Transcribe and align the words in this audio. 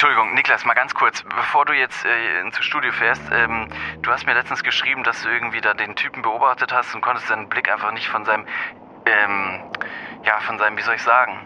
Entschuldigung, 0.00 0.32
Niklas, 0.32 0.64
mal 0.64 0.72
ganz 0.72 0.94
kurz, 0.94 1.22
bevor 1.24 1.66
du 1.66 1.74
jetzt 1.74 2.06
äh, 2.06 2.40
ins 2.40 2.56
Studio 2.64 2.90
fährst, 2.90 3.20
ähm, 3.32 3.68
du 4.00 4.10
hast 4.10 4.26
mir 4.26 4.32
letztens 4.32 4.62
geschrieben, 4.62 5.04
dass 5.04 5.22
du 5.22 5.28
irgendwie 5.28 5.60
da 5.60 5.74
den 5.74 5.94
Typen 5.94 6.22
beobachtet 6.22 6.72
hast 6.72 6.94
und 6.94 7.02
konntest 7.02 7.28
deinen 7.28 7.50
Blick 7.50 7.70
einfach 7.70 7.92
nicht 7.92 8.08
von 8.08 8.24
seinem, 8.24 8.46
ähm, 9.04 9.60
ja, 10.24 10.40
von 10.40 10.58
seinem, 10.58 10.78
wie 10.78 10.80
soll 10.80 10.94
ich 10.94 11.02
sagen, 11.02 11.38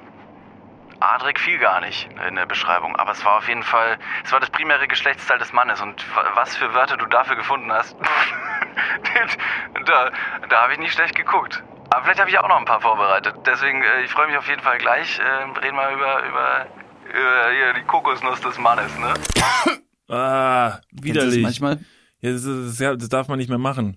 Adrik 1.00 1.40
fiel 1.40 1.58
gar 1.58 1.80
nicht 1.80 2.08
in 2.28 2.36
der 2.36 2.46
Beschreibung, 2.46 2.94
aber 2.94 3.10
es 3.10 3.24
war 3.24 3.38
auf 3.38 3.48
jeden 3.48 3.64
Fall, 3.64 3.98
es 4.22 4.30
war 4.30 4.38
das 4.38 4.50
primäre 4.50 4.86
Geschlechtsteil 4.86 5.38
des 5.38 5.52
Mannes 5.52 5.80
und 5.80 6.06
was 6.36 6.56
für 6.56 6.72
Wörter 6.74 6.96
du 6.96 7.06
dafür 7.06 7.34
gefunden 7.34 7.72
hast, 7.72 7.96
da, 9.84 10.12
da 10.48 10.62
habe 10.62 10.74
ich 10.74 10.78
nicht 10.78 10.92
schlecht 10.92 11.16
geguckt. 11.16 11.60
Aber 11.90 12.04
vielleicht 12.04 12.20
habe 12.20 12.30
ich 12.30 12.38
auch 12.38 12.48
noch 12.48 12.58
ein 12.58 12.66
paar 12.66 12.80
vorbereitet. 12.80 13.34
Deswegen, 13.46 13.82
äh, 13.82 14.02
ich 14.02 14.12
freue 14.12 14.28
mich 14.28 14.36
auf 14.36 14.46
jeden 14.46 14.62
Fall 14.62 14.78
gleich. 14.78 15.18
Äh, 15.18 15.24
reden 15.60 15.76
wir 15.76 15.90
über, 15.90 16.22
über, 16.22 16.66
über 17.14 17.52
hier 17.52 17.80
die 17.80 17.86
Kokosnuss 17.86 18.40
des 18.40 18.58
Mannes, 18.58 18.90
ne? 18.98 19.14
Ah, 20.06 20.80
widerlich. 20.92 21.40
manchmal? 21.40 21.78
Ja, 22.20 22.32
das, 22.32 22.44
ist, 22.44 22.78
ja, 22.78 22.94
das 22.94 23.08
darf 23.08 23.28
man 23.28 23.38
nicht 23.38 23.48
mehr 23.48 23.58
machen. 23.58 23.96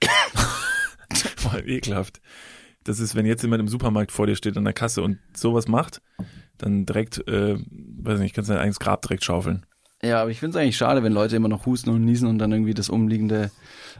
Voll 1.36 1.68
ekelhaft. 1.68 2.20
Das 2.84 3.00
ist, 3.00 3.16
wenn 3.16 3.26
jetzt 3.26 3.42
jemand 3.42 3.60
im 3.60 3.68
Supermarkt 3.68 4.12
vor 4.12 4.28
dir 4.28 4.36
steht 4.36 4.56
an 4.56 4.64
der 4.64 4.72
Kasse 4.72 5.02
und 5.02 5.18
sowas 5.34 5.66
macht, 5.66 6.00
dann 6.58 6.86
direkt, 6.86 7.26
äh, 7.26 7.58
weiß 7.58 8.20
nicht, 8.20 8.36
kannst 8.36 8.50
du 8.50 8.54
dein 8.54 8.62
eigenes 8.62 8.78
Grab 8.78 9.02
direkt 9.02 9.24
schaufeln. 9.24 9.66
Ja, 10.00 10.22
aber 10.22 10.30
ich 10.30 10.38
finde 10.38 10.56
es 10.56 10.62
eigentlich 10.62 10.76
schade, 10.76 11.02
wenn 11.02 11.12
Leute 11.12 11.34
immer 11.34 11.48
noch 11.48 11.66
husten 11.66 11.90
und 11.90 12.04
niesen 12.04 12.28
und 12.28 12.38
dann 12.38 12.52
irgendwie 12.52 12.74
das 12.74 12.88
umliegende 12.88 13.50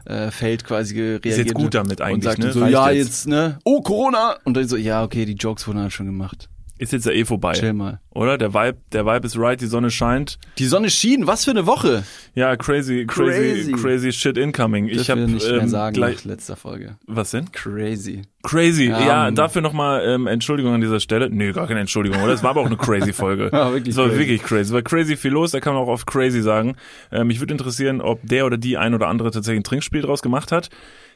äh, 0.05 0.31
Feld 0.31 0.63
quasi 0.63 0.97
reagiert. 0.97 1.25
Ist 1.25 1.37
jetzt 1.37 1.53
gut 1.53 1.73
damit 1.73 1.99
eigentlich, 1.99 2.15
und 2.15 2.23
sagt 2.23 2.39
ne? 2.39 2.53
so, 2.53 2.61
Reicht 2.61 2.73
ja, 2.73 2.91
jetzt. 2.91 3.07
jetzt. 3.07 3.27
ne, 3.27 3.59
oh, 3.65 3.81
Corona! 3.81 4.37
Und 4.45 4.55
dann 4.55 4.65
so, 4.65 4.77
ja, 4.77 5.03
okay, 5.03 5.25
die 5.25 5.33
Jokes 5.33 5.67
wurden 5.67 5.79
halt 5.79 5.91
schon 5.91 6.05
gemacht. 6.05 6.49
Ist 6.79 6.93
jetzt 6.93 7.05
ja 7.05 7.11
eh 7.11 7.25
vorbei. 7.25 7.51
Chill 7.53 7.73
mal. 7.73 7.99
Oder? 8.11 8.37
Der 8.37 8.53
Vibe, 8.53 8.77
der 8.93 9.05
Vibe 9.05 9.27
ist 9.27 9.37
right, 9.37 9.59
die 9.61 9.67
Sonne 9.67 9.91
scheint. 9.91 10.39
Die 10.57 10.65
Sonne 10.65 10.89
schien, 10.89 11.27
was 11.27 11.45
für 11.45 11.51
eine 11.51 11.65
Woche! 11.67 12.03
Ja, 12.35 12.55
crazy, 12.55 13.05
crazy, 13.05 13.71
Crazy. 13.71 13.71
crazy 13.73 14.11
shit 14.13 14.37
incoming. 14.37 14.87
ich 14.87 14.93
Dürfen 15.05 15.11
habe 15.11 15.21
wir 15.21 15.27
nicht 15.27 15.47
mehr 15.51 15.61
ähm, 15.61 15.67
sagen 15.69 15.93
gleich, 15.93 16.23
nach 16.25 16.31
letzter 16.31 16.55
Folge. 16.55 16.95
was 17.05 17.31
denn? 17.31 17.51
Crazy. 17.51 18.23
Crazy. 18.43 18.85
Ja, 18.85 19.05
Ja, 19.05 19.31
dafür 19.31 19.61
nochmal 19.61 20.03
ähm, 20.07 20.25
Entschuldigung 20.25 20.73
an 20.73 20.81
dieser 20.81 20.99
Stelle. 21.01 21.29
Nee, 21.29 21.51
gar 21.51 21.67
keine 21.67 21.81
Entschuldigung, 21.81 22.21
oder? 22.23 22.33
Es 22.33 22.41
war 22.43 22.51
aber 22.51 22.61
auch 22.61 22.65
eine 22.67 22.77
crazy 22.77 23.11
Folge. 23.13 23.49
Ja, 23.53 23.73
wirklich 23.73 23.89
Es 23.93 23.97
war 23.97 24.07
crazy. 24.07 24.19
wirklich 24.19 24.41
crazy. 24.43 24.61
Es 24.61 24.71
war 24.73 24.81
crazy 24.81 25.17
viel 25.17 25.31
los, 25.31 25.51
da 25.51 25.59
kann 25.59 25.73
man 25.73 25.83
auch 25.83 25.87
oft 25.89 26.07
crazy 26.07 26.41
sagen. 26.41 26.75
Ähm, 27.11 27.27
mich 27.27 27.41
würde 27.41 27.51
interessieren, 27.53 27.99
ob 27.99 28.21
der 28.23 28.45
oder 28.45 28.57
die 28.57 28.77
ein 28.77 28.93
oder 28.93 29.07
andere 29.09 29.31
tatsächlich 29.31 29.59
ein 29.59 29.63
Trinkspiel 29.65 30.01
draus 30.01 30.21
gemacht 30.21 30.51
hat. 30.53 30.69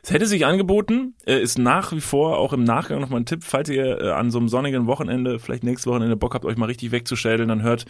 Es 0.06 0.12
hätte 0.12 0.26
sich 0.26 0.46
angeboten, 0.46 1.16
äh, 1.26 1.42
ist 1.42 1.58
nach 1.58 1.94
wie 1.94 2.02
vor 2.02 2.38
auch 2.38 2.52
im 2.52 2.66
Nachgang 2.66 3.00
nochmal 3.00 3.22
ein 3.22 3.26
Tipp, 3.26 3.46
falls 3.46 3.70
ihr 3.70 4.02
äh, 4.02 4.12
an 4.12 4.32
so 4.32 4.38
einem 4.38 4.50
sonnigen 4.50 4.86
Wochenende, 4.86 5.40
vielleicht 5.40 5.64
nächstes 5.64 5.88
Wochenende 5.88 6.18
Bock 6.18 6.34
habt, 6.34 6.44
euch 6.44 6.58
mal 6.58 6.66
richtig 6.66 6.92
wegzuschädeln, 6.92 7.48
dann 7.48 7.62
hört 7.62 7.86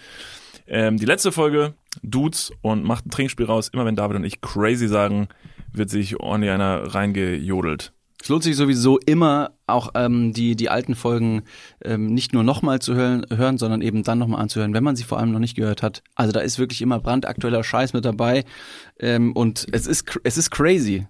ähm, 0.67 0.97
die 0.97 1.07
letzte 1.07 1.31
Folge 1.31 1.73
Dudes 2.03 2.51
und 2.61 2.83
macht 2.83 3.07
ein 3.07 3.09
Trinkspiel 3.09 3.47
raus. 3.47 3.69
Immer 3.73 3.85
wenn 3.85 3.95
David 3.95 4.17
und 4.17 4.25
ich 4.25 4.41
crazy 4.41 4.87
sagen, 4.87 5.27
wird 5.71 5.89
sich 5.89 6.19
ordentlich 6.19 6.51
einer 6.51 6.93
reingejodelt. 6.93 7.93
Es 8.21 8.29
lohnt 8.29 8.43
sich 8.43 8.55
sowieso 8.55 8.99
immer 8.99 9.57
auch 9.65 9.89
ähm, 9.95 10.33
die 10.33 10.55
die 10.55 10.69
alten 10.69 10.93
Folgen 10.93 11.41
ähm, 11.83 12.05
nicht 12.05 12.31
nur 12.31 12.43
nochmal 12.43 12.77
zu 12.77 12.93
hören, 12.93 13.25
hören, 13.31 13.57
sondern 13.57 13.81
eben 13.81 14.03
dann 14.03 14.19
nochmal 14.19 14.39
anzuhören, 14.39 14.75
wenn 14.75 14.83
man 14.83 14.95
sie 14.95 15.03
vor 15.03 15.17
allem 15.17 15.31
noch 15.31 15.39
nicht 15.39 15.55
gehört 15.55 15.81
hat. 15.81 16.03
Also 16.13 16.31
da 16.31 16.41
ist 16.41 16.59
wirklich 16.59 16.83
immer 16.83 16.99
brandaktueller 16.99 17.63
Scheiß 17.63 17.93
mit 17.93 18.05
dabei 18.05 18.45
ähm, 18.99 19.33
und 19.33 19.65
es 19.71 19.87
ist 19.87 20.05
es 20.23 20.37
ist 20.37 20.51
crazy. 20.51 21.07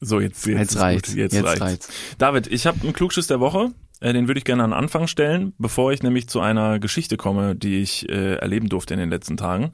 So, 0.00 0.20
jetzt, 0.20 0.46
jetzt, 0.46 0.58
Jetzt 0.58 0.78
reicht's. 0.78 1.08
Gut. 1.10 1.18
Jetzt, 1.18 1.32
Jetzt 1.34 1.44
reicht's. 1.44 1.60
reicht's. 1.60 1.88
David, 2.18 2.46
ich 2.48 2.66
habe 2.66 2.80
einen 2.82 2.92
Klugschiss 2.92 3.26
der 3.26 3.40
Woche. 3.40 3.70
Äh, 4.00 4.12
Den 4.12 4.28
würde 4.28 4.38
ich 4.38 4.44
gerne 4.44 4.62
an 4.64 4.70
den 4.70 4.78
Anfang 4.78 5.06
stellen, 5.06 5.54
bevor 5.58 5.92
ich 5.92 6.02
nämlich 6.02 6.28
zu 6.28 6.40
einer 6.40 6.78
Geschichte 6.78 7.16
komme, 7.16 7.56
die 7.56 7.80
ich 7.80 8.08
äh, 8.08 8.34
erleben 8.34 8.68
durfte 8.68 8.92
in 8.94 9.00
den 9.00 9.08
letzten 9.10 9.36
Tagen. 9.38 9.72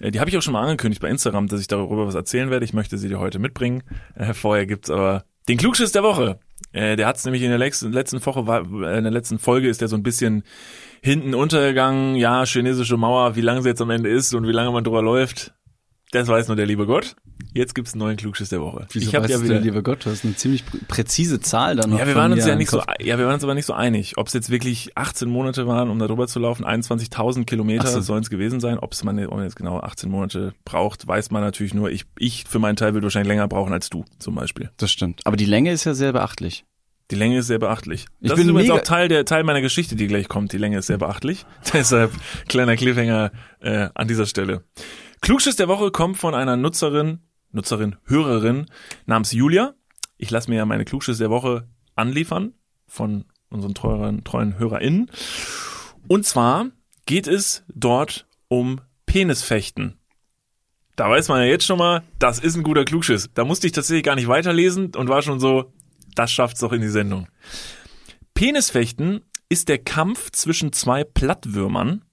Äh, 0.00 0.10
die 0.10 0.20
habe 0.20 0.28
ich 0.28 0.36
auch 0.36 0.42
schon 0.42 0.52
mal 0.52 0.62
angekündigt 0.62 1.00
bei 1.00 1.08
Instagram, 1.08 1.46
dass 1.48 1.60
ich 1.60 1.66
darüber 1.66 2.06
was 2.06 2.14
erzählen 2.14 2.50
werde. 2.50 2.64
Ich 2.66 2.74
möchte 2.74 2.98
sie 2.98 3.08
dir 3.08 3.18
heute 3.20 3.38
mitbringen. 3.38 3.82
Äh, 4.14 4.34
vorher 4.34 4.66
gibt's 4.66 4.90
aber 4.90 5.24
den 5.48 5.56
Klugschiss 5.56 5.92
der 5.92 6.02
Woche. 6.02 6.38
Äh, 6.72 6.96
der 6.96 7.06
hat's 7.06 7.24
nämlich 7.24 7.42
in 7.42 7.48
der 7.48 7.58
letzten, 7.58 7.90
letzten 7.90 8.24
Woche, 8.26 8.46
war, 8.46 8.60
äh, 8.60 8.98
in 8.98 9.04
der 9.04 9.10
letzten 9.12 9.38
Folge 9.38 9.68
ist 9.70 9.80
der 9.80 9.88
so 9.88 9.96
ein 9.96 10.02
bisschen 10.02 10.42
hinten 11.00 11.34
untergegangen. 11.34 12.16
Ja, 12.16 12.44
chinesische 12.44 12.98
Mauer, 12.98 13.34
wie 13.36 13.40
lange 13.40 13.62
sie 13.62 13.70
jetzt 13.70 13.80
am 13.80 13.88
Ende 13.88 14.10
ist 14.10 14.34
und 14.34 14.46
wie 14.46 14.52
lange 14.52 14.70
man 14.72 14.84
drüber 14.84 15.00
läuft. 15.00 15.54
Das 16.10 16.26
weiß 16.26 16.48
nur 16.48 16.56
der 16.56 16.66
liebe 16.66 16.86
Gott. 16.86 17.16
Jetzt 17.52 17.74
gibt's 17.74 17.92
einen 17.92 18.00
neuen 18.00 18.16
Klugschiss 18.16 18.48
der 18.48 18.60
Woche. 18.60 18.86
Wieso 18.92 19.08
ich 19.08 19.14
habe 19.14 19.28
ja 19.28 19.42
wieder, 19.42 19.54
denn, 19.54 19.62
lieber 19.62 19.82
Gott, 19.82 20.04
du 20.06 20.10
hast 20.10 20.24
eine 20.24 20.34
ziemlich 20.36 20.62
prä- 20.62 20.84
präzise 20.86 21.40
Zahl 21.40 21.76
dann 21.76 21.90
noch. 21.90 21.98
ja, 21.98 22.06
wir 22.06 22.14
waren 22.14 22.32
uns 22.32 22.46
ja 22.46 22.56
nicht 22.56 22.70
so, 22.70 22.82
ja, 23.00 23.18
wir 23.18 23.26
waren 23.26 23.34
uns 23.34 23.44
aber 23.44 23.54
nicht 23.54 23.66
so 23.66 23.72
einig, 23.74 24.16
ob 24.16 24.26
es 24.28 24.32
jetzt 24.32 24.50
wirklich 24.50 24.96
18 24.96 25.28
Monate 25.28 25.66
waren, 25.66 25.90
um 25.90 25.98
da 25.98 26.06
drüber 26.06 26.26
zu 26.28 26.38
laufen. 26.38 26.64
21.000 26.64 27.44
Kilometer 27.44 27.86
so. 27.88 28.00
sollen 28.00 28.22
es 28.22 28.30
gewesen 28.30 28.60
sein. 28.60 28.78
Ob 28.78 28.92
es 28.92 29.04
man 29.04 29.18
jetzt 29.18 29.56
genau 29.56 29.80
18 29.80 30.10
Monate 30.10 30.54
braucht, 30.64 31.06
weiß 31.06 31.30
man 31.30 31.42
natürlich 31.42 31.74
nur. 31.74 31.90
Ich, 31.90 32.04
ich 32.18 32.44
für 32.48 32.58
meinen 32.58 32.76
Teil 32.76 32.94
würde 32.94 33.04
wahrscheinlich 33.06 33.28
länger 33.28 33.48
brauchen 33.48 33.72
als 33.72 33.90
du, 33.90 34.04
zum 34.18 34.34
Beispiel. 34.34 34.70
Das 34.76 34.90
stimmt. 34.90 35.20
Aber 35.24 35.36
die 35.36 35.46
Länge 35.46 35.72
ist 35.72 35.84
ja 35.84 35.94
sehr 35.94 36.12
beachtlich. 36.12 36.64
Die 37.10 37.16
Länge 37.16 37.38
ist 37.38 37.46
sehr 37.46 37.58
beachtlich. 37.58 38.06
Ich 38.20 38.28
das 38.28 38.36
bin 38.36 38.46
ist 38.46 38.50
übrigens 38.50 38.70
auch 38.70 38.82
Teil 38.82 39.08
der 39.08 39.24
Teil 39.24 39.42
meiner 39.42 39.62
Geschichte, 39.62 39.96
die 39.96 40.06
gleich 40.08 40.28
kommt. 40.28 40.52
Die 40.52 40.58
Länge 40.58 40.78
ist 40.78 40.86
sehr 40.88 40.98
beachtlich. 40.98 41.46
Deshalb 41.72 42.12
kleiner 42.48 42.76
Cliffhanger 42.76 43.32
äh, 43.60 43.88
an 43.94 44.08
dieser 44.08 44.26
Stelle. 44.26 44.62
Klugschiss 45.20 45.56
der 45.56 45.68
Woche 45.68 45.90
kommt 45.90 46.16
von 46.16 46.34
einer 46.34 46.56
Nutzerin, 46.56 47.20
Nutzerin, 47.50 47.96
Hörerin 48.04 48.66
namens 49.06 49.32
Julia. 49.32 49.74
Ich 50.16 50.30
lasse 50.30 50.50
mir 50.50 50.56
ja 50.56 50.66
meine 50.66 50.84
Klugschiss 50.84 51.18
der 51.18 51.30
Woche 51.30 51.68
anliefern 51.94 52.54
von 52.86 53.24
unseren 53.50 53.74
treuen, 53.74 54.24
treuen 54.24 54.58
HörerInnen. 54.58 55.10
Und 56.08 56.26
zwar 56.26 56.66
geht 57.06 57.26
es 57.26 57.64
dort 57.68 58.26
um 58.48 58.80
Penisfechten. 59.06 59.98
Da 60.96 61.08
weiß 61.08 61.28
man 61.28 61.40
ja 61.40 61.46
jetzt 61.46 61.64
schon 61.64 61.78
mal, 61.78 62.02
das 62.18 62.38
ist 62.38 62.56
ein 62.56 62.64
guter 62.64 62.84
Klugschiss. 62.84 63.30
Da 63.34 63.44
musste 63.44 63.66
ich 63.66 63.72
tatsächlich 63.72 64.04
gar 64.04 64.16
nicht 64.16 64.28
weiterlesen 64.28 64.94
und 64.96 65.08
war 65.08 65.22
schon 65.22 65.38
so, 65.38 65.72
das 66.14 66.32
schafft's 66.32 66.60
doch 66.60 66.72
in 66.72 66.80
die 66.80 66.88
Sendung. 66.88 67.28
Penisfechten 68.34 69.20
ist 69.48 69.68
der 69.68 69.78
Kampf 69.78 70.30
zwischen 70.32 70.72
zwei 70.72 71.04
Plattwürmern, 71.04 72.04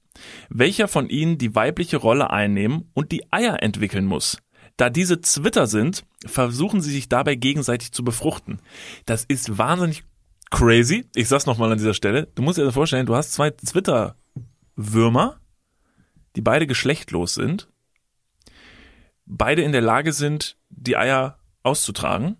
welcher 0.50 0.88
von 0.88 1.09
ihnen 1.09 1.38
die 1.38 1.56
weibliche 1.56 1.98
Rolle 1.98 2.30
einnehmen 2.30 2.90
und 2.94 3.12
die 3.12 3.31
Eier 3.31 3.62
entwickeln 3.62 4.06
muss. 4.06 4.38
Da 4.78 4.90
diese 4.90 5.22
Zwitter 5.22 5.68
sind, 5.68 6.03
versuchen 6.26 6.81
sie 6.81 6.92
sich 6.92 7.08
dabei 7.08 7.36
gegenseitig 7.36 7.92
zu 7.92 8.03
befruchten. 8.03 8.59
Das 9.06 9.24
ist 9.24 9.58
wahnsinnig 9.58 10.03
crazy. 10.52 11.06
Ich 11.16 11.28
sag's 11.28 11.46
nochmal 11.46 11.72
an 11.72 11.78
dieser 11.78 11.94
Stelle. 11.94 12.28
Du 12.36 12.42
musst 12.42 12.58
dir 12.58 12.66
das 12.66 12.74
vorstellen, 12.74 13.06
du 13.06 13.16
hast 13.16 13.34
zwei 13.34 13.52
Zwitterwürmer, 13.52 15.40
die 16.36 16.42
beide 16.42 16.68
geschlechtlos 16.68 17.34
sind, 17.34 17.70
beide 19.26 19.62
in 19.62 19.72
der 19.72 19.82
Lage 19.82 20.12
sind, 20.12 20.58
die 20.70 20.97
Eier 20.97 21.40
auszutragen. 21.64 22.38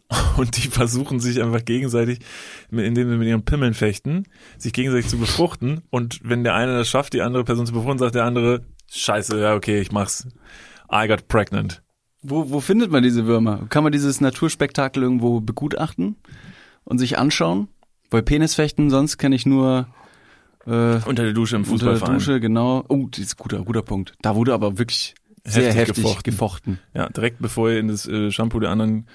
Und 0.36 0.56
die 0.56 0.68
versuchen 0.68 1.20
sich 1.20 1.42
einfach 1.42 1.64
gegenseitig, 1.64 2.20
indem 2.70 3.10
sie 3.10 3.16
mit 3.16 3.28
ihren 3.28 3.44
Pimmeln 3.44 3.74
fechten, 3.74 4.24
sich 4.58 4.72
gegenseitig 4.72 5.08
zu 5.08 5.18
befruchten. 5.18 5.82
Und 5.90 6.20
wenn 6.22 6.44
der 6.44 6.54
eine 6.54 6.76
das 6.78 6.88
schafft, 6.88 7.12
die 7.12 7.22
andere 7.22 7.44
Person 7.44 7.66
zu 7.66 7.72
befruchten, 7.72 7.98
sagt 7.98 8.14
der 8.14 8.24
andere, 8.24 8.64
scheiße, 8.90 9.40
ja, 9.40 9.54
okay, 9.54 9.80
ich 9.80 9.92
mach's. 9.92 10.26
I 10.92 11.06
got 11.08 11.28
pregnant. 11.28 11.82
Wo, 12.22 12.50
wo 12.50 12.60
findet 12.60 12.90
man 12.90 13.02
diese 13.02 13.26
Würmer? 13.26 13.66
Kann 13.68 13.82
man 13.82 13.92
dieses 13.92 14.20
Naturspektakel 14.20 15.02
irgendwo 15.02 15.40
begutachten 15.40 16.16
und 16.84 16.98
sich 16.98 17.18
anschauen? 17.18 17.68
Bei 18.10 18.22
Penisfechten 18.22 18.90
sonst 18.90 19.18
kenne 19.18 19.34
ich 19.34 19.46
nur 19.46 19.88
äh, 20.66 21.00
Unter 21.04 21.24
der 21.24 21.32
Dusche 21.32 21.56
im 21.56 21.62
unter 21.62 21.70
der 21.72 21.94
Fußballverein. 21.94 22.14
Dusche, 22.14 22.40
genau. 22.40 22.84
Oh, 22.88 23.08
das 23.10 23.20
ist 23.20 23.34
ein 23.34 23.42
guter, 23.42 23.64
guter 23.64 23.82
Punkt. 23.82 24.14
Da 24.22 24.36
wurde 24.36 24.52
aber 24.54 24.78
wirklich 24.78 25.14
sehr 25.44 25.64
Heftig 25.64 25.76
heftig, 25.76 26.04
gefochten. 26.04 26.30
gefochten. 26.30 26.78
Ja, 26.94 27.08
direkt 27.08 27.40
bevor 27.40 27.70
ihr 27.70 27.80
in 27.80 27.88
das 27.88 28.06
äh, 28.06 28.30
Shampoo 28.30 28.60
der 28.60 28.70
anderen 28.70 29.06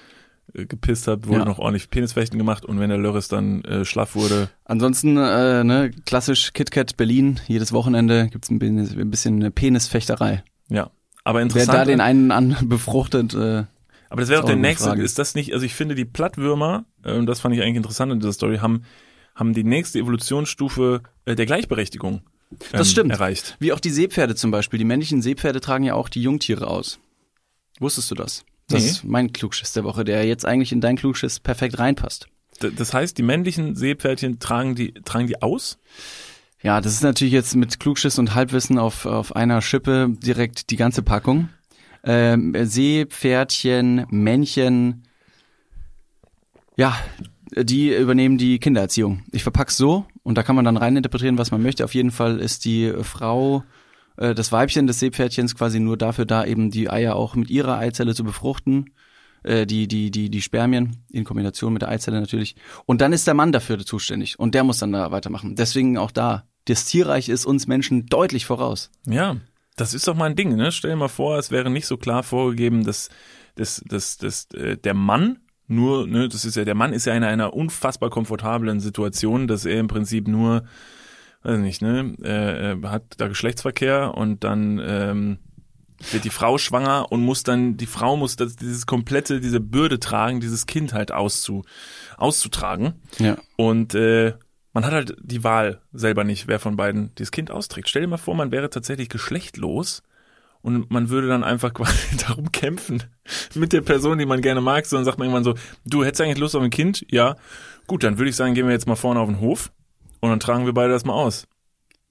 äh, 0.54 0.66
gepisst 0.66 1.06
habt, 1.08 1.26
wurde 1.26 1.40
Ja. 1.40 1.44
noch 1.44 1.58
ordentlich 1.58 1.90
Penisfechten 1.90 2.38
gemacht. 2.38 2.64
Und 2.64 2.80
wenn 2.80 2.88
der 2.90 2.98
Lörres 2.98 3.28
dann 3.28 3.62
äh, 3.64 3.84
schlaff 3.84 4.14
wurde, 4.14 4.48
Ansonsten, 4.64 5.16
äh, 5.16 5.64
ne, 5.64 5.90
klassisch 6.06 6.52
KitKat 6.52 6.96
Berlin, 6.96 7.40
jedes 7.46 7.72
Wochenende 7.72 8.28
gibt's 8.28 8.50
ein 8.50 8.58
bisschen, 8.58 9.00
ein 9.00 9.10
bisschen 9.10 9.34
eine 9.36 9.50
Penisfechterei. 9.50 10.42
ja. 10.68 10.90
Aber 11.24 11.40
Wer 11.40 11.42
interessant. 11.42 11.74
da 11.78 11.84
den 11.84 12.00
einen 12.00 12.30
an 12.30 12.56
befruchtet, 12.68 13.34
äh, 13.34 13.64
Aber 14.08 14.20
das 14.22 14.30
wäre 14.30 14.40
auch 14.40 14.44
auch 14.44 14.48
der 14.48 14.56
nächste. 14.56 14.88
Frage. 14.88 15.02
Ist 15.02 15.18
das 15.18 15.34
nicht, 15.34 15.52
also 15.52 15.66
ich 15.66 15.74
finde, 15.74 15.94
die 15.94 16.06
Plattwürmer, 16.06 16.86
äh, 17.04 17.12
und 17.12 17.26
das 17.26 17.40
fand 17.40 17.54
ich 17.54 17.60
eigentlich 17.60 17.76
interessant 17.76 18.10
in 18.12 18.20
dieser 18.20 18.32
Story, 18.32 18.58
haben, 18.58 18.84
haben 19.34 19.52
die 19.52 19.62
nächste 19.64 19.98
Evolutionsstufe 19.98 21.02
äh, 21.26 21.34
der 21.34 21.44
Gleichberechtigung 21.44 22.22
ähm, 22.52 22.58
Das 22.72 22.90
stimmt. 22.90 23.10
erreicht. 23.10 23.56
wie 23.60 23.72
auch 23.74 23.80
die 23.80 23.90
Seepferde 23.90 24.36
zum 24.36 24.50
Beispiel. 24.50 24.78
Die 24.78 24.86
männlichen 24.86 25.20
Seepferde 25.20 25.60
tragen 25.60 25.84
ja 25.84 25.92
auch 25.94 26.08
die 26.08 26.22
Jungtiere 26.22 26.66
aus. 26.66 26.98
Wusstest 27.78 28.10
du 28.10 28.14
das? 28.14 28.46
Das 28.68 28.82
Nee. 28.82 28.90
ist 28.90 29.04
mein 29.04 29.32
Klugschiss 29.32 29.72
der 29.72 29.84
Woche, 29.84 30.04
der 30.04 30.24
jetzt 30.26 30.44
eigentlich 30.44 30.72
in 30.72 30.80
dein 30.80 30.96
Klugschiss 30.96 31.40
perfekt 31.40 31.78
reinpasst. 31.78 32.26
D 32.62 32.70
das 32.74 32.92
heißt, 32.92 33.16
die 33.16 33.22
männlichen 33.22 33.74
Seepferdchen 33.76 34.38
tragen 34.40 34.74
die, 34.74 34.92
tragen 34.92 35.26
die 35.26 35.40
aus? 35.42 35.78
Ja, 36.62 36.80
das 36.80 36.92
ist 36.92 37.02
natürlich 37.02 37.32
jetzt 37.32 37.54
mit 37.54 37.78
Klugschiss 37.80 38.18
und 38.18 38.34
Halbwissen 38.34 38.78
auf, 38.78 39.06
auf 39.06 39.34
einer 39.36 39.62
Schippe 39.62 40.08
direkt 40.22 40.70
die 40.70 40.76
ganze 40.76 41.02
Packung. 41.02 41.48
Ähm, 42.04 42.54
Seepferdchen, 42.60 44.06
Männchen, 44.10 45.04
ja, 46.76 46.96
die 47.56 47.94
übernehmen 47.94 48.38
die 48.38 48.58
Kindererziehung. 48.58 49.22
Ich 49.32 49.42
verpack's 49.42 49.76
so 49.76 50.04
Und 50.22 50.36
da 50.36 50.42
kann 50.42 50.56
man 50.56 50.64
dann 50.64 50.76
reininterpretieren, 50.76 51.38
was 51.38 51.50
man 51.50 51.62
möchte. 51.62 51.84
Auf 51.84 51.94
jeden 51.94 52.10
Fall 52.10 52.38
ist 52.40 52.64
die 52.64 52.92
Frau, 53.02 53.64
äh, 54.18 54.34
das 54.34 54.52
Weibchen 54.52 54.86
des 54.86 55.00
Seepferdchens 55.00 55.54
quasi 55.54 55.80
nur 55.80 55.96
dafür 55.96 56.26
da, 56.26 56.44
eben 56.44 56.70
die 56.70 56.90
Eier 56.90 57.16
auch 57.16 57.34
mit 57.34 57.50
ihrer 57.50 57.78
Eizelle 57.78 58.14
zu 58.14 58.24
befruchten. 58.24 58.90
Äh, 59.44 59.66
die, 59.66 59.86
die, 59.86 60.10
die, 60.10 60.30
die 60.30 60.42
Spermien 60.42 60.96
in 61.10 61.24
Kombination 61.24 61.72
mit 61.72 61.82
der 61.82 61.90
Eizelle 61.90 62.20
natürlich. 62.20 62.56
Und 62.86 63.00
dann 63.00 63.12
ist 63.12 63.26
der 63.26 63.34
Mann 63.34 63.52
dafür 63.52 63.78
zuständig. 63.78 64.38
Und 64.38 64.54
der 64.54 64.64
muss 64.64 64.78
dann 64.78 64.92
da 64.92 65.10
weitermachen. 65.10 65.54
Deswegen 65.54 65.96
auch 65.96 66.10
da. 66.10 66.44
Das 66.64 66.84
Tierreich 66.84 67.28
ist 67.28 67.46
uns 67.46 67.66
Menschen 67.66 68.06
deutlich 68.06 68.44
voraus. 68.44 68.90
Ja, 69.06 69.36
das 69.76 69.94
ist 69.94 70.08
doch 70.08 70.16
mal 70.16 70.26
ein 70.26 70.36
Ding, 70.36 70.56
ne? 70.56 70.72
Stell 70.72 70.90
dir 70.90 70.96
mal 70.96 71.08
vor, 71.08 71.38
es 71.38 71.50
wäre 71.50 71.70
nicht 71.70 71.86
so 71.86 71.96
klar 71.96 72.24
vorgegeben, 72.24 72.84
dass, 72.84 73.10
dass, 73.54 73.82
dass, 73.86 74.18
dass 74.18 74.50
äh, 74.52 74.76
der 74.76 74.94
Mann 74.94 75.38
nur, 75.68 76.06
ne, 76.06 76.28
das 76.28 76.44
ist 76.44 76.56
ja, 76.56 76.64
der 76.64 76.74
Mann 76.74 76.92
ist 76.92 77.06
ja 77.06 77.14
in 77.14 77.24
einer 77.24 77.52
unfassbar 77.52 78.10
komfortablen 78.10 78.80
Situation, 78.80 79.46
dass 79.46 79.66
er 79.66 79.78
im 79.78 79.86
Prinzip 79.86 80.26
nur, 80.26 80.64
weiß 81.42 81.58
nicht, 81.58 81.82
ne, 81.82 82.14
äh, 82.22 82.72
äh, 82.72 82.82
hat 82.84 83.04
da 83.18 83.28
Geschlechtsverkehr 83.28 84.14
und 84.14 84.44
dann 84.44 84.80
ähm, 84.82 85.38
wird 86.10 86.24
die 86.24 86.30
Frau 86.30 86.58
schwanger 86.58 87.10
und 87.10 87.22
muss 87.22 87.42
dann, 87.42 87.76
die 87.76 87.86
Frau 87.86 88.16
muss 88.16 88.36
das, 88.36 88.56
dieses 88.56 88.86
komplette, 88.86 89.40
diese 89.40 89.60
Bürde 89.60 89.98
tragen, 89.98 90.40
dieses 90.40 90.66
Kind 90.66 90.92
halt 90.92 91.12
auszu, 91.12 91.64
auszutragen. 92.16 92.94
Ja. 93.18 93.36
Und 93.56 93.94
äh, 93.94 94.34
man 94.72 94.84
hat 94.84 94.92
halt 94.92 95.16
die 95.20 95.42
Wahl 95.44 95.80
selber 95.92 96.24
nicht, 96.24 96.46
wer 96.46 96.60
von 96.60 96.76
beiden 96.76 97.14
dieses 97.16 97.32
Kind 97.32 97.50
austrägt. 97.50 97.88
Stell 97.88 98.02
dir 98.02 98.08
mal 98.08 98.16
vor, 98.16 98.34
man 98.34 98.52
wäre 98.52 98.70
tatsächlich 98.70 99.08
geschlechtlos 99.08 100.02
und 100.60 100.90
man 100.90 101.08
würde 101.08 101.28
dann 101.28 101.44
einfach 101.44 101.74
quasi 101.74 102.16
darum 102.16 102.52
kämpfen 102.52 103.02
mit 103.54 103.72
der 103.72 103.80
Person, 103.80 104.18
die 104.18 104.26
man 104.26 104.40
gerne 104.40 104.60
mag. 104.60 104.86
So, 104.86 104.96
dann 104.96 105.04
sagt 105.04 105.18
man 105.18 105.26
irgendwann 105.26 105.44
so, 105.44 105.54
du 105.84 106.04
hättest 106.04 106.20
eigentlich 106.20 106.38
Lust 106.38 106.54
auf 106.54 106.62
ein 106.62 106.70
Kind? 106.70 107.04
Ja. 107.10 107.36
Gut, 107.86 108.04
dann 108.04 108.18
würde 108.18 108.30
ich 108.30 108.36
sagen, 108.36 108.54
gehen 108.54 108.66
wir 108.66 108.72
jetzt 108.72 108.86
mal 108.86 108.96
vorne 108.96 109.18
auf 109.20 109.28
den 109.28 109.40
Hof 109.40 109.72
und 110.20 110.30
dann 110.30 110.40
tragen 110.40 110.66
wir 110.66 110.74
beide 110.74 110.92
das 110.92 111.04
mal 111.04 111.14
aus. 111.14 111.46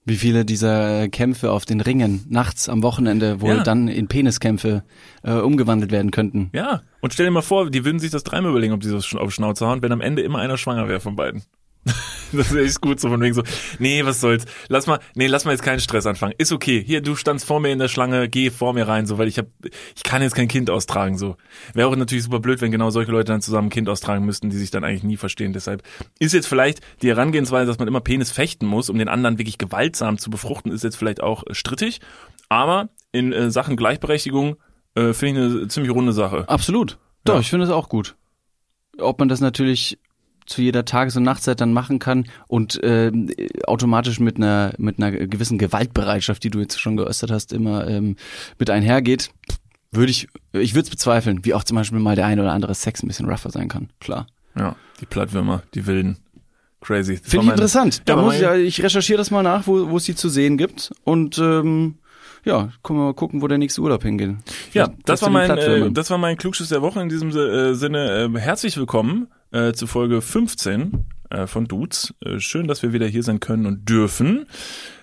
Wie 0.04 0.16
viele 0.16 0.46
dieser 0.46 1.08
Kämpfe 1.08 1.50
auf 1.52 1.66
den 1.66 1.82
Ringen 1.82 2.24
nachts 2.30 2.70
am 2.70 2.82
Wochenende 2.82 3.42
wohl 3.42 3.56
Ja. 3.56 3.62
dann 3.62 3.88
in 3.88 4.08
Peniskämpfe 4.08 4.82
äh, 5.22 5.32
umgewandelt 5.34 5.90
werden 5.92 6.10
könnten. 6.10 6.48
Ja. 6.54 6.80
Und 7.02 7.12
stell 7.12 7.26
dir 7.26 7.32
mal 7.32 7.42
vor, 7.42 7.68
die 7.70 7.84
würden 7.84 7.98
sich 7.98 8.10
das 8.10 8.24
dreimal 8.24 8.50
überlegen, 8.52 8.72
ob 8.72 8.80
die 8.80 8.88
so 8.88 9.18
auf 9.18 9.34
Schnauze 9.34 9.66
hauen, 9.66 9.82
wenn 9.82 9.92
am 9.92 10.00
Ende 10.00 10.22
immer 10.22 10.38
einer 10.38 10.56
schwanger 10.56 10.88
wäre 10.88 11.00
von 11.00 11.14
beiden. 11.14 11.42
Das 12.30 12.52
wäre 12.52 12.66
echt 12.66 12.82
gut, 12.82 13.00
so 13.00 13.08
von 13.08 13.22
wegen 13.22 13.32
so, 13.32 13.42
nee, 13.78 14.04
was 14.04 14.20
soll's, 14.20 14.44
lass 14.68 14.86
mal, 14.86 14.98
nee, 15.14 15.26
lass 15.28 15.46
mal 15.46 15.52
jetzt 15.52 15.62
keinen 15.62 15.80
Stress 15.80 16.04
anfangen. 16.04 16.34
Ist 16.36 16.52
okay, 16.52 16.84
hier, 16.86 17.00
du 17.00 17.16
standst 17.16 17.46
vor 17.46 17.58
mir 17.58 17.70
in 17.72 17.78
der 17.78 17.88
Schlange, 17.88 18.28
geh 18.28 18.50
vor 18.50 18.74
mir 18.74 18.86
rein, 18.86 19.06
so, 19.06 19.16
weil 19.16 19.28
ich 19.28 19.38
hab, 19.38 19.46
ich 19.96 20.02
kann 20.02 20.20
jetzt 20.20 20.34
kein 20.34 20.46
Kind 20.46 20.68
austragen, 20.68 21.16
so. 21.16 21.36
Wäre 21.72 21.88
auch 21.88 21.96
natürlich 21.96 22.24
super 22.24 22.38
blöd, 22.40 22.60
wenn 22.60 22.70
genau 22.70 22.90
solche 22.90 23.12
Leute 23.12 23.32
dann 23.32 23.40
zusammen 23.40 23.68
ein 23.68 23.70
Kind 23.70 23.88
austragen 23.88 24.26
müssten, 24.26 24.50
die 24.50 24.58
sich 24.58 24.70
dann 24.70 24.84
eigentlich 24.84 25.04
nie 25.04 25.16
verstehen. 25.16 25.54
Deshalb 25.54 25.82
ist 26.18 26.34
jetzt 26.34 26.48
vielleicht 26.48 26.80
die 27.00 27.08
Herangehensweise, 27.08 27.66
dass 27.66 27.78
man 27.78 27.88
immer 27.88 28.02
Penis 28.02 28.30
fechten 28.30 28.66
muss, 28.66 28.90
um 28.90 28.98
den 28.98 29.08
anderen 29.08 29.38
wirklich 29.38 29.56
gewaltsam 29.56 30.18
zu 30.18 30.28
befruchten, 30.28 30.70
ist 30.70 30.84
jetzt 30.84 30.96
vielleicht 30.96 31.22
auch 31.22 31.44
äh, 31.46 31.54
strittig. 31.54 32.00
Aber 32.50 32.90
in 33.10 33.32
äh, 33.32 33.50
Sachen 33.50 33.74
Gleichberechtigung 33.76 34.56
äh, 34.96 35.14
finde 35.14 35.46
ich 35.46 35.52
eine 35.56 35.68
ziemlich 35.68 35.92
runde 35.94 36.12
Sache. 36.12 36.46
Absolut. 36.46 36.98
Doch, 37.24 37.34
Ja. 37.36 37.40
ich 37.40 37.48
finde 37.48 37.64
es 37.64 37.70
auch 37.70 37.88
gut. 37.88 38.16
Ob 38.98 39.18
man 39.18 39.30
das 39.30 39.40
natürlich 39.40 39.98
zu 40.48 40.62
jeder 40.62 40.84
Tages- 40.84 41.16
und 41.16 41.22
Nachtzeit 41.22 41.60
dann 41.60 41.72
machen 41.72 41.98
kann 41.98 42.26
und 42.48 42.80
ähm, 42.82 43.30
automatisch 43.66 44.18
mit 44.18 44.36
einer 44.36 44.72
mit 44.78 44.98
einer 44.98 45.12
gewissen 45.12 45.58
Gewaltbereitschaft, 45.58 46.42
die 46.42 46.50
du 46.50 46.58
jetzt 46.60 46.80
schon 46.80 46.96
geäußert 46.96 47.30
hast, 47.30 47.52
immer 47.52 47.86
ähm, 47.86 48.16
mit 48.58 48.70
einhergeht, 48.70 49.30
würde 49.92 50.10
ich 50.10 50.28
ich 50.52 50.74
würde 50.74 50.84
es 50.84 50.90
bezweifeln, 50.90 51.44
wie 51.44 51.54
auch 51.54 51.64
zum 51.64 51.76
Beispiel 51.76 51.98
mal 51.98 52.16
der 52.16 52.26
eine 52.26 52.42
oder 52.42 52.52
andere 52.52 52.74
Sex 52.74 53.02
ein 53.02 53.08
bisschen 53.08 53.28
rougher 53.28 53.50
sein 53.50 53.68
kann. 53.68 53.90
Klar. 54.00 54.26
Ja, 54.56 54.74
die 55.00 55.06
Plattwürmer, 55.06 55.62
die 55.74 55.86
wilden. 55.86 56.16
Crazy. 56.80 57.16
Finde 57.16 57.46
ich 57.46 57.52
interessant. 57.52 58.02
Da 58.06 58.16
muss 58.16 58.36
ich, 58.36 58.42
ich 58.42 58.82
recherchiere 58.82 59.18
das 59.18 59.30
mal 59.30 59.42
nach, 59.42 59.66
wo, 59.66 59.90
wo 59.90 59.96
es 59.96 60.04
die 60.04 60.14
zu 60.14 60.28
sehen 60.28 60.56
gibt. 60.56 60.92
Und 61.02 61.36
ähm, 61.38 61.96
ja, 62.44 62.68
können 62.84 63.00
wir 63.00 63.06
mal 63.06 63.14
gucken, 63.14 63.42
wo 63.42 63.48
der 63.48 63.58
nächste 63.58 63.80
Urlaub 63.80 64.02
hingeht. 64.04 64.36
Ja, 64.72 64.84
Vielleicht 64.84 65.08
das 65.08 65.22
war 65.22 65.30
mein, 65.30 65.50
äh, 65.50 65.90
das 65.90 66.08
war 66.10 66.18
mein 66.18 66.36
Klugschiss 66.36 66.68
der 66.68 66.80
Woche. 66.80 67.00
In 67.00 67.08
diesem 67.08 67.30
äh, 67.30 67.74
Sinne 67.74 68.30
äh, 68.32 68.38
herzlich 68.38 68.76
willkommen 68.76 69.26
äh, 69.52 69.72
zu 69.72 69.86
Folge 69.86 70.20
15 70.20 71.06
äh, 71.30 71.46
von 71.46 71.66
Dudes. 71.66 72.14
Äh, 72.24 72.40
schön, 72.40 72.68
dass 72.68 72.82
wir 72.82 72.92
wieder 72.92 73.06
hier 73.06 73.22
sein 73.22 73.40
können 73.40 73.66
und 73.66 73.88
dürfen. 73.88 74.46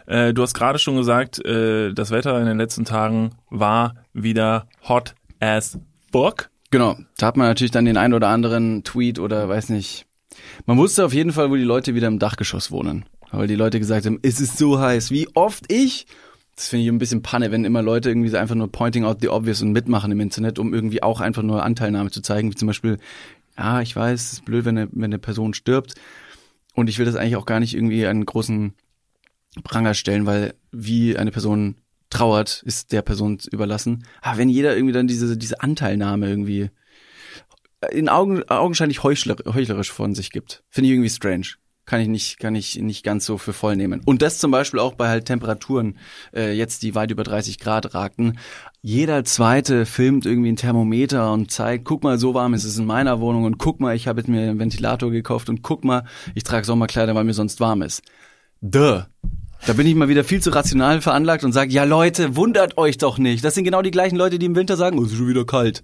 Äh, 0.06 0.34
du 0.34 0.42
hast 0.42 0.54
gerade 0.54 0.80
schon 0.80 0.96
gesagt, 0.96 1.44
äh, 1.46 1.94
das 1.94 2.12
Wetter 2.12 2.40
in 2.40 2.46
den 2.46 2.58
letzten 2.58 2.86
Tagen 2.86 3.32
war 3.50 3.96
wieder 4.14 4.68
hot 4.88 5.16
as 5.40 5.80
fuck. 6.12 6.50
Genau, 6.72 6.98
da 7.18 7.28
hat 7.28 7.38
man 7.38 7.48
natürlich 7.48 7.72
dann 7.72 7.86
den 7.86 7.98
einen 7.98 8.14
oder 8.14 8.30
anderen 8.30 8.84
Tweet 8.84 9.20
oder 9.20 9.48
weiß 9.48 9.70
nicht. 9.70 10.06
Man 10.66 10.78
wusste 10.78 11.06
auf 11.06 11.14
jeden 11.14 11.32
Fall, 11.32 11.50
wo 11.50 11.56
die 11.56 11.64
Leute 11.64 11.96
wieder 11.96 12.08
im 12.08 12.20
Dachgeschoss 12.20 12.72
wohnen. 12.72 13.06
Weil 13.32 13.48
die 13.48 13.56
Leute 13.56 13.80
gesagt 13.80 14.06
haben, 14.06 14.20
es 14.22 14.40
ist 14.40 14.58
so 14.58 14.80
heiß. 14.80 15.12
Wie 15.12 15.28
oft 15.34 15.72
ich? 15.72 16.08
Das 16.56 16.70
finde 16.70 16.84
ich 16.84 16.90
ein 16.90 17.00
bisschen 17.00 17.22
Panne, 17.22 17.52
wenn 17.52 17.66
immer 17.66 17.82
Leute 17.82 18.10
irgendwie 18.10 18.30
so 18.30 18.38
einfach 18.38 18.56
nur 18.56 18.72
pointing 18.72 19.04
out 19.04 19.18
the 19.20 19.28
obvious 19.28 19.62
und 19.62 19.74
mitmachen 19.74 20.12
im 20.12 20.22
Internet, 20.22 20.58
um 20.58 20.74
irgendwie 20.74 21.04
auch 21.04 21.20
einfach 21.20 21.44
nur 21.44 21.64
Anteilnahme 21.64 22.12
zu 22.12 22.22
zeigen. 22.22 22.50
Wie 22.50 22.56
zum 22.56 22.68
Beispiel, 22.68 22.98
ja, 23.58 23.82
ich 23.82 23.96
weiß, 23.96 24.22
es 24.22 24.34
ist 24.34 24.46
blöd, 24.46 24.66
wenn 24.66 24.78
eine, 24.78 24.90
wenn 24.92 25.06
eine 25.06 25.20
Person 25.20 25.54
stirbt. 25.54 25.96
Und 26.74 26.90
ich 26.90 27.00
will 27.00 27.06
das 27.06 27.16
eigentlich 27.16 27.38
auch 27.38 27.46
gar 27.46 27.60
nicht 27.60 27.74
irgendwie 27.74 28.06
einen 28.06 28.26
großen 28.26 28.74
Pranger 29.64 29.94
stellen, 29.94 30.26
weil 30.26 30.56
wie 30.72 31.18
eine 31.18 31.32
Person 31.32 31.76
trauert, 32.10 32.64
ist 32.66 32.92
der 32.92 33.02
Person 33.02 33.40
überlassen. 33.52 34.06
Aber 34.22 34.38
wenn 34.38 34.50
jeder 34.50 34.76
irgendwie 34.76 34.94
dann 34.94 35.08
diese, 35.08 35.38
diese 35.38 35.62
Anteilnahme 35.62 36.30
irgendwie 36.30 36.70
in 37.92 38.10
Augen, 38.10 38.44
augenscheinlich 38.50 39.04
heuchler, 39.04 39.36
heuchlerisch 39.46 39.92
von 39.92 40.16
sich 40.16 40.32
gibt, 40.32 40.64
finde 40.70 40.88
ich 40.88 40.94
irgendwie 40.94 41.10
strange. 41.10 41.48
Kann 41.86 42.02
ich 42.02 42.08
nicht, 42.08 42.40
kann 42.40 42.56
ich 42.56 42.80
nicht 42.80 43.04
ganz 43.04 43.26
so 43.26 43.38
für 43.38 43.54
voll 43.54 43.76
nehmen. 43.76 44.02
Und 44.06 44.24
das 44.24 44.40
zum 44.40 44.50
Beispiel 44.50 44.80
auch 44.80 44.96
bei 44.96 45.08
halt 45.08 45.26
Temperaturen, 45.26 45.98
äh, 46.34 46.52
jetzt 46.52 46.82
die 46.82 46.96
weit 46.96 47.12
über 47.12 47.24
30 47.24 47.60
Grad 47.60 47.94
ragten. 47.94 48.40
Jeder 48.82 49.24
zweite 49.24 49.86
filmt 49.86 50.26
irgendwie 50.26 50.52
ein 50.52 50.56
Thermometer 50.56 51.32
und 51.32 51.52
zeigt, 51.52 51.86
guck 51.86 52.04
mal, 52.04 52.18
so 52.18 52.34
warm 52.34 52.56
ist 52.56 52.64
es 52.64 52.80
in 52.80 52.86
meiner 52.86 53.20
Wohnung 53.20 53.44
und 53.44 53.60
guck 53.60 53.80
mal, 53.80 53.96
ich 53.96 54.08
habe 54.08 54.20
jetzt 54.20 54.28
mir 54.28 54.42
einen 54.42 54.60
Ventilator 54.60 55.12
gekauft 55.12 55.48
und 55.48 55.62
guck 55.62 55.84
mal, 55.86 56.06
ich 56.34 56.44
trage 56.44 56.66
Sommerkleider, 56.66 57.14
weil 57.14 57.24
mir 57.24 57.34
sonst 57.34 57.60
warm 57.60 57.84
ist. 57.84 58.02
Duh. 58.62 59.04
Da 59.68 59.74
bin 59.74 59.88
ich 59.88 59.96
mal 59.96 60.10
wieder 60.10 60.24
viel 60.24 60.42
zu 60.42 60.50
rational 60.52 61.02
veranlagt 61.02 61.44
und 61.44 61.52
sage, 61.52 61.72
ja 61.72 61.84
Leute, 61.84 62.36
wundert 62.36 62.78
euch 62.78 62.98
doch 62.98 63.18
nicht. 63.20 63.44
Das 63.44 63.56
sind 63.56 63.64
genau 63.64 63.82
die 63.82 63.92
gleichen 63.92 64.16
Leute, 64.16 64.40
die 64.40 64.46
im 64.46 64.56
Winter 64.56 64.76
sagen, 64.76 64.98
oh, 64.98 65.04
es 65.04 65.12
ist 65.12 65.18
schon 65.18 65.28
wieder 65.28 65.46
kalt. 65.46 65.84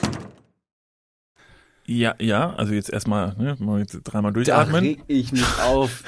Ja, 1.91 2.15
ja, 2.19 2.53
also 2.55 2.73
jetzt 2.73 2.89
erstmal, 2.89 3.35
ne, 3.37 3.57
mal 3.59 3.79
jetzt 3.79 3.99
dreimal 4.05 4.31
durchatmen. 4.31 4.97
ich 5.07 5.31
mich 5.33 5.43
auf. 5.65 6.03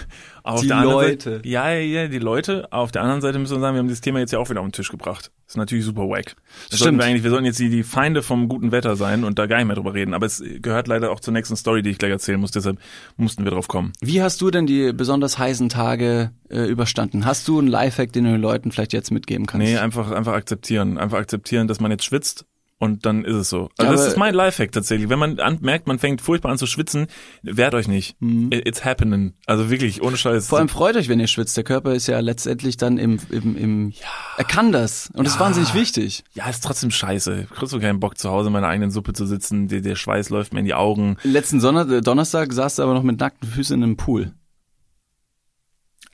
Auf 0.46 0.60
Die 0.60 0.68
Leute. 0.68 1.36
Seite, 1.36 1.48
ja, 1.48 1.72
ja, 1.72 2.02
ja, 2.02 2.08
die 2.10 2.20
Leute. 2.20 2.68
Auf 2.72 2.92
der 2.92 3.02
anderen 3.02 3.22
Seite 3.22 3.40
müssen 3.40 3.56
wir 3.56 3.62
sagen, 3.62 3.76
wir 3.76 3.80
haben 3.80 3.88
dieses 3.88 4.02
Thema 4.02 4.20
jetzt 4.20 4.34
ja 4.34 4.40
auch 4.40 4.50
wieder 4.50 4.60
auf 4.60 4.68
den 4.68 4.74
Tisch 4.74 4.90
gebracht. 4.90 5.32
Das 5.46 5.54
ist 5.54 5.58
natürlich 5.58 5.86
super 5.86 6.04
wack. 6.10 6.36
Das 6.70 6.80
Stimmt. 6.80 7.00
Wir, 7.00 7.06
eigentlich, 7.06 7.24
wir 7.24 7.30
sollten 7.30 7.46
jetzt 7.46 7.60
die, 7.60 7.70
die 7.70 7.84
Feinde 7.84 8.22
vom 8.22 8.50
guten 8.50 8.74
Wetter 8.74 8.98
sein 8.98 9.24
und 9.24 9.40
da 9.40 9.46
gar 9.46 9.58
nicht 9.58 9.68
mehr 9.68 9.76
drüber 9.78 9.94
reden. 9.94 10.14
Aber 10.14 10.26
es 10.26 10.44
gehört 10.62 10.90
leider 10.90 11.12
auch 11.12 11.22
zur 11.22 11.32
nächsten 11.32 11.56
Story, 11.56 11.82
die 11.82 11.92
ich 11.92 11.98
gleich 11.98 12.12
erzählen 12.12 12.40
muss. 12.42 12.52
Deshalb 12.52 12.78
mussten 13.16 13.46
wir 13.46 13.52
drauf 13.52 13.70
kommen. 13.70 13.94
Wie 14.02 14.22
hast 14.22 14.42
du 14.42 14.52
denn 14.52 14.66
die 14.66 14.92
besonders 14.92 15.38
heißen 15.38 15.70
Tage 15.70 16.32
äh, 16.50 16.66
überstanden? 16.66 17.26
Hast 17.26 17.48
du 17.48 17.60
einen 17.60 17.70
Lifehack, 17.70 18.12
den 18.12 18.26
du 18.26 18.32
den 18.32 18.42
Leuten 18.42 18.72
vielleicht 18.72 18.92
jetzt 18.92 19.12
mitgeben 19.12 19.46
kannst? 19.46 19.66
Nee, 19.66 19.78
einfach, 19.78 20.12
einfach 20.12 20.34
akzeptieren. 20.34 20.98
Einfach 20.98 21.20
akzeptieren, 21.20 21.70
dass 21.70 21.80
man 21.80 21.90
jetzt 21.92 22.04
schwitzt. 22.04 22.46
Und 22.84 23.06
dann 23.06 23.24
ist 23.24 23.36
es 23.38 23.50
so. 23.50 23.70
Also 23.78 23.92
Ja, 23.94 23.98
das 23.98 24.08
ist 24.08 24.18
mein 24.18 24.34
Lifehack 24.34 24.74
tatsächlich. 24.74 25.08
Wenn 25.08 25.18
man 25.18 25.40
an, 25.40 25.60
merkt, 25.62 25.88
man 25.88 26.00
fängt 26.00 26.20
furchtbar 26.20 26.52
an 26.52 26.58
zu 26.58 26.66
schwitzen, 26.66 27.08
wehrt 27.42 27.76
euch 27.76 27.88
nicht. 27.88 28.18
It's 28.22 28.84
happening. 28.84 29.36
Also 29.46 29.70
wirklich, 29.70 30.02
ohne 30.02 30.18
Scheiß. 30.18 30.44
Mhm. 30.44 30.50
Vor 30.50 30.60
allem 30.60 30.68
freut 30.68 30.98
euch, 30.98 31.08
wenn 31.08 31.22
ihr 31.22 31.28
schwitzt. 31.28 31.56
Der 31.56 31.64
Körper 31.64 31.94
ist 31.94 32.08
ja 32.08 32.20
letztendlich 32.20 32.76
dann 32.76 32.98
im, 32.98 33.20
im, 33.30 33.56
im 33.56 33.94
er 34.36 34.44
kann 34.44 34.74
das. 34.74 35.10
Und 35.14 35.26
das 35.26 35.36
ist 35.36 35.40
wahnsinnig 35.40 35.74
wichtig. 35.74 36.26
ja, 36.34 36.50
ist 36.50 36.62
trotzdem 36.62 36.92
scheiße. 36.92 37.48
Kriegst 37.56 37.72
du 37.72 37.80
keinen 37.80 38.02
Bock, 38.02 38.18
zu 38.18 38.30
Hause 38.30 38.48
in 38.48 38.54
meiner 38.54 38.68
eigenen 38.68 38.92
Suppe 38.92 39.14
zu 39.14 39.26
sitzen. 39.26 39.70
Der, 39.70 39.80
der 39.80 39.96
Schweiß 39.96 40.30
läuft 40.30 40.54
mir 40.54 40.60
in 40.60 40.66
die 40.66 40.74
Augen. 40.74 41.16
Letzten 41.24 41.62
Sonner 41.62 41.90
äh, 41.90 42.02
Donnerstag 42.02 42.52
saß 42.52 42.76
du 42.76 42.84
aber 42.84 42.94
noch 42.94 43.04
mit 43.04 43.18
nackten 43.18 43.48
Füßen 43.48 43.78
in 43.78 43.84
einem 43.84 43.96
Pool. 43.96 44.34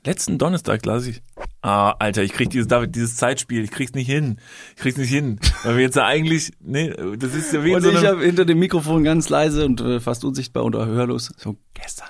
Letzten 0.04 0.38
Donnerstag 0.38 0.84
las 0.86 1.06
ich. 1.06 1.22
Ah, 1.62 1.90
Alter, 1.98 2.22
ich 2.22 2.32
krieg 2.32 2.48
dieses 2.50 2.68
David, 2.68 2.94
dieses 2.94 3.16
Zeitspiel, 3.16 3.62
ich 3.62 3.70
krieg's 3.70 3.92
nicht 3.92 4.08
hin. 4.08 4.38
Ich 4.76 4.82
krieg's 4.82 4.96
nicht 4.96 5.10
hin. 5.10 5.38
Weil 5.62 5.76
wir 5.76 5.82
jetzt 5.82 5.96
ja 5.96 6.06
eigentlich, 6.06 6.52
nee, 6.60 6.90
das 7.18 7.34
ist 7.34 7.52
ja 7.52 7.62
wie 7.64 7.74
Und 7.74 7.82
so 7.82 7.90
ich 7.90 8.06
habe 8.06 8.24
hinter 8.24 8.46
dem 8.46 8.58
Mikrofon 8.58 9.04
ganz 9.04 9.28
leise 9.28 9.66
und 9.66 9.80
äh, 9.80 10.00
fast 10.00 10.24
unsichtbar 10.24 10.64
und 10.64 10.74
hörlos. 10.74 11.32
So 11.36 11.56
gestern. 11.74 12.08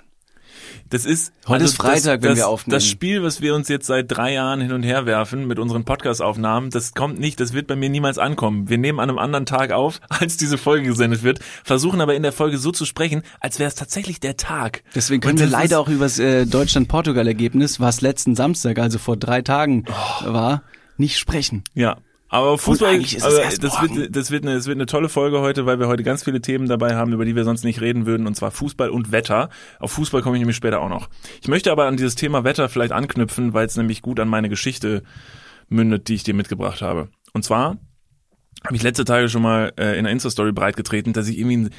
Das 0.90 1.04
ist 1.04 1.32
Heute 1.46 1.64
ist 1.64 1.76
Freitag, 1.76 2.20
das, 2.20 2.22
wenn 2.22 2.30
das, 2.30 2.38
wir 2.38 2.48
aufnehmen. 2.48 2.74
Das 2.74 2.84
Spiel, 2.84 3.22
was 3.22 3.40
wir 3.40 3.54
uns 3.54 3.68
jetzt 3.68 3.86
seit 3.86 4.10
drei 4.10 4.32
Jahren 4.32 4.60
hin 4.60 4.72
und 4.72 4.82
her 4.82 5.06
werfen 5.06 5.46
mit 5.46 5.60
unseren 5.60 5.84
Podcast-Aufnahmen, 5.84 6.70
das 6.70 6.94
kommt 6.94 7.20
nicht, 7.20 7.38
das 7.38 7.52
wird 7.52 7.68
bei 7.68 7.76
mir 7.76 7.88
niemals 7.88 8.18
ankommen. 8.18 8.68
Wir 8.68 8.76
nehmen 8.76 8.98
an 8.98 9.08
einem 9.08 9.18
anderen 9.18 9.46
Tag 9.46 9.70
auf, 9.70 10.00
als 10.08 10.36
diese 10.36 10.58
Folge 10.58 10.88
gesendet 10.88 11.22
wird, 11.22 11.38
versuchen 11.62 12.00
aber 12.00 12.16
in 12.16 12.24
der 12.24 12.32
Folge 12.32 12.58
so 12.58 12.72
zu 12.72 12.84
sprechen, 12.84 13.22
als 13.38 13.60
wäre 13.60 13.68
es 13.68 13.76
tatsächlich 13.76 14.18
der 14.18 14.36
Tag. 14.36 14.82
Deswegen 14.94 15.20
können 15.20 15.38
wir 15.38 15.46
leider 15.46 15.78
auch 15.78 15.88
über 15.88 16.06
das 16.06 16.18
äh, 16.18 16.44
Deutschland-Portugal-Ergebnis, 16.44 17.78
was 17.78 18.00
letzten 18.00 18.34
Samstag, 18.34 18.80
also 18.80 18.98
vor 18.98 19.16
drei 19.16 19.42
Tagen 19.42 19.84
war, 20.24 20.64
nicht 20.96 21.18
sprechen. 21.18 21.62
Ja. 21.74 21.98
Aber 22.32 22.56
Fußball, 22.58 22.94
aber 23.24 23.34
das, 23.60 23.82
wird, 23.82 24.14
das, 24.16 24.30
wird 24.30 24.44
eine, 24.44 24.54
das 24.54 24.66
wird 24.66 24.76
eine 24.76 24.86
tolle 24.86 25.08
Folge 25.08 25.40
heute, 25.40 25.66
weil 25.66 25.80
wir 25.80 25.88
heute 25.88 26.04
ganz 26.04 26.22
viele 26.22 26.40
Themen 26.40 26.68
dabei 26.68 26.94
haben, 26.94 27.12
über 27.12 27.24
die 27.24 27.34
wir 27.34 27.42
sonst 27.44 27.64
nicht 27.64 27.80
reden 27.80 28.06
würden, 28.06 28.26
und 28.28 28.36
zwar 28.36 28.52
Fußball 28.52 28.88
und 28.88 29.10
Wetter. 29.10 29.50
Auf 29.80 29.90
Fußball 29.92 30.22
komme 30.22 30.36
ich 30.36 30.40
nämlich 30.40 30.56
später 30.56 30.80
auch 30.80 30.88
noch. 30.88 31.08
Ich 31.42 31.48
möchte 31.48 31.72
aber 31.72 31.86
an 31.86 31.96
dieses 31.96 32.14
Thema 32.14 32.44
Wetter 32.44 32.68
vielleicht 32.68 32.92
anknüpfen, 32.92 33.52
weil 33.52 33.66
es 33.66 33.76
nämlich 33.76 34.00
gut 34.00 34.20
an 34.20 34.28
meine 34.28 34.48
Geschichte 34.48 35.02
mündet, 35.68 36.06
die 36.08 36.14
ich 36.14 36.22
dir 36.22 36.34
mitgebracht 36.34 36.82
habe. 36.82 37.08
Und 37.32 37.44
zwar 37.44 37.78
habe 38.64 38.76
ich 38.76 38.82
letzte 38.82 39.04
Tage 39.04 39.28
schon 39.28 39.42
mal 39.42 39.72
äh, 39.76 39.98
in 39.98 40.04
der 40.04 40.12
Insta-Story 40.12 40.52
breitgetreten, 40.52 41.12
dass 41.12 41.26
ich 41.28 41.36
irgendwie, 41.38 41.56
ein- 41.56 41.70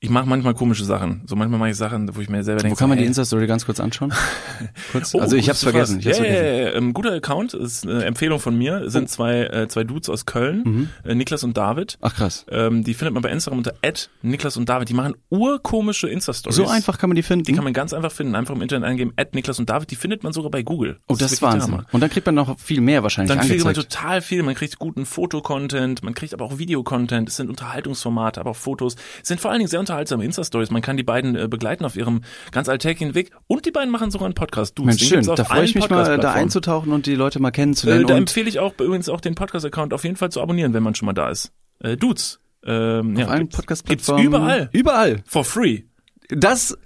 ich 0.00 0.10
mache 0.10 0.28
manchmal 0.28 0.54
komische 0.54 0.84
Sachen. 0.84 1.22
So 1.26 1.36
manchmal 1.36 1.58
mache 1.58 1.70
ich 1.70 1.76
Sachen, 1.76 2.14
wo 2.14 2.20
ich 2.20 2.28
mir 2.28 2.44
selber 2.44 2.60
Wo 2.60 2.64
denke, 2.64 2.78
kann 2.78 2.86
so, 2.86 2.88
man 2.88 2.98
die 2.98 3.04
Insta-Story 3.04 3.46
ganz 3.46 3.64
kurz 3.64 3.80
anschauen? 3.80 4.12
kurz? 4.92 5.14
Oh, 5.14 5.20
also 5.20 5.36
ich 5.36 5.48
hab's 5.48 5.62
vergessen. 5.62 6.00
Ich 6.00 6.06
hab's 6.06 6.18
ja, 6.18 6.24
vergessen. 6.24 6.46
Ja, 6.46 6.62
ja. 6.64 6.72
Ähm, 6.74 6.92
guter 6.92 7.12
Account, 7.12 7.54
ist 7.54 7.86
eine 7.86 8.04
Empfehlung 8.04 8.38
von 8.38 8.56
mir. 8.56 8.82
Es 8.82 8.92
sind 8.92 9.08
zwei, 9.08 9.44
äh, 9.44 9.68
zwei 9.68 9.84
Dudes 9.84 10.10
aus 10.10 10.26
Köln, 10.26 10.90
äh, 11.04 11.14
Niklas 11.14 11.44
und 11.44 11.56
David. 11.56 11.96
Ach 12.02 12.14
krass. 12.14 12.44
Ähm, 12.50 12.84
die 12.84 12.92
findet 12.92 13.14
man 13.14 13.22
bei 13.22 13.30
Instagram 13.30 13.58
unter 13.58 13.74
Niklas 14.22 14.56
und 14.58 14.68
David. 14.68 14.90
Die 14.90 14.94
machen 14.94 15.14
urkomische 15.30 16.08
Insta-Stories. 16.08 16.56
So 16.56 16.66
einfach 16.66 16.98
kann 16.98 17.08
man 17.08 17.16
die 17.16 17.22
finden. 17.22 17.44
Die 17.44 17.52
kann 17.54 17.64
man 17.64 17.72
ganz 17.72 17.94
einfach 17.94 18.12
finden. 18.12 18.34
Einfach 18.34 18.54
im 18.54 18.62
Internet 18.62 18.88
eingeben, 18.88 19.14
Niklas 19.32 19.58
und 19.58 19.70
David. 19.70 19.90
Die 19.90 19.96
findet 19.96 20.22
man 20.24 20.32
sogar 20.34 20.50
bei 20.50 20.62
Google. 20.62 20.98
oh, 21.08 21.14
das 21.14 21.32
ist 21.32 21.40
wirklich 21.40 21.40
der 21.40 21.48
Wahnsinn. 21.60 21.72
Hammer. 21.72 21.86
Und 21.92 22.00
dann 22.00 22.10
kriegt 22.10 22.26
man 22.26 22.34
noch 22.34 22.58
viel 22.60 22.82
mehr 22.82 23.02
wahrscheinlich 23.02 23.34
Dann 23.34 23.46
kriegt 23.46 23.64
man 23.64 23.74
angezeigt. 23.74 23.92
total 23.92 24.20
viel. 24.20 24.42
Man 24.42 24.54
kriegt 24.54 24.78
guten 24.78 25.06
Fotocontent, 25.06 26.02
man 26.02 26.14
kriegt 26.14 26.34
aber 26.34 26.44
auch 26.44 26.58
Videocontent. 26.58 27.28
Es 27.28 27.36
sind 27.36 27.48
Unterhaltungsformate, 27.48 28.40
aber 28.40 28.50
auch 28.50 28.56
Fotos. 28.56 28.96
Es 29.22 29.28
sind 29.28 29.40
vor 29.40 29.50
allen 29.50 29.60
Dingen 29.60 29.70
sehr 29.70 29.80
unterhaltsame 29.86 30.24
Insta-Stories. 30.24 30.70
Man 30.70 30.82
kann 30.82 30.96
die 30.96 31.02
beiden 31.04 31.36
äh, 31.36 31.46
begleiten 31.48 31.84
auf 31.84 31.96
ihrem 31.96 32.22
ganz 32.50 32.68
alltäglichen 32.68 33.14
Weg. 33.14 33.30
Und 33.46 33.64
die 33.66 33.70
beiden 33.70 33.90
machen 33.90 34.10
sogar 34.10 34.26
einen 34.26 34.34
Podcast. 34.34 34.76
Dudes. 34.78 34.98
Mensch, 35.00 35.08
schön. 35.08 35.24
Da 35.24 35.36
freue 35.44 35.44
ich 35.44 35.50
allen 35.50 35.62
mich 35.64 35.74
mal, 35.74 35.80
da 35.80 35.86
Podcast-Plattformen. 35.94 36.42
einzutauchen 36.42 36.92
und 36.92 37.06
die 37.06 37.14
Leute 37.14 37.40
mal 37.40 37.48
Äh, 37.48 37.52
kennenzulernen. 37.52 38.06
da 38.06 38.14
und 38.14 38.20
empfehle 38.22 38.48
ich 38.48 38.58
auch 38.58 38.72
übrigens 38.80 39.08
auch 39.08 39.20
den 39.20 39.34
Podcast-Account 39.34 39.94
auf 39.94 40.04
jeden 40.04 40.16
Fall 40.16 40.30
zu 40.30 40.40
abonnieren, 40.42 40.74
wenn 40.74 40.82
man 40.82 40.94
schon 40.94 41.06
mal 41.06 41.12
da 41.12 41.30
ist. 41.30 41.52
Äh, 41.80 41.96
Dudes. 41.96 42.40
Ähm, 42.64 43.16
ja, 43.16 43.26
auf 43.26 43.30
allen 43.30 43.42
gibt's- 43.42 43.56
Podcast-Plattformen. 43.56 44.22
Gibt's 44.22 44.36
überall. 44.36 44.68
Überall. 44.72 45.22
For 45.26 45.44
free. 45.44 45.82
Das 46.30 46.76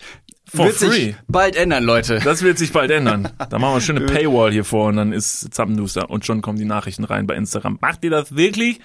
For 0.44 0.66
wird 0.66 0.76
free. 0.76 0.88
sich 0.90 1.14
bald 1.28 1.56
ändern, 1.56 1.84
Leute. 1.84 2.18
Das 2.22 2.42
wird 2.42 2.58
sich 2.58 2.72
bald 2.72 2.90
ändern. 2.90 3.28
Da 3.38 3.58
machen 3.58 3.70
wir 3.70 3.72
eine 3.72 3.80
schöne 3.80 4.00
Paywall 4.06 4.52
hier 4.52 4.64
vor 4.64 4.88
und 4.88 4.96
dann 4.96 5.12
ist 5.12 5.54
Zappenduster 5.54 6.10
und 6.10 6.26
schon 6.26 6.42
kommen 6.42 6.58
die 6.58 6.64
Nachrichten 6.66 7.04
rein 7.04 7.26
bei 7.26 7.34
Instagram. 7.36 7.78
Macht 7.80 8.04
ihr 8.04 8.10
das 8.10 8.36
wirklich? 8.36 8.80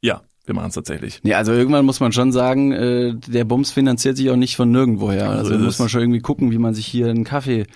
Ja, 0.00 0.22
wir 0.44 0.54
machen 0.54 0.68
es 0.68 0.74
tatsächlich. 0.74 1.20
Nee, 1.22 1.34
also 1.34 1.52
irgendwann 1.52 1.84
muss 1.84 2.00
man 2.00 2.12
schon 2.12 2.32
sagen, 2.32 2.72
äh, 2.72 3.14
der 3.14 3.44
Bums 3.44 3.70
finanziert 3.70 4.16
sich 4.16 4.28
auch 4.28 4.36
nicht 4.36 4.56
von 4.56 4.72
nirgendwoher. 4.72 5.30
Also 5.30 5.54
ist 5.54 5.60
muss 5.60 5.78
man 5.78 5.88
schon 5.88 6.00
irgendwie 6.00 6.20
gucken, 6.20 6.50
wie 6.50 6.58
man 6.58 6.74
sich 6.74 6.84
hier 6.86 7.08
einen 7.08 7.22
Kaffee. 7.22 7.66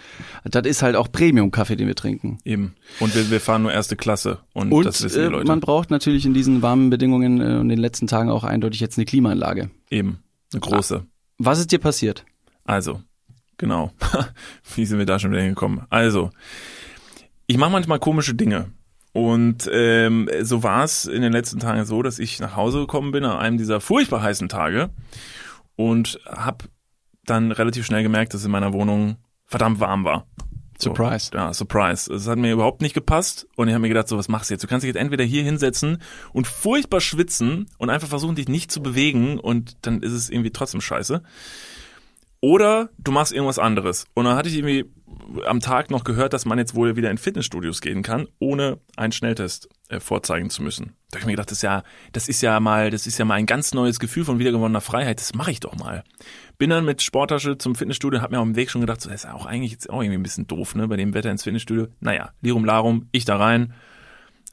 Das 0.44 0.66
ist 0.66 0.82
halt 0.82 0.96
auch 0.96 1.10
Premium-Kaffee, 1.12 1.76
den 1.76 1.86
wir 1.86 1.94
trinken. 1.94 2.38
Eben. 2.44 2.74
Und 2.98 3.14
wir, 3.14 3.30
wir 3.30 3.40
fahren 3.40 3.62
nur 3.62 3.72
erste 3.72 3.94
Klasse 3.94 4.38
und, 4.52 4.72
Und 4.72 4.84
das 4.84 5.02
wissen 5.04 5.20
die 5.20 5.26
äh, 5.26 5.28
Leute. 5.28 5.46
man 5.46 5.60
braucht 5.60 5.90
natürlich 5.90 6.26
in 6.26 6.34
diesen 6.34 6.60
warmen 6.60 6.90
Bedingungen 6.90 7.40
äh, 7.40 7.44
und 7.54 7.62
in 7.62 7.68
den 7.68 7.78
letzten 7.78 8.08
Tagen 8.08 8.30
auch 8.30 8.42
eindeutig 8.42 8.80
jetzt 8.80 8.98
eine 8.98 9.04
Klimaanlage. 9.04 9.70
Eben. 9.88 10.18
Eine 10.52 10.60
große. 10.60 11.06
Was 11.38 11.60
ist 11.60 11.70
dir 11.70 11.78
passiert? 11.78 12.24
Also, 12.64 13.00
genau. 13.58 13.92
Wie 14.74 14.86
sind 14.86 14.98
wir 14.98 15.06
da 15.06 15.20
schon 15.20 15.30
wieder 15.30 15.42
hingekommen? 15.42 15.82
Also, 15.88 16.30
ich 17.46 17.58
mache 17.58 17.70
manchmal 17.70 18.00
komische 18.00 18.34
Dinge. 18.34 18.66
Und 19.16 19.66
ähm, 19.72 20.28
so 20.42 20.62
war 20.62 20.84
es 20.84 21.06
in 21.06 21.22
den 21.22 21.32
letzten 21.32 21.58
Tagen 21.58 21.86
so, 21.86 22.02
dass 22.02 22.18
ich 22.18 22.38
nach 22.38 22.54
Hause 22.54 22.80
gekommen 22.80 23.12
bin 23.12 23.24
an 23.24 23.38
einem 23.38 23.56
dieser 23.56 23.80
furchtbar 23.80 24.20
heißen 24.20 24.50
Tage 24.50 24.90
und 25.74 26.20
habe 26.26 26.66
dann 27.24 27.50
relativ 27.50 27.86
schnell 27.86 28.02
gemerkt, 28.02 28.34
dass 28.34 28.44
in 28.44 28.50
meiner 28.50 28.74
Wohnung 28.74 29.16
verdammt 29.46 29.80
warm 29.80 30.04
war. 30.04 30.26
So, 30.76 30.90
Surprise. 30.90 31.30
Ja, 31.32 31.54
Surprise. 31.54 32.12
Es 32.12 32.28
hat 32.28 32.36
mir 32.36 32.52
überhaupt 32.52 32.82
nicht 32.82 32.92
gepasst 32.92 33.48
und 33.56 33.68
ich 33.68 33.72
habe 33.72 33.80
mir 33.80 33.88
gedacht, 33.88 34.06
so 34.06 34.18
was 34.18 34.28
machst 34.28 34.50
du 34.50 34.54
jetzt? 34.54 34.62
Du 34.62 34.68
kannst 34.68 34.84
dich 34.84 34.88
jetzt 34.88 35.00
entweder 35.00 35.24
hier 35.24 35.44
hinsetzen 35.44 36.02
und 36.34 36.46
furchtbar 36.46 37.00
schwitzen 37.00 37.70
und 37.78 37.88
einfach 37.88 38.08
versuchen, 38.08 38.36
dich 38.36 38.48
nicht 38.48 38.70
zu 38.70 38.82
bewegen 38.82 39.40
und 39.40 39.78
dann 39.80 40.02
ist 40.02 40.12
es 40.12 40.28
irgendwie 40.28 40.50
trotzdem 40.50 40.82
scheiße. 40.82 41.22
Oder 42.42 42.90
du 42.98 43.12
machst 43.12 43.32
irgendwas 43.32 43.58
anderes. 43.58 44.04
Und 44.12 44.26
dann 44.26 44.36
hatte 44.36 44.50
ich 44.50 44.56
irgendwie 44.56 44.84
am 45.44 45.60
Tag 45.60 45.90
noch 45.90 46.04
gehört, 46.04 46.32
dass 46.32 46.44
man 46.44 46.58
jetzt 46.58 46.74
wohl 46.74 46.96
wieder 46.96 47.10
in 47.10 47.18
Fitnessstudios 47.18 47.80
gehen 47.80 48.02
kann, 48.02 48.28
ohne 48.38 48.78
einen 48.96 49.12
Schnelltest 49.12 49.68
äh, 49.88 50.00
vorzeigen 50.00 50.50
zu 50.50 50.62
müssen. 50.62 50.96
Da 51.10 51.16
habe 51.16 51.20
ich 51.20 51.26
mir 51.26 51.32
gedacht, 51.32 51.50
das 51.50 51.58
ist 51.58 51.62
ja, 51.62 51.82
das 52.12 52.28
ist 52.28 52.42
ja 52.42 52.58
mal, 52.60 52.90
das 52.90 53.06
ist 53.06 53.18
ja 53.18 53.24
mal 53.24 53.34
ein 53.34 53.46
ganz 53.46 53.74
neues 53.74 53.98
Gefühl 53.98 54.24
von 54.24 54.38
wiedergewonnener 54.38 54.80
Freiheit. 54.80 55.20
Das 55.20 55.34
mache 55.34 55.50
ich 55.50 55.60
doch 55.60 55.76
mal. 55.76 56.04
Bin 56.58 56.70
dann 56.70 56.84
mit 56.84 57.02
Sporttasche 57.02 57.58
zum 57.58 57.74
Fitnessstudio, 57.74 58.20
habe 58.20 58.34
mir 58.34 58.40
auf 58.40 58.46
dem 58.46 58.56
Weg 58.56 58.70
schon 58.70 58.80
gedacht, 58.80 59.00
so, 59.00 59.10
das 59.10 59.24
ist 59.24 59.30
auch 59.30 59.46
eigentlich 59.46 59.72
jetzt 59.72 59.90
auch 59.90 60.02
irgendwie 60.02 60.18
ein 60.18 60.22
bisschen 60.22 60.46
doof, 60.46 60.74
ne, 60.74 60.88
bei 60.88 60.96
dem 60.96 61.14
Wetter 61.14 61.30
ins 61.30 61.44
Fitnessstudio. 61.44 61.88
Naja, 62.00 62.30
Lirum 62.40 62.64
Larum, 62.64 63.08
ich 63.12 63.24
da 63.24 63.36
rein, 63.36 63.74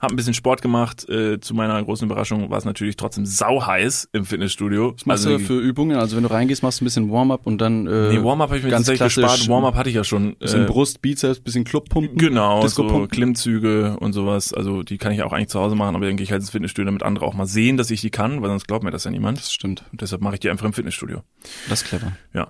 hab 0.04 0.12
ein 0.12 0.16
bisschen 0.16 0.34
Sport 0.34 0.62
gemacht. 0.62 1.08
Äh, 1.10 1.40
zu 1.40 1.54
meiner 1.54 1.82
großen 1.82 2.06
Überraschung 2.06 2.50
war 2.50 2.58
es 2.58 2.66
natürlich 2.66 2.96
trotzdem 2.98 3.26
sauheiß 3.26 4.10
im 4.14 4.26
Fitnessstudio. 4.26 4.94
Was 4.96 5.06
machst 5.06 5.26
du 5.26 5.40
für 5.40 5.60
Übungen? 5.60 5.98
Also 5.98 6.16
wenn 6.16 6.24
du 6.24 6.30
reingehst, 6.30 6.62
machst 6.62 6.80
du 6.80 6.84
ein 6.84 6.88
bisschen 6.88 7.12
Warm-up 7.12 7.46
und 7.46 7.60
dann 7.60 7.88
äh, 7.88 8.10
Nee, 8.10 8.24
Warm-up 8.24 8.50
habe 8.50 8.58
ich 8.58 8.64
mir 8.64 8.70
ganz 8.70 8.86
tatsächlich 8.86 9.16
gespart. 9.16 9.48
Warm-up 9.50 9.76
hatte 9.76 9.90
ich 9.90 9.96
ja 9.96 10.04
schon. 10.04 10.36
bisschen 10.36 10.64
äh, 10.64 10.68
Brust, 10.68 11.02
Bizeps, 11.02 11.40
bisschen 11.40 11.64
Clubpumpen. 11.64 12.18
Genau, 12.18 12.62
so 12.62 12.68
Disco-Pumpen. 12.68 13.10
Klimmzüge 13.10 13.98
und 14.00 14.14
sowas. 14.14 14.54
Also 14.54 14.84
die 14.84 14.98
kann 14.98 15.12
ich 15.12 15.24
auch 15.24 15.34
eigentlich 15.34 15.50
zu 15.50 15.60
Hause 15.60 15.76
machen, 15.76 15.96
aber 15.96 16.06
dann 16.06 16.18
gehe 16.18 16.24
ich 16.24 16.32
halt 16.32 16.42
ins 16.42 16.52
Fitnessstudio, 16.52 16.86
damit 16.86 17.04
andere 17.04 17.26
auch 17.26 17.34
mal 17.34 17.46
sehen, 17.48 17.78
dass 17.78 17.90
ich 17.90 18.02
die 18.02 18.10
kann, 18.10 18.42
weil 18.42 18.50
sonst 18.50 18.68
glaubt 18.68 18.84
mir 18.84 18.92
das 18.92 19.06
ja 19.06 19.12
niemand. 19.12 19.38
Das 19.40 19.54
stimmt. 19.54 19.84
Und 19.92 20.02
deshalb 20.02 20.22
mache 20.22 20.36
ich 20.36 20.40
die 20.42 20.50
einfach 20.50 20.66
im 20.66 20.74
Fitnessstudio. 20.74 21.24
Das 21.70 21.82
ist 21.82 21.88
clever. 21.88 22.12
Ja. 22.34 22.50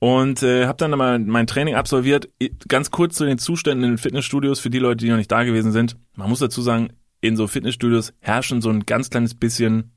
Und 0.00 0.42
äh, 0.42 0.66
habe 0.66 0.76
dann 0.76 0.90
mal 0.90 1.18
mein 1.18 1.46
Training 1.46 1.76
absolviert. 1.76 2.28
Ganz 2.68 2.90
kurz 2.90 3.16
zu 3.16 3.24
den 3.24 3.38
Zuständen 3.38 3.84
in 3.84 3.92
den 3.92 3.98
Fitnessstudios 3.98 4.60
für 4.60 4.68
die 4.70 4.78
Leute, 4.78 5.04
die 5.04 5.10
noch 5.10 5.16
nicht 5.16 5.32
da 5.32 5.44
gewesen 5.44 5.72
sind. 5.72 5.96
Man 6.14 6.28
muss 6.28 6.40
dazu 6.40 6.60
sagen, 6.60 6.90
in 7.20 7.36
so 7.36 7.46
Fitnessstudios 7.46 8.12
herrschen 8.20 8.60
so 8.60 8.68
ein 8.68 8.84
ganz 8.84 9.08
kleines 9.08 9.34
bisschen 9.34 9.92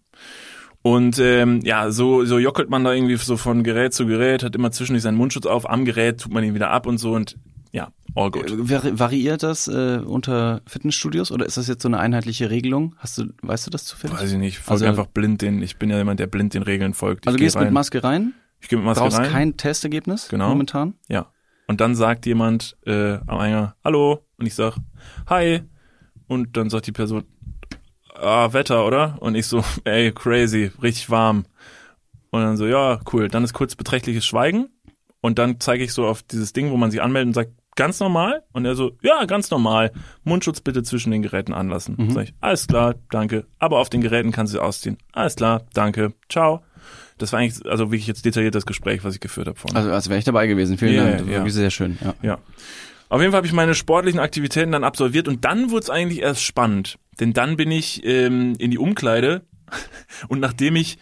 Und 0.82 1.18
ähm, 1.18 1.60
ja, 1.64 1.90
so, 1.90 2.24
so 2.24 2.38
jockelt 2.38 2.68
man 2.68 2.84
da 2.84 2.92
irgendwie 2.92 3.16
so 3.16 3.36
von 3.36 3.62
Gerät 3.64 3.94
zu 3.94 4.06
Gerät, 4.06 4.42
hat 4.42 4.54
immer 4.54 4.70
zwischendurch 4.70 5.02
seinen 5.02 5.16
Mundschutz 5.16 5.46
auf, 5.46 5.68
am 5.68 5.84
Gerät 5.84 6.20
tut 6.20 6.32
man 6.32 6.44
ihn 6.44 6.54
wieder 6.54 6.70
ab 6.70 6.86
und 6.86 6.98
so 6.98 7.14
und 7.14 7.36
ja, 7.72 7.88
all 8.14 8.30
good. 8.30 8.50
Äh, 8.50 8.54
vari- 8.54 8.98
Variiert 8.98 9.42
das 9.42 9.66
äh, 9.66 9.98
unter 10.04 10.60
Fitnessstudios 10.66 11.32
oder 11.32 11.46
ist 11.46 11.56
das 11.56 11.66
jetzt 11.68 11.82
so 11.82 11.88
eine 11.88 11.98
einheitliche 11.98 12.50
Regelung? 12.50 12.94
Hast 12.98 13.18
du, 13.18 13.24
weißt 13.42 13.66
du 13.66 13.70
das 13.70 13.84
zufällig? 13.86 14.18
Weiß 14.20 14.30
ich 14.30 14.38
nicht, 14.38 14.58
folge 14.58 14.72
Also- 14.72 15.00
einfach 15.00 15.06
blind 15.10 15.40
den, 15.42 15.62
ich 15.62 15.78
bin 15.78 15.88
ja 15.90 15.96
jemand, 15.96 16.20
der 16.20 16.26
blind 16.26 16.52
den 16.54 16.62
Regeln 16.62 16.92
folgt. 16.94 17.24
Ich 17.24 17.28
also 17.28 17.36
du 17.36 17.40
geh 17.40 17.46
gehst 17.46 17.56
rein, 17.56 17.64
mit 17.64 17.72
Maske 17.72 18.04
rein, 18.04 18.34
ich 18.60 18.68
gehe 18.68 18.78
mit 18.78 18.84
Maske 18.86 19.02
brauchst 19.02 19.18
rein, 19.18 19.30
kein 19.30 19.56
Testergebnis 19.56 20.28
Genau. 20.28 20.50
momentan. 20.50 20.94
ja. 21.08 21.30
Und 21.66 21.80
dann 21.80 21.94
sagt 21.94 22.26
jemand 22.26 22.76
äh, 22.84 23.14
am 23.26 23.38
Eingang, 23.38 23.72
hallo, 23.82 24.20
und 24.38 24.44
ich 24.44 24.54
sag, 24.54 24.76
hi, 25.30 25.62
und 26.26 26.58
dann 26.58 26.68
sagt 26.68 26.86
die 26.86 26.92
Person, 26.92 27.24
ah, 28.14 28.52
Wetter, 28.52 28.86
oder? 28.86 29.16
Und 29.20 29.34
ich 29.34 29.46
so, 29.46 29.64
ey, 29.84 30.12
crazy, 30.12 30.70
richtig 30.82 31.10
warm. 31.10 31.44
Und 32.30 32.42
dann 32.42 32.56
so, 32.56 32.66
ja, 32.66 33.00
cool. 33.12 33.28
Dann 33.28 33.44
ist 33.44 33.52
kurz 33.52 33.74
beträchtliches 33.76 34.24
Schweigen. 34.26 34.68
Und 35.20 35.38
dann 35.38 35.60
zeige 35.60 35.84
ich 35.84 35.92
so 35.92 36.06
auf 36.06 36.22
dieses 36.22 36.52
Ding, 36.52 36.70
wo 36.70 36.76
man 36.76 36.90
sich 36.90 37.00
anmeldet 37.00 37.28
und 37.28 37.34
sagt, 37.34 37.52
ganz 37.76 38.00
normal? 38.00 38.42
Und 38.52 38.64
er 38.64 38.74
so, 38.74 38.92
ja, 39.02 39.24
ganz 39.24 39.50
normal. 39.50 39.92
Mundschutz 40.22 40.60
bitte 40.60 40.82
zwischen 40.82 41.10
den 41.10 41.22
Geräten 41.22 41.52
anlassen. 41.54 42.10
Sag 42.12 42.24
ich, 42.24 42.34
alles 42.40 42.66
klar, 42.66 42.94
danke. 43.10 43.46
Aber 43.58 43.78
auf 43.78 43.88
den 43.88 44.00
Geräten 44.00 44.32
kannst 44.32 44.52
du 44.52 44.58
sie 44.58 44.62
ausziehen. 44.62 44.98
Alles 45.12 45.36
klar, 45.36 45.62
danke. 45.72 46.12
Ciao. 46.28 46.62
Das 47.18 47.32
war 47.32 47.40
eigentlich, 47.40 47.64
also 47.66 47.90
wirklich 47.90 48.06
jetzt 48.06 48.24
detailliert 48.24 48.54
das 48.54 48.66
Gespräch, 48.66 49.04
was 49.04 49.14
ich 49.14 49.20
geführt 49.20 49.46
habe 49.46 49.58
vorhin. 49.58 49.76
Also 49.76 49.90
als 49.92 50.08
wäre 50.08 50.18
ich 50.18 50.24
dabei 50.24 50.46
gewesen. 50.46 50.76
Vielen 50.78 50.94
Ja, 50.94 51.04
Dank. 51.04 51.18
Das 51.18 51.26
ja. 51.26 51.32
war 51.32 51.38
wirklich 51.38 51.54
sehr 51.54 51.70
schön. 51.70 51.98
Ja. 52.02 52.14
Ja. 52.22 52.38
Auf 53.08 53.20
jeden 53.20 53.32
Fall 53.32 53.38
habe 53.38 53.46
ich 53.46 53.52
meine 53.52 53.74
sportlichen 53.74 54.20
Aktivitäten 54.20 54.72
dann 54.72 54.84
absolviert 54.84 55.28
und 55.28 55.44
dann 55.44 55.70
wurde 55.70 55.84
es 55.84 55.90
eigentlich 55.90 56.22
erst 56.22 56.42
spannend. 56.42 56.98
Denn 57.20 57.32
dann 57.32 57.56
bin 57.56 57.70
ich 57.70 58.04
ähm, 58.04 58.54
in 58.58 58.70
die 58.70 58.78
Umkleide 58.78 59.42
und 60.28 60.40
nachdem 60.40 60.76
ich, 60.76 60.98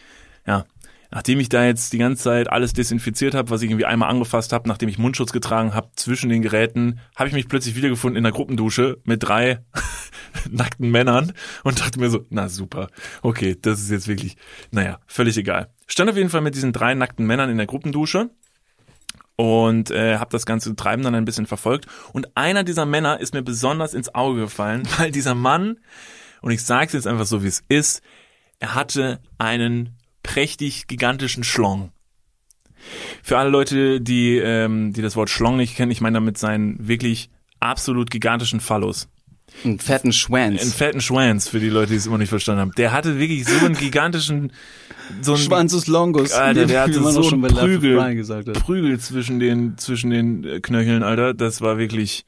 ja, 0.47 0.65
nachdem 1.11 1.41
ich 1.41 1.49
da 1.49 1.65
jetzt 1.65 1.93
die 1.93 1.99
ganze 1.99 2.25
Zeit 2.25 2.51
alles 2.51 2.73
desinfiziert 2.73 3.35
habe, 3.35 3.51
was 3.51 3.63
ich 3.63 3.71
irgendwie 3.71 3.85
einmal 3.85 4.11
angefasst 4.11 4.53
habe, 4.53 4.69
nachdem 4.69 4.89
ich 4.89 4.99
Mundschutz 4.99 5.33
getragen 5.33 5.75
habe 5.75 5.91
zwischen 5.95 6.31
den 6.31 6.43
Geräten, 6.43 7.01
habe 7.15 7.29
ich 7.29 7.35
mich 7.35 7.49
plötzlich 7.49 7.77
wiedergefunden 7.77 8.17
in 8.17 8.25
der 8.25 8.33
Gruppendusche 8.33 8.99
mit 9.05 9.23
drei 9.23 9.65
nackten 10.51 10.91
Männern 10.91 11.33
und 11.65 11.81
dachte 11.81 12.01
mir 12.01 12.11
so, 12.11 12.27
na 12.31 12.49
super, 12.49 12.89
okay, 13.21 13.57
das 13.61 13.81
ist 13.81 13.91
jetzt 13.91 14.09
wirklich, 14.09 14.37
naja, 14.71 14.99
völlig 15.07 15.37
egal. 15.37 15.71
Stand 15.87 16.11
auf 16.11 16.17
jeden 16.17 16.31
Fall 16.31 16.41
mit 16.41 16.55
diesen 16.55 16.73
drei 16.73 16.95
nackten 16.95 17.27
Männern 17.27 17.51
in 17.51 17.59
der 17.59 17.67
Gruppendusche 17.67 18.31
und 19.37 19.91
äh, 19.91 20.19
habe 20.19 20.31
das 20.31 20.47
ganze 20.47 20.75
Treiben 20.77 21.03
dann 21.03 21.15
ein 21.15 21.25
bisschen 21.25 21.47
verfolgt. 21.47 21.87
Und 22.13 22.37
einer 22.37 22.65
dieser 22.65 22.87
Männer 22.87 23.21
ist 23.21 23.35
mir 23.35 23.43
besonders 23.43 23.95
ins 23.95 24.15
Auge 24.15 24.41
gefallen, 24.41 24.83
weil 24.99 25.11
dieser 25.11 25.35
Mann, 25.35 25.79
und 26.41 26.51
ich 26.51 26.63
sage 26.63 26.87
es 26.87 26.93
jetzt 26.93 27.07
einfach 27.07 27.27
so, 27.27 27.43
wie 27.43 27.49
es 27.49 27.65
ist, 27.69 28.03
er 28.59 28.75
hatte 28.75 29.21
einen 29.39 29.97
prächtig 30.23 30.87
gigantischen 30.87 31.45
Schlong. 31.45 31.93
Für 33.23 33.39
alle 33.39 33.51
Leute, 33.51 34.01
die, 34.01 34.39
ähm, 34.39 34.93
die 34.93 35.03
das 35.03 35.17
Wort 35.17 35.31
Schlong 35.31 35.57
nicht 35.57 35.77
kennen, 35.77 35.93
ich 35.93 36.01
meine 36.01 36.15
damit 36.15 36.39
seinen 36.39 36.89
wirklich 36.89 37.31
absolut 37.61 38.11
gigantischen 38.11 38.61
Phallus. 38.61 39.09
Einen 39.65 39.79
fetten 39.79 40.09
Einen 40.09 40.13
Schwanz. 40.13 40.75
fetten 40.75 41.01
Schwanz, 41.01 41.49
für 41.49 41.61
die 41.61 41.69
Leute, 41.69 41.93
die 41.93 41.97
es 41.97 42.07
immer 42.07 42.19
nicht 42.19 42.29
verstanden 42.29 42.61
haben. 42.61 42.73
Der 42.77 42.93
hatte 42.93 43.19
wirklich 43.19 43.45
so 43.45 43.65
einen 43.65 43.77
gigantischen, 43.77 44.53
so 45.21 45.35
einen 45.35 45.43
Schwanzus 45.43 45.87
longus. 45.87 46.33
Alter, 46.33 46.67
der 46.67 46.83
hatte 46.83 46.95
so 46.95 47.21
auch 47.21 47.29
schon 47.29 47.41
bei 47.41 47.49
einen 47.49 47.59
Prügel, 47.59 47.97
Brian 47.97 48.17
gesagt 48.17 48.49
hat. 48.49 48.55
Prügel 48.61 48.99
zwischen 48.99 49.39
den, 49.41 49.79
zwischen 49.79 50.11
den 50.11 50.45
äh, 50.45 50.61
Knöcheln, 50.61 51.03
Alter. 51.03 51.35
Das 51.35 51.61
war 51.61 51.79
wirklich 51.79 52.25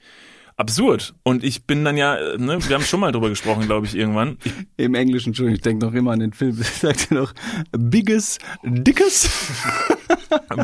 absurd. 0.57 1.15
Und 1.23 1.43
ich 1.45 1.65
bin 1.65 1.85
dann 1.85 1.97
ja, 1.97 2.17
äh, 2.17 2.39
ne, 2.39 2.59
wir 2.67 2.75
haben 2.75 2.85
schon 2.85 3.01
mal 3.01 3.13
drüber 3.13 3.29
gesprochen, 3.29 3.67
glaube 3.67 3.87
ich, 3.87 3.95
irgendwann. 3.95 4.39
Im 4.77 4.95
Englischen, 4.95 5.31
Entschuldigung, 5.31 5.57
ich 5.57 5.63
denke 5.63 5.85
noch 5.87 5.95
immer 5.95 6.13
an 6.13 6.21
den 6.21 6.33
Film. 6.33 6.55
Sagt 6.81 7.11
er 7.11 7.17
noch, 7.17 7.33
biggest, 7.73 8.39
dickes? 8.63 9.29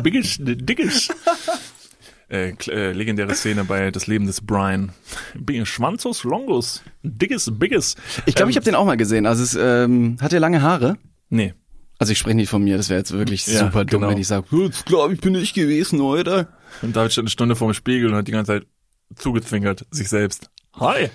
biggest, 0.03 0.41
dickes. 0.43 1.09
Äh, 2.31 2.53
äh, 2.69 2.93
legendäre 2.93 3.35
Szene 3.35 3.65
bei 3.65 3.91
Das 3.91 4.07
Leben 4.07 4.25
des 4.25 4.39
Brian. 4.41 4.93
Schwanzus 5.65 6.23
longus. 6.23 6.81
Dickes, 7.03 7.51
biggest. 7.53 7.97
Ich 8.25 8.35
glaube, 8.35 8.51
ich 8.51 8.55
Ähm, 8.55 8.61
habe 8.61 8.65
den 8.71 8.75
auch 8.75 8.85
mal 8.85 8.95
gesehen. 8.95 9.25
Also 9.25 9.43
es 9.43 9.55
ähm, 9.59 10.17
hat 10.21 10.31
er 10.31 10.39
lange 10.39 10.61
Haare. 10.61 10.97
Nee. 11.29 11.53
Also 11.99 12.13
ich 12.13 12.19
spreche 12.19 12.35
nicht 12.37 12.49
von 12.49 12.63
mir, 12.63 12.77
das 12.77 12.89
wäre 12.89 12.99
jetzt 12.99 13.11
wirklich 13.11 13.45
Ja, 13.47 13.59
super 13.59 13.85
dumm, 13.85 14.01
genau. 14.01 14.11
wenn 14.11 14.17
ich 14.17 14.27
sage, 14.27 14.45
jetzt 14.63 14.85
glaube 14.87 15.13
ich 15.13 15.21
bin 15.21 15.35
ich 15.35 15.53
gewesen 15.53 16.01
heute. 16.01 16.47
Und 16.81 16.95
David 16.95 17.11
stand 17.11 17.25
eine 17.25 17.29
Stunde 17.31 17.55
vorm 17.55 17.73
Spiegel 17.75 18.09
und 18.09 18.15
hat 18.15 18.27
die 18.27 18.31
ganze 18.31 18.53
Zeit 18.53 18.67
zugezwinkert, 19.15 19.85
sich 19.91 20.09
selbst. 20.09 20.49
Hi. 20.79 21.09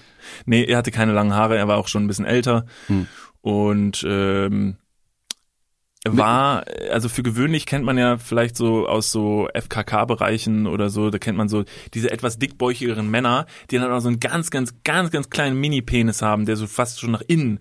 Nee, 0.44 0.64
er 0.64 0.76
hatte 0.78 0.90
keine 0.92 1.12
langen 1.12 1.34
Haare, 1.34 1.56
er 1.56 1.66
war 1.66 1.78
auch 1.78 1.88
schon 1.88 2.04
ein 2.04 2.08
bisschen 2.08 2.24
älter. 2.26 2.66
Hm. 2.88 3.06
Und 3.40 4.04
ähm, 4.06 4.76
war, 6.10 6.64
also 6.90 7.08
für 7.08 7.22
gewöhnlich 7.22 7.66
kennt 7.66 7.84
man 7.84 7.98
ja 7.98 8.18
vielleicht 8.18 8.56
so 8.56 8.86
aus 8.86 9.10
so 9.10 9.48
FKK-Bereichen 9.54 10.66
oder 10.66 10.90
so, 10.90 11.10
da 11.10 11.18
kennt 11.18 11.38
man 11.38 11.48
so 11.48 11.64
diese 11.94 12.10
etwas 12.10 12.38
dickbäuchigeren 12.38 13.10
Männer, 13.10 13.46
die 13.70 13.78
dann 13.78 13.90
auch 13.90 14.00
so 14.00 14.08
einen 14.08 14.20
ganz, 14.20 14.50
ganz, 14.50 14.74
ganz, 14.84 15.10
ganz 15.10 15.30
kleinen 15.30 15.58
Mini-Penis 15.60 16.22
haben, 16.22 16.46
der 16.46 16.56
so 16.56 16.66
fast 16.66 17.00
schon 17.00 17.12
nach 17.12 17.22
innen 17.26 17.60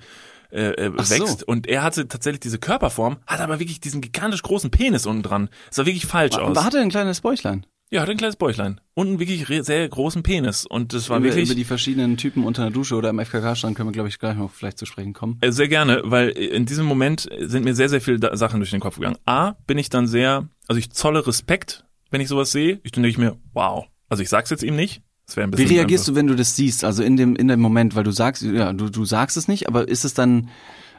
äh, 0.51 0.71
äh, 0.71 0.91
Ach 0.97 1.05
so. 1.05 1.15
wächst. 1.15 1.43
Und 1.43 1.67
er 1.67 1.83
hatte 1.83 2.07
tatsächlich 2.07 2.39
diese 2.39 2.59
Körperform, 2.59 3.17
hat 3.27 3.41
aber 3.41 3.59
wirklich 3.59 3.79
diesen 3.79 4.01
gigantisch 4.01 4.41
großen 4.41 4.71
Penis 4.71 5.05
unten 5.05 5.23
dran. 5.23 5.49
Das 5.67 5.77
sah 5.77 5.85
wirklich 5.85 6.05
falsch 6.05 6.37
aus. 6.37 6.49
Aber 6.49 6.65
hat 6.65 6.73
er 6.73 6.81
ein 6.81 6.89
kleines 6.89 7.21
Bäuchlein? 7.21 7.65
Ja, 7.91 8.01
hat 8.01 8.09
ein 8.09 8.17
kleines 8.17 8.35
Bäuchlein. 8.35 8.81
Und 8.95 9.07
einen 9.07 9.19
wirklich 9.19 9.45
sehr 9.65 9.87
großen 9.87 10.23
Penis. 10.23 10.65
Und 10.65 10.93
das 10.93 11.09
war 11.09 11.17
über, 11.17 11.27
wirklich. 11.27 11.45
über 11.45 11.55
die 11.55 11.63
verschiedenen 11.63 12.17
Typen 12.17 12.43
unter 12.43 12.63
einer 12.63 12.71
Dusche 12.71 12.95
oder 12.95 13.09
im 13.09 13.19
FKK-Stand 13.19 13.75
können 13.75 13.89
wir, 13.89 13.93
glaube 13.93 14.09
ich, 14.09 14.17
gleich 14.19 14.35
noch 14.35 14.51
vielleicht 14.51 14.77
zu 14.79 14.85
sprechen 14.85 15.13
kommen. 15.13 15.37
Äh, 15.41 15.51
Sehr 15.51 15.67
gerne, 15.67 16.01
weil 16.03 16.29
in 16.29 16.65
diesem 16.65 16.85
Moment 16.85 17.27
sind 17.39 17.63
mir 17.63 17.75
sehr, 17.75 17.89
sehr 17.89 18.01
viele 18.01 18.35
Sachen 18.37 18.59
durch 18.59 18.71
den 18.71 18.79
Kopf 18.79 18.95
gegangen. 18.95 19.17
A, 19.25 19.51
bin 19.67 19.77
ich 19.77 19.89
dann 19.89 20.07
sehr, 20.07 20.49
also 20.67 20.79
ich 20.79 20.91
zolle 20.91 21.25
Respekt, 21.27 21.85
wenn 22.09 22.21
ich 22.21 22.27
sowas 22.27 22.51
sehe. 22.51 22.79
Ich 22.83 22.91
denke 22.91 23.07
ich 23.09 23.17
mir, 23.17 23.37
wow. 23.53 23.85
Also 24.09 24.23
ich 24.23 24.29
sag's 24.29 24.49
jetzt 24.49 24.63
ihm 24.63 24.75
nicht. 24.75 25.01
Das 25.27 25.37
wäre 25.37 25.47
ein 25.47 25.53
Wie 25.53 25.57
bisschen. 25.57 25.77
reagierst 25.77 26.07
du, 26.07 26.15
wenn 26.15 26.27
du 26.27 26.35
das 26.35 26.55
siehst? 26.55 26.83
Also 26.83 27.01
in 27.03 27.17
dem 27.17 27.35
in 27.35 27.47
dem 27.47 27.59
Moment, 27.59 27.95
weil 27.95 28.03
du 28.03 28.11
sagst, 28.11 28.43
ja, 28.43 28.73
du 28.73 28.89
du 28.89 29.05
sagst 29.05 29.37
es 29.37 29.47
nicht, 29.47 29.67
aber 29.67 29.87
ist 29.87 30.05
es 30.05 30.13
dann 30.13 30.49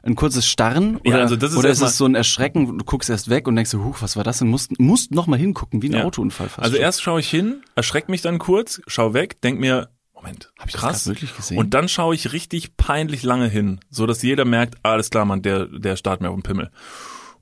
ein 0.02 0.14
kurzes 0.14 0.46
Starren 0.46 1.00
Ja, 1.04 1.14
oder, 1.14 1.22
also 1.22 1.36
das 1.36 1.52
ist 1.52 1.58
oder 1.58 1.68
ist 1.70 1.80
es 1.80 1.96
so 1.96 2.04
ein 2.06 2.14
Erschrecken? 2.14 2.78
Du 2.78 2.84
guckst 2.84 3.10
erst 3.10 3.28
weg 3.28 3.48
und 3.48 3.56
denkst 3.56 3.70
so, 3.70 3.82
huch, 3.84 3.96
was 4.00 4.16
war 4.16 4.24
das? 4.24 4.40
Und 4.42 4.48
musst 4.48 4.78
musst 4.80 5.12
noch 5.12 5.26
mal 5.26 5.38
hingucken, 5.38 5.82
wie 5.82 5.88
ein 5.88 5.94
Ja. 5.94 6.04
Autounfall 6.04 6.48
fast. 6.48 6.60
Also 6.60 6.76
schon. 6.76 6.82
erst 6.82 7.02
schaue 7.02 7.20
ich 7.20 7.28
hin, 7.30 7.62
erschreck 7.74 8.08
mich 8.08 8.22
dann 8.22 8.38
kurz, 8.38 8.80
schau 8.86 9.14
weg, 9.14 9.40
denk 9.42 9.58
mir, 9.60 9.88
Moment, 10.14 10.50
Hab 10.58 10.66
ich 10.66 10.72
das 10.72 10.80
krass. 10.80 11.04
grad 11.04 11.06
wirklich 11.14 11.36
gesehen? 11.36 11.58
Und 11.58 11.74
dann 11.74 11.88
schaue 11.88 12.14
ich 12.14 12.32
richtig 12.32 12.76
peinlich 12.76 13.22
lange 13.22 13.48
hin, 13.48 13.80
so 13.90 14.06
dass 14.06 14.22
jeder 14.22 14.44
merkt, 14.44 14.76
alles 14.82 15.10
klar, 15.10 15.24
Mann, 15.24 15.42
der, 15.42 15.66
der 15.66 15.96
starrt 15.96 16.20
mir 16.20 16.30
auf 16.30 16.36
den 16.36 16.42
Pimmel. 16.42 16.70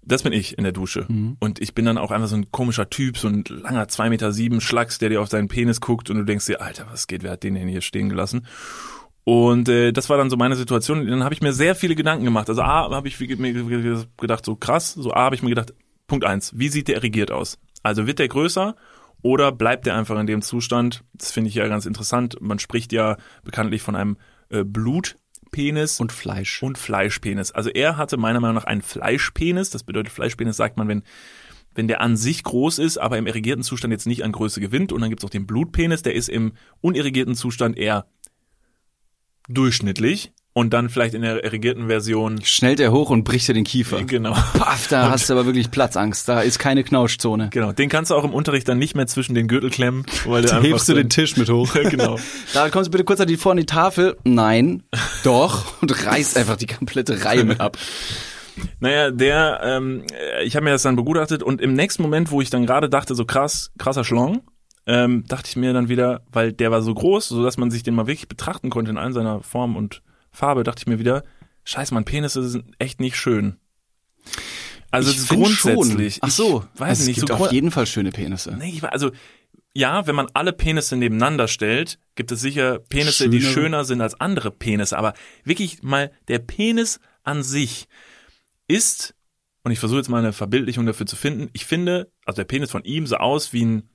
Das 0.07 0.23
bin 0.23 0.35
ich 0.35 0.59
in 0.59 0.65
der 0.65 0.73
Dusche. 0.73 1.07
Mhm. 1.09 1.37
Und 1.41 1.63
ich 1.63 1.75
bin 1.75 1.87
dann 1.87 1.97
auch 1.97 2.11
einfach 2.11 2.29
so 2.29 2.37
ein 2.37 2.51
komischer 2.51 2.91
Typ, 2.91 3.17
so 3.17 3.29
ein 3.29 3.43
langer 3.49 3.89
zwei 3.89 4.11
Meter 4.11 4.33
sieben 4.33 4.61
Schlacks, 4.61 4.99
der 4.99 5.09
dir 5.09 5.23
auf 5.23 5.31
seinen 5.31 5.49
Penis 5.49 5.81
guckt 5.81 6.11
und 6.11 6.17
du 6.19 6.25
denkst 6.25 6.45
dir, 6.47 6.61
Alter, 6.61 6.87
was 6.91 7.07
geht, 7.07 7.23
wer 7.23 7.31
hat 7.33 7.43
den 7.43 7.55
denn 7.55 7.69
hier 7.69 7.81
stehen 7.81 8.11
gelassen? 8.11 8.47
Und 9.25 9.71
äh, 9.71 9.93
das 9.93 10.11
war 10.11 10.19
dann 10.19 10.29
so 10.29 10.37
meine 10.37 10.55
Situation. 10.55 11.07
Dann 11.07 11.25
habe 11.25 11.35
ich 11.35 11.41
mir 11.41 11.53
sehr 11.53 11.75
viele 11.75 11.95
Gedanken 11.95 12.25
gemacht. 12.25 12.49
Also 12.49 12.63
A, 12.63 12.91
habe 12.91 13.09
ich 13.09 13.19
mir 13.19 14.07
gedacht, 14.19 14.45
so 14.45 14.55
krass. 14.55 14.93
So 14.93 15.13
A, 15.13 15.25
habe 15.25 15.35
ich 15.35 15.43
mir 15.43 15.49
gedacht, 15.49 15.73
Punkt 16.07 16.27
eins, 16.27 16.53
wie 16.57 16.69
sieht 16.69 16.89
der 16.89 16.97
erregiert 16.97 17.31
aus? 17.31 17.59
Also 17.83 18.07
wird 18.07 18.19
der 18.19 18.29
größer 18.29 18.77
oder 19.23 19.53
bleibt 19.53 19.87
der 19.87 19.97
einfach 19.97 20.19
in 20.19 20.27
dem 20.27 20.43
Zustand? 20.43 21.03
Das 21.15 21.33
finde 21.33 21.49
ich 21.49 21.55
ja 21.55 21.67
ganz 21.67 21.87
interessant. 21.87 22.37
Man 22.41 22.59
spricht 22.59 22.93
ja 22.93 23.17
bekanntlich 23.43 23.81
von 23.81 23.97
einem 23.97 24.19
äh, 24.51 24.65
Blutpenis 24.65 26.01
und 26.01 26.13
Fleisch. 26.13 26.63
und 26.63 26.77
Fleischpenis. 26.77 27.51
Also 27.51 27.71
er 27.71 27.97
hatte 27.97 28.19
meiner 28.19 28.41
Meinung 28.41 28.57
nach 28.57 28.65
einen 28.65 28.83
Fleischpenis. 28.83 29.71
Das 29.71 29.85
bedeutet, 29.85 30.13
Fleischpenis 30.13 30.59
sagt 30.59 30.77
man, 30.77 30.89
wenn, 30.89 31.03
wenn 31.75 31.89
der 31.89 32.03
an 32.03 32.19
sich 32.19 32.43
groß 32.43 32.79
ist, 32.79 32.99
aber 32.99 33.17
im 33.17 33.27
irrigierten 33.27 33.63
Zustand 33.63 33.93
jetzt 33.93 34.07
nicht 34.07 34.23
an 34.23 34.33
Größe 34.33 34.61
gewinnt. 34.61 34.93
Und 34.93 35.01
dann 35.01 35.09
gibt's 35.09 35.25
auch 35.25 35.31
den 35.31 35.47
Blutpenis, 35.47 36.03
der 36.03 36.15
ist 36.15 36.29
im 36.29 36.53
unirrigierten 36.83 37.35
Zustand 37.35 37.79
eher 37.79 38.07
durchschnittlich. 39.49 40.33
Und 40.57 40.73
dann 40.73 40.89
vielleicht 40.89 41.15
in 41.15 41.23
der 41.23 41.43
irrigierten 41.43 41.89
Version. 41.89 42.41
Schnellt 42.45 42.79
er 42.79 42.93
hoch 42.93 43.11
und 43.11 43.25
bricht 43.25 43.49
dir 43.49 43.55
den 43.55 43.65
Kiefer. 43.65 44.05
Genau. 44.05 44.35
Paff, 44.35 44.87
da 44.87 45.11
hast 45.11 45.29
du 45.29 45.33
aber 45.33 45.47
wirklich 45.47 45.73
Platzangst. 45.73 46.29
Da 46.29 46.43
ist 46.43 46.61
keine 46.61 46.85
Knauschzone. 46.85 47.49
Genau. 47.51 47.73
Den 47.73 47.89
kannst 47.89 48.13
du 48.13 48.15
auch 48.15 48.23
im 48.23 48.33
Unterricht 48.33 48.69
dann 48.69 48.79
nicht 48.79 48.95
mehr 48.95 49.09
zwischen 49.09 49.35
den 49.35 49.49
Gürtel 49.49 49.71
klemmen, 49.71 50.07
weil 50.27 50.45
einfach 50.45 50.63
hebst 50.63 50.89
du 50.89 50.95
den 50.95 51.11
Tisch 51.11 51.37
mit 51.37 51.51
hoch. 51.51 51.75
genau. 51.91 52.21
Da 52.55 52.71
kommst 52.71 52.87
du 52.87 52.91
bitte 52.93 53.03
kurz 53.03 53.19
an 53.21 53.27
die 53.27 53.37
vorne 53.37 53.63
die 53.63 53.67
Tafel. 53.67 54.17
Nein, 54.23 54.85
doch. 55.25 55.83
Und 55.83 56.07
reißt 56.07 56.39
einfach 56.39 56.57
die 56.57 56.67
komplette 56.67 57.25
Reihe 57.25 57.43
mit 57.43 57.59
ab. 57.59 57.77
Naja, 58.79 59.11
der, 59.11 59.61
ähm, 59.65 60.05
äh, 60.13 60.45
ich 60.45 60.55
habe 60.55 60.65
mir 60.65 60.71
das 60.71 60.83
dann 60.83 60.95
begutachtet 60.95 61.43
und 61.43 61.61
im 61.61 61.75
nächsten 61.75 62.03
Moment, 62.03 62.31
wo 62.31 62.41
ich 62.41 62.51
dann 62.51 62.67
gerade 62.67 62.89
dachte, 62.89 63.17
so 63.17 63.25
krass, 63.25 63.73
krasser 63.77 64.05
Schlong, 64.05 64.43
ähm, 64.87 65.25
dachte 65.27 65.49
ich 65.49 65.57
mir 65.57 65.73
dann 65.73 65.89
wieder, 65.89 66.23
weil 66.31 66.53
der 66.53 66.71
war 66.71 66.83
so 66.83 66.93
groß, 66.93 67.29
so 67.29 67.43
dass 67.43 67.57
man 67.57 67.71
sich 67.71 67.83
den 67.83 67.95
mal 67.95 68.07
wirklich 68.07 68.29
betrachten 68.29 68.71
konnte 68.71 68.91
in 68.91 68.99
all 68.99 69.13
seiner 69.13 69.43
Form 69.43 69.77
und 69.77 70.03
Farbe, 70.31 70.65
dachte 70.65 70.81
ich 70.83 70.87
mir 70.87 70.99
wieder, 70.99 71.23
scheiße, 71.65 71.95
man, 71.95 72.05
Penisse 72.05 72.47
sind 72.49 72.75
echt 72.79 73.01
nicht 73.01 73.17
schön. 73.17 73.57
Also 74.91 75.11
ich 75.11 75.29
grundsätzlich. 75.29 76.15
Schon. 76.15 76.21
Ach 76.23 76.31
so, 76.31 76.65
ich 76.75 76.81
weiß 76.81 76.89
also 76.91 77.05
nicht, 77.07 77.19
es 77.19 77.25
gibt 77.25 77.39
so 77.39 77.45
auf 77.45 77.53
jeden 77.53 77.71
Fall 77.71 77.87
schöne 77.87 78.11
Penisse. 78.11 78.57
Nee, 78.57 78.71
ich 78.71 78.83
war, 78.83 78.93
also 78.93 79.11
ja, 79.75 80.07
wenn 80.07 80.15
man 80.15 80.29
alle 80.35 80.53
Penisse 80.53 80.97
nebeneinander 80.97 81.49
stellt, 81.49 81.99
gibt 82.15 82.31
es 82.31 82.41
sicher 82.41 82.79
Penisse, 82.79 83.29
die 83.29 83.41
Schönere. 83.41 83.53
schöner 83.53 83.85
sind 83.85 84.01
als 84.01 84.21
andere 84.21 84.53
Penisse. 84.53 84.97
Aber 84.97 85.15
wirklich 85.43 85.83
mal 85.83 86.13
der 86.29 86.39
Penis 86.39 87.01
an 87.25 87.43
sich 87.43 87.89
ist, 88.69 89.17
und 89.65 89.73
ich 89.73 89.81
versuche 89.81 89.99
jetzt 89.99 90.09
mal 90.09 90.19
eine 90.19 90.33
Verbildlichung 90.33 90.87
dafür 90.87 91.07
zu 91.07 91.17
finden, 91.17 91.51
ich 91.53 91.67
finde, 91.67 92.13
also 92.25 92.37
der 92.37 92.45
Penis 92.45 92.71
von 92.71 92.85
ihm 92.85 93.07
sah 93.07 93.17
aus 93.17 93.53
wie 93.53 93.65
ein, 93.65 93.91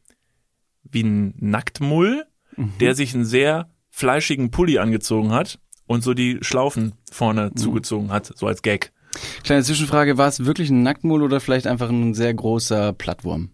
wie 0.84 1.04
ein 1.04 1.34
Nacktmull, 1.40 2.26
Mhm. 2.58 2.74
der 2.80 2.96
sich 2.96 3.14
einen 3.14 3.26
sehr 3.26 3.70
fleischigen 3.90 4.52
Pulli 4.52 4.80
angezogen 4.80 5.32
hat 5.32 5.60
und 5.86 6.04
so 6.04 6.14
die 6.14 6.40
Schlaufen 6.42 6.94
vorne 7.12 7.50
Mhm. 7.52 7.56
zugezogen 7.58 8.12
hat, 8.12 8.32
so 8.36 8.48
als 8.48 8.62
Gag. 8.62 8.92
Kleine 9.44 9.64
Zwischenfrage, 9.64 10.18
war 10.18 10.28
es 10.28 10.46
wirklich 10.46 10.70
ein 10.70 10.84
Nacktmull 10.84 11.24
oder 11.24 11.40
vielleicht 11.40 11.68
einfach 11.68 11.90
ein 11.90 12.14
sehr 12.14 12.34
großer 12.34 12.94
Plattwurm? 12.94 13.50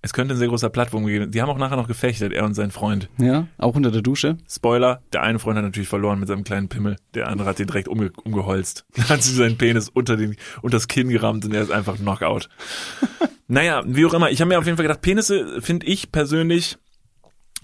Es 0.00 0.12
könnte 0.12 0.34
ein 0.34 0.38
sehr 0.38 0.46
großer 0.48 0.70
Plattform 0.70 1.06
geben. 1.06 1.30
Die 1.32 1.42
haben 1.42 1.50
auch 1.50 1.58
nachher 1.58 1.76
noch 1.76 1.88
gefechtet, 1.88 2.32
er 2.32 2.44
und 2.44 2.54
sein 2.54 2.70
Freund. 2.70 3.08
Ja, 3.18 3.48
auch 3.58 3.74
unter 3.74 3.90
der 3.90 4.00
Dusche? 4.02 4.38
Spoiler, 4.48 5.02
der 5.12 5.22
eine 5.24 5.40
Freund 5.40 5.56
hat 5.56 5.64
natürlich 5.64 5.88
verloren 5.88 6.20
mit 6.20 6.28
seinem 6.28 6.44
kleinen 6.44 6.68
Pimmel, 6.68 6.96
der 7.14 7.28
andere 7.28 7.48
hat 7.48 7.58
ihn 7.58 7.66
direkt 7.66 7.88
umge 7.88 8.12
umgeholzt. 8.24 8.86
Dann 8.94 9.08
hat 9.08 9.22
sie 9.24 9.34
seinen 9.34 9.58
Penis 9.58 9.88
unter 9.88 10.16
den, 10.16 10.36
unter 10.62 10.76
das 10.76 10.86
Kinn 10.88 11.08
gerammt 11.08 11.44
und 11.44 11.52
er 11.52 11.62
ist 11.62 11.72
einfach 11.72 11.96
Knockout. 11.96 12.48
naja, 13.48 13.82
wie 13.86 14.06
auch 14.06 14.14
immer, 14.14 14.30
ich 14.30 14.40
habe 14.40 14.48
mir 14.50 14.58
auf 14.58 14.64
jeden 14.66 14.76
Fall 14.76 14.84
gedacht, 14.86 15.02
Penisse 15.02 15.60
finde 15.60 15.86
ich 15.86 16.12
persönlich, 16.12 16.78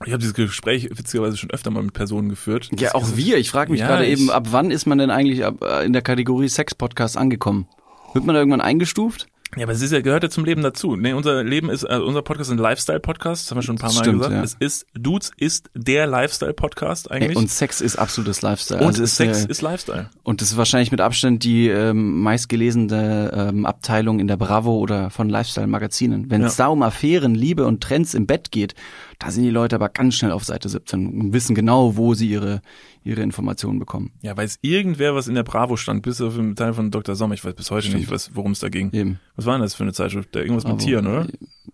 ich 0.05 0.13
habe 0.13 0.19
dieses 0.19 0.35
Gespräch 0.35 0.89
witzigerweise 0.91 1.37
schon 1.37 1.51
öfter 1.51 1.71
mal 1.71 1.83
mit 1.83 1.93
Personen 1.93 2.29
geführt. 2.29 2.69
Ja, 2.73 2.91
Das- 2.91 2.95
auch 2.97 3.17
wir. 3.17 3.37
Ich 3.39 3.51
frage 3.51 3.71
mich 3.71 3.81
Ja, 3.81 3.87
gerade 3.87 4.07
eben, 4.07 4.29
ab 4.31 4.49
wann 4.51 4.71
ist 4.73 4.87
man 4.87 4.99
denn 4.99 5.11
eigentlich 5.11 5.41
äh, 5.41 5.85
in 5.87 5.93
der 5.93 6.03
Kategorie 6.03 6.49
Sex-Podcast 6.49 7.17
angekommen? 7.17 7.69
Wird 8.13 8.25
man 8.25 8.35
da 8.35 8.41
irgendwann 8.41 8.61
eingestuft? 8.61 9.27
Ja, 9.57 9.65
aber 9.65 9.73
es 9.73 9.81
ist 9.83 9.93
ja, 9.93 10.01
gehört 10.01 10.23
ja 10.23 10.31
zum 10.31 10.45
Leben 10.45 10.63
dazu. 10.63 10.97
Nee, 10.97 11.13
unser 11.13 11.45
Leben 11.45 11.71
ist, 11.71 11.85
äh, 11.85 11.97
unser 12.05 12.23
Podcast 12.23 12.51
ist 12.51 12.57
ein 12.57 12.59
Lifestyle-Podcast, 12.59 13.45
das 13.45 13.51
haben 13.51 13.59
wir 13.59 13.63
schon 13.63 13.77
ein 13.77 13.79
paar 13.79 13.91
Das 13.91 13.97
Mal 13.99 14.05
stimmt, 14.05 14.19
gesagt. 14.23 14.35
ja. 14.37 14.43
Es 14.43 14.55
ist, 14.59 14.87
Dudes 14.95 15.31
ist 15.37 15.71
der 15.75 16.07
Lifestyle-Podcast 16.07 17.11
eigentlich. 17.11 17.31
Ey, 17.33 17.37
und 17.37 17.51
Sex 17.51 17.81
ist 17.81 17.97
absolutes 17.97 18.43
Lifestyle. 18.43 18.81
Und 18.81 18.87
Also 18.89 19.03
ist 19.05 19.17
Sex 19.17 19.39
eine- 19.43 19.49
ist 19.51 19.63
Lifestyle. 19.63 20.11
Und 20.23 20.41
das 20.41 20.51
ist 20.53 20.57
wahrscheinlich 20.57 20.91
mit 20.91 21.01
Abstand 21.01 21.45
die 21.45 21.69
ähm, 21.69 22.21
meistgelesene 22.23 23.31
ähm, 23.51 23.67
Abteilung 23.67 24.21
in 24.21 24.27
der 24.29 24.37
Bravo 24.37 24.77
oder 24.79 25.11
von 25.11 25.29
Lifestyle-Magazinen. 25.29 26.31
Wenn 26.31 26.43
es 26.43 26.57
Ja. 26.59 26.65
da 26.67 26.71
um 26.71 26.83
Affären, 26.83 27.35
Liebe 27.35 27.67
und 27.67 27.83
Trends 27.83 28.15
im 28.15 28.27
Bett 28.27 28.51
geht, 28.51 28.75
da 29.19 29.31
sind 29.31 29.45
die 29.45 29.51
Leute 29.51 29.77
aber 29.77 29.89
ganz 29.89 30.15
schnell 30.17 30.33
auf 30.33 30.45
Seite 30.45 30.69
17 30.69 31.07
und 31.21 31.33
wissen 31.33 31.55
genau, 31.55 31.97
wo 31.97 32.15
sie 32.15 32.29
ihre, 32.29 32.61
ihre 33.05 33.21
Informationen 33.23 33.79
bekommen. 33.79 34.13
Ja, 34.23 34.37
weiß 34.37 34.59
irgendwer, 34.63 35.15
was 35.15 35.29
in 35.29 35.35
der 35.35 35.43
Bravo 35.45 35.77
stand, 35.77 36.03
bis 36.03 36.21
auf 36.21 36.35
den 36.37 36.57
Teil 36.57 36.73
von 36.75 36.91
Dr. 36.91 37.15
Sommer. 37.15 37.35
Ich 37.35 37.45
weiß 37.45 37.55
bis 37.55 37.71
heute 37.71 37.87
Stimmt. 37.87 38.01
nicht, 38.01 38.11
was, 38.11 38.35
worum 38.35 38.53
es 38.53 38.59
da 38.61 38.69
ging. 38.71 38.91
Eben. 38.93 39.21
Was 39.37 39.47
war 39.47 39.55
denn 39.55 39.63
das 39.63 39.75
für 39.75 39.83
eine 39.85 39.93
Zeitschrift? 39.93 40.31
Da 40.35 40.41
irgendwas 40.41 40.65
mit 40.65 40.73
Bravo. 40.79 40.85
Tieren, 40.87 41.07
oder? 41.07 41.27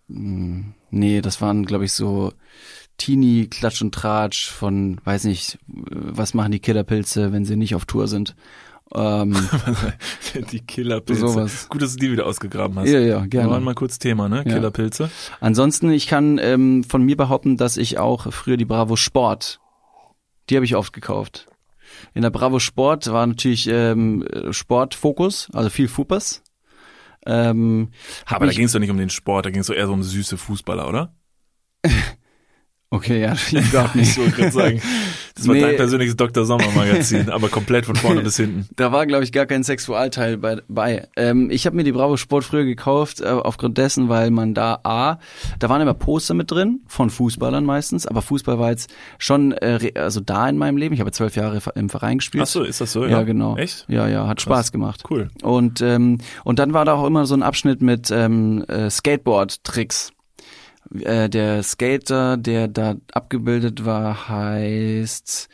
Mm, 0.09 0.75
Nee, 0.91 1.21
das 1.21 1.41
waren, 1.41 1.67
glaube 1.67 1.85
ich, 1.85 1.93
so 1.93 2.33
Teenie, 2.99 3.47
Klatsch 3.47 3.81
und 3.81 3.95
Tratsch 3.95 4.51
von, 4.51 5.01
weiß 5.05 5.25
nicht, 5.25 5.59
was 5.69 6.35
machen 6.35 6.51
die 6.53 6.59
Killerpilze, 6.59 7.33
wenn 7.33 7.45
sie 7.45 7.55
nicht 7.57 7.75
auf 7.77 7.85
Tour 7.87 8.09
sind. 8.09 8.35
Ähm, 8.93 9.37
die 10.53 10.59
Killerpilze. 10.61 11.21
Sowas. 11.29 11.69
Gut, 11.69 11.81
dass 11.81 11.93
du 11.95 11.99
die 12.01 12.11
wieder 12.13 12.27
ausgegraben 12.27 12.77
hast. 12.79 12.89
ja, 12.89 12.99
ja, 12.99 13.23
Wir 13.23 13.29
gerne. 13.29 13.51
waren 13.51 13.63
mal 13.63 13.75
kurz 13.77 14.01
Thema, 14.01 14.29
ne? 14.29 14.39
Ja. 14.39 14.55
Killerpilze. 14.55 15.11
Ansonsten, 15.41 15.93
ich 15.93 16.09
kann 16.09 16.39
ähm, 16.39 16.83
von 16.83 17.03
mir 17.05 17.17
behaupten, 17.17 17.57
dass 17.57 17.77
ich 17.77 17.99
auch 17.99 18.33
früher 18.33 18.57
die 18.57 18.65
Bravo 18.65 18.97
Sport, 18.97 19.61
die 20.51 20.57
habe 20.57 20.65
ich 20.65 20.77
oft 20.77 20.93
gekauft. 20.93 21.47
In 22.15 22.23
der 22.23 22.31
Bravo 22.31 22.59
Sport 22.59 23.11
war 23.13 23.27
natürlich 23.27 23.69
ähm, 23.69 24.27
Sportfokus, 24.51 25.49
also 25.53 25.71
viel 25.71 25.89
Fupas. 25.89 26.43
Ähm, 27.27 27.91
Aber 28.27 28.47
da 28.47 28.53
ging 28.53 28.65
es 28.65 28.73
doch 28.73 28.81
nicht 28.81 28.91
um 28.91 28.99
den 28.99 29.11
Sport, 29.11 29.47
da 29.47 29.51
ging 29.51 29.61
es 29.61 29.67
doch 29.67 29.75
eher 29.75 29.87
so 29.87 29.93
um 29.93 30.03
süße 30.03 30.39
Fußballer, 30.39 30.89
oder? 30.89 31.15
Okay, 32.93 33.21
ja, 33.21 33.37
überhaupt 33.53 33.95
nicht. 33.95 34.11
Ich 34.11 34.19
wollte 34.19 34.33
gerade 34.33 34.51
sagen, 34.51 34.83
das 35.37 35.47
war 35.47 35.55
Nee. 35.55 35.61
dein 35.61 35.77
persönliches 35.77 36.17
Dr. 36.17 36.45
Sommer 36.45 36.73
Magazin, 36.75 37.31
aber 37.31 37.49
komplett 37.49 37.87
von 37.87 37.95
vorne 37.95 38.21
bis 38.23 38.37
hinten. 38.37 38.67
Da 38.75 38.91
war, 38.91 39.07
glaube 39.07 39.23
ich, 39.23 39.31
gar 39.31 39.47
kein 39.47 39.63
Sexualteil 39.63 40.37
bei. 40.39 40.61
bei. 40.67 41.07
Ähm, 41.17 41.51
ich 41.53 41.67
habe 41.67 41.77
mir 41.77 41.85
die 41.85 41.93
Bravo 41.93 42.17
Sport 42.17 42.43
früher 42.43 42.65
gekauft, 42.65 43.21
äh, 43.21 43.27
aufgrund 43.29 43.79
dessen, 43.79 44.09
weil 44.09 44.33
man 44.33 44.55
da 44.55 44.81
A, 44.83 45.19
da 45.61 45.69
waren 45.69 45.81
immer 45.81 45.95
Poster 45.95 46.35
mit 46.35 46.51
drin, 46.51 46.81
von 46.89 47.11
Fußballern 47.11 47.65
meistens, 47.65 48.09
aber 48.09 48.23
Fußball 48.23 48.59
war 48.59 48.71
jetzt 48.71 48.93
schon 49.19 49.53
äh, 49.53 49.93
also 49.95 50.19
da 50.19 50.49
in 50.49 50.57
meinem 50.59 50.77
Leben. 50.77 50.93
Ich 50.93 51.01
habe 51.01 51.13
zwölf 51.13 51.37
Jahre 51.37 51.61
im 51.77 51.91
Verein 51.91 52.19
gespielt. 52.19 52.43
Ach 52.43 52.49
so, 52.49 52.65
ist 52.65 52.81
das 52.81 52.91
so? 52.91 53.07
ja, 53.07 53.23
genau. 53.23 53.57
Echt? 53.57 53.85
Ja, 53.89 54.09
ja, 54.09 54.27
hat 54.27 54.41
Spaß 54.41 54.73
gemacht. 54.73 55.05
Cool. 55.09 55.29
Und 55.43 55.81
ähm, 55.81 56.19
und 56.43 56.59
dann 56.59 56.73
war 56.73 56.85
da 56.85 56.95
auch 56.95 57.07
immer 57.07 57.25
so 57.27 57.35
ein 57.37 57.45
Abschnitt 57.45 57.83
mit 57.83 58.11
ähm, 58.11 58.65
äh, 58.67 58.91
Skateboard-Tricks. 58.91 60.13
Äh, 60.95 61.29
der 61.29 61.63
Skater, 61.63 62.37
der 62.37 62.69
da 62.69 62.97
abgebildet 63.13 63.85
war, 63.85 64.29
heißt 64.29 65.49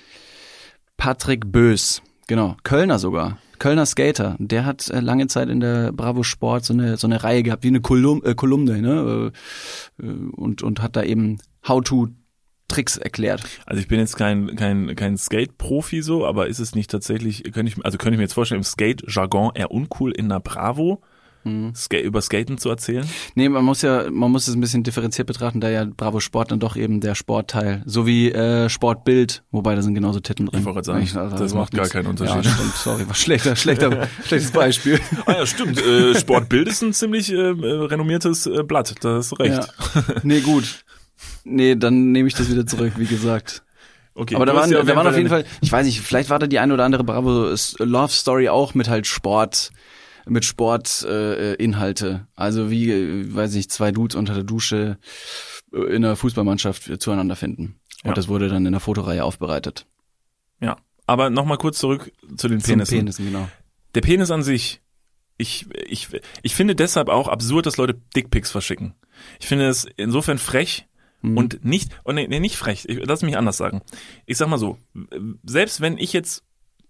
Patrick 0.96 1.52
Bös. 1.52 2.02
Genau, 2.26 2.56
Kölner 2.64 2.98
sogar. 2.98 3.38
Kölner 3.58 3.86
Skater. 3.86 4.36
Der 4.38 4.64
hat 4.64 4.88
äh, 4.88 5.00
lange 5.00 5.26
Zeit 5.28 5.48
in 5.48 5.60
der 5.60 5.92
Bravo 5.92 6.22
Sport 6.22 6.64
so 6.64 6.74
eine 6.74 6.96
so 6.96 7.06
eine 7.06 7.22
Reihe 7.22 7.42
gehabt, 7.42 7.64
wie 7.64 7.68
eine 7.68 7.80
Kolum 7.80 8.22
äh, 8.24 8.34
Kolumne, 8.34 8.80
ne? 8.80 9.32
Äh, 10.00 10.06
äh, 10.06 10.10
und 10.36 10.62
und 10.62 10.82
hat 10.82 10.96
da 10.96 11.02
eben 11.02 11.38
How-to 11.66 12.08
Tricks 12.68 12.96
erklärt. 12.96 13.44
Also 13.64 13.80
ich 13.80 13.88
bin 13.88 14.00
jetzt 14.00 14.16
kein, 14.16 14.56
kein, 14.56 14.96
kein 14.96 15.16
Skate-Profi 15.16 16.02
so, 16.02 16.26
aber 16.26 16.48
ist 16.48 16.58
es 16.58 16.74
nicht 16.74 16.90
tatsächlich, 16.90 17.44
könnte 17.52 17.72
ich, 17.72 17.84
also 17.84 17.96
könnte 17.96 18.14
ich 18.14 18.18
mir 18.18 18.24
jetzt 18.24 18.34
vorstellen, 18.34 18.60
im 18.60 18.64
Skate-Jargon 18.64 19.52
eher 19.54 19.70
uncool 19.70 20.10
in 20.10 20.26
einer 20.26 20.40
Bravo, 20.40 21.00
Ska 21.74 21.98
über 21.98 22.20
Skaten 22.22 22.58
zu 22.58 22.68
erzählen? 22.68 23.06
Nee, 23.34 23.48
man 23.48 23.64
muss 23.64 23.82
ja, 23.82 24.10
man 24.10 24.30
muss 24.30 24.48
es 24.48 24.54
ein 24.54 24.60
bisschen 24.60 24.82
differenziert 24.82 25.26
betrachten, 25.26 25.60
da 25.60 25.68
ja 25.70 25.84
Bravo 25.84 26.20
Sport 26.20 26.50
dann 26.50 26.60
doch 26.60 26.76
eben 26.76 27.00
der 27.00 27.14
Sportteil, 27.14 27.82
so 27.86 28.06
wie 28.06 28.32
äh, 28.32 28.68
Sportbild, 28.68 29.42
wobei 29.50 29.74
da 29.74 29.82
sind 29.82 29.94
genauso 29.94 30.20
Titten 30.20 30.46
drin. 30.46 30.60
Ich 30.60 30.66
wollte 30.66 30.82
gerade 30.82 31.04
sagen, 31.06 31.18
also 31.18 31.36
das 31.36 31.54
macht 31.54 31.72
gar 31.72 31.82
nichts. 31.82 31.92
keinen 31.92 32.06
Unterschied. 32.06 32.44
Ja, 32.44 32.50
stimmt, 32.50 32.74
sorry, 32.74 33.08
war 33.08 33.14
schlechter, 33.14 33.56
schlechter, 33.56 34.08
schlechtes 34.24 34.50
Beispiel. 34.50 35.00
Ah 35.26 35.32
ja, 35.32 35.46
stimmt. 35.46 35.80
Äh, 35.80 36.18
Sportbild 36.18 36.68
ist 36.68 36.82
ein 36.82 36.92
ziemlich 36.92 37.32
äh, 37.32 37.36
äh, 37.36 37.84
renommiertes 37.86 38.46
äh, 38.46 38.62
Blatt, 38.62 38.94
da 39.00 39.16
hast 39.16 39.32
du 39.32 39.36
recht. 39.36 39.54
Ja. 39.54 39.66
Nee, 40.22 40.40
gut. 40.40 40.84
Nee, 41.44 41.76
dann 41.76 42.12
nehme 42.12 42.28
ich 42.28 42.34
das 42.34 42.50
wieder 42.50 42.66
zurück, 42.66 42.94
wie 42.96 43.06
gesagt. 43.06 43.62
Okay, 44.14 44.34
Aber 44.34 44.46
da 44.46 44.54
waren, 44.54 44.70
ja 44.70 44.82
da 44.82 44.96
waren 44.96 45.06
auf 45.06 45.16
jeden 45.16 45.28
Fall, 45.28 45.44
ich 45.60 45.70
weiß 45.70 45.84
nicht, 45.84 46.00
vielleicht 46.00 46.30
war 46.30 46.38
da 46.38 46.46
die 46.46 46.58
ein 46.58 46.72
oder 46.72 46.84
andere 46.84 47.04
Bravo 47.04 47.54
Love 47.78 48.12
Story 48.12 48.48
auch 48.48 48.74
mit 48.74 48.88
halt 48.88 49.06
Sport, 49.06 49.72
mit 50.26 50.44
Sportinhalte. 50.44 52.06
Äh, 52.26 52.40
also 52.40 52.70
wie, 52.70 52.90
äh, 52.90 53.34
weiß 53.34 53.54
nicht, 53.54 53.70
zwei 53.72 53.92
Dudes 53.92 54.14
unter 54.16 54.34
der 54.34 54.44
Dusche 54.44 54.98
äh, 55.72 55.78
in 55.94 56.04
einer 56.04 56.16
Fußballmannschaft 56.16 57.00
zueinander 57.00 57.36
finden. 57.36 57.80
Und 58.02 58.10
Ja. 58.10 58.14
das 58.14 58.28
wurde 58.28 58.48
dann 58.48 58.66
in 58.66 58.72
der 58.72 58.80
Fotoreihe 58.80 59.24
aufbereitet. 59.24 59.86
Ja, 60.60 60.76
aber 61.06 61.30
nochmal 61.30 61.58
kurz 61.58 61.78
zurück 61.78 62.12
zu 62.36 62.48
den 62.48 62.60
Zum 62.60 62.72
Penissen. 62.74 62.98
Penissen, 62.98 63.26
genau. 63.26 63.48
Der 63.94 64.00
Penis 64.00 64.30
an 64.30 64.42
sich, 64.42 64.80
ich, 65.38 65.66
ich, 65.86 66.08
ich 66.42 66.54
finde 66.54 66.74
deshalb 66.74 67.08
auch 67.08 67.28
absurd, 67.28 67.66
dass 67.66 67.76
Leute 67.76 68.00
Dickpics 68.14 68.50
verschicken. 68.50 68.94
Ich 69.40 69.46
finde 69.46 69.68
es 69.68 69.86
insofern 69.96 70.38
frech 70.38 70.86
Mhm. 71.22 71.36
und 71.38 71.64
nicht, 71.64 71.98
oh 72.04 72.12
nee, 72.12 72.26
nee, 72.28 72.40
nicht 72.40 72.56
frech, 72.56 72.84
ich, 72.88 73.00
lass 73.02 73.22
mich 73.22 73.38
anders 73.38 73.56
sagen. 73.56 73.80
Ich 74.26 74.36
sag 74.36 74.48
mal 74.48 74.58
so, 74.58 74.76
selbst 75.44 75.80
wenn 75.80 75.96
ich 75.96 76.12
jetzt 76.12 76.44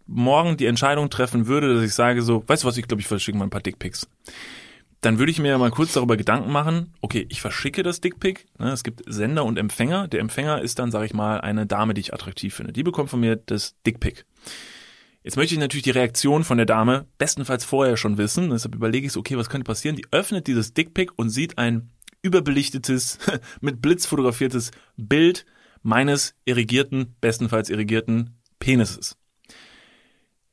morgen 0.07 0.57
die 0.57 0.67
Entscheidung 0.67 1.11
treffen 1.11 1.47
würde, 1.47 1.75
dass 1.75 1.85
ich 1.85 1.95
sage 1.95 2.23
so, 2.23 2.45
weißt 2.47 2.63
du 2.63 2.69
was, 2.69 2.77
ich 2.77 2.87
glaube, 2.87 3.01
ich 3.01 3.09
verschicke 3.09 3.37
mal 3.37 3.45
ein 3.45 3.51
paar 3.51 3.61
Dickpics. 3.61 4.09
Dann 5.01 5.19
würde 5.19 5.31
ich 5.31 5.39
mir 5.39 5.49
ja 5.49 5.59
mal 5.59 5.71
kurz 5.71 5.93
darüber 5.93 6.17
Gedanken 6.17 6.51
machen, 6.51 6.95
okay, 7.01 7.27
ich 7.29 7.41
verschicke 7.41 7.83
das 7.83 8.01
Dickpic, 8.01 8.47
ne, 8.59 8.73
es 8.73 8.83
gibt 8.83 9.03
Sender 9.07 9.45
und 9.45 9.59
Empfänger. 9.59 10.09
Der 10.09 10.21
Empfänger 10.21 10.63
ist 10.63 10.79
dann, 10.79 10.91
sage 10.91 11.07
ich 11.07 11.15
mal, 11.15 11.41
eine 11.41 11.67
Dame, 11.67 11.95
die 11.95 12.01
ich 12.01 12.15
attraktiv 12.15 12.55
finde. 12.55 12.73
Die 12.73 12.83
bekommt 12.83 13.11
von 13.11 13.21
mir 13.21 13.37
das 13.37 13.77
Dickpic. 13.87 14.25
Jetzt 15.23 15.37
möchte 15.37 15.55
ich 15.55 15.61
natürlich 15.61 15.85
die 15.85 15.91
Reaktion 15.91 16.45
von 16.45 16.57
der 16.57 16.67
Dame 16.67 17.07
bestenfalls 17.19 17.65
vorher 17.65 17.97
schon 17.97 18.17
wissen. 18.17 18.51
Deshalb 18.51 18.75
überlege 18.75 19.07
ich 19.07 19.13
so, 19.13 19.21
okay, 19.21 19.37
was 19.37 19.49
könnte 19.49 19.65
passieren? 19.65 19.97
Die 19.97 20.07
öffnet 20.13 20.47
dieses 20.47 20.73
Dickpic 20.73 21.13
und 21.17 21.31
sieht 21.31 21.59
ein 21.59 21.91
überbelichtetes, 22.23 23.19
mit 23.61 23.83
Blitz 23.83 24.07
fotografiertes 24.07 24.71
Bild 24.97 25.45
meines 25.83 26.35
irrigierten, 26.45 27.17
bestenfalls 27.21 27.71
irrigierten 27.71 28.39
Penises. 28.61 29.17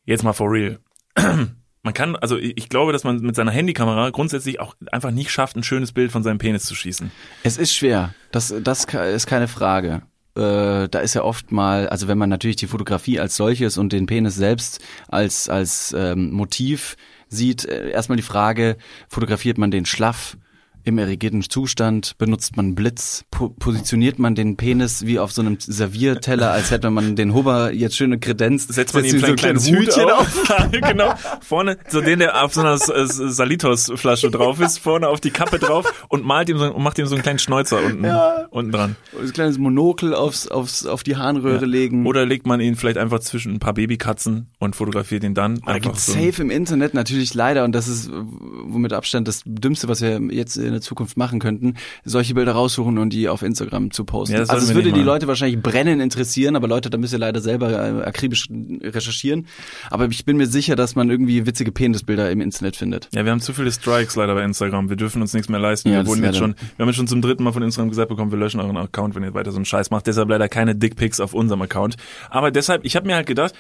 Jetzt 0.06 0.24
mal 0.24 0.34
for 0.34 0.52
real. 0.52 0.80
Man 1.86 1.94
kann, 1.94 2.16
also 2.16 2.38
ich 2.38 2.70
glaube, 2.70 2.94
dass 2.94 3.04
man 3.04 3.20
mit 3.20 3.36
seiner 3.36 3.52
Handykamera 3.52 4.10
grundsätzlich 4.12 4.62
auch 4.62 4.74
einfach 4.94 5.12
nicht 5.12 5.32
schafft, 5.32 5.58
ein 5.58 5.64
schönes 5.64 5.92
Bild 5.92 6.14
von 6.14 6.24
seinem 6.24 6.38
Penis 6.38 6.64
zu 6.64 6.76
schießen. 6.76 7.12
Es 7.44 7.58
ist 7.58 7.76
schwer. 7.76 8.14
Das, 8.32 8.56
das 8.64 8.86
ist 8.86 9.28
keine 9.28 9.50
Frage. 9.50 10.02
Äh, 10.36 10.88
da 10.88 11.00
ist 11.00 11.14
ja 11.14 11.24
oft 11.24 11.52
mal, 11.52 11.90
also 11.90 12.08
wenn 12.08 12.18
man 12.18 12.30
natürlich 12.30 12.56
die 12.56 12.68
Fotografie 12.68 13.20
als 13.20 13.36
solches 13.36 13.78
und 13.78 13.92
den 13.92 14.06
Penis 14.06 14.36
selbst 14.36 14.80
als, 15.10 15.50
als 15.50 15.94
ähm, 15.96 16.32
Motiv 16.32 16.96
sieht, 17.28 17.66
äh, 17.66 17.90
erstmal 17.90 18.16
die 18.16 18.24
Frage, 18.24 18.78
fotografiert 19.10 19.58
man 19.58 19.70
den 19.70 19.86
schlaff? 19.86 20.38
Im 20.86 20.98
erregierten 20.98 21.42
Zustand 21.42 22.18
benutzt 22.18 22.58
man 22.58 22.76
Blitz, 22.76 23.24
po 23.32 23.48
positioniert 23.50 24.20
man 24.20 24.36
den 24.36 24.58
Penis 24.58 25.06
wie 25.06 25.18
auf 25.18 25.32
so 25.32 25.42
einem 25.42 25.58
Servierteller, 25.58 26.52
als 26.52 26.72
hätte 26.72 26.90
man 26.90 27.16
den 27.16 27.34
Hubber 27.34 27.72
jetzt 27.72 27.96
schöne 27.96 28.20
Kredenz, 28.20 28.68
setzt 28.68 28.94
man 28.94 29.06
ihm 29.06 29.18
so 29.18 29.26
ein 29.26 29.38
kleines 29.38 29.70
Hütchen 29.70 30.04
Hütchen 30.04 30.10
auf. 30.10 30.72
genau. 30.72 31.14
Vorne, 31.42 31.78
so 31.88 32.02
den, 32.02 32.20
der 32.20 32.44
auf 32.44 32.54
so 32.54 32.60
einer 32.62 32.78
Salitos-Flasche 32.78 34.30
drauf 34.30 34.60
ist, 34.60 34.80
vorne 34.80 35.08
auf 35.08 35.22
die 35.22 35.32
Kappe 35.32 35.58
drauf 35.58 36.06
und 36.10 36.26
malt 36.26 36.50
ihm 36.50 36.58
so, 36.58 36.74
und 36.74 36.84
macht 36.84 36.98
ihm 37.00 37.06
so 37.06 37.16
einen 37.16 37.24
kleinen 37.24 37.40
Schnäuzer 37.40 37.82
unten, 37.82 38.04
Ja. 38.04 38.48
unten 38.50 38.74
dran. 38.74 38.96
ein 39.18 39.32
kleines 39.32 39.58
Monokel 39.58 40.14
aufs, 40.14 40.50
aufs, 40.50 40.86
auf 40.86 41.04
die 41.04 41.16
Harnröhre 41.16 41.66
legen. 41.66 42.06
Oder 42.06 42.26
legt 42.26 42.46
man 42.46 42.60
ihn 42.60 42.76
vielleicht 42.76 42.98
einfach 42.98 43.20
zwischen 43.20 43.54
ein 43.54 43.60
paar 43.60 43.74
Babykatzen 43.74 44.48
und 44.60 44.76
fotografiert 44.76 45.24
ihn 45.24 45.34
dann. 45.34 45.62
Da 45.66 45.80
gibt's 45.80 46.08
so. 46.08 46.12
safe 46.12 46.42
im 46.42 46.50
Internet 46.50 46.94
natürlich 46.94 47.34
leider 47.34 47.64
und 47.64 47.72
das 47.74 47.88
ist 47.88 48.12
womit 48.12 48.92
Abstand 48.92 49.30
das 49.30 49.44
Dümmste, 49.46 49.88
was 49.88 50.02
wir 50.02 50.20
jetzt 50.32 50.58
in 50.58 50.73
der 50.74 50.82
Zukunft 50.82 51.16
machen 51.18 51.40
könnten, 51.40 51.76
solche 52.04 52.34
Bilder 52.34 52.52
raussuchen 52.54 52.98
und 52.98 53.12
die 53.14 53.30
auf 53.30 53.42
Instagram 53.42 53.92
zu 53.92 54.04
posten. 54.06 54.34
Ja, 54.34 54.40
das 54.40 54.50
also 54.50 54.68
es 54.68 54.74
würde 54.76 54.90
die 54.92 55.00
machen. 55.00 55.06
Leute 55.06 55.28
wahrscheinlich 55.28 55.62
brennen 55.62 56.00
interessieren, 56.00 56.56
aber 56.56 56.68
Leute, 56.68 56.90
da 56.90 56.98
müsst 56.98 57.14
ihr 57.14 57.20
leider 57.20 57.42
selber 57.42 57.72
äh, 57.72 58.04
akribisch 58.04 58.48
recherchieren. 58.82 59.48
Aber 59.90 60.06
ich 60.08 60.26
bin 60.26 60.38
mir 60.38 60.48
sicher, 60.48 60.76
dass 60.76 60.96
man 60.96 61.10
irgendwie 61.10 61.46
witzige 61.46 61.72
Penisbilder 61.72 62.30
im 62.32 62.42
Internet 62.42 62.76
findet. 62.76 63.10
Ja, 63.14 63.24
wir 63.26 63.32
haben 63.32 63.40
zu 63.42 63.54
viele 63.54 63.72
Strikes 63.72 64.16
leider 64.16 64.34
bei 64.36 64.44
Instagram. 64.44 64.90
Wir 64.90 64.96
dürfen 64.98 65.22
uns 65.22 65.34
nichts 65.34 65.50
mehr 65.50 65.60
leisten. 65.60 65.90
Ja, 65.90 66.00
wir 66.04 66.08
wurden 66.08 66.24
jetzt 66.24 66.38
schon, 66.38 66.56
wir 66.78 66.84
haben 66.84 66.90
jetzt 66.90 66.98
schon 66.98 67.08
zum 67.08 67.22
dritten 67.22 67.44
Mal 67.44 67.52
von 67.54 67.64
Instagram 67.64 67.90
gesagt 67.90 68.10
bekommen, 68.10 68.32
wir 68.32 68.40
löschen 68.40 68.60
euren 68.60 68.78
Account, 68.78 69.16
wenn 69.16 69.24
ihr 69.24 69.34
weiter 69.34 69.52
so 69.52 69.58
einen 69.58 69.66
Scheiß 69.66 69.92
macht. 69.92 70.08
Deshalb 70.08 70.30
leider 70.30 70.50
keine 70.50 70.76
Dickpics 70.76 71.20
auf 71.20 71.34
unserem 71.34 71.62
Account. 71.62 71.96
Aber 72.30 72.52
deshalb, 72.52 72.86
ich 72.86 72.96
habe 72.96 73.06
mir 73.08 73.16
halt 73.16 73.28
gedacht, 73.28 73.54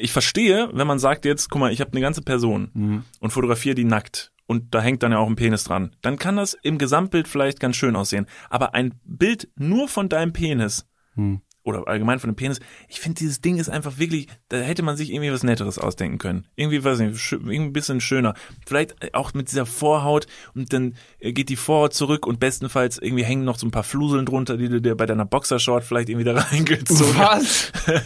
ich 0.00 0.12
verstehe, 0.12 0.68
wenn 0.72 0.86
man 0.86 0.98
sagt 0.98 1.24
jetzt, 1.24 1.50
guck 1.50 1.60
mal, 1.60 1.72
ich 1.72 1.80
habe 1.80 1.92
eine 1.92 2.00
ganze 2.00 2.22
Person 2.22 2.70
Mhm. 2.74 3.02
und 3.20 3.30
fotografiere 3.32 3.74
die 3.74 3.84
nackt. 3.84 4.30
Und 4.46 4.74
da 4.74 4.80
hängt 4.82 5.02
dann 5.02 5.12
ja 5.12 5.18
auch 5.18 5.28
ein 5.28 5.36
Penis 5.36 5.64
dran. 5.64 5.96
Dann 6.02 6.18
kann 6.18 6.36
das 6.36 6.54
im 6.62 6.78
Gesamtbild 6.78 7.28
vielleicht 7.28 7.60
ganz 7.60 7.76
schön 7.76 7.96
aussehen. 7.96 8.26
Aber 8.50 8.74
ein 8.74 9.00
Bild 9.04 9.48
nur 9.56 9.88
von 9.88 10.08
deinem 10.08 10.32
Penis 10.32 10.86
Hm. 11.14 11.40
Oder 11.64 11.88
allgemein 11.88 12.18
von 12.18 12.30
dem 12.30 12.36
Penis, 12.36 12.60
ich 12.88 13.00
finde, 13.00 13.18
dieses 13.18 13.40
Ding 13.40 13.56
ist 13.56 13.70
einfach 13.70 13.98
wirklich, 13.98 14.28
da 14.48 14.58
hätte 14.58 14.82
man 14.82 14.96
sich 14.96 15.10
irgendwie 15.10 15.32
was 15.32 15.42
Netteres 15.42 15.78
ausdenken 15.78 16.18
können. 16.18 16.46
Irgendwie, 16.56 16.84
weiß 16.84 16.98
nicht, 16.98 17.32
irgendwie 17.32 17.56
ein 17.56 17.72
bisschen 17.72 18.00
schöner. 18.00 18.34
Vielleicht 18.66 19.14
auch 19.14 19.32
mit 19.32 19.50
dieser 19.50 19.64
Vorhaut 19.66 20.26
und 20.54 20.72
dann 20.72 20.94
äh, 21.18 21.32
geht 21.32 21.48
die 21.48 21.56
Vorhaut 21.56 21.94
zurück 21.94 22.26
und 22.26 22.38
bestenfalls 22.38 22.98
irgendwie 22.98 23.24
hängen 23.24 23.44
noch 23.44 23.58
so 23.58 23.66
ein 23.66 23.70
paar 23.70 23.82
Fluseln 23.82 24.26
drunter, 24.26 24.58
die 24.58 24.68
du 24.68 24.80
dir 24.80 24.94
bei 24.94 25.06
deiner 25.06 25.24
Boxershort 25.24 25.84
vielleicht 25.84 26.10
irgendwie 26.10 26.24
da 26.24 26.34
reingezogen 26.38 27.16
Was? 27.16 27.72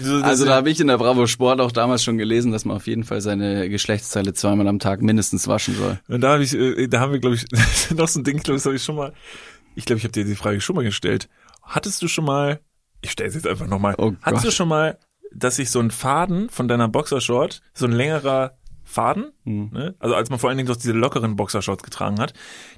So, 0.00 0.16
Also 0.22 0.44
da 0.44 0.54
habe 0.54 0.70
ich 0.70 0.78
in 0.78 0.86
der 0.86 0.98
Bravo 0.98 1.26
Sport 1.26 1.60
auch 1.60 1.72
damals 1.72 2.04
schon 2.04 2.18
gelesen, 2.18 2.52
dass 2.52 2.64
man 2.64 2.76
auf 2.76 2.86
jeden 2.86 3.02
Fall 3.04 3.20
seine 3.20 3.68
Geschlechtsteile 3.68 4.32
zweimal 4.32 4.68
am 4.68 4.78
Tag 4.78 5.02
mindestens 5.02 5.48
waschen 5.48 5.74
soll. 5.74 5.98
Und 6.08 6.20
da 6.20 6.34
habe 6.34 6.44
ich, 6.44 6.54
äh, 6.54 6.86
da 6.86 7.00
haben 7.00 7.12
wir, 7.12 7.18
glaube 7.18 7.36
ich, 7.36 7.46
noch 7.96 8.06
so 8.06 8.20
ein 8.20 8.24
Ding, 8.24 8.36
ich 8.36 8.42
glaube, 8.44 8.58
das 8.58 8.66
habe 8.66 8.76
ich 8.76 8.82
schon 8.84 8.96
mal, 8.96 9.12
ich 9.74 9.86
glaube, 9.86 9.98
ich 9.98 10.04
habe 10.04 10.12
dir 10.12 10.24
die 10.24 10.36
Frage 10.36 10.60
schon 10.60 10.76
mal 10.76 10.84
gestellt. 10.84 11.28
Hattest 11.62 12.00
du 12.02 12.08
schon 12.08 12.24
mal, 12.24 12.60
ich 13.02 13.10
stelle 13.10 13.28
es 13.28 13.34
jetzt 13.34 13.46
einfach 13.46 13.66
nochmal, 13.66 13.94
Oh 13.98 14.12
hattest 14.22 14.44
du 14.44 14.50
schon 14.50 14.68
mal, 14.68 14.98
dass 15.32 15.56
sich 15.56 15.70
so 15.70 15.80
ein 15.80 15.90
Faden 15.90 16.48
von 16.50 16.68
deiner 16.68 16.88
Boxershort, 16.88 17.60
so 17.74 17.86
ein 17.86 17.92
längerer 17.92 18.56
Faden, 18.84 19.32
Hm. 19.44 19.70
ne? 19.72 19.94
also 19.98 20.14
als 20.14 20.30
man 20.30 20.38
vor 20.38 20.48
allen 20.48 20.56
Dingen 20.58 20.68
doch 20.68 20.76
diese 20.76 20.92
lockeren 20.92 21.36
Boxershorts 21.36 21.82
getragen 21.82 22.18
hat, 22.20 22.32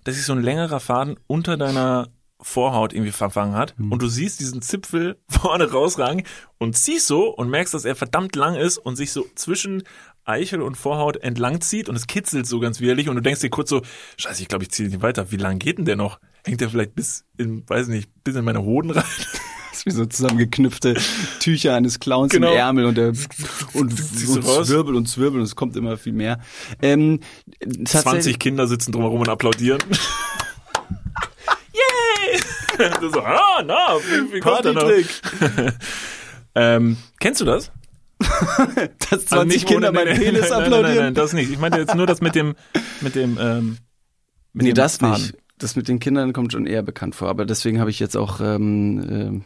dass 0.05 0.17
sich 0.17 0.25
so 0.25 0.33
ein 0.33 0.43
längerer 0.43 0.81
Faden 0.81 1.17
unter 1.29 1.57
deiner 1.57 2.09
Vorhaut 2.43 2.93
irgendwie 2.95 3.13
verfangen 3.13 3.55
hat 3.55 3.77
Hm. 3.79 3.93
und 3.93 4.03
du 4.03 4.09
siehst 4.09 4.41
diesen 4.41 4.63
Zipfel 4.63 5.19
vorne 5.29 5.71
rausragen 5.71 6.25
und 6.59 6.77
ziehst 6.77 7.07
so 7.07 7.29
und 7.29 7.49
merkst, 7.51 7.73
dass 7.75 7.85
er 7.85 7.95
verdammt 7.95 8.35
lang 8.35 8.57
ist 8.57 8.79
und 8.79 8.97
sich 8.97 9.13
so 9.13 9.25
zwischen 9.37 9.85
Eichel 10.25 10.61
und 10.63 10.77
Vorhaut 10.77 11.17
entlang 11.19 11.61
zieht 11.61 11.89
und 11.89 11.97
es 11.97 12.07
kitzelt 12.07 12.47
so 12.47 12.61
ganz 12.61 12.81
widerlich 12.81 13.09
und 13.09 13.15
du 13.17 13.23
denkst 13.23 13.41
dir 13.41 13.51
kurz 13.51 13.71
so, 13.71 13.83
scheiße, 14.17 14.43
ich 14.43 14.49
glaube, 14.49 14.65
ich 14.65 14.71
ziehe 14.71 14.89
nicht 14.89 15.03
weiter. 15.03 15.31
Wie 15.31 15.37
lang 15.37 15.59
geht 15.59 15.79
denn 15.79 15.85
der 15.87 15.97
noch? 15.97 16.19
Hängt 16.45 16.61
der 16.61 16.69
vielleicht 16.71 16.95
bis 16.95 17.25
in, 17.39 17.69
weiß 17.69 17.89
nicht, 17.89 18.11
bis 18.25 18.35
in 18.37 18.45
meine 18.45 18.63
Hoden 18.63 18.91
rein? 18.91 19.05
Ist 19.81 19.87
wie 19.87 19.91
so 19.93 20.05
zusammengeknüpfte 20.05 20.95
Tücher 21.39 21.75
eines 21.75 22.01
Clowns 22.01 22.33
Genau. 22.33 22.51
im 22.53 22.59
Ärmel 22.59 22.85
und 22.85 22.99
der 22.99 23.09
und, 23.73 23.95
und 24.29 24.45
raus? 24.47 24.67
zwirbelt 24.67 24.95
und 24.95 25.07
zwirbelt 25.09 25.37
und 25.37 25.43
es 25.47 25.57
kommt 25.57 25.75
immer 25.75 25.97
viel 25.97 26.13
mehr. 26.13 26.39
Ähm, 26.83 27.21
20 27.87 28.39
Kinder 28.39 28.67
sitzen 28.67 28.93
drumherum 28.93 29.21
und 29.23 29.29
applaudieren. 29.31 29.81
Yay! 31.73 32.41
So, 33.13 33.21
ah, 33.21 33.63
na, 33.65 33.97
wie, 33.99 34.35
wie 34.35 34.41
kommt? 34.41 34.63
Partytrick. 34.63 35.07
Ähm, 36.57 36.97
kennst 37.21 37.41
du 37.41 37.45
das? 37.45 37.71
Dass 38.19 39.25
20 39.27 39.33
Also 39.33 39.45
nicht 39.45 39.67
Kinder 39.69 39.91
ohne- 39.91 39.99
meinen 40.01 40.09
nein, 40.15 40.19
Penis 40.21 40.41
nein, 40.51 40.53
applaudieren. 40.53 40.83
Nein, 40.83 40.95
nein, 40.97 41.05
nein, 41.05 41.15
das 41.15 41.33
nicht. 41.33 41.49
Ich 41.51 41.59
meinte 41.61 41.79
jetzt 41.79 41.95
nur 41.95 42.07
das 42.09 42.21
mit 42.21 42.35
dem, 42.35 42.57
mit 43.01 43.15
dem, 43.15 43.39
ähm, 43.41 43.79
mit 44.53 44.65
nee, 44.65 44.71
dem 44.73 44.75
das 44.75 44.97
Faden. 44.97 45.23
nicht. 45.23 45.37
Das 45.59 45.77
mit 45.77 45.87
den 45.87 46.01
Kindern 46.01 46.33
kommt 46.33 46.51
schon 46.53 46.67
eher 46.67 46.83
bekannt 46.83 47.15
vor. 47.15 47.29
Aber 47.29 47.45
deswegen 47.47 47.79
habe 47.79 47.89
ich 47.91 48.01
jetzt 48.01 48.17
auch 48.17 48.41
ähm, 48.41 49.07
ähm, 49.09 49.45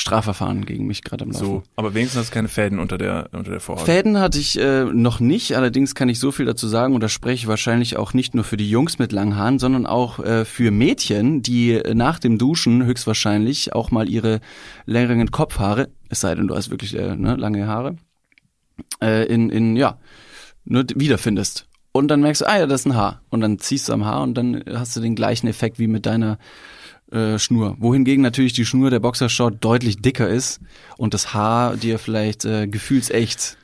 Strafverfahren 0.00 0.66
gegen 0.66 0.86
mich 0.86 1.02
gerade 1.02 1.24
am 1.24 1.30
Laufen. 1.30 1.44
So, 1.44 1.62
aber 1.76 1.94
wenigstens 1.94 2.20
hast 2.20 2.30
du 2.30 2.34
keine 2.34 2.48
Fäden 2.48 2.78
unter 2.78 2.98
der, 2.98 3.28
unter 3.32 3.50
der 3.50 3.60
Vorhaut. 3.60 3.84
Fäden 3.84 4.18
hatte 4.18 4.38
ich 4.38 4.58
äh, 4.58 4.84
noch 4.84 5.20
nicht, 5.20 5.56
allerdings 5.56 5.94
kann 5.94 6.08
ich 6.08 6.18
so 6.18 6.32
viel 6.32 6.46
dazu 6.46 6.68
sagen 6.68 6.94
und 6.94 7.02
das 7.02 7.12
spreche 7.12 7.34
ich 7.34 7.46
wahrscheinlich 7.46 7.96
auch 7.96 8.14
nicht 8.14 8.34
nur 8.34 8.44
für 8.44 8.56
die 8.56 8.68
Jungs 8.68 8.98
mit 8.98 9.12
langen 9.12 9.36
Haaren, 9.36 9.58
sondern 9.58 9.86
auch 9.86 10.18
äh, 10.18 10.44
für 10.44 10.70
Mädchen, 10.70 11.42
die 11.42 11.80
nach 11.94 12.18
dem 12.18 12.38
Duschen 12.38 12.84
höchstwahrscheinlich 12.84 13.74
auch 13.74 13.90
mal 13.90 14.08
ihre 14.08 14.40
längeren 14.86 15.30
Kopfhaare, 15.30 15.88
es 16.08 16.20
sei 16.20 16.34
denn, 16.34 16.48
du 16.48 16.56
hast 16.56 16.70
wirklich 16.70 16.96
äh, 16.96 17.14
ne, 17.16 17.36
lange 17.36 17.66
Haare, 17.66 17.96
äh, 19.02 19.26
in, 19.26 19.50
in 19.50 19.76
ja, 19.76 19.98
ne, 20.64 20.84
wiederfindest. 20.94 21.66
Und 21.92 22.08
dann 22.08 22.20
merkst 22.20 22.42
du, 22.42 22.48
ah 22.48 22.58
ja, 22.58 22.66
das 22.66 22.82
ist 22.82 22.86
ein 22.86 22.94
Haar. 22.94 23.22
Und 23.30 23.40
dann 23.40 23.58
ziehst 23.58 23.88
du 23.88 23.92
am 23.92 24.04
Haar 24.04 24.22
und 24.22 24.34
dann 24.34 24.62
hast 24.72 24.94
du 24.96 25.00
den 25.00 25.16
gleichen 25.16 25.48
Effekt 25.48 25.78
wie 25.78 25.88
mit 25.88 26.06
deiner 26.06 26.38
äh, 27.12 27.38
Schnur. 27.38 27.76
Wohingegen 27.78 28.22
natürlich 28.22 28.52
die 28.52 28.64
Schnur 28.64 28.90
der 28.90 29.00
Boxershort 29.00 29.56
deutlich 29.64 30.00
dicker 30.00 30.28
ist 30.28 30.60
und 30.96 31.14
das 31.14 31.34
Haar 31.34 31.76
dir 31.76 31.98
vielleicht 31.98 32.44
äh, 32.44 32.66
gefühlsecht 32.66 33.56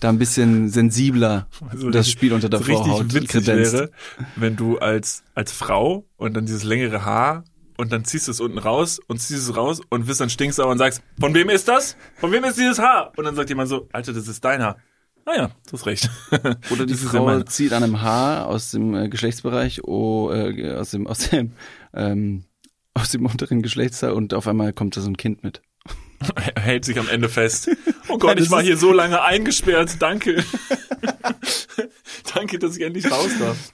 da 0.00 0.08
ein 0.08 0.18
bisschen 0.18 0.68
sensibler 0.70 1.46
Also 1.68 1.90
das 1.90 2.10
Spiel 2.10 2.32
unter 2.32 2.48
der 2.48 2.60
so 2.60 2.64
richtig 2.64 2.86
Vorhaut 2.86 3.14
witzig 3.14 3.28
kredenzt. 3.28 3.72
wäre, 3.74 3.90
wenn 4.36 4.56
du 4.56 4.78
als, 4.78 5.22
als 5.34 5.52
Frau 5.52 6.06
und 6.16 6.34
dann 6.34 6.46
dieses 6.46 6.64
längere 6.64 7.04
Haar 7.04 7.44
und 7.76 7.92
dann 7.92 8.04
ziehst 8.04 8.26
du 8.26 8.32
es 8.32 8.40
unten 8.40 8.58
raus 8.58 9.00
und 9.06 9.20
ziehst 9.20 9.48
es 9.48 9.56
raus 9.56 9.80
und 9.88 10.06
bist 10.06 10.20
dann 10.20 10.30
stinksauer 10.30 10.70
und 10.70 10.78
sagst, 10.78 11.02
von 11.18 11.34
wem 11.34 11.48
ist 11.48 11.68
das? 11.68 11.96
Von 12.16 12.32
wem 12.32 12.44
ist 12.44 12.58
dieses 12.58 12.78
Haar? 12.78 13.12
Und 13.16 13.24
dann 13.24 13.34
sagt 13.34 13.48
jemand 13.48 13.68
so, 13.68 13.88
Alter, 13.92 14.12
das 14.12 14.28
ist 14.28 14.44
dein 14.44 14.62
Haar. 14.62 14.76
Ah 15.24 15.36
ja, 15.36 15.50
du 15.66 15.72
hast 15.72 15.86
recht. 15.86 16.10
Oder 16.70 16.86
die 16.86 16.94
Frau 16.94 17.42
zieht 17.42 17.72
an 17.72 17.82
einem 17.82 18.00
Haar 18.00 18.46
aus 18.46 18.70
dem 18.70 18.94
äh, 18.94 19.08
Geschlechtsbereich, 19.08 19.84
oh, 19.84 20.30
äh, 20.32 20.72
aus 20.74 20.90
dem, 20.90 21.06
aus 21.06 21.30
dem, 21.30 21.52
ähm, 21.94 22.44
aus 22.94 23.10
dem 23.10 23.26
unteren 23.26 23.62
Geschlechtsteil 23.62 24.12
und 24.12 24.34
auf 24.34 24.46
einmal 24.46 24.72
kommt 24.72 24.96
da 24.96 25.00
so 25.00 25.08
ein 25.10 25.16
Kind 25.16 25.42
mit. 25.42 25.62
Er 26.54 26.62
hält 26.62 26.84
sich 26.84 26.98
am 26.98 27.08
Ende 27.08 27.28
fest. 27.28 27.70
Oh 28.08 28.18
Gott, 28.18 28.38
das 28.38 28.46
ich 28.46 28.50
war 28.50 28.62
hier 28.62 28.76
so 28.76 28.92
lange 28.92 29.22
eingesperrt. 29.22 29.96
Danke. 30.00 30.44
Danke, 32.34 32.58
dass 32.58 32.76
ich 32.76 32.82
endlich 32.82 33.10
raus 33.10 33.30
darf. 33.38 33.72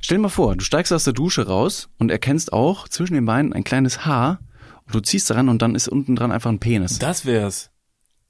Stell 0.00 0.18
dir 0.18 0.22
mal 0.22 0.28
vor, 0.28 0.56
du 0.56 0.64
steigst 0.64 0.92
aus 0.92 1.04
der 1.04 1.12
Dusche 1.12 1.46
raus 1.46 1.88
und 1.98 2.10
erkennst 2.10 2.52
auch 2.52 2.88
zwischen 2.88 3.14
den 3.14 3.26
Beinen 3.26 3.52
ein 3.52 3.64
kleines 3.64 4.04
Haar 4.06 4.40
und 4.86 4.94
du 4.94 5.00
ziehst 5.00 5.28
daran 5.30 5.48
und 5.48 5.60
dann 5.62 5.74
ist 5.74 5.88
unten 5.88 6.16
dran 6.16 6.32
einfach 6.32 6.50
ein 6.50 6.60
Penis. 6.60 6.98
Das 6.98 7.26
wär's. 7.26 7.70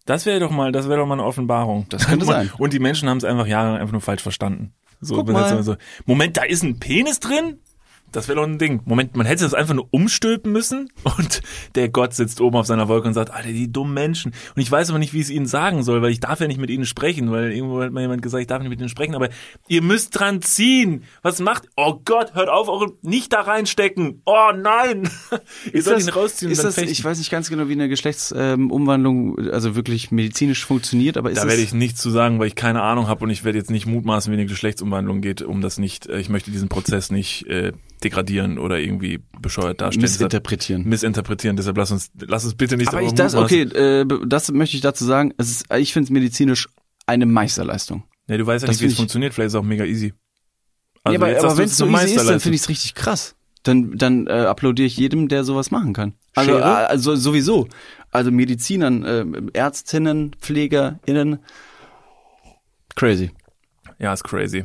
Das 0.07 0.27
wäre 0.27 0.41
doch 0.41 0.51
mal, 0.51 0.73
das 0.73 0.89
wäre 0.89 0.99
doch 0.99 1.07
mal 1.07 1.15
eine 1.15 1.25
Offenbarung. 1.25 1.87
Das 1.91 2.07
könnte 2.07 2.27
sein. 2.27 2.51
Und 2.59 2.73
die 2.73 2.79
Menschen 2.81 3.09
haben 3.09 3.19
es 3.19 3.25
einfach 3.25 3.47
jahrelang 3.47 3.81
einfach 3.81 3.93
nur 3.93 4.01
falsch 4.01 4.23
verstanden. 4.23 4.73
So, 5.01 5.15
Guck 5.17 5.29
mal. 5.29 5.63
so, 5.63 5.77
Moment, 6.05 6.37
da 6.37 6.43
ist 6.43 6.63
ein 6.63 6.79
Penis 6.79 7.21
drin? 7.21 7.61
Das 8.13 8.29
wäre 8.29 8.37
doch 8.37 8.47
ein 8.47 8.59
Ding. 8.59 8.81
Moment, 8.85 9.17
man 9.17 9.27
hätte 9.27 9.45
das 9.45 9.55
einfach 9.55 9.75
nur 9.75 9.89
umstülpen 9.91 10.53
müssen 10.53 10.91
und 11.05 11.43
der 11.75 11.89
Gott 11.89 12.15
sitzt 12.15 12.41
oben 12.41 12.57
auf 12.57 12.67
seiner 12.67 12.89
Wolke 12.89 13.09
und 13.09 13.15
sagt, 13.15 13.31
Alter, 13.31 13.49
die 13.49 13.71
dummen 13.73 13.95
Menschen. 13.95 14.33
Und 14.55 14.63
ich 14.63 14.71
weiß 14.71 14.91
aber 14.91 14.99
nicht, 14.99 15.13
wie 15.13 15.19
ich 15.19 15.25
es 15.25 15.31
ihnen 15.31 15.47
sagen 15.47 15.83
soll, 15.83 16.03
weil 16.03 16.11
ich 16.11 16.21
darf 16.21 16.41
ja 16.41 16.47
nicht 16.47 16.61
mit 16.61 16.71
ihnen 16.71 16.87
sprechen, 16.87 17.31
weil 17.31 17.53
irgendwo 17.53 17.83
hat 17.83 17.93
mal 17.93 18.01
jemand 18.01 18.23
gesagt, 18.23 18.41
ich 18.41 18.47
darf 18.47 18.61
nicht 18.61 18.71
mit 18.71 18.81
ihnen 18.81 18.89
sprechen, 18.89 19.15
aber 19.15 19.29
ihr 19.69 19.83
müsst 19.83 20.19
dran 20.19 20.43
ziehen. 20.43 21.05
Was 21.23 21.41
macht? 21.41 21.69
Oh 21.77 22.01
Gott, 22.05 22.35
hört 22.35 22.49
auf, 22.49 22.69
eure 22.69 22.93
nicht 23.03 23.33
da 23.33 23.43
reinstecken. 23.43 24.23
Oh 24.25 24.51
nein. 24.57 25.09
ihr 25.73 25.83
sollt 25.83 26.03
ihn 26.03 26.09
rausziehen 26.09 26.51
ist 26.51 26.65
das, 26.65 26.75
fechten. 26.75 26.91
ich 26.91 27.05
weiß 27.05 27.19
nicht 27.19 27.31
ganz 27.31 27.49
genau, 27.49 27.69
wie 27.69 27.73
eine 27.73 27.89
Geschlechtsumwandlung 27.89 29.39
also 29.51 29.77
wirklich 29.77 30.11
medizinisch 30.11 30.65
funktioniert, 30.65 31.17
aber 31.17 31.31
ist 31.31 31.39
Da 31.43 31.49
werde 31.49 31.63
ich 31.63 31.73
nichts 31.73 32.01
zu 32.01 32.11
sagen, 32.11 32.39
weil 32.39 32.49
ich 32.49 32.55
keine 32.55 32.83
Ahnung 32.83 33.09
habe 33.09 33.25
und 33.25 33.31
ich 33.31 33.45
werde 33.45 33.59
jetzt 33.59 33.71
nicht 33.71 33.87
mutmaßen, 33.87 34.33
wie 34.33 34.37
eine 34.37 34.47
Geschlechtsumwandlung 34.47 35.21
geht, 35.21 35.43
um 35.43 35.61
das 35.61 35.79
nicht, 35.79 36.07
äh, 36.07 36.19
ich 36.19 36.29
möchte 36.29 36.51
diesen 36.51 36.69
Prozess 36.69 37.11
nicht 37.11 37.47
äh, 37.47 37.73
degradieren 38.01 38.59
oder 38.59 38.79
irgendwie 38.79 39.21
bescheuert 39.41 39.81
darstellen. 39.81 40.03
missinterpretieren. 40.03 40.85
Missinterpretieren, 40.85 41.57
deshalb 41.57 41.77
lass 41.77 41.91
uns, 41.91 42.11
lass 42.19 42.45
uns 42.45 42.55
bitte 42.55 42.77
nicht 42.77 42.89
Aber 42.89 43.03
ich 43.03 43.13
das, 43.13 43.35
okay, 43.35 43.63
äh, 43.63 44.07
das 44.27 44.51
möchte 44.53 44.77
ich 44.77 44.83
dazu 44.83 45.05
sagen. 45.05 45.33
Es 45.37 45.51
ist, 45.51 45.75
ich 45.75 45.93
finde 45.93 46.05
es 46.05 46.11
medizinisch 46.11 46.69
eine 47.07 47.27
Meisterleistung. 47.27 48.05
Ja, 48.29 48.37
du 48.39 48.47
weißt 48.47 48.63
ja 48.63 48.67
das 48.67 48.77
nicht, 48.77 48.83
wie 48.83 48.93
es 48.93 48.97
funktioniert, 48.97 49.35
vielleicht 49.35 49.49
ist 49.49 49.55
es 49.55 49.59
auch 49.59 49.65
mega 49.65 49.85
easy. 49.85 50.15
ja, 51.07 51.15
aber, 51.15 51.27
aber 51.39 51.59
wenn 51.59 51.65
es 51.67 51.77
so 51.77 51.87
easy 51.87 52.15
ist, 52.15 52.29
dann 52.29 52.41
finde 52.41 52.57
ich 52.57 52.63
es 52.63 52.69
richtig 52.69 52.95
krass. 52.95 53.37
Dann, 53.63 53.99
dann 53.99 54.27
äh, 54.27 54.31
applaudiere 54.31 54.87
ich 54.87 54.97
jedem, 54.97 55.29
der 55.29 55.45
sowas 55.45 55.71
machen 55.71 55.93
kann. 55.93 56.15
Also, 56.35 56.53
äh, 56.53 56.63
also 56.63 57.15
sowieso. 57.15 57.69
Also 58.11 58.31
Medizinern, 58.31 59.05
äh, 59.05 59.25
Ärztinnen, 59.53 60.35
PflegerInnen. 60.41 61.41
Crazy. 62.97 63.31
Ja, 63.99 64.15
ist 64.15 64.25
crazy. 64.25 64.65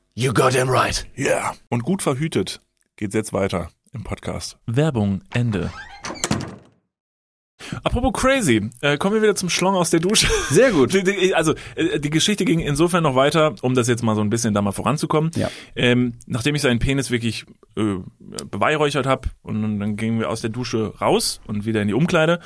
You 0.13 0.33
got 0.33 0.53
him 0.53 0.69
right. 0.69 1.07
Ja. 1.15 1.25
Yeah. 1.25 1.53
Und 1.69 1.83
gut 1.83 2.01
verhütet 2.01 2.61
geht's 2.97 3.15
jetzt 3.15 3.33
weiter 3.33 3.69
im 3.93 4.03
Podcast. 4.03 4.57
Werbung, 4.67 5.21
Ende. 5.33 5.71
Apropos 7.83 8.11
crazy, 8.13 8.69
äh, 8.81 8.97
kommen 8.97 9.15
wir 9.15 9.21
wieder 9.21 9.35
zum 9.35 9.49
Schlong 9.49 9.75
aus 9.75 9.89
der 9.91 9.99
Dusche. 10.01 10.27
Sehr 10.49 10.71
gut. 10.71 10.93
Die- 10.93 11.03
die- 11.03 11.33
Also 11.35 11.53
äh, 11.75 11.99
die 11.99 12.09
Geschichte 12.09 12.43
ging 12.43 12.59
insofern 12.59 13.03
noch 13.03 13.15
weiter, 13.15 13.55
um 13.61 13.73
das 13.75 13.87
jetzt 13.87 14.03
mal 14.03 14.15
so 14.15 14.21
ein 14.21 14.29
bisschen 14.29 14.53
da 14.53 14.61
mal 14.61 14.71
voranzukommen. 14.73 15.31
Ja. 15.35 15.49
Ähm, 15.75 16.15
nachdem 16.25 16.55
ich 16.55 16.61
seinen 16.63 16.79
Penis 16.79 17.11
wirklich 17.11 17.45
äh, 17.77 17.97
beweihräuchert 18.19 19.05
habe 19.05 19.29
und 19.43 19.79
dann, 19.79 19.95
gingen 19.95 20.19
wir 20.19 20.29
aus 20.29 20.41
der 20.41 20.49
Dusche 20.49 20.93
raus 20.99 21.39
und 21.47 21.65
wieder 21.65 21.81
in 21.81 21.87
die 21.87 21.93
Umkleide 21.93 22.39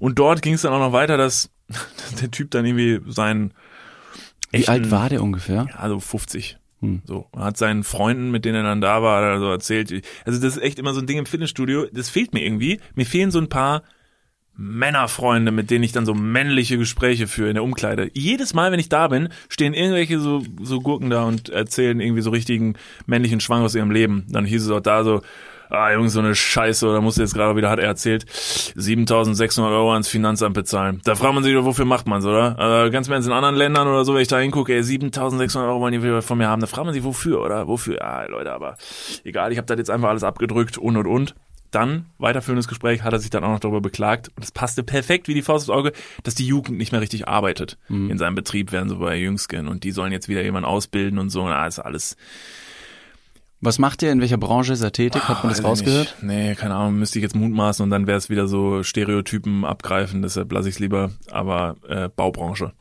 und 0.00 0.18
dort 0.18 0.42
ging 0.42 0.54
es 0.54 0.62
dann 0.62 0.72
auch 0.72 0.80
noch 0.80 0.92
weiter, 0.92 1.16
dass, 1.16 1.50
dass 1.68 2.14
der 2.20 2.30
Typ 2.30 2.50
dann 2.50 2.64
irgendwie 2.64 3.00
seinen 3.12 3.52
Wie 4.50 4.58
echten- 4.58 4.70
alt 4.70 4.90
war 4.90 5.08
der 5.10 5.22
ungefähr? 5.22 5.66
ja, 5.70 5.88
so 5.88 6.00
50. 6.00 6.58
Hm. 6.82 7.00
So, 7.06 7.28
er 7.32 7.44
hat 7.44 7.56
seinen 7.56 7.84
Freunden, 7.84 8.30
mit 8.30 8.44
denen 8.44 8.56
er 8.56 8.62
dann 8.64 8.80
da 8.80 9.02
war, 9.02 9.22
also 9.22 9.50
erzählt. 9.50 9.90
Also 10.26 10.40
das 10.40 10.56
ist 10.56 10.62
echt 10.62 10.78
immer 10.78 10.92
so 10.92 11.00
ein 11.00 11.06
Ding 11.06 11.18
im 11.18 11.26
Fitnessstudio. 11.26 11.86
Das 11.92 12.10
fehlt 12.10 12.34
mir 12.34 12.44
irgendwie. 12.44 12.80
Mir 12.94 13.06
fehlen 13.06 13.30
so 13.30 13.38
ein 13.38 13.48
paar 13.48 13.82
Männerfreunde, 14.54 15.50
mit 15.52 15.70
denen 15.70 15.84
ich 15.84 15.92
dann 15.92 16.04
so 16.04 16.12
männliche 16.12 16.76
Gespräche 16.76 17.26
führe 17.26 17.48
in 17.48 17.54
der 17.54 17.64
Umkleide. 17.64 18.10
Jedes 18.12 18.52
Mal, 18.52 18.72
wenn 18.72 18.80
ich 18.80 18.88
da 18.88 19.08
bin, 19.08 19.28
stehen 19.48 19.74
irgendwelche 19.74 20.18
so, 20.18 20.42
so 20.60 20.80
Gurken 20.80 21.08
da 21.08 21.24
und 21.24 21.48
erzählen 21.48 22.00
irgendwie 22.00 22.20
so 22.20 22.30
richtigen 22.30 22.74
männlichen 23.06 23.40
Schwang 23.40 23.62
aus 23.62 23.74
ihrem 23.74 23.90
Leben. 23.90 24.26
Dann 24.28 24.44
hieß 24.44 24.64
es 24.64 24.70
auch 24.70 24.80
da 24.80 25.04
so, 25.04 25.22
ah 25.72 25.92
Jungs, 25.92 26.12
so 26.12 26.20
eine 26.20 26.34
Scheiße, 26.34 26.86
oder 26.86 27.00
musst 27.00 27.18
du 27.18 27.22
jetzt 27.22 27.34
gerade 27.34 27.56
wieder, 27.56 27.70
hat 27.70 27.78
er 27.78 27.86
erzählt, 27.86 28.26
7600 28.30 29.72
Euro 29.72 29.92
ans 29.92 30.08
Finanzamt 30.08 30.54
bezahlen. 30.54 31.00
Da 31.04 31.14
fragt 31.14 31.34
man 31.34 31.42
sich 31.42 31.54
doch, 31.54 31.64
wofür 31.64 31.84
macht 31.84 32.06
man's, 32.06 32.24
oder? 32.24 32.58
Also 32.58 32.92
ganz 32.92 33.08
Ernst, 33.08 33.28
in 33.28 33.34
anderen 33.34 33.56
Ländern 33.56 33.88
oder 33.88 34.04
so, 34.04 34.14
wenn 34.14 34.22
ich 34.22 34.28
da 34.28 34.38
hingucke, 34.38 34.74
ey, 34.74 34.82
7600 34.82 35.68
Euro 35.68 35.80
wollen 35.80 36.00
die 36.00 36.22
von 36.22 36.38
mir 36.38 36.48
haben, 36.48 36.60
da 36.60 36.66
fragt 36.66 36.84
man 36.84 36.94
sich, 36.94 37.04
wofür, 37.04 37.40
oder? 37.40 37.68
Wofür? 37.68 38.02
Ah, 38.02 38.26
Leute, 38.26 38.52
aber 38.52 38.76
egal, 39.24 39.52
ich 39.52 39.58
habe 39.58 39.66
das 39.66 39.78
jetzt 39.78 39.90
einfach 39.90 40.08
alles 40.08 40.24
abgedrückt 40.24 40.78
und 40.78 40.96
und 40.96 41.06
und. 41.06 41.34
Dann, 41.70 42.04
weiterführendes 42.18 42.68
Gespräch, 42.68 43.02
hat 43.02 43.14
er 43.14 43.18
sich 43.18 43.30
dann 43.30 43.44
auch 43.44 43.48
noch 43.48 43.60
darüber 43.60 43.80
beklagt. 43.80 44.30
Und 44.36 44.44
es 44.44 44.52
passte 44.52 44.82
perfekt 44.82 45.26
wie 45.26 45.32
die 45.32 45.40
Faust 45.40 45.70
aufs 45.70 45.78
Auge, 45.78 45.92
dass 46.22 46.34
die 46.34 46.46
Jugend 46.46 46.76
nicht 46.76 46.92
mehr 46.92 47.00
richtig 47.00 47.28
arbeitet 47.28 47.78
in 48.10 48.18
seinem 48.18 48.34
Betrieb, 48.34 48.72
während 48.72 48.90
so 48.90 48.98
bei 48.98 49.16
Jüngsken. 49.16 49.68
Und 49.68 49.82
die 49.82 49.90
sollen 49.90 50.12
jetzt 50.12 50.28
wieder 50.28 50.42
jemanden 50.42 50.68
ausbilden 50.68 51.18
und 51.18 51.30
so. 51.30 51.48
Na, 51.48 51.66
ist 51.66 51.78
alles. 51.78 52.18
Was 53.64 53.78
macht 53.78 54.02
ihr? 54.02 54.10
In 54.10 54.20
welcher 54.20 54.38
Branche 54.38 54.72
ist 54.72 54.82
er 54.82 54.90
tätig? 54.90 55.22
Hat 55.28 55.44
man 55.44 55.50
das 55.50 55.60
ich 55.60 55.64
rausgehört? 55.64 56.16
nicht. 56.20 56.22
Nee, 56.24 56.54
keine 56.56 56.74
Ahnung, 56.74 56.96
müsste 56.98 57.20
ich 57.20 57.22
jetzt 57.22 57.36
mutmaßen 57.36 57.82
und 57.84 57.90
dann 57.90 58.08
wäre 58.08 58.18
es 58.18 58.28
wieder 58.28 58.48
so 58.48 58.82
Stereotypen 58.82 59.64
abgreifen, 59.64 60.20
deshalb 60.20 60.50
lasse 60.52 60.68
ich 60.68 60.74
es 60.74 60.78
lieber. 60.80 61.12
Aber 61.30 61.76
äh, 61.88 62.08
Baubranche. 62.08 62.72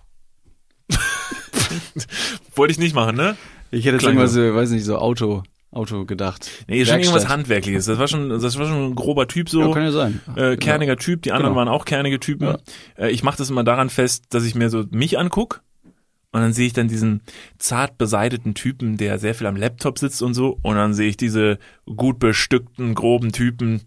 Wollte 2.55 2.71
ich 2.71 2.79
nicht 2.79 2.95
machen, 2.95 3.15
ne? 3.15 3.37
Ich 3.69 3.85
hätte 3.85 3.95
jetzt 3.97 4.03
irgendwas, 4.05 4.33
so, 4.33 4.41
weiß 4.55 4.71
nicht, 4.71 4.83
so 4.83 4.97
Auto, 4.97 5.43
Auto 5.71 6.05
gedacht. 6.05 6.49
Nee, 6.67 6.83
schon 6.85 6.99
irgendwas. 6.99 7.29
Handwerkliches. 7.29 7.85
Das 7.85 7.99
war 7.99 8.07
schon, 8.07 8.29
das 8.29 8.57
war 8.57 8.65
schon 8.65 8.87
ein 8.91 8.95
grober 8.95 9.27
Typ 9.27 9.49
so. 9.49 9.61
Ja, 9.61 9.71
kann 9.71 9.83
ja 9.83 9.91
sein. 9.91 10.19
äh, 10.35 10.57
kerniger 10.57 10.97
Typ, 10.97 11.21
die 11.21 11.31
anderen 11.31 11.53
Genau. 11.53 11.59
waren 11.59 11.67
auch 11.69 11.85
kernige 11.85 12.19
Typen. 12.19 12.47
Ja. 12.47 12.57
Äh, 12.97 13.11
ich 13.11 13.23
mache 13.23 13.37
das 13.37 13.49
immer 13.49 13.63
daran 13.63 13.89
fest, 13.89 14.25
dass 14.31 14.43
ich 14.45 14.55
mir 14.55 14.69
so 14.69 14.83
mich 14.89 15.17
anguck 15.19 15.61
und 16.31 16.39
dann 16.41 16.53
sehe 16.53 16.67
ich 16.67 16.73
dann 16.73 16.87
diesen 16.87 17.21
zart 17.57 17.97
beseiteten 17.97 18.53
Typen, 18.53 18.95
der 18.97 19.19
sehr 19.19 19.35
viel 19.35 19.47
am 19.47 19.57
Laptop 19.57 19.99
sitzt 19.99 20.21
und 20.21 20.33
so. 20.33 20.57
Und 20.61 20.75
dann 20.75 20.93
sehe 20.93 21.09
ich 21.09 21.17
diese 21.17 21.59
gut 21.85 22.19
bestückten, 22.19 22.95
groben 22.95 23.33
Typen, 23.33 23.81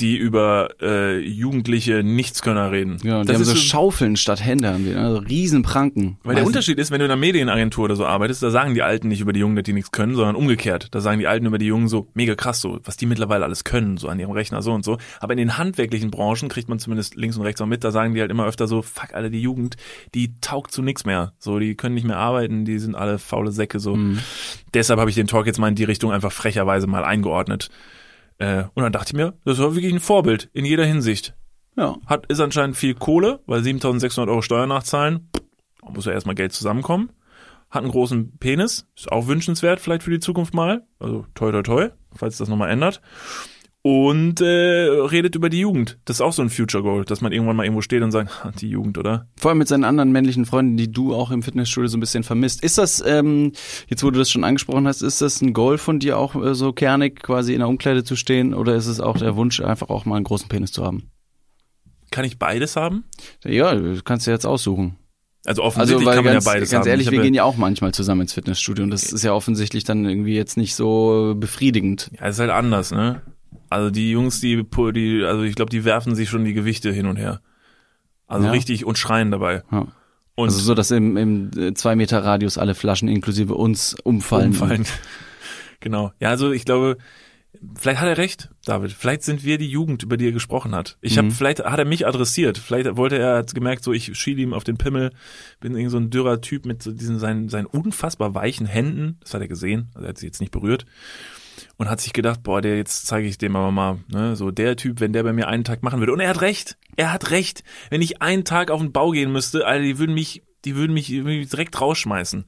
die 0.00 0.16
über 0.16 0.70
äh, 0.80 1.18
jugendliche 1.18 2.02
Nichtskönner 2.02 2.70
reden. 2.70 2.98
Ja, 3.02 3.20
und 3.20 3.28
die 3.28 3.32
das 3.32 3.36
haben 3.36 3.42
ist 3.42 3.48
so 3.48 3.56
Schaufeln 3.56 4.16
statt 4.16 4.44
Hände, 4.44 4.68
haben 4.72 4.84
die, 4.84 4.94
also 4.94 5.18
Riesenpranken. 5.18 6.18
weil 6.22 6.36
der 6.36 6.46
Unterschied 6.46 6.78
ist, 6.78 6.90
wenn 6.90 7.00
du 7.00 7.06
in 7.06 7.10
einer 7.10 7.20
Medienagentur 7.20 7.84
oder 7.84 7.96
so 7.96 8.06
arbeitest, 8.06 8.42
da 8.42 8.50
sagen 8.50 8.74
die 8.74 8.82
Alten 8.82 9.08
nicht 9.08 9.20
über 9.20 9.32
die 9.32 9.40
Jungen, 9.40 9.56
dass 9.56 9.64
die 9.64 9.72
nichts 9.72 9.92
können, 9.92 10.14
sondern 10.14 10.36
umgekehrt. 10.36 10.88
Da 10.92 11.00
sagen 11.00 11.18
die 11.18 11.26
Alten 11.26 11.46
über 11.46 11.58
die 11.58 11.66
Jungen 11.66 11.88
so, 11.88 12.08
mega 12.14 12.34
krass 12.34 12.60
so, 12.60 12.78
was 12.84 12.96
die 12.96 13.06
mittlerweile 13.06 13.44
alles 13.44 13.64
können, 13.64 13.96
so 13.96 14.08
an 14.08 14.18
ihrem 14.18 14.30
Rechner 14.32 14.62
so 14.62 14.72
und 14.72 14.84
so. 14.84 14.98
Aber 15.20 15.32
in 15.32 15.38
den 15.38 15.58
handwerklichen 15.58 16.10
Branchen 16.10 16.48
kriegt 16.48 16.68
man 16.68 16.78
zumindest 16.78 17.16
links 17.16 17.36
und 17.36 17.42
rechts 17.42 17.60
auch 17.60 17.66
mit, 17.66 17.84
da 17.84 17.90
sagen 17.90 18.14
die 18.14 18.20
halt 18.20 18.30
immer 18.30 18.46
öfter 18.46 18.66
so, 18.66 18.82
fuck, 18.82 19.14
alle 19.14 19.30
die 19.30 19.40
Jugend, 19.40 19.76
die 20.14 20.32
taugt 20.40 20.72
zu 20.72 20.82
nichts 20.82 21.04
mehr. 21.04 21.32
So, 21.38 21.58
die 21.58 21.74
können 21.74 21.94
nicht 21.94 22.06
mehr 22.06 22.18
arbeiten, 22.18 22.64
die 22.64 22.78
sind 22.78 22.94
alle 22.94 23.18
faule 23.18 23.50
Säcke 23.50 23.80
so. 23.80 23.96
Mhm. 23.96 24.18
Deshalb 24.74 25.00
habe 25.00 25.10
ich 25.10 25.16
den 25.16 25.26
Talk 25.26 25.46
jetzt 25.46 25.58
mal 25.58 25.68
in 25.68 25.74
die 25.74 25.84
Richtung 25.84 26.12
einfach 26.12 26.32
frecherweise 26.32 26.86
mal 26.86 27.04
eingeordnet. 27.04 27.70
Äh, 28.38 28.64
und 28.74 28.82
dann 28.82 28.92
dachte 28.92 29.10
ich 29.10 29.14
mir, 29.14 29.34
das 29.44 29.58
war 29.58 29.74
wirklich 29.74 29.92
ein 29.92 30.00
Vorbild 30.00 30.48
in 30.52 30.64
jeder 30.64 30.84
Hinsicht. 30.84 31.34
Ja. 31.76 31.96
Hat, 32.06 32.26
ist 32.26 32.40
anscheinend 32.40 32.76
viel 32.76 32.94
Kohle, 32.94 33.40
weil 33.46 33.62
7600 33.62 34.30
Euro 34.30 34.42
Steuern 34.42 34.68
nachzahlen. 34.68 35.28
Da 35.82 35.90
muss 35.90 36.06
ja 36.06 36.12
erstmal 36.12 36.34
Geld 36.34 36.52
zusammenkommen. 36.52 37.10
Hat 37.70 37.82
einen 37.82 37.92
großen 37.92 38.38
Penis. 38.38 38.86
Ist 38.96 39.12
auch 39.12 39.26
wünschenswert 39.26 39.80
vielleicht 39.80 40.02
für 40.02 40.10
die 40.10 40.20
Zukunft 40.20 40.54
mal. 40.54 40.86
Also 40.98 41.26
toi 41.34 41.52
toi 41.52 41.62
toi, 41.62 41.88
falls 42.14 42.38
das 42.38 42.48
nochmal 42.48 42.70
ändert. 42.70 43.00
Und 43.82 44.40
äh, 44.40 44.44
redet 44.44 45.36
über 45.36 45.48
die 45.48 45.60
Jugend. 45.60 45.98
Das 46.04 46.16
ist 46.16 46.20
auch 46.20 46.32
so 46.32 46.42
ein 46.42 46.50
Future 46.50 46.82
Goal, 46.82 47.04
dass 47.04 47.20
man 47.20 47.32
irgendwann 47.32 47.54
mal 47.56 47.62
irgendwo 47.64 47.80
steht 47.80 48.02
und 48.02 48.10
sagt, 48.10 48.44
"Ha, 48.44 48.50
die 48.50 48.68
Jugend, 48.68 48.98
oder? 48.98 49.28
Vor 49.36 49.50
allem 49.50 49.58
mit 49.58 49.68
seinen 49.68 49.84
anderen 49.84 50.10
männlichen 50.10 50.46
Freunden, 50.46 50.76
die 50.76 50.90
du 50.90 51.14
auch 51.14 51.30
im 51.30 51.42
Fitnessstudio 51.42 51.86
so 51.88 51.96
ein 51.96 52.00
bisschen 52.00 52.24
vermisst. 52.24 52.62
Ist 52.62 52.76
das, 52.76 53.02
ähm, 53.06 53.52
jetzt 53.86 54.02
wo 54.02 54.10
du 54.10 54.18
das 54.18 54.30
schon 54.30 54.42
angesprochen 54.44 54.86
hast, 54.88 55.02
ist 55.02 55.22
das 55.22 55.40
ein 55.40 55.52
Goal 55.52 55.78
von 55.78 56.00
dir 56.00 56.18
auch 56.18 56.34
äh, 56.34 56.54
so 56.54 56.72
kernig 56.72 57.22
quasi 57.22 57.52
in 57.54 57.60
der 57.60 57.68
Umkleide 57.68 58.02
zu 58.04 58.16
stehen 58.16 58.52
oder 58.52 58.74
ist 58.74 58.88
es 58.88 59.00
auch 59.00 59.16
der 59.16 59.36
Wunsch, 59.36 59.60
einfach 59.60 59.88
auch 59.90 60.04
mal 60.04 60.16
einen 60.16 60.24
großen 60.24 60.48
Penis 60.48 60.72
zu 60.72 60.84
haben? 60.84 61.10
Kann 62.10 62.24
ich 62.24 62.38
beides 62.38 62.74
haben? 62.74 63.04
Ja, 63.44 63.74
du 63.74 64.02
kannst 64.02 64.26
ja 64.26 64.32
jetzt 64.32 64.44
aussuchen. 64.46 64.96
Also 65.46 65.62
Also 65.62 65.62
offensichtlich 65.62 66.06
weil 66.06 66.14
kann 66.16 66.24
man 66.24 66.32
ganz, 66.34 66.44
ja 66.44 66.52
beides 66.52 66.70
ganz 66.70 66.84
haben. 66.84 66.90
ehrlich, 66.90 67.06
Ich 67.06 67.12
wir 67.12 67.22
gehen 67.22 67.32
ja 67.34 67.44
auch 67.44 67.56
manchmal 67.56 67.94
zusammen 67.94 68.22
ins 68.22 68.32
Fitnessstudio 68.32 68.82
und 68.84 68.90
das 68.90 69.12
ist 69.12 69.22
ja 69.22 69.32
offensichtlich 69.32 69.84
dann 69.84 70.04
irgendwie 70.04 70.34
jetzt 70.34 70.56
nicht 70.56 70.74
so 70.74 71.34
befriedigend. 71.38 72.10
Ja, 72.18 72.26
ist 72.26 72.40
halt 72.40 72.50
anders, 72.50 72.90
ne? 72.90 73.22
Also 73.70 73.90
die 73.90 74.10
Jungs, 74.10 74.40
die, 74.40 74.64
die 74.94 75.24
also 75.24 75.42
ich 75.42 75.54
glaube, 75.54 75.70
die 75.70 75.84
werfen 75.84 76.14
sich 76.14 76.28
schon 76.28 76.44
die 76.44 76.54
Gewichte 76.54 76.90
hin 76.92 77.06
und 77.06 77.16
her. 77.16 77.40
Also 78.26 78.46
Ja. 78.46 78.52
richtig 78.52 78.84
und 78.84 78.98
schreien 78.98 79.30
dabei. 79.30 79.62
Ja. 79.70 79.86
Und 80.34 80.48
Also 80.48 80.60
so, 80.60 80.74
dass 80.74 80.90
im, 80.90 81.16
im 81.16 81.50
äh, 81.56 81.74
zwei 81.74 81.96
Meter 81.96 82.22
Radius 82.24 82.58
alle 82.58 82.74
Flaschen 82.74 83.08
inklusive 83.08 83.54
uns 83.54 83.96
umfallen. 84.04 84.48
umfallen. 84.48 84.84
genau. 85.80 86.12
Ja, 86.20 86.28
also 86.30 86.52
ich 86.52 86.64
glaube, 86.64 86.96
vielleicht 87.76 88.00
hat 88.00 88.08
er 88.08 88.18
recht, 88.18 88.48
David. 88.64 88.92
Vielleicht 88.92 89.22
sind 89.22 89.44
wir 89.44 89.58
die 89.58 89.66
Jugend, 89.68 90.02
über 90.04 90.16
die 90.16 90.26
er 90.26 90.32
gesprochen 90.32 90.74
hat. 90.76 90.96
Ich 91.00 91.14
Mhm. 91.14 91.18
habe, 91.18 91.30
vielleicht 91.32 91.64
hat 91.64 91.78
er 91.78 91.84
mich 91.84 92.06
adressiert. 92.06 92.56
Vielleicht 92.58 92.96
wollte 92.96 93.18
er, 93.18 93.38
hat 93.38 93.54
gemerkt, 93.54 93.82
so 93.82 93.92
ich 93.92 94.16
schiele 94.16 94.40
ihm 94.42 94.52
auf 94.54 94.62
den 94.64 94.76
Pimmel, 94.78 95.10
bin 95.58 95.74
irgend 95.74 95.90
so 95.90 95.96
ein 95.98 96.10
dürrer 96.10 96.40
Typ 96.40 96.66
mit 96.66 96.82
so 96.82 96.92
diesen 96.92 97.18
seinen, 97.18 97.48
seinen 97.48 97.66
unfassbar 97.66 98.34
weichen 98.34 98.66
Händen. 98.66 99.16
Das 99.22 99.34
hat 99.34 99.40
er 99.40 99.48
gesehen. 99.48 99.88
Also 99.94 100.06
er 100.06 100.10
hat 100.10 100.18
sie 100.18 100.26
jetzt 100.26 100.40
nicht 100.40 100.52
berührt. 100.52 100.86
Und 101.76 101.88
hat 101.90 102.00
sich 102.00 102.12
gedacht, 102.12 102.42
boah, 102.42 102.60
der 102.60 102.76
jetzt 102.76 103.06
zeige 103.06 103.26
ich 103.28 103.38
dem 103.38 103.56
aber 103.56 103.70
mal, 103.70 103.98
ne, 104.08 104.36
so 104.36 104.50
der 104.50 104.76
Typ, 104.76 105.00
wenn 105.00 105.12
der 105.12 105.22
bei 105.22 105.32
mir 105.32 105.48
einen 105.48 105.64
Tag 105.64 105.82
machen 105.82 106.00
würde. 106.00 106.12
Und 106.12 106.20
er 106.20 106.28
hat 106.30 106.40
recht. 106.40 106.76
Er 106.96 107.12
hat 107.12 107.30
recht. 107.30 107.62
Wenn 107.90 108.02
ich 108.02 108.22
einen 108.22 108.44
Tag 108.44 108.70
auf 108.70 108.80
den 108.80 108.92
Bau 108.92 109.10
gehen 109.10 109.32
müsste, 109.32 109.66
Alter, 109.66 109.84
die 109.84 109.98
würden 109.98 110.14
mich, 110.14 110.42
die 110.64 110.76
würden 110.76 110.92
mich 110.94 111.06
direkt 111.06 111.80
rausschmeißen. 111.80 112.44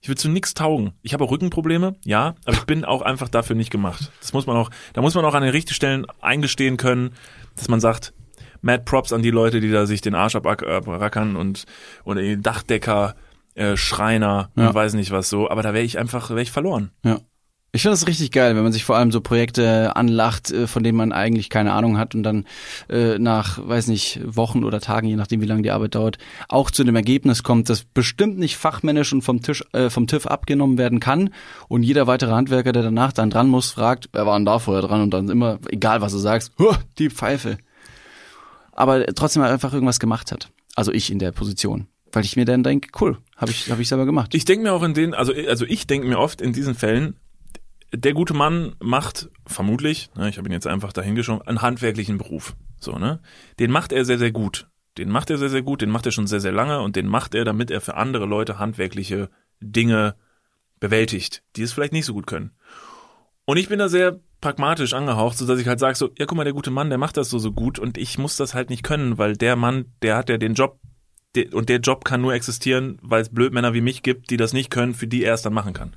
Ich 0.00 0.08
würde 0.08 0.20
zu 0.20 0.28
nichts 0.28 0.54
taugen. 0.54 0.92
Ich 1.02 1.12
habe 1.12 1.24
auch 1.24 1.30
Rückenprobleme, 1.32 1.96
ja, 2.04 2.36
aber 2.44 2.56
ich 2.56 2.64
bin 2.66 2.84
auch 2.84 3.02
einfach 3.02 3.28
dafür 3.28 3.56
nicht 3.56 3.70
gemacht. 3.70 4.12
Das 4.20 4.32
muss 4.32 4.46
man 4.46 4.56
auch, 4.56 4.70
da 4.92 5.00
muss 5.00 5.14
man 5.16 5.24
auch 5.24 5.34
an 5.34 5.42
den 5.42 5.50
richtigen 5.50 5.74
Stellen 5.74 6.06
eingestehen 6.20 6.76
können, 6.76 7.10
dass 7.56 7.68
man 7.68 7.80
sagt, 7.80 8.12
Mad 8.60 8.84
Props 8.84 9.12
an 9.12 9.22
die 9.22 9.30
Leute, 9.32 9.58
die 9.60 9.70
da 9.72 9.86
sich 9.86 10.00
den 10.00 10.14
Arsch 10.14 10.36
abrack- 10.36 10.64
abrackern 10.64 11.34
und, 11.34 11.64
und 12.04 12.42
Dachdecker, 12.42 13.16
äh, 13.54 13.76
Schreiner 13.76 14.50
Ja. 14.54 14.68
und 14.68 14.74
weiß 14.74 14.94
nicht 14.94 15.10
was 15.10 15.28
so, 15.30 15.50
aber 15.50 15.62
da 15.62 15.74
wäre 15.74 15.84
ich 15.84 15.98
einfach, 15.98 16.30
wäre 16.30 16.42
ich 16.42 16.52
verloren. 16.52 16.92
Ja. 17.04 17.18
Ich 17.70 17.82
finde 17.82 17.92
das 17.92 18.06
richtig 18.06 18.32
geil, 18.32 18.56
wenn 18.56 18.62
man 18.62 18.72
sich 18.72 18.84
vor 18.84 18.96
allem 18.96 19.12
so 19.12 19.20
Projekte 19.20 19.94
anlacht, 19.94 20.50
äh, 20.50 20.66
von 20.66 20.82
denen 20.82 20.96
man 20.96 21.12
eigentlich 21.12 21.50
keine 21.50 21.72
Ahnung 21.72 21.98
hat 21.98 22.14
und 22.14 22.22
dann 22.22 22.46
äh, 22.88 23.18
nach, 23.18 23.58
weiß 23.58 23.88
nicht, 23.88 24.20
Wochen 24.24 24.64
oder 24.64 24.80
Tagen, 24.80 25.06
je 25.06 25.16
nachdem 25.16 25.42
wie 25.42 25.46
lange 25.46 25.60
die 25.60 25.70
Arbeit 25.70 25.94
dauert, 25.94 26.16
auch 26.48 26.70
zu 26.70 26.82
dem 26.82 26.96
Ergebnis 26.96 27.42
kommt, 27.42 27.68
das 27.68 27.84
bestimmt 27.84 28.38
nicht 28.38 28.56
fachmännisch 28.56 29.12
und 29.12 29.20
vom 29.20 29.42
Tisch, 29.42 29.62
äh, 29.72 29.90
vom 29.90 30.06
TÜV 30.06 30.26
abgenommen 30.26 30.78
werden 30.78 30.98
kann. 30.98 31.28
Und 31.68 31.82
jeder 31.82 32.06
weitere 32.06 32.32
Handwerker, 32.32 32.72
der 32.72 32.84
danach 32.84 33.12
dann 33.12 33.28
dran 33.28 33.48
muss, 33.48 33.72
fragt, 33.72 34.08
wer 34.12 34.24
war 34.24 34.38
denn 34.38 34.46
da 34.46 34.58
vorher 34.58 34.82
dran? 34.82 35.02
Und 35.02 35.10
dann 35.10 35.28
immer, 35.28 35.58
egal 35.68 36.00
was 36.00 36.12
du 36.12 36.18
sagst, 36.18 36.52
"Huh, 36.58 36.74
die 36.98 37.10
Pfeife. 37.10 37.58
Aber 38.72 39.04
trotzdem 39.08 39.42
einfach 39.42 39.74
irgendwas 39.74 40.00
gemacht 40.00 40.32
hat. 40.32 40.50
Also 40.74 40.90
ich 40.90 41.10
in 41.10 41.18
der 41.18 41.32
Position. 41.32 41.86
Weil 42.12 42.24
ich 42.24 42.36
mir 42.36 42.46
dann 42.46 42.62
denke, 42.62 42.88
cool, 43.00 43.18
habe 43.36 43.50
ich, 43.50 43.70
hab 43.70 43.78
ich 43.78 43.88
selber 43.88 44.06
gemacht. 44.06 44.34
Ich 44.34 44.46
denke 44.46 44.62
mir 44.62 44.72
auch 44.72 44.82
in 44.82 44.94
den, 44.94 45.12
also, 45.12 45.34
also 45.48 45.66
ich 45.66 45.86
denke 45.86 46.08
mir 46.08 46.18
oft 46.18 46.40
in 46.40 46.54
diesen 46.54 46.74
Fällen, 46.74 47.16
der 47.92 48.12
gute 48.12 48.34
Mann 48.34 48.74
macht 48.80 49.30
vermutlich, 49.46 50.10
ne, 50.14 50.28
ich 50.28 50.38
habe 50.38 50.48
ihn 50.48 50.52
jetzt 50.52 50.66
einfach 50.66 50.92
dahingeschoben, 50.92 51.46
einen 51.46 51.62
handwerklichen 51.62 52.18
Beruf. 52.18 52.54
So, 52.80 52.98
ne? 52.98 53.20
Den 53.58 53.70
macht 53.70 53.92
er 53.92 54.04
sehr, 54.04 54.18
sehr 54.18 54.32
gut. 54.32 54.68
Den 54.98 55.10
macht 55.10 55.30
er 55.30 55.38
sehr, 55.38 55.48
sehr 55.48 55.62
gut, 55.62 55.80
den 55.80 55.90
macht 55.90 56.06
er 56.06 56.12
schon 56.12 56.26
sehr, 56.26 56.40
sehr 56.40 56.52
lange 56.52 56.80
und 56.80 56.96
den 56.96 57.06
macht 57.06 57.34
er, 57.34 57.44
damit 57.44 57.70
er 57.70 57.80
für 57.80 57.94
andere 57.94 58.26
Leute 58.26 58.58
handwerkliche 58.58 59.30
Dinge 59.60 60.16
bewältigt, 60.80 61.42
die 61.56 61.62
es 61.62 61.72
vielleicht 61.72 61.92
nicht 61.92 62.06
so 62.06 62.14
gut 62.14 62.26
können. 62.26 62.52
Und 63.44 63.56
ich 63.56 63.68
bin 63.68 63.78
da 63.78 63.88
sehr 63.88 64.20
pragmatisch 64.40 64.92
angehaucht, 64.92 65.38
so 65.38 65.46
dass 65.46 65.58
ich 65.58 65.66
halt 65.66 65.80
sage 65.80 65.96
so, 65.96 66.10
ja 66.18 66.26
guck 66.26 66.36
mal, 66.36 66.44
der 66.44 66.52
gute 66.52 66.70
Mann, 66.70 66.90
der 66.90 66.98
macht 66.98 67.16
das 67.16 67.30
so 67.30 67.38
so 67.38 67.52
gut 67.52 67.78
und 67.78 67.96
ich 67.96 68.18
muss 68.18 68.36
das 68.36 68.54
halt 68.54 68.70
nicht 68.70 68.82
können, 68.82 69.18
weil 69.18 69.36
der 69.36 69.56
Mann, 69.56 69.86
der 70.02 70.16
hat 70.16 70.28
ja 70.28 70.36
den 70.36 70.54
Job 70.54 70.78
und 71.46 71.68
der 71.68 71.78
Job 71.78 72.04
kann 72.04 72.20
nur 72.20 72.34
existieren, 72.34 72.98
weil 73.02 73.22
es 73.22 73.28
Blödmänner 73.28 73.74
wie 73.74 73.80
mich 73.80 74.02
gibt, 74.02 74.30
die 74.30 74.36
das 74.36 74.52
nicht 74.52 74.70
können, 74.70 74.94
für 74.94 75.06
die 75.06 75.24
er 75.24 75.34
es 75.34 75.42
dann 75.42 75.54
machen 75.54 75.72
kann. 75.72 75.88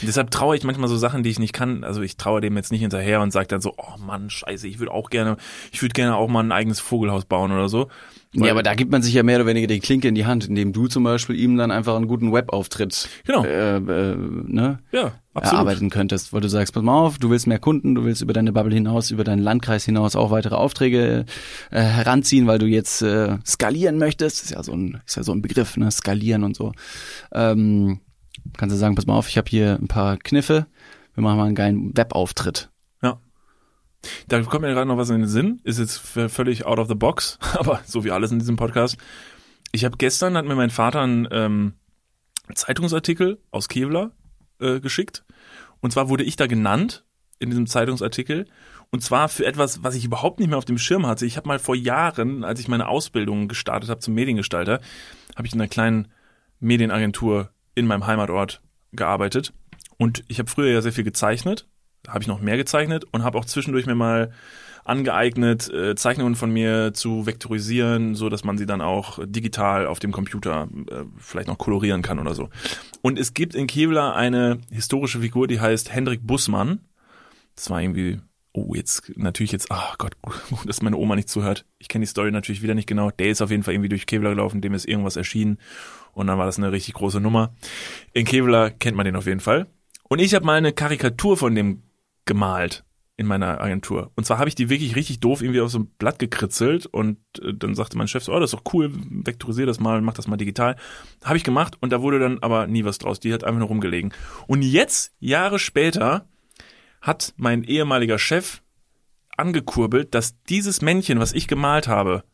Und 0.00 0.06
deshalb 0.06 0.30
traue 0.30 0.56
ich 0.56 0.64
manchmal 0.64 0.88
so 0.88 0.96
Sachen, 0.96 1.22
die 1.22 1.30
ich 1.30 1.38
nicht 1.38 1.52
kann. 1.52 1.84
Also 1.84 2.02
ich 2.02 2.16
traue 2.16 2.40
dem 2.40 2.56
jetzt 2.56 2.72
nicht 2.72 2.80
hinterher 2.80 3.20
und 3.20 3.32
sage 3.32 3.48
dann 3.48 3.60
so, 3.60 3.74
oh 3.76 3.98
Mann, 4.04 4.30
scheiße, 4.30 4.66
ich 4.68 4.78
würde 4.78 4.92
auch 4.92 5.10
gerne, 5.10 5.36
ich 5.72 5.82
würde 5.82 5.92
gerne 5.92 6.16
auch 6.16 6.28
mal 6.28 6.42
ein 6.42 6.52
eigenes 6.52 6.80
Vogelhaus 6.80 7.24
bauen 7.24 7.52
oder 7.52 7.68
so. 7.68 7.88
Ja, 8.34 8.50
aber 8.50 8.62
da 8.62 8.74
gibt 8.74 8.90
man 8.90 9.02
sich 9.02 9.12
ja 9.12 9.22
mehr 9.22 9.36
oder 9.36 9.46
weniger 9.46 9.66
die 9.66 9.80
Klinke 9.80 10.08
in 10.08 10.14
die 10.14 10.24
Hand, 10.24 10.48
indem 10.48 10.72
du 10.72 10.86
zum 10.88 11.04
Beispiel 11.04 11.36
ihm 11.38 11.56
dann 11.58 11.70
einfach 11.70 11.94
einen 11.96 12.08
guten 12.08 12.32
Webauftritt 12.32 13.08
Genau. 13.26 13.44
äh, 13.44 13.76
äh, 13.76 14.16
ne, 14.16 14.78
Ja, 14.90 15.12
absolut. 15.34 15.54
erarbeiten 15.54 15.90
könntest, 15.90 16.32
weil 16.32 16.40
du 16.40 16.48
sagst, 16.48 16.74
pass 16.74 16.82
mal 16.82 16.98
auf, 16.98 17.18
du 17.18 17.30
willst 17.30 17.46
mehr 17.46 17.58
Kunden, 17.58 17.94
du 17.94 18.04
willst 18.04 18.22
über 18.22 18.32
deine 18.32 18.52
Bubble 18.52 18.74
hinaus, 18.74 19.10
über 19.10 19.24
deinen 19.24 19.42
Landkreis 19.42 19.84
hinaus 19.84 20.16
auch 20.16 20.30
weitere 20.30 20.54
Aufträge 20.54 21.24
äh, 21.70 21.80
heranziehen, 21.80 22.46
weil 22.46 22.58
du 22.58 22.66
jetzt 22.66 23.02
äh, 23.02 23.38
skalieren 23.46 23.98
möchtest. 23.98 24.44
Ist 24.44 24.50
ja 24.50 24.62
so 24.62 24.72
ein, 24.72 25.00
ist 25.06 25.16
ja 25.16 25.22
so 25.22 25.32
ein 25.32 25.42
Begriff, 25.42 25.76
ne, 25.76 25.90
skalieren 25.90 26.44
und 26.44 26.56
so. 26.56 26.72
Ähm, 27.32 28.00
kannst 28.56 28.74
du 28.74 28.78
sagen, 28.78 28.94
pass 28.94 29.06
mal 29.06 29.16
auf, 29.16 29.28
ich 29.28 29.38
habe 29.38 29.48
hier 29.48 29.78
ein 29.80 29.88
paar 29.88 30.16
Kniffe, 30.16 30.66
wir 31.14 31.22
machen 31.22 31.38
mal 31.38 31.46
einen 31.46 31.54
geilen 31.54 31.96
Webauftritt. 31.96 32.70
Da 34.28 34.42
kommt 34.42 34.62
mir 34.62 34.72
gerade 34.72 34.88
noch 34.88 34.96
was 34.96 35.10
in 35.10 35.20
den 35.20 35.28
Sinn. 35.28 35.60
Ist 35.64 35.78
jetzt 35.78 35.98
völlig 35.98 36.66
out 36.66 36.78
of 36.78 36.88
the 36.88 36.94
box, 36.94 37.38
aber 37.54 37.80
so 37.86 38.04
wie 38.04 38.10
alles 38.10 38.32
in 38.32 38.38
diesem 38.38 38.56
Podcast. 38.56 38.96
Ich 39.72 39.84
habe 39.84 39.96
gestern, 39.96 40.36
hat 40.36 40.44
mir 40.44 40.54
mein 40.54 40.70
Vater 40.70 41.00
einen 41.00 41.28
ähm, 41.30 41.74
Zeitungsartikel 42.54 43.40
aus 43.50 43.68
Kevlar 43.68 44.10
äh, 44.62 44.80
geschickt. 44.80 45.24
Und 45.80 45.92
zwar 45.92 46.08
wurde 46.08 46.24
ich 46.24 46.36
da 46.36 46.46
genannt 46.46 47.04
in 47.38 47.50
diesem 47.50 47.66
Zeitungsartikel. 47.66 48.46
Und 48.90 49.02
zwar 49.02 49.28
für 49.28 49.46
etwas, 49.46 49.82
was 49.82 49.94
ich 49.94 50.04
überhaupt 50.04 50.38
nicht 50.38 50.48
mehr 50.48 50.58
auf 50.58 50.64
dem 50.64 50.78
Schirm 50.78 51.06
hatte. 51.06 51.26
Ich 51.26 51.36
habe 51.36 51.48
mal 51.48 51.58
vor 51.58 51.74
Jahren, 51.74 52.44
als 52.44 52.60
ich 52.60 52.68
meine 52.68 52.88
Ausbildung 52.88 53.48
gestartet 53.48 53.90
habe 53.90 54.00
zum 54.00 54.14
Mediengestalter, 54.14 54.80
habe 55.34 55.46
ich 55.46 55.54
in 55.54 55.60
einer 55.60 55.68
kleinen 55.68 56.08
Medienagentur 56.60 57.50
in 57.74 57.86
meinem 57.86 58.06
Heimatort 58.06 58.62
gearbeitet. 58.92 59.52
Und 59.96 60.24
ich 60.28 60.38
habe 60.38 60.50
früher 60.50 60.72
ja 60.72 60.82
sehr 60.82 60.92
viel 60.92 61.04
gezeichnet, 61.04 61.66
habe 62.06 62.20
ich 62.20 62.28
noch 62.28 62.40
mehr 62.40 62.56
gezeichnet 62.56 63.04
und 63.10 63.24
habe 63.24 63.38
auch 63.38 63.44
zwischendurch 63.44 63.86
mir 63.86 63.94
mal 63.94 64.32
angeeignet, 64.84 65.72
äh, 65.72 65.94
Zeichnungen 65.94 66.34
von 66.34 66.50
mir 66.50 66.92
zu 66.92 67.26
vektorisieren, 67.26 68.14
so 68.14 68.28
dass 68.28 68.44
man 68.44 68.58
sie 68.58 68.66
dann 68.66 68.80
auch 68.80 69.18
digital 69.24 69.86
auf 69.86 69.98
dem 69.98 70.12
Computer 70.12 70.68
äh, 70.90 71.04
vielleicht 71.18 71.48
noch 71.48 71.58
kolorieren 71.58 72.02
kann 72.02 72.18
oder 72.18 72.34
so. 72.34 72.48
Und 73.00 73.18
es 73.18 73.34
gibt 73.34 73.54
in 73.54 73.66
Kevlar 73.66 74.16
eine 74.16 74.58
historische 74.70 75.20
Figur, 75.20 75.46
die 75.46 75.60
heißt 75.60 75.92
Hendrik 75.92 76.26
Bussmann. 76.26 76.80
Das 77.54 77.70
war 77.70 77.80
irgendwie, 77.80 78.20
oh, 78.52 78.74
jetzt 78.74 79.12
natürlich 79.16 79.52
jetzt, 79.52 79.70
ach 79.70 79.98
Gott, 79.98 80.16
gut, 80.22 80.34
dass 80.66 80.82
meine 80.82 80.96
Oma 80.96 81.16
nicht 81.16 81.28
zuhört. 81.28 81.64
Ich 81.78 81.88
kenne 81.88 82.04
die 82.04 82.10
Story 82.10 82.32
natürlich 82.32 82.62
wieder 82.62 82.74
nicht 82.74 82.88
genau. 82.88 83.10
Der 83.10 83.28
ist 83.28 83.42
auf 83.42 83.50
jeden 83.50 83.62
Fall 83.62 83.74
irgendwie 83.74 83.90
durch 83.90 84.06
Kevlar 84.06 84.32
gelaufen, 84.32 84.60
dem 84.60 84.74
ist 84.74 84.88
irgendwas 84.88 85.16
erschienen 85.16 85.58
und 86.12 86.26
dann 86.26 86.38
war 86.38 86.46
das 86.46 86.58
eine 86.58 86.72
richtig 86.72 86.94
große 86.94 87.20
Nummer. 87.20 87.54
In 88.12 88.24
Kevlar 88.24 88.70
kennt 88.70 88.96
man 88.96 89.04
den 89.04 89.16
auf 89.16 89.26
jeden 89.26 89.40
Fall. 89.40 89.66
Und 90.08 90.18
ich 90.18 90.34
habe 90.34 90.44
mal 90.44 90.58
eine 90.58 90.72
Karikatur 90.72 91.36
von 91.36 91.54
dem 91.54 91.82
gemalt 92.24 92.84
in 93.22 93.28
meiner 93.28 93.60
Agentur. 93.60 94.10
Und 94.16 94.24
zwar 94.26 94.38
habe 94.38 94.48
ich 94.48 94.54
die 94.54 94.68
wirklich 94.68 94.96
richtig 94.96 95.20
doof 95.20 95.40
irgendwie 95.40 95.60
auf 95.60 95.70
so 95.70 95.78
ein 95.78 95.86
Blatt 95.98 96.18
gekritzelt 96.18 96.86
und 96.86 97.18
äh, 97.40 97.54
dann 97.54 97.74
sagte 97.74 97.96
mein 97.96 98.08
Chef 98.08 98.24
so, 98.24 98.32
oh, 98.34 98.40
das 98.40 98.52
ist 98.52 98.58
doch 98.58 98.74
cool, 98.74 98.92
vektorisier 98.92 99.64
das 99.64 99.80
mal, 99.80 100.00
mach 100.02 100.14
das 100.14 100.26
mal 100.28 100.36
digital. 100.36 100.76
Habe 101.24 101.36
ich 101.36 101.44
gemacht 101.44 101.78
und 101.80 101.90
da 101.90 102.02
wurde 102.02 102.18
dann 102.18 102.40
aber 102.40 102.66
nie 102.66 102.84
was 102.84 102.98
draus. 102.98 103.20
Die 103.20 103.32
hat 103.32 103.44
einfach 103.44 103.60
nur 103.60 103.68
rumgelegen. 103.68 104.12
Und 104.46 104.62
jetzt, 104.62 105.12
Jahre 105.20 105.58
später, 105.58 106.26
hat 107.00 107.32
mein 107.36 107.64
ehemaliger 107.64 108.18
Chef 108.18 108.60
angekurbelt, 109.36 110.14
dass 110.14 110.40
dieses 110.44 110.82
Männchen, 110.82 111.18
was 111.18 111.32
ich 111.32 111.48
gemalt 111.48 111.88
habe, 111.88 112.24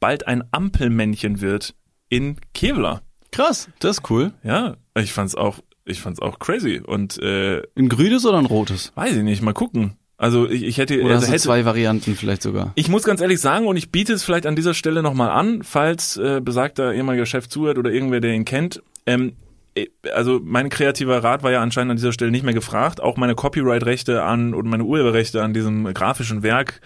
bald 0.00 0.26
ein 0.26 0.44
Ampelmännchen 0.50 1.40
wird 1.40 1.74
in 2.08 2.36
Kevlar. 2.52 3.02
Krass, 3.30 3.68
das 3.78 3.98
ist 3.98 4.10
cool. 4.10 4.32
Ja, 4.42 4.76
ich 4.94 5.12
fand's 5.12 5.34
auch, 5.34 5.60
ich 5.84 6.00
fand's 6.00 6.20
auch 6.20 6.38
crazy 6.38 6.80
und 6.84 7.18
äh, 7.22 7.62
Ein 7.76 7.88
grünes 7.88 8.26
oder 8.26 8.38
ein 8.38 8.46
rotes? 8.46 8.92
weiß 8.94 9.16
ich 9.16 9.22
nicht, 9.22 9.42
mal 9.42 9.54
gucken. 9.54 9.96
Also 10.18 10.48
ich, 10.48 10.62
ich 10.62 10.78
hätte, 10.78 11.00
Oder 11.02 11.14
also 11.14 11.26
hätte 11.26 11.38
zwei 11.42 11.64
Varianten 11.64 12.14
vielleicht 12.14 12.42
sogar? 12.42 12.72
ich 12.76 12.88
muss 12.88 13.02
ganz 13.02 13.20
ehrlich 13.20 13.40
sagen, 13.40 13.66
und 13.66 13.76
ich 13.76 13.90
biete 13.90 14.12
es 14.12 14.22
vielleicht 14.22 14.46
an 14.46 14.54
dieser 14.54 14.74
Stelle 14.74 15.02
nochmal 15.02 15.30
an, 15.30 15.62
falls 15.62 16.16
äh, 16.16 16.40
besagter 16.40 16.94
ehemaliger 16.94 17.26
Chef 17.26 17.48
zuhört 17.48 17.78
oder 17.78 17.90
irgendwer, 17.90 18.20
der 18.20 18.32
ihn 18.32 18.44
kennt. 18.44 18.82
Ähm, 19.06 19.32
äh, 19.74 19.86
also 20.14 20.40
mein 20.42 20.68
kreativer 20.68 21.24
Rat 21.24 21.42
war 21.42 21.50
ja 21.50 21.60
anscheinend 21.60 21.92
an 21.92 21.96
dieser 21.96 22.12
Stelle 22.12 22.30
nicht 22.30 22.44
mehr 22.44 22.54
gefragt. 22.54 23.00
Auch 23.00 23.16
meine 23.16 23.34
Copyright-Rechte 23.34 24.22
an 24.22 24.54
und 24.54 24.68
meine 24.68 24.84
Urheberrechte 24.84 25.42
an 25.42 25.54
diesem 25.54 25.92
grafischen 25.92 26.42
Werk 26.42 26.80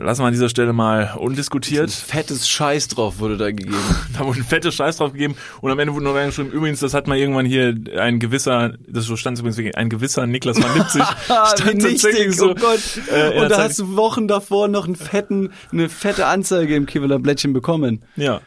lassen 0.00 0.22
wir 0.22 0.26
an 0.26 0.32
dieser 0.32 0.48
Stelle 0.48 0.72
mal 0.72 1.08
Ein 1.12 1.18
undiskutiert. 1.18 1.90
fettes 1.90 2.48
Scheiß 2.48 2.88
drauf 2.88 3.18
wurde 3.20 3.36
da 3.36 3.46
gegeben. 3.50 3.74
Da 4.18 4.24
wurde 4.26 4.40
ein 4.40 4.44
fettes 4.44 4.74
Scheiß 4.74 4.96
drauf 4.96 5.12
gegeben 5.12 5.36
und 5.60 5.70
am 5.70 5.78
Ende 5.78 5.94
wurde 5.94 6.04
noch 6.04 6.14
reingeschrieben, 6.14 6.50
übrigens, 6.50 6.80
das 6.80 6.92
hat 6.94 7.06
mal 7.06 7.16
irgendwann 7.16 7.46
hier 7.46 7.74
ein 8.00 8.18
gewisser, 8.18 8.72
das 8.88 9.04
so 9.04 9.14
stand 9.16 9.38
übrigens 9.38 9.56
wirklich, 9.58 9.76
ein 9.76 9.88
gewisser 9.90 10.26
Niklas 10.26 10.60
van 10.60 10.74
Lipzig. 10.76 11.02
stand 11.56 11.82
tatsächlich 11.82 12.36
so. 12.36 12.50
oh 12.50 12.54
Gott. 12.54 12.80
Äh, 13.12 13.40
Und 13.40 13.50
da 13.50 13.62
hast 13.62 13.78
du 13.78 13.96
Wochen 13.96 14.26
davor 14.26 14.66
noch 14.68 14.86
einen 14.86 14.96
fetten, 14.96 15.50
eine 15.72 15.88
fette 15.88 16.26
Anzeige 16.26 16.74
im 16.74 16.86
Kieweler 16.86 17.18
Blättchen 17.20 17.52
bekommen. 17.52 18.04
Ja. 18.16 18.40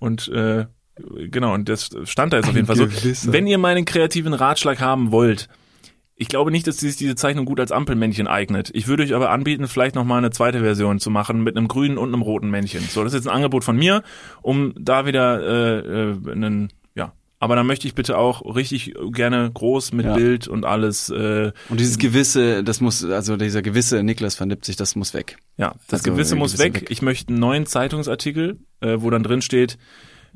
Und 0.00 0.26
äh, 0.28 0.66
genau, 1.30 1.54
und 1.54 1.68
das 1.68 1.90
stand 2.04 2.32
da 2.32 2.38
jetzt 2.38 2.48
auf 2.48 2.54
jeden 2.56 2.66
Fall 2.66 2.76
so. 2.76 2.88
Wenn 3.32 3.46
ihr 3.46 3.58
meinen 3.58 3.84
kreativen 3.84 4.34
Ratschlag 4.34 4.80
haben 4.80 5.12
wollt, 5.12 5.48
ich 6.22 6.28
glaube 6.28 6.50
nicht, 6.50 6.66
dass 6.66 6.78
sich 6.78 6.96
diese 6.96 7.16
Zeichnung 7.16 7.44
gut 7.44 7.60
als 7.60 7.72
Ampelmännchen 7.72 8.26
eignet. 8.26 8.70
Ich 8.72 8.86
würde 8.88 9.02
euch 9.02 9.14
aber 9.14 9.30
anbieten, 9.30 9.68
vielleicht 9.68 9.94
noch 9.96 10.04
mal 10.04 10.18
eine 10.18 10.30
zweite 10.30 10.60
Version 10.60 11.00
zu 11.00 11.10
machen 11.10 11.42
mit 11.42 11.56
einem 11.56 11.68
grünen 11.68 11.98
und 11.98 12.08
einem 12.14 12.22
roten 12.22 12.48
Männchen. 12.48 12.80
So, 12.88 13.02
das 13.04 13.12
ist 13.12 13.18
jetzt 13.24 13.28
ein 13.28 13.34
Angebot 13.36 13.64
von 13.64 13.76
mir, 13.76 14.02
um 14.40 14.72
da 14.78 15.04
wieder 15.04 15.40
äh, 15.42 16.10
äh, 16.12 16.32
einen, 16.32 16.72
ja. 16.94 17.12
Aber 17.40 17.56
dann 17.56 17.66
möchte 17.66 17.88
ich 17.88 17.94
bitte 17.94 18.16
auch 18.16 18.54
richtig 18.54 18.94
gerne 19.12 19.50
groß 19.52 19.92
mit 19.92 20.06
Ja. 20.06 20.14
Bild 20.14 20.46
und 20.48 20.64
alles. 20.64 21.10
Äh, 21.10 21.50
Und 21.68 21.80
dieses 21.80 21.98
gewisse, 21.98 22.62
das 22.62 22.80
muss, 22.80 23.04
also 23.04 23.36
dieser 23.36 23.62
gewisse 23.62 24.02
Niklas 24.04 24.38
van 24.40 24.48
Lipzig, 24.48 24.76
das 24.76 24.94
muss 24.94 25.12
weg. 25.14 25.38
Ja, 25.56 25.74
das 25.88 26.00
Also, 26.00 26.12
Gewisse 26.12 26.36
muss 26.36 26.52
Gewisse 26.52 26.64
weg. 26.64 26.80
weg. 26.82 26.90
Ich 26.90 27.02
möchte 27.02 27.30
einen 27.32 27.40
neuen 27.40 27.66
Zeitungsartikel, 27.66 28.58
äh, 28.80 28.96
wo 29.00 29.10
dann 29.10 29.24
drin 29.24 29.42
steht, 29.42 29.76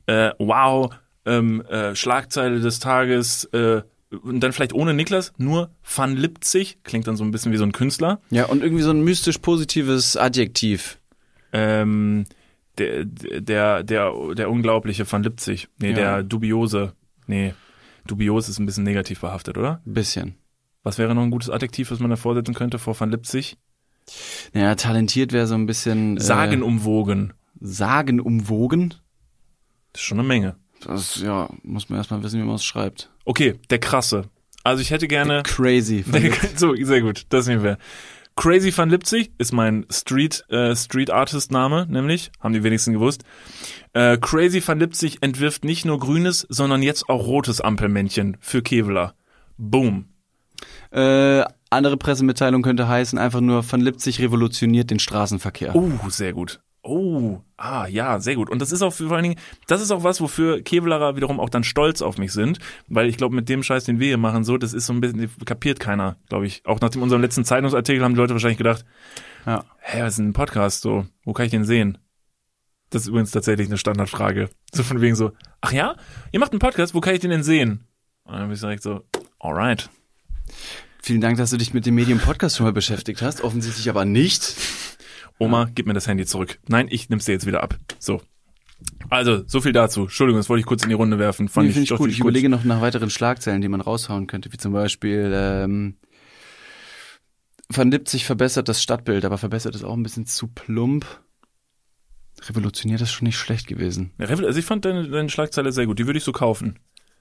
äh, 0.06 0.30
wow, 0.38 0.90
ähm, 1.24 1.60
äh, 1.62 1.94
Schlagzeile 1.94 2.60
des 2.60 2.78
Tages, 2.80 3.44
äh, 3.52 3.82
und 4.10 4.40
dann 4.40 4.52
vielleicht 4.52 4.72
ohne 4.72 4.94
Niklas, 4.94 5.32
nur 5.36 5.70
Van 5.82 6.16
Lipzig, 6.16 6.78
klingt 6.84 7.06
dann 7.06 7.16
so 7.16 7.24
ein 7.24 7.30
bisschen 7.32 7.52
wie 7.52 7.56
so 7.56 7.64
ein 7.64 7.72
Künstler. 7.72 8.20
Ja, 8.30 8.46
und 8.46 8.62
irgendwie 8.62 8.82
so 8.82 8.90
ein 8.90 9.02
mystisch 9.02 9.38
positives 9.38 10.16
Adjektiv. 10.16 10.98
Ähm, 11.52 12.24
der, 12.78 13.04
der, 13.04 13.82
der, 13.82 14.12
der 14.34 14.50
unglaubliche 14.50 15.10
Van 15.10 15.22
Lipzig. 15.22 15.68
Nee, 15.78 15.90
Ja. 15.90 15.94
der 15.96 16.22
dubiose. 16.22 16.92
Nee, 17.26 17.54
dubios 18.06 18.48
ist 18.48 18.58
ein 18.58 18.66
bisschen 18.66 18.84
negativ 18.84 19.20
behaftet, 19.20 19.58
oder? 19.58 19.80
Ein 19.86 19.94
bisschen. 19.94 20.34
Was 20.82 20.98
wäre 20.98 21.14
noch 21.14 21.22
ein 21.22 21.30
gutes 21.32 21.50
Adjektiv, 21.50 21.90
was 21.90 21.98
man 21.98 22.10
da 22.10 22.16
vorsetzen 22.16 22.54
könnte 22.54 22.78
vor 22.78 22.98
Van 22.98 23.10
Lipzig? 23.10 23.56
Ja, 24.54 24.76
talentiert 24.76 25.32
wäre 25.32 25.48
so 25.48 25.54
ein 25.56 25.66
bisschen. 25.66 26.16
Äh, 26.16 26.20
Sagenumwogen. 26.20 27.32
Sagenumwogen. 27.60 28.90
Das 29.92 30.02
ist 30.02 30.06
schon 30.06 30.18
eine 30.20 30.28
Menge. 30.28 30.56
Das, 30.86 31.20
ja, 31.20 31.48
muss 31.62 31.88
man 31.88 31.98
erstmal 31.98 32.22
wissen, 32.22 32.40
wie 32.40 32.44
man 32.44 32.56
es 32.56 32.64
schreibt. 32.64 33.10
Okay, 33.24 33.54
der 33.70 33.78
krasse. 33.78 34.24
Also 34.62 34.82
ich 34.82 34.90
hätte 34.90 35.08
gerne. 35.08 35.42
Crazy. 35.42 36.04
Van 36.06 36.20
Der, 36.20 36.30
Lipzig. 36.30 36.50
so, 36.58 36.74
sehr 36.76 37.00
gut, 37.00 37.26
das 37.30 37.46
nehmen 37.46 37.62
wir. 37.62 37.78
Crazy 38.36 38.76
van 38.76 38.90
Lipzig 38.90 39.32
ist 39.38 39.52
mein 39.52 39.86
Street, 39.90 40.44
äh, 40.50 40.76
Street 40.76 41.10
Artist 41.10 41.50
Name, 41.50 41.86
nämlich, 41.88 42.30
haben 42.38 42.52
die 42.52 42.62
wenigsten 42.62 42.92
gewusst. 42.92 43.22
Äh, 43.94 44.18
Crazy 44.18 44.62
van 44.66 44.78
Lipzig 44.78 45.22
entwirft 45.22 45.64
nicht 45.64 45.86
nur 45.86 45.98
grünes, 45.98 46.46
sondern 46.50 46.82
jetzt 46.82 47.08
auch 47.08 47.26
rotes 47.26 47.62
Ampelmännchen 47.62 48.36
für 48.40 48.60
Kevlar. 48.62 49.14
Boom. 49.56 50.08
Äh, 50.90 51.44
andere 51.70 51.96
Pressemitteilung 51.96 52.62
könnte 52.62 52.86
heißen, 52.86 53.18
einfach 53.18 53.40
nur 53.40 53.64
Van 53.70 53.80
Lipzig 53.80 54.20
revolutioniert 54.20 54.90
den 54.90 54.98
Straßenverkehr. 54.98 55.74
Oh, 55.74 55.90
sehr 56.08 56.32
gut. 56.34 56.60
Oh, 56.88 57.40
ah, 57.56 57.86
ja, 57.88 58.20
sehr 58.20 58.36
gut. 58.36 58.48
Und 58.48 58.62
das 58.62 58.70
ist 58.70 58.80
auch 58.80 58.92
für, 58.92 59.08
vor 59.08 59.16
allen 59.16 59.24
Dingen, 59.24 59.40
das 59.66 59.80
ist 59.82 59.90
auch 59.90 60.04
was, 60.04 60.20
wofür 60.20 60.62
Kevlarer 60.62 61.16
wiederum 61.16 61.40
auch 61.40 61.48
dann 61.50 61.64
stolz 61.64 62.00
auf 62.00 62.16
mich 62.16 62.32
sind, 62.32 62.60
weil 62.86 63.08
ich 63.08 63.16
glaube, 63.16 63.34
mit 63.34 63.48
dem 63.48 63.64
Scheiß, 63.64 63.82
den 63.84 63.98
wir 63.98 64.06
hier 64.06 64.18
machen, 64.18 64.44
so, 64.44 64.56
das 64.56 64.72
ist 64.72 64.86
so 64.86 64.92
ein 64.92 65.00
bisschen, 65.00 65.28
kapiert 65.44 65.80
keiner, 65.80 66.16
glaube 66.28 66.46
ich. 66.46 66.62
Auch 66.64 66.80
nach 66.80 66.90
dem 66.90 67.02
unserem 67.02 67.22
letzten 67.22 67.44
Zeitungsartikel 67.44 68.04
haben 68.04 68.14
die 68.14 68.20
Leute 68.20 68.34
wahrscheinlich 68.34 68.58
gedacht, 68.58 68.84
Ja. 69.46 69.64
hä, 69.80 70.02
was 70.02 70.10
ist 70.12 70.18
denn 70.18 70.28
ein 70.28 70.32
Podcast 70.32 70.82
so? 70.82 71.06
Wo 71.24 71.32
kann 71.32 71.46
ich 71.46 71.50
den 71.50 71.64
sehen? 71.64 71.98
Das 72.90 73.02
ist 73.02 73.08
übrigens 73.08 73.32
tatsächlich 73.32 73.66
eine 73.66 73.78
Standardfrage. 73.78 74.48
So 74.72 74.84
von 74.84 75.00
wegen 75.00 75.16
so, 75.16 75.32
ach 75.60 75.72
ja, 75.72 75.96
ihr 76.30 76.38
macht 76.38 76.52
einen 76.52 76.60
Podcast, 76.60 76.94
wo 76.94 77.00
kann 77.00 77.14
ich 77.14 77.20
den 77.20 77.30
denn 77.30 77.42
sehen? 77.42 77.84
Und 78.22 78.34
dann 78.34 78.42
bin 78.42 78.52
ich 78.52 78.60
direkt 78.60 78.84
so, 78.84 79.00
alright. 79.40 79.90
Vielen 81.02 81.20
Dank, 81.20 81.36
dass 81.38 81.50
du 81.50 81.56
dich 81.56 81.74
mit 81.74 81.84
dem 81.86 81.96
Medium-Podcast 81.96 82.56
schon 82.56 82.64
mal 82.64 82.72
beschäftigt 82.72 83.22
hast. 83.22 83.42
Offensichtlich 83.42 83.88
aber 83.90 84.04
nicht. 84.04 84.54
Oma, 85.38 85.68
gib 85.74 85.86
mir 85.86 85.94
das 85.94 86.06
Handy 86.06 86.24
zurück. 86.24 86.58
Nein, 86.68 86.88
ich 86.90 87.08
nimm's 87.08 87.26
dir 87.26 87.32
jetzt 87.32 87.46
wieder 87.46 87.62
ab. 87.62 87.76
So. 87.98 88.22
Also, 89.08 89.44
so 89.46 89.60
viel 89.60 89.72
dazu. 89.72 90.02
Entschuldigung, 90.02 90.38
das 90.38 90.48
wollte 90.48 90.60
ich 90.60 90.66
kurz 90.66 90.82
in 90.82 90.88
die 90.88 90.94
Runde 90.94 91.18
werfen. 91.18 91.48
Fand 91.48 91.66
Nee, 91.66 91.72
finde 91.72 91.84
ich 91.84 91.88
doch 91.90 91.98
gut. 91.98 92.10
Ich 92.10 92.20
überlege 92.20 92.48
noch 92.48 92.64
nach 92.64 92.80
weiteren 92.80 93.10
Schlagzeilen, 93.10 93.60
die 93.62 93.68
man 93.68 93.80
raushauen 93.80 94.26
könnte, 94.26 94.52
wie 94.52 94.56
zum 94.58 94.72
Beispiel 94.72 95.32
ähm, 95.34 95.96
Van 97.68 97.90
Lipzig 97.90 98.24
verbessert 98.24 98.68
das 98.68 98.82
Stadtbild, 98.82 99.24
aber 99.24 99.38
verbessert 99.38 99.74
es 99.74 99.84
auch 99.84 99.94
ein 99.94 100.02
bisschen 100.02 100.26
zu 100.26 100.48
plump. 100.48 101.06
Revolutioniert 102.42 103.00
ist 103.00 103.12
schon 103.12 103.26
nicht 103.26 103.38
schlecht 103.38 103.66
gewesen. 103.66 104.12
Ja, 104.18 104.26
Also 104.26 104.58
ich 104.58 104.64
fand 104.64 104.84
deine, 104.84 105.08
deine 105.08 105.30
Schlagzeile 105.30 105.72
sehr 105.72 105.86
gut. 105.86 105.98
Die 105.98 106.06
würde 106.06 106.18
ich 106.18 106.24
so 106.24 106.32
kaufen. 106.32 106.78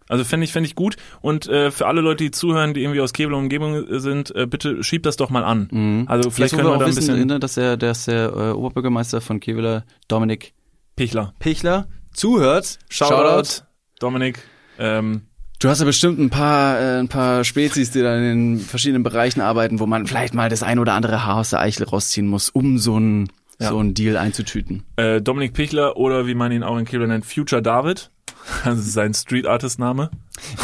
Also 0.08 0.24
fände 0.24 0.44
ich, 0.46 0.52
fände 0.52 0.68
ich 0.68 0.76
gut. 0.76 0.98
Und 1.22 1.48
äh, 1.48 1.72
für 1.72 1.88
alle 1.88 2.02
Leute, 2.02 2.24
die 2.26 2.32
zuhören, 2.32 2.74
die 2.74 2.82
irgendwie 2.84 3.02
aus 3.02 3.12
Kebel 3.14 3.34
und 3.34 3.44
Umgebung 3.44 3.86
sind, 4.00 4.36
äh, 4.36 4.46
bitte 4.46 4.84
schiebt 4.84 5.06
das 5.06 5.18
doch 5.18 5.30
mal 5.30 5.44
an. 5.44 5.68
Mhm. 5.72 6.06
Also 6.08 6.30
vielleicht 6.30 6.54
können 6.56 6.68
wir 6.68 6.74
wir 6.74 6.78
da 6.80 6.86
auch 6.86 6.90
ein 6.90 6.96
wissen, 6.96 7.14
bisschen 7.16 7.28
ne, 7.28 7.40
dass 7.40 7.56
der, 7.56 7.76
dass 7.78 8.06
der 8.06 8.32
äh, 8.34 8.52
Oberbürgermeister 8.52 9.22
von 9.22 9.40
Keveler, 9.40 9.84
Dominik 10.08 10.54
Pichler. 10.96 11.34
Pichler, 11.40 11.88
zuhört. 12.14 12.80
Dominik. 14.00 14.40
Ähm, 14.80 15.22
Du 15.60 15.70
hast 15.70 15.80
ja 15.80 15.86
bestimmt 15.86 16.20
ein 16.20 16.30
paar, 16.30 16.78
äh, 16.80 17.00
ein 17.00 17.08
paar 17.08 17.46
Spezies, 17.46 17.90
die 17.92 18.02
da 18.02 18.16
in 18.18 18.24
den 18.24 18.60
verschiedenen 18.60 19.04
Bereichen 19.04 19.40
arbeiten, 19.40 19.80
wo 19.80 19.86
man 19.86 20.06
vielleicht 20.06 20.34
mal 20.34 20.50
das 20.50 20.64
ein 20.64 20.80
oder 20.80 20.94
andere 20.94 21.26
Haar 21.26 21.38
aus 21.38 21.52
der 21.52 21.62
Eichel 21.62 21.86
rausziehen 21.88 22.28
muss, 22.28 22.50
um 22.50 22.78
so 22.78 22.98
einen 22.98 23.30
Ja. 23.60 23.70
so 23.70 23.80
einen 23.80 23.94
Deal 23.94 24.18
einzutüten. 24.18 24.84
äh, 24.98 25.22
Dominik 25.22 25.54
Pichler 25.54 25.96
oder 25.96 26.28
wie 26.28 26.36
man 26.36 26.52
ihn 26.52 26.62
auch 26.62 26.78
in 26.78 26.84
Kebel 26.84 27.08
nennt, 27.08 27.26
Future 27.26 27.62
David. 27.62 28.12
Ist 28.66 28.94
sein 28.94 29.14
Street 29.14 29.48
Artist 29.48 29.80
Name. 29.80 30.12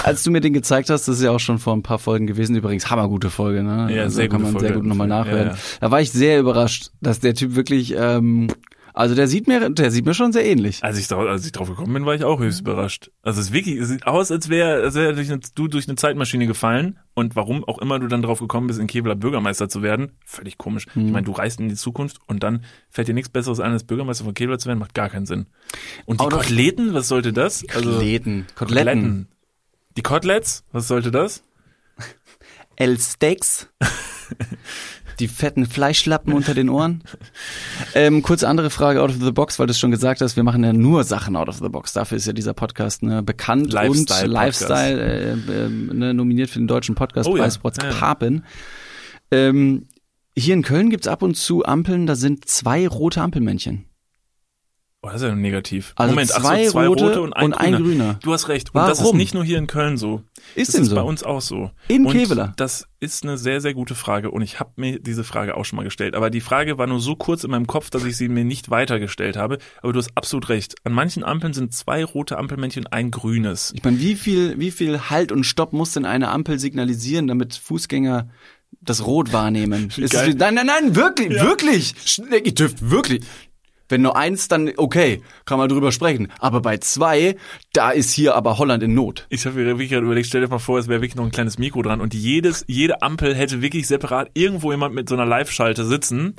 Als 0.04 0.24
du 0.24 0.32
mir 0.32 0.42
den 0.42 0.54
gezeigt 0.54 0.90
hast, 0.90 1.08
das 1.08 1.18
ist 1.18 1.24
ja 1.24 1.32
auch 1.32 1.40
schon 1.40 1.60
vor 1.60 1.74
ein 1.74 1.84
paar 1.84 2.00
Folgen 2.00 2.28
gewesen, 2.28 2.56
übrigens 2.56 2.90
hammergute 2.90 3.30
Folge, 3.30 3.64
ne? 3.64 3.94
Ja, 3.94 4.04
also 4.04 4.16
sehr 4.18 4.28
kann 4.30 4.42
gute 4.42 4.54
man 4.54 4.60
sehr 4.60 4.70
Folge. 4.70 4.82
gut 4.82 4.90
nochmal 4.90 5.08
nachhören. 5.08 5.48
Ja, 5.48 5.54
ja. 5.54 5.60
Da 5.80 5.92
war 5.92 6.02
ich 6.02 6.12
sehr 6.12 6.40
überrascht, 6.40 6.92
dass 7.02 7.20
der 7.20 7.34
Typ 7.34 7.56
wirklich 7.56 7.96
ähm, 7.98 8.48
Also 8.94 9.16
der 9.16 9.28
sieht 9.28 9.48
mir, 9.48 9.70
der 9.70 9.92
sieht 9.92 10.06
mir 10.06 10.14
schon 10.14 10.34
sehr 10.34 10.46
ähnlich. 10.46 10.84
Als 10.84 10.98
ich, 10.98 11.08
drauf, 11.08 11.26
als 11.28 11.46
ich 11.46 11.52
drauf 11.52 11.70
gekommen 11.70 11.94
bin, 11.94 12.06
war 12.06 12.14
ich 12.16 12.24
auch 12.24 12.39
höchst 12.39 12.62
überrascht. 12.62 13.10
Also 13.22 13.39
es 13.39 13.48
ist 13.48 13.54
wirklich, 13.54 13.78
es 13.78 13.88
sieht 13.89 14.06
aus, 14.06 14.32
als 14.32 14.50
wäre 14.50 14.84
als 14.84 14.96
wär 14.96 15.14
durch 15.14 15.30
eine, 15.32 15.39
du 15.56 15.68
durch 15.68 15.88
eine 15.88 15.96
Zeitmaschine 15.96 16.48
gefallen 16.48 17.00
und 17.14 17.36
warum 17.36 17.64
auch 17.64 17.80
immer 17.80 18.00
du 18.00 18.08
dann 18.08 18.22
drauf 18.22 18.39
gekommen 18.39 18.68
bist, 18.68 18.80
in 18.80 18.88
Kevlar 18.88 19.16
Bürgermeister 19.16 19.70
zu 19.70 19.82
werden, 19.82 20.12
völlig 20.26 20.58
komisch. 20.58 20.88
Ich 20.88 20.96
meine, 20.96 21.24
du 21.24 21.32
reist 21.32 21.60
in 21.60 21.70
die 21.70 21.76
Zukunft 21.76 22.18
und 22.28 22.44
dann 22.44 22.66
fällt 22.89 23.08
dir 23.08 23.14
nichts 23.14 23.30
Besseres 23.30 23.60
ein, 23.60 23.72
als 23.72 23.84
Bürgermeister 23.84 24.26
von 24.26 24.34
Kevlar 24.34 24.60
zu 24.60 24.68
werden, 24.68 24.80
macht 24.80 24.94
gar 24.94 25.10
keinen 25.10 25.26
Sinn. 25.26 25.46
Und 26.06 26.20
die 26.22 26.26
of- 26.26 26.32
Koteletten, 26.34 26.94
was 26.94 27.08
sollte 27.08 27.32
das? 27.34 27.64
Also 27.74 27.92
Koteletten. 27.92 28.46
Koteletten. 28.56 29.28
Die 29.98 30.02
Koteletts, 30.04 30.64
was 30.72 30.88
sollte 30.88 31.12
das? 31.12 31.44
El 32.76 32.98
Steaks. 33.00 33.68
Die 35.20 35.28
fetten 35.28 35.66
Fleischlappen 35.66 36.34
unter 36.34 36.53
den 36.53 36.70
Ohren. 36.70 37.03
Ähm, 37.95 38.22
kurze 38.22 38.47
andere 38.47 38.70
Frage 38.70 39.01
out 39.01 39.09
of 39.09 39.18
the 39.22 39.32
box, 39.32 39.59
weil 39.59 39.68
du 39.68 39.72
es 39.72 39.80
schon 39.80 39.91
gesagt 39.91 40.22
hast, 40.22 40.36
wir 40.36 40.43
machen 40.43 40.64
ja 40.64 40.74
nur 40.74 41.03
Sachen 41.03 41.36
out 41.36 41.49
of 41.49 41.57
the 41.57 41.70
box. 41.70 41.93
Dafür 41.93 42.18
ist 42.18 42.26
ja 42.26 42.34
dieser 42.34 42.53
Podcast 42.53 43.03
ne, 43.03 43.22
bekannt 43.24 43.72
Lifestyle-Podcast. 43.74 44.24
und 44.24 44.32
Lifestyle 44.32 45.01
äh, 45.01 45.66
äh, 45.66 45.70
ne, 45.70 46.14
nominiert 46.14 46.49
für 46.49 46.59
den 46.59 46.68
deutschen 46.68 46.95
Podcastpreis 46.95 47.59
Oh 47.64 47.70
ja, 47.70 47.89
ja. 47.89 47.93
Papen. 47.93 48.45
Ähm, 49.32 49.88
hier 50.38 50.53
in 50.53 50.62
Köln 50.64 50.89
gibt's 50.89 51.07
ab 51.07 51.24
und 51.24 51.36
zu 51.36 51.66
Ampeln, 51.66 52.07
da 52.07 52.16
sind 52.16 52.47
zwei 52.47 52.88
rote 52.88 53.22
Ampelmännchen. 53.22 53.86
Oh, 55.04 55.08
das 55.08 55.16
ist 55.24 55.28
ja 55.30 55.34
negativ. 55.34 55.93
Also 55.95 56.12
Moment, 56.14 56.30
ach 56.36 56.41
so, 56.41 56.47
zwei 56.47 56.68
zwei 56.68 56.88
rote 56.88 57.06
rote 57.06 57.22
und 57.24 57.34
ein, 57.34 57.45
und 57.45 57.54
ein 57.56 57.74
grüner. 57.76 58.20
Du 58.22 58.34
hast 58.34 58.49
recht. 58.49 58.76
Und 58.76 58.82
das 58.84 58.99
ist 58.99 59.04
Warum? 59.04 59.18
nicht 59.18 59.34
nur 59.34 59.43
hier 59.43 59.58
in 59.58 59.66
Köln 59.66 59.97
so. 59.97 60.22
Ist 60.54 60.68
das 60.70 60.76
denn 60.76 60.84
ist 60.84 60.89
so? 60.89 60.95
bei 60.95 61.02
uns 61.02 61.24
auch 61.24 61.41
so. 61.41 61.72
In 61.88 62.06
und 62.06 62.14
Kevela? 62.14 62.54
Das 62.58 62.88
ist 62.99 63.24
eine 63.24 63.39
sehr, 63.39 63.62
sehr 63.62 63.74
gute 63.74 63.95
Frage 63.95 64.30
und 64.30 64.43
ich 64.43 64.60
habe 64.60 64.74
mir 64.76 64.99
diese 64.99 65.24
Frage 65.24 65.58
auch 65.58 65.66
schon 65.66 65.78
mal 65.78 65.84
gestellt. 65.84 66.14
Aber 66.14 66.30
die 66.30 66.39
Frage 66.39 66.78
war 66.78 66.86
nur 66.86 66.99
so 66.99 67.16
kurz 67.16 67.43
in 67.43 67.49
meinem 67.49 67.66
Kopf, 67.66 67.89
dass 67.89 68.06
ich 68.06 68.16
sie 68.16 68.30
mir 68.30 68.43
nicht 68.45 68.70
weitergestellt 68.70 69.38
habe. 69.38 69.58
Aber 69.82 69.91
du 69.91 69.97
hast 69.97 70.12
absolut 70.14 70.49
recht. 70.49 70.76
An 70.84 70.93
manchen 70.93 71.24
Ampeln 71.24 71.54
sind 71.54 71.74
zwei 71.74 72.06
rote 72.06 72.38
Ampelmännchen 72.38 72.86
und 72.86 72.93
ein 72.93 73.10
grünes. 73.10 73.74
Ich 73.76 73.84
meine, 73.84 73.99
wie 73.99 74.14
viel, 74.14 74.60
wie 74.60 74.70
viel 74.70 75.10
Halt 75.10 75.32
und 75.32 75.45
Stopp 75.45 75.74
muss 75.74 75.93
denn 75.93 76.06
eine 76.06 76.30
Ampel 76.30 76.60
signalisieren, 76.60 77.26
damit 77.26 77.56
Fußgänger 77.56 78.30
das 78.82 79.04
Rot 79.04 79.34
wahrnehmen? 79.34 79.89
Ist 79.97 80.14
nein, 80.14 80.36
nein, 80.54 80.68
nein, 80.68 80.95
wirklich, 80.95 81.32
wirklich. 81.41 81.95
Sch- 82.06 82.22
Ihr 82.45 82.54
dürft 82.54 82.88
wirklich. 82.91 83.24
Wenn 83.92 84.02
nur 84.02 84.16
eins, 84.16 84.48
dann 84.48 84.72
okay, 84.78 85.22
kann 85.46 85.58
man 85.58 85.70
drüber 85.70 85.92
sprechen. 85.92 86.32
Aber 86.39 86.62
bei 86.62 86.78
zwei, 86.78 87.36
da 87.74 87.92
ist 87.92 88.12
hier 88.12 88.36
aber 88.36 88.58
Holland 88.58 88.82
in 88.84 88.94
Not. 88.94 89.28
Ich 89.30 89.46
habe 89.46 89.60
mir 89.60 89.66
wirklich 89.66 89.92
überlegt, 89.92 90.28
stell 90.28 90.42
dir 90.42 90.48
mal 90.48 90.60
vor, 90.60 90.80
es 90.80 90.88
wäre 90.88 91.02
wirklich 91.02 91.16
noch 91.16 91.26
ein 91.26 91.32
kleines 91.32 91.58
Mikro 91.58 91.82
dran 91.82 92.02
und 92.02 92.14
jedes, 92.14 92.64
jede 92.68 93.02
Ampel 93.02 93.36
hätte 93.36 93.62
wirklich 93.62 93.88
separat 93.88 94.32
irgendwo 94.34 94.72
jemand 94.72 94.96
mit 94.96 95.10
so 95.10 95.16
einer 95.16 95.26
Live-Schalte 95.26 95.86
sitzen, 95.86 96.36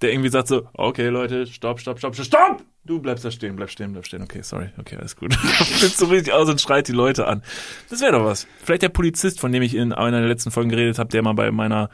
der 0.00 0.12
irgendwie 0.12 0.30
sagt 0.30 0.48
so, 0.48 0.68
okay 0.72 1.08
Leute, 1.08 1.46
stopp, 1.46 1.78
stopp, 1.80 1.98
stopp, 1.98 2.16
stopp! 2.16 2.64
Du 2.86 3.00
bleibst 3.00 3.24
da 3.24 3.30
stehen, 3.30 3.56
bleib 3.56 3.70
stehen, 3.70 3.92
bleib 3.92 4.06
stehen. 4.06 4.22
Okay, 4.22 4.42
sorry, 4.42 4.68
okay, 4.78 4.96
alles 4.96 5.16
gut. 5.16 5.34
Flippt 5.34 5.96
so 5.96 6.06
richtig 6.06 6.34
aus 6.34 6.50
und 6.50 6.60
schreit 6.60 6.86
die 6.86 6.92
Leute 6.92 7.26
an. 7.26 7.42
Das 7.88 8.02
wäre 8.02 8.12
doch 8.12 8.24
was. 8.24 8.46
Vielleicht 8.62 8.82
der 8.82 8.90
Polizist, 8.90 9.40
von 9.40 9.52
dem 9.52 9.62
ich 9.62 9.74
in 9.74 9.94
einer 9.94 10.18
der 10.20 10.28
letzten 10.28 10.50
Folgen 10.50 10.68
geredet 10.68 10.98
habe, 10.98 11.08
der 11.08 11.22
mal 11.22 11.32
bei 11.32 11.50
meiner 11.50 11.88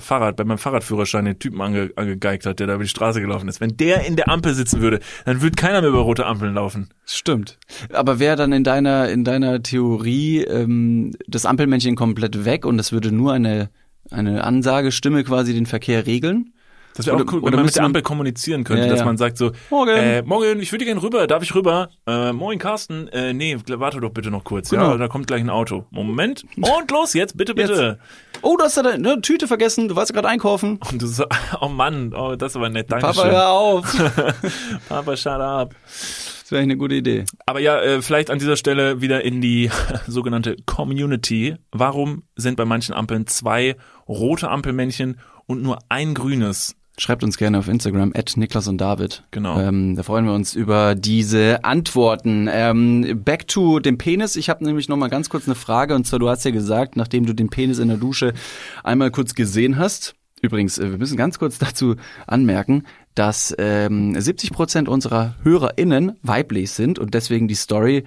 Fahrrad, 0.00 0.36
bei 0.36 0.44
meinem 0.44 0.58
Fahrradführerschein 0.58 1.24
den 1.24 1.38
Typen 1.38 1.60
ange, 1.60 1.90
angegeigt 1.96 2.46
hat, 2.46 2.60
der 2.60 2.66
da 2.66 2.74
über 2.74 2.84
die 2.84 2.88
Straße 2.88 3.20
gelaufen 3.20 3.48
ist. 3.48 3.60
Wenn 3.60 3.76
der 3.76 4.06
in 4.06 4.16
der 4.16 4.28
Ampel 4.28 4.54
sitzen 4.54 4.80
würde, 4.80 5.00
dann 5.24 5.42
würde 5.42 5.56
keiner 5.56 5.80
mehr 5.80 5.90
über 5.90 6.00
rote 6.00 6.26
Ampeln 6.26 6.54
laufen. 6.54 6.88
Stimmt. 7.04 7.58
Aber 7.92 8.18
wäre 8.18 8.36
dann 8.36 8.52
in 8.52 8.64
deiner, 8.64 9.08
in 9.08 9.24
deiner 9.24 9.62
Theorie 9.62 10.42
ähm, 10.42 11.14
das 11.26 11.46
Ampelmännchen 11.46 11.96
komplett 11.96 12.44
weg 12.44 12.66
und 12.66 12.78
es 12.78 12.92
würde 12.92 13.12
nur 13.12 13.32
eine, 13.32 13.70
eine 14.10 14.44
Ansagestimme 14.44 15.24
quasi 15.24 15.54
den 15.54 15.66
Verkehr 15.66 16.06
regeln? 16.06 16.52
Das 16.96 17.06
wäre 17.06 17.16
auch 17.16 17.24
cool, 17.32 17.42
wenn 17.44 17.54
man 17.54 17.64
mit 17.64 17.74
der 17.74 17.82
Ampel 17.84 18.02
kommunizieren 18.02 18.62
könnte, 18.62 18.84
Ja, 18.84 18.88
dass 18.88 19.00
ja. 19.00 19.04
man 19.04 19.16
sagt 19.16 19.36
so, 19.36 19.50
Morgen. 19.70 19.90
äh, 19.90 20.22
morgen, 20.22 20.60
ich 20.60 20.70
würde 20.70 20.84
gerne 20.84 21.02
rüber, 21.02 21.26
darf 21.26 21.42
ich 21.42 21.54
rüber? 21.54 21.88
Äh, 22.06 22.32
moin 22.32 22.58
Carsten, 22.58 23.08
äh, 23.08 23.32
nee, 23.32 23.56
warte 23.66 24.00
doch 24.00 24.10
bitte 24.10 24.30
noch 24.30 24.44
kurz, 24.44 24.70
Genau. 24.70 24.92
ja, 24.92 24.96
da 24.96 25.08
kommt 25.08 25.26
gleich 25.26 25.40
ein 25.40 25.50
Auto. 25.50 25.86
Moment, 25.90 26.44
und 26.56 26.90
los, 26.92 27.14
jetzt, 27.14 27.36
bitte, 27.36 27.54
bitte. 27.54 27.98
Oh, 28.42 28.56
du 28.56 28.64
hast 28.64 28.76
da 28.76 28.82
deine 28.82 29.20
Tüte 29.22 29.48
vergessen, 29.48 29.88
du 29.88 29.96
warst 29.96 30.12
gerade 30.12 30.28
einkaufen. 30.28 30.78
Und 30.90 31.02
du 31.02 31.06
so, 31.06 31.24
oh 31.60 31.68
Mann, 31.68 32.12
oh, 32.14 32.36
das 32.36 32.52
ist 32.52 32.56
aber 32.56 32.68
nett, 32.68 32.92
danke 32.92 33.06
Papa, 33.06 33.24
hör 33.24 33.48
auf. 33.50 33.96
Papa, 34.88 35.16
shut 35.16 35.32
up. 35.40 35.74
Das 36.42 36.50
wäre 36.52 36.62
eine 36.62 36.76
gute 36.76 36.94
Idee. 36.96 37.24
Aber 37.46 37.58
ja, 37.58 37.80
äh, 37.80 38.02
vielleicht 38.02 38.30
an 38.30 38.38
dieser 38.38 38.56
Stelle 38.56 39.00
wieder 39.00 39.24
in 39.24 39.40
die 39.40 39.70
sogenannte 40.06 40.56
Community. 40.66 41.56
Warum 41.72 42.24
sind 42.36 42.56
bei 42.56 42.66
manchen 42.66 42.94
Ampeln 42.94 43.26
zwei 43.26 43.76
rote 44.06 44.50
Ampelmännchen 44.50 45.18
und 45.46 45.62
nur 45.62 45.78
ein 45.88 46.12
grünes? 46.14 46.76
Schreibt 46.96 47.24
uns 47.24 47.36
gerne 47.36 47.58
auf 47.58 47.66
Instagram, 47.66 48.12
at 48.14 48.36
Niklas 48.36 48.68
und 48.68 48.78
David. 48.78 49.24
Genau. 49.32 49.58
Ähm, 49.58 49.96
da 49.96 50.04
freuen 50.04 50.26
wir 50.26 50.32
uns 50.32 50.54
über 50.54 50.94
diese 50.94 51.64
Antworten. 51.64 52.48
Ähm, 52.50 53.20
back 53.24 53.48
to 53.48 53.80
dem 53.80 53.98
Penis. 53.98 54.36
Ich 54.36 54.48
habe 54.48 54.64
nämlich 54.64 54.88
noch 54.88 54.96
mal 54.96 55.08
ganz 55.08 55.28
kurz 55.28 55.48
eine 55.48 55.56
Frage. 55.56 55.96
Und 55.96 56.06
zwar, 56.06 56.20
du 56.20 56.28
hast 56.28 56.44
ja 56.44 56.52
gesagt, 56.52 56.94
nachdem 56.94 57.26
du 57.26 57.32
den 57.32 57.48
Penis 57.48 57.80
in 57.80 57.88
der 57.88 57.96
Dusche 57.96 58.32
einmal 58.84 59.10
kurz 59.10 59.34
gesehen 59.34 59.76
hast. 59.76 60.14
Übrigens, 60.40 60.78
äh, 60.78 60.90
wir 60.90 60.98
müssen 60.98 61.16
ganz 61.16 61.38
kurz 61.40 61.58
dazu 61.58 61.96
anmerken, 62.28 62.84
dass 63.14 63.54
ähm, 63.58 64.20
70 64.20 64.50
Prozent 64.50 64.88
unserer 64.88 65.36
HörerInnen 65.42 66.18
weiblich 66.22 66.72
sind 66.72 66.98
und 66.98 67.14
deswegen 67.14 67.46
die 67.46 67.54
Story, 67.54 68.04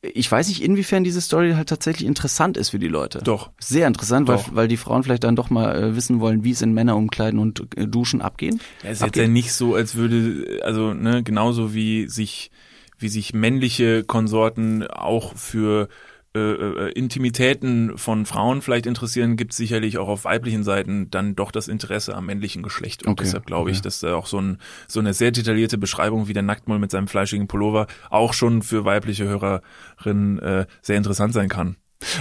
ich 0.00 0.30
weiß 0.30 0.48
nicht, 0.48 0.62
inwiefern 0.62 1.04
diese 1.04 1.20
Story 1.20 1.52
halt 1.52 1.68
tatsächlich 1.68 2.06
interessant 2.06 2.56
ist 2.56 2.70
für 2.70 2.78
die 2.78 2.88
Leute. 2.88 3.20
Doch. 3.22 3.50
Sehr 3.60 3.86
interessant, 3.86 4.26
weil, 4.26 4.36
Doch. 4.36 4.54
weil 4.54 4.68
die 4.68 4.78
Frauen 4.78 5.02
vielleicht 5.02 5.24
dann 5.24 5.36
doch 5.36 5.50
mal 5.50 5.76
äh, 5.76 5.96
wissen 5.96 6.20
wollen, 6.20 6.44
wie 6.44 6.52
es 6.52 6.62
in 6.62 6.72
Männerumkleiden 6.72 7.38
und 7.38 7.66
äh, 7.76 7.86
Duschen 7.86 8.22
abgehen. 8.22 8.60
Ja, 8.82 8.90
ist 8.90 9.00
jetzt 9.00 9.08
Abgeht. 9.08 9.22
ja 9.24 9.28
nicht 9.28 9.52
so, 9.52 9.74
als 9.74 9.96
würde, 9.96 10.60
also 10.62 10.94
ne, 10.94 11.22
genauso 11.22 11.74
wie 11.74 12.08
sich, 12.08 12.50
wie 12.98 13.08
sich 13.08 13.34
männliche 13.34 14.02
Konsorten 14.02 14.86
auch 14.86 15.36
für 15.36 15.88
äh, 16.34 16.40
äh, 16.40 16.92
Intimitäten 16.92 17.96
von 17.96 18.26
Frauen 18.26 18.60
vielleicht 18.60 18.86
interessieren, 18.86 19.36
gibt 19.36 19.52
es 19.52 19.56
sicherlich 19.56 19.96
auch 19.98 20.08
auf 20.08 20.24
weiblichen 20.24 20.62
Seiten 20.62 21.10
dann 21.10 21.34
doch 21.34 21.50
das 21.50 21.68
Interesse 21.68 22.14
am 22.14 22.26
männlichen 22.26 22.62
Geschlecht. 22.62 23.04
Und 23.04 23.12
Okay, 23.12 23.24
deshalb 23.24 23.46
glaube 23.46 23.70
ich, 23.70 23.78
okay. 23.78 23.84
dass 23.84 24.00
da 24.00 24.14
auch 24.14 24.26
so, 24.26 24.38
ein, 24.38 24.58
so 24.88 25.00
eine 25.00 25.14
sehr 25.14 25.30
detaillierte 25.30 25.78
Beschreibung 25.78 26.28
wie 26.28 26.34
der 26.34 26.42
Nacktmull 26.42 26.78
mit 26.78 26.90
seinem 26.90 27.08
fleischigen 27.08 27.48
Pullover 27.48 27.86
auch 28.10 28.34
schon 28.34 28.62
für 28.62 28.84
weibliche 28.84 29.24
Hörerinnen 29.24 30.38
äh, 30.38 30.66
sehr 30.82 30.98
interessant 30.98 31.32
sein 31.32 31.48
kann. 31.48 31.76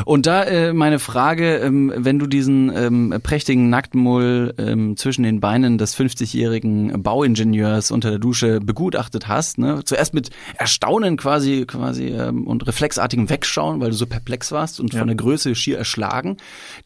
Und 0.05 0.25
da 0.25 0.43
äh, 0.43 0.73
meine 0.73 0.97
Frage, 0.97 1.57
ähm, 1.57 1.93
wenn 1.95 2.17
du 2.17 2.25
diesen 2.25 2.75
ähm, 2.75 3.13
prächtigen 3.21 3.69
Nacktmull 3.69 4.55
ähm, 4.57 4.97
zwischen 4.97 5.21
den 5.21 5.39
Beinen 5.39 5.77
des 5.77 5.95
50-jährigen 5.95 7.03
Bauingenieurs 7.03 7.91
unter 7.91 8.09
der 8.09 8.19
Dusche 8.19 8.59
begutachtet 8.59 9.27
hast, 9.27 9.59
ne? 9.59 9.81
zuerst 9.85 10.15
mit 10.15 10.31
Erstaunen 10.57 11.15
quasi 11.15 11.65
quasi 11.67 12.07
ähm, 12.07 12.47
und 12.47 12.65
reflexartigem 12.65 13.29
Wegschauen, 13.29 13.79
weil 13.79 13.91
du 13.91 13.95
so 13.95 14.07
perplex 14.07 14.51
warst 14.51 14.79
und 14.79 14.93
Ja. 14.93 14.99
von 14.99 15.07
der 15.09 15.17
Größe 15.17 15.53
schier 15.53 15.77
erschlagen, 15.77 16.37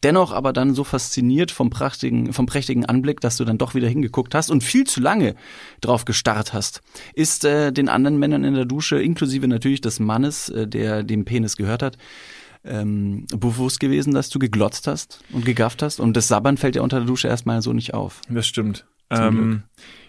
dennoch 0.02 0.32
aber 0.32 0.52
dann 0.52 0.74
so 0.74 0.84
fasziniert 0.84 1.50
vom 1.50 1.70
prächtigen 1.70 2.32
vom 2.32 2.44
prächtigen 2.46 2.84
Anblick, 2.84 3.20
dass 3.20 3.38
du 3.38 3.44
dann 3.44 3.56
doch 3.58 3.74
wieder 3.74 3.88
hingeguckt 3.88 4.34
hast 4.34 4.50
und 4.50 4.62
viel 4.62 4.84
zu 4.84 5.00
lange 5.00 5.34
drauf 5.80 6.04
gestarrt 6.04 6.52
hast, 6.52 6.82
ist 7.14 7.44
äh, 7.46 7.72
den 7.72 7.88
anderen 7.88 8.18
Männern 8.18 8.44
in 8.44 8.54
der 8.54 8.66
Dusche, 8.66 9.00
inklusive 9.00 9.48
natürlich 9.48 9.80
des 9.80 9.98
Mannes, 9.98 10.50
äh, 10.50 10.66
der 10.68 11.02
dem 11.02 11.24
Penis 11.24 11.56
gehört 11.56 11.82
hat, 11.82 11.96
ähm, 12.64 13.26
bewusst 13.28 13.80
gewesen, 13.80 14.14
dass 14.14 14.30
du 14.30 14.38
geglotzt 14.38 14.86
hast 14.86 15.22
und 15.32 15.44
gegafft 15.44 15.82
hast? 15.82 16.00
Und 16.00 16.16
das 16.16 16.28
Sabbern 16.28 16.56
fällt 16.56 16.76
ja 16.76 16.82
unter 16.82 16.98
der 16.98 17.06
Dusche 17.06 17.28
erstmal 17.28 17.62
so 17.62 17.72
nicht 17.72 17.94
auf. 17.94 18.20
Das 18.28 18.46
stimmt. 18.46 18.86
Ähm, 19.10 19.64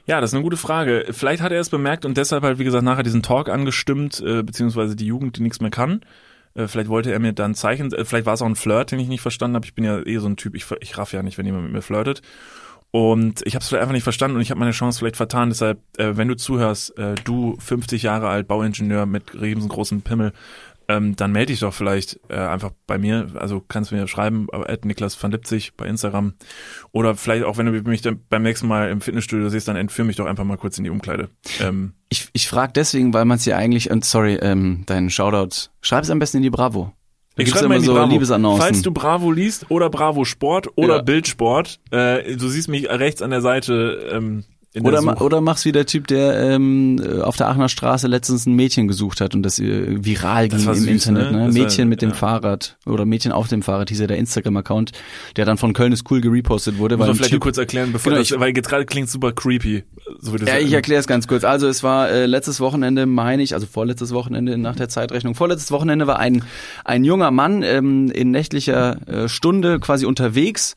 ja, 0.05 0.19
das 0.19 0.31
ist 0.31 0.33
eine 0.35 0.43
gute 0.43 0.57
Frage. 0.57 1.05
Vielleicht 1.11 1.41
hat 1.41 1.51
er 1.51 1.59
es 1.59 1.69
bemerkt 1.69 2.05
und 2.05 2.17
deshalb 2.17 2.43
halt, 2.43 2.59
wie 2.59 2.63
gesagt, 2.63 2.83
nachher 2.83 3.03
diesen 3.03 3.23
Talk 3.23 3.49
angestimmt, 3.49 4.21
äh, 4.25 4.43
beziehungsweise 4.43 4.95
die 4.95 5.05
Jugend, 5.05 5.37
die 5.37 5.43
nichts 5.43 5.61
mehr 5.61 5.71
kann. 5.71 6.01
Äh, 6.55 6.67
vielleicht 6.67 6.89
wollte 6.89 7.11
er 7.11 7.19
mir 7.19 7.33
dann 7.33 7.55
Zeichen, 7.55 7.91
äh, 7.93 8.05
vielleicht 8.05 8.25
war 8.25 8.33
es 8.33 8.41
auch 8.41 8.47
ein 8.47 8.55
Flirt, 8.55 8.91
den 8.91 8.99
ich 8.99 9.07
nicht 9.07 9.21
verstanden 9.21 9.55
habe. 9.55 9.65
Ich 9.65 9.75
bin 9.75 9.83
ja 9.85 9.99
eh 10.05 10.17
so 10.17 10.27
ein 10.27 10.37
Typ, 10.37 10.55
ich, 10.55 10.65
ich 10.81 10.97
raff 10.97 11.13
ja 11.13 11.23
nicht, 11.23 11.37
wenn 11.37 11.45
jemand 11.45 11.65
mit 11.65 11.73
mir 11.73 11.81
flirtet. 11.81 12.21
Und 12.91 13.41
ich 13.45 13.55
habe 13.55 13.63
es 13.63 13.69
vielleicht 13.69 13.81
einfach 13.81 13.93
nicht 13.93 14.03
verstanden 14.03 14.35
und 14.35 14.43
ich 14.43 14.51
habe 14.51 14.59
meine 14.59 14.71
Chance 14.71 14.99
vielleicht 14.99 15.17
vertan. 15.17 15.49
Deshalb, 15.49 15.79
äh, 15.97 16.15
wenn 16.15 16.27
du 16.27 16.35
zuhörst, 16.35 16.95
äh, 16.99 17.15
du 17.23 17.55
50 17.57 18.03
Jahre 18.03 18.27
alt, 18.27 18.47
Bauingenieur 18.47 19.07
mit 19.07 19.33
riesengroßem 19.33 20.03
Pimmel, 20.03 20.31
ähm, 20.87 21.15
dann 21.15 21.31
melde 21.31 21.53
dich 21.53 21.59
doch 21.59 21.73
vielleicht 21.73 22.19
äh, 22.29 22.35
einfach 22.35 22.71
bei 22.87 22.97
mir. 22.97 23.27
Also 23.35 23.61
kannst 23.67 23.91
du 23.91 23.95
mir 23.95 24.07
schreiben, 24.07 24.47
at 24.51 24.85
Niklas 24.85 25.21
van 25.21 25.31
Lipzig 25.31 25.73
bei 25.75 25.85
Instagram. 25.85 26.33
Oder 26.91 27.15
vielleicht 27.15 27.43
auch, 27.45 27.57
wenn 27.57 27.65
du 27.65 27.71
mich 27.89 28.01
dann 28.01 28.19
beim 28.29 28.43
nächsten 28.43 28.67
Mal 28.67 28.89
im 28.89 29.01
Fitnessstudio 29.01 29.49
siehst, 29.49 29.67
dann 29.67 29.75
entführ 29.75 30.05
mich 30.05 30.15
doch 30.17 30.25
einfach 30.25 30.43
mal 30.43 30.57
kurz 30.57 30.77
in 30.77 30.83
die 30.83 30.89
Umkleide. 30.89 31.29
Ähm, 31.61 31.93
Ich, 32.09 32.27
ich 32.33 32.47
frage 32.47 32.73
deswegen, 32.75 33.13
weil 33.13 33.25
man 33.25 33.37
es 33.37 33.45
ja 33.45 33.57
eigentlich, 33.57 33.89
und 33.91 34.05
sorry, 34.05 34.35
ähm, 34.35 34.83
deinen 34.85 35.09
Shoutout, 35.09 35.69
schreib 35.81 36.03
es 36.03 36.09
am 36.09 36.19
besten 36.19 36.37
in 36.37 36.43
die 36.43 36.49
Bravo. 36.49 36.93
Da 37.35 37.41
ich 37.41 37.45
gibt's 37.45 37.61
schreib 37.61 37.69
mal 37.69 37.75
immer 37.75 37.75
in 37.77 37.81
die 37.81 37.87
so 37.87 37.93
Bravo. 37.95 38.11
Liebesannoncen. 38.11 38.61
Falls 38.61 38.81
du 38.83 38.91
Bravo 38.91 39.31
liest 39.31 39.71
oder 39.71 39.89
Bravo 39.89 40.23
Sport 40.23 40.67
oder 40.75 40.97
Ja. 40.97 41.01
Bildsport, 41.01 41.79
äh, 41.89 42.35
du 42.35 42.47
siehst 42.47 42.69
mich 42.69 42.87
rechts 42.87 43.23
an 43.23 43.31
der 43.31 43.41
Seite 43.41 44.07
ähm, 44.11 44.43
Oder, 44.81 45.03
ma- 45.03 45.21
oder 45.21 45.39
mach's 45.39 45.65
wie 45.65 45.71
der 45.71 45.85
Typ, 45.85 46.07
der 46.07 46.39
ähm, 46.39 46.99
auf 47.21 47.37
der 47.37 47.47
Aachener 47.47 47.69
Straße 47.69 48.07
letztens 48.07 48.47
ein 48.47 48.55
Mädchen 48.55 48.87
gesucht 48.87 49.21
hat 49.21 49.35
und 49.35 49.43
das 49.43 49.59
äh, 49.59 50.03
viral 50.03 50.47
Das 50.47 50.57
ging 50.59 50.67
war 50.67 50.73
im 50.75 50.79
süß, 50.81 50.89
Internet. 51.07 51.31
ne? 51.31 51.37
Ne? 51.37 51.45
Das 51.47 51.55
war- 51.55 51.61
Mädchen 51.63 51.89
mit 51.89 52.01
dem 52.01 52.09
ja. 52.09 52.15
Fahrrad 52.15 52.77
oder 52.87 53.05
Mädchen 53.05 53.31
auf 53.31 53.47
dem 53.47 53.61
Fahrrad 53.61 53.89
hieß 53.89 53.99
ja 53.99 54.07
der 54.07 54.17
Instagram-Account, 54.17 54.91
der 55.35 55.45
dann 55.45 55.57
von 55.57 55.73
Köln 55.73 55.91
ist 55.91 56.09
cool 56.09 56.21
gerepostet 56.21 56.79
wurde. 56.79 56.97
Muss 56.97 57.01
weil 57.03 57.07
man 57.09 57.17
vielleicht 57.17 57.31
Typ, 57.33 57.41
kurz 57.41 57.57
erklären, 57.59 57.91
bevor 57.93 58.11
Genau, 58.11 58.21
das, 58.21 58.31
ich- 58.31 58.39
weil 58.39 58.51
gerade 58.53 58.85
klingt 58.85 59.09
super 59.09 59.31
creepy. 59.31 59.83
So 60.19 60.35
Ja, 60.37 60.57
ich 60.57 60.73
erkläre 60.73 60.99
es 60.99 61.05
ganz 61.07 61.27
kurz. 61.27 61.43
Also 61.43 61.67
es 61.67 61.83
war 61.83 62.09
äh, 62.09 62.25
letztes 62.25 62.59
Wochenende, 62.59 63.05
meine 63.05 63.43
ich, 63.43 63.53
also 63.53 63.67
vorletztes 63.67 64.11
Wochenende 64.11 64.57
nach 64.57 64.75
der 64.75 64.89
Zeitrechnung. 64.89 65.35
Vorletztes 65.35 65.71
Wochenende 65.71 66.07
war 66.07 66.17
ein 66.19 66.43
ein 66.83 67.03
junger 67.03 67.29
Mann 67.29 67.61
ähm, 67.61 68.09
in 68.11 68.31
nächtlicher 68.31 68.97
äh, 69.07 69.29
Stunde 69.29 69.79
quasi 69.79 70.05
unterwegs 70.07 70.75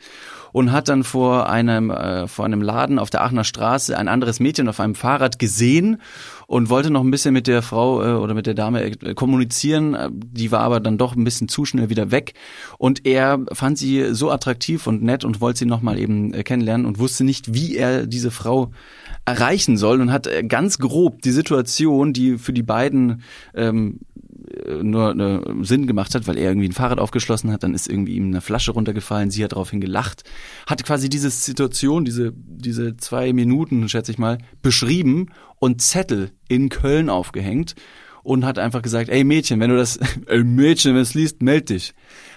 und 0.57 0.72
hat 0.72 0.88
dann 0.88 1.04
vor 1.04 1.50
einem 1.50 1.90
äh, 1.90 2.26
vor 2.28 2.46
einem 2.46 2.62
Laden 2.62 2.98
auf 2.98 3.11
der 3.11 3.20
Aachener 3.22 3.44
Straße 3.44 3.94
ein 3.94 4.09
anderes 4.09 4.40
Mädchen 4.40 4.70
auf 4.70 4.80
einem 4.80 4.94
Fahrrad 4.94 5.38
gesehen 5.38 6.00
und 6.46 6.70
wollte 6.70 6.90
noch 6.90 7.04
ein 7.04 7.11
bisschen 7.11 7.34
mit 7.34 7.46
der 7.46 7.61
Frau 7.61 8.02
äh, 8.02 8.12
oder 8.14 8.32
mit 8.32 8.46
der 8.46 8.54
Dame 8.54 8.82
äh, 8.82 9.12
kommunizieren. 9.12 9.92
Äh, 9.92 10.09
Die 10.11 10.50
war 10.52 10.61
aber 10.61 10.80
dann 10.80 10.96
doch 10.96 11.14
ein 11.14 11.24
bisschen 11.24 11.50
zu 11.50 11.66
schnell 11.66 11.90
wieder 11.90 12.11
weg 12.11 12.32
und 12.78 13.04
er 13.04 13.44
fand 13.52 13.76
sie 13.76 14.14
so 14.14 14.30
attraktiv 14.30 14.86
und 14.86 15.02
nett 15.02 15.26
und 15.26 15.42
wollte 15.42 15.59
sie 15.59 15.66
noch 15.66 15.82
mal 15.82 15.98
eben 15.98 16.32
äh, 16.32 16.42
kennenlernen 16.42 16.86
und 16.86 16.98
wusste 16.98 17.22
nicht, 17.22 17.52
wie 17.52 17.76
er 17.76 18.07
diese 18.07 18.30
Frau 18.30 18.70
erreichen 19.26 19.76
soll 19.76 20.00
und 20.00 20.11
hat 20.11 20.26
äh, 20.26 20.42
ganz 20.42 20.78
grob 20.78 21.20
die 21.20 21.32
Situation, 21.32 22.14
die 22.14 22.38
für 22.38 22.54
die 22.54 22.62
beiden 22.62 23.20
ähm, 23.54 24.00
äh, 24.16 24.26
nur 24.82 25.16
äh, 25.18 25.64
Sinn 25.64 25.86
gemacht 25.86 26.14
hat, 26.14 26.26
weil 26.26 26.38
er 26.38 26.50
irgendwie 26.50 26.68
ein 26.68 26.72
Fahrrad 26.72 26.98
aufgeschlossen 26.98 27.52
hat, 27.52 27.62
dann 27.62 27.74
ist 27.74 27.88
irgendwie 27.88 28.16
ihm 28.16 28.26
eine 28.26 28.40
Flasche 28.40 28.72
runtergefallen, 28.72 29.30
sie 29.30 29.44
hat 29.44 29.52
daraufhin 29.52 29.80
gelacht, 29.80 30.24
hat 30.66 30.84
quasi 30.84 31.08
diese 31.08 31.30
Situation, 31.30 32.04
diese, 32.04 32.32
diese 32.34 32.96
zwei 32.96 33.32
Minuten, 33.32 33.88
schätze 33.88 34.12
ich 34.12 34.18
mal, 34.18 34.38
beschrieben 34.62 35.28
und 35.58 35.82
Zettel 35.82 36.30
in 36.48 36.68
Köln 36.68 37.10
aufgehängt 37.10 37.74
und 38.26 38.44
hat 38.44 38.58
einfach 38.58 38.82
gesagt, 38.82 39.08
ey 39.08 39.22
Mädchen, 39.22 39.60
wenn 39.60 39.70
du 39.70 39.76
das, 39.76 39.98
ey 40.26 40.42
Mädchen, 40.42 40.90
wenn 40.90 40.96
du 40.96 41.02
es 41.02 41.14
liest, 41.14 41.42
meld 41.42 41.70
dich. 41.70 41.94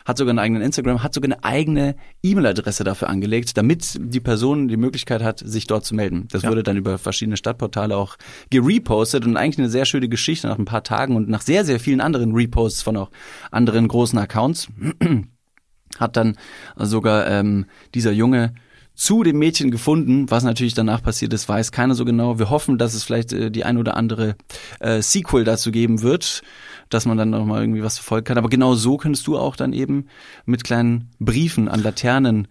Hat 0.10 0.18
sogar 0.18 0.32
einen 0.32 0.39
eigenen 0.39 0.64
Instagram, 0.64 1.03
hat 1.03 1.14
sogar 1.14 1.32
eine 1.32 1.43
eigene 1.43 1.95
E-Mail-Adresse 2.24 2.84
dafür 2.84 3.10
angelegt, 3.10 3.55
damit 3.57 3.95
die 4.01 4.20
Person 4.20 4.68
die 4.68 4.76
Möglichkeit 4.76 5.22
hat, 5.22 5.38
sich 5.38 5.68
dort 5.68 5.86
zu 5.86 5.93
melden. 5.93 6.28
Das 6.32 6.43
wurde 6.43 6.64
dann 6.64 6.78
über 6.78 6.97
verschiedene 6.97 7.38
Stadtportale 7.38 7.95
auch 7.95 8.16
gerepostet 8.49 9.28
und 9.28 9.38
eigentlich 9.38 9.60
eine 9.60 9.70
sehr 9.70 9.86
schöne 9.86 10.10
Geschichte 10.10 10.47
nach 10.47 10.57
ein 10.57 10.66
paar 10.66 10.84
Tagen 10.84 11.16
und 11.16 11.30
nach 11.30 11.41
sehr, 11.41 11.64
sehr 11.64 11.80
vielen 11.80 12.01
anderen 12.01 12.34
Reposts 12.34 12.82
von 12.82 12.97
auch 12.97 13.12
anderen 13.51 13.88
großen 13.88 14.18
Accounts 14.18 14.70
hat 15.99 16.18
dann 16.18 16.38
sogar 16.76 17.28
ähm, 17.28 17.68
dieser 17.93 18.12
Junge 18.12 18.55
zu 18.95 19.22
dem 19.22 19.38
Mädchen 19.38 19.70
gefunden. 19.70 20.32
Was 20.32 20.43
natürlich 20.43 20.74
danach 20.74 21.03
passiert 21.03 21.34
ist, 21.34 21.47
weiß 21.47 21.72
keiner 21.72 21.93
so 21.93 22.03
genau. 22.03 22.39
Wir 22.39 22.49
hoffen, 22.49 22.80
dass 22.80 22.95
es 22.95 23.03
vielleicht 23.03 23.32
äh, 23.32 23.51
die 23.51 23.64
ein 23.64 23.78
oder 23.78 23.95
andere 23.95 24.38
äh, 24.80 25.03
Sequel 25.03 25.43
dazu 25.43 25.72
geben 25.72 26.01
wird, 26.01 26.41
dass 26.90 27.06
man 27.06 27.18
dann 27.18 27.30
noch 27.30 27.46
mal 27.46 27.62
irgendwie 27.62 27.84
was 27.84 27.98
verfolgen 27.98 28.26
kann. 28.26 28.38
Aber 28.38 28.50
genau 28.50 28.76
so 28.76 28.98
könntest 28.98 29.28
du 29.28 29.38
auch 29.38 29.56
dann 29.56 29.74
eben 29.74 30.08
mit 30.46 30.64
kleinen 30.64 31.10
Briefen 31.20 31.68
an 31.68 31.82
Laternen 31.84 32.48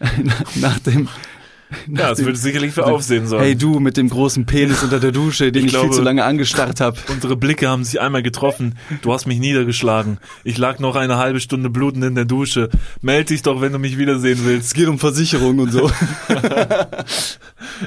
nach, 0.00 0.44
nach 0.56 0.78
dem 0.80 1.08
Ja, 1.86 2.08
das 2.10 2.20
würde 2.24 2.38
sicherlich 2.38 2.72
für 2.72 2.86
Aufsehen 2.86 3.26
sorgen. 3.26 3.44
Hey 3.44 3.54
du 3.56 3.78
mit 3.78 3.96
dem 3.98 4.08
großen 4.08 4.46
Penis 4.46 4.82
unter 4.82 5.00
der 5.00 5.12
Dusche, 5.12 5.52
den 5.52 5.66
Ich 5.66 5.66
ich, 5.66 5.72
viel 5.72 5.80
glaube- 5.80 5.94
zu 5.94 6.02
lange 6.02 6.24
angestarrt 6.24 6.80
habe. 6.80 6.96
Unsere 7.10 7.36
Blicke 7.36 7.68
haben 7.68 7.84
sich 7.84 8.00
einmal 8.00 8.22
getroffen. 8.22 8.76
Du 9.02 9.12
hast 9.12 9.26
mich 9.26 9.38
niedergeschlagen. 9.38 10.18
Ich 10.44 10.56
lag 10.56 10.78
noch 10.78 10.96
eine 10.96 11.18
halbe 11.18 11.40
Stunde 11.40 11.68
blutend 11.68 12.04
in 12.04 12.14
der 12.14 12.24
Dusche. 12.24 12.70
Meld 13.02 13.28
dich 13.30 13.42
doch, 13.42 13.60
wenn 13.60 13.72
du 13.72 13.78
mich 13.78 13.98
wiedersehen 13.98 14.40
willst. 14.44 14.68
Es 14.68 14.74
geht 14.74 14.88
um 14.88 14.98
Versicherung 14.98 15.58
und 15.58 15.70
so. 15.72 15.90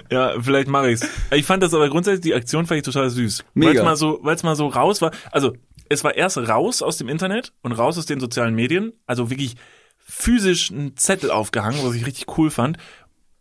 Ja, 0.09 0.33
vielleicht 0.41 0.67
mache 0.67 0.91
ich's. 0.91 1.05
Ich 1.31 1.45
fand 1.45 1.63
das 1.63 1.73
aber 1.73 1.89
grundsätzlich, 1.89 2.21
die 2.21 2.33
Aktion 2.35 2.65
fand 2.65 2.77
ich 2.79 2.83
total 2.85 3.09
süß. 3.09 3.43
Mega. 3.53 3.71
Weil's 3.73 3.83
mal 3.83 3.95
so, 3.95 4.19
weil's 4.21 4.43
mal 4.43 4.55
so 4.55 4.67
raus 4.67 5.01
war. 5.01 5.11
Also, 5.31 5.53
es 5.91 6.03
war 6.03 6.15
erst 6.15 6.37
raus 6.37 6.81
aus 6.81 6.97
dem 6.97 7.09
Internet 7.09 7.53
und 7.61 7.73
raus 7.73 7.97
aus 7.97 8.05
den 8.05 8.19
sozialen 8.19 8.55
Medien. 8.55 8.93
Also 9.05 9.29
wirklich 9.29 9.55
physisch 9.97 10.69
ein 10.71 10.95
Zettel 10.95 11.29
aufgehangen, 11.29 11.79
was 11.83 11.95
ich 11.95 12.05
richtig 12.05 12.37
cool 12.37 12.49
fand. 12.49 12.77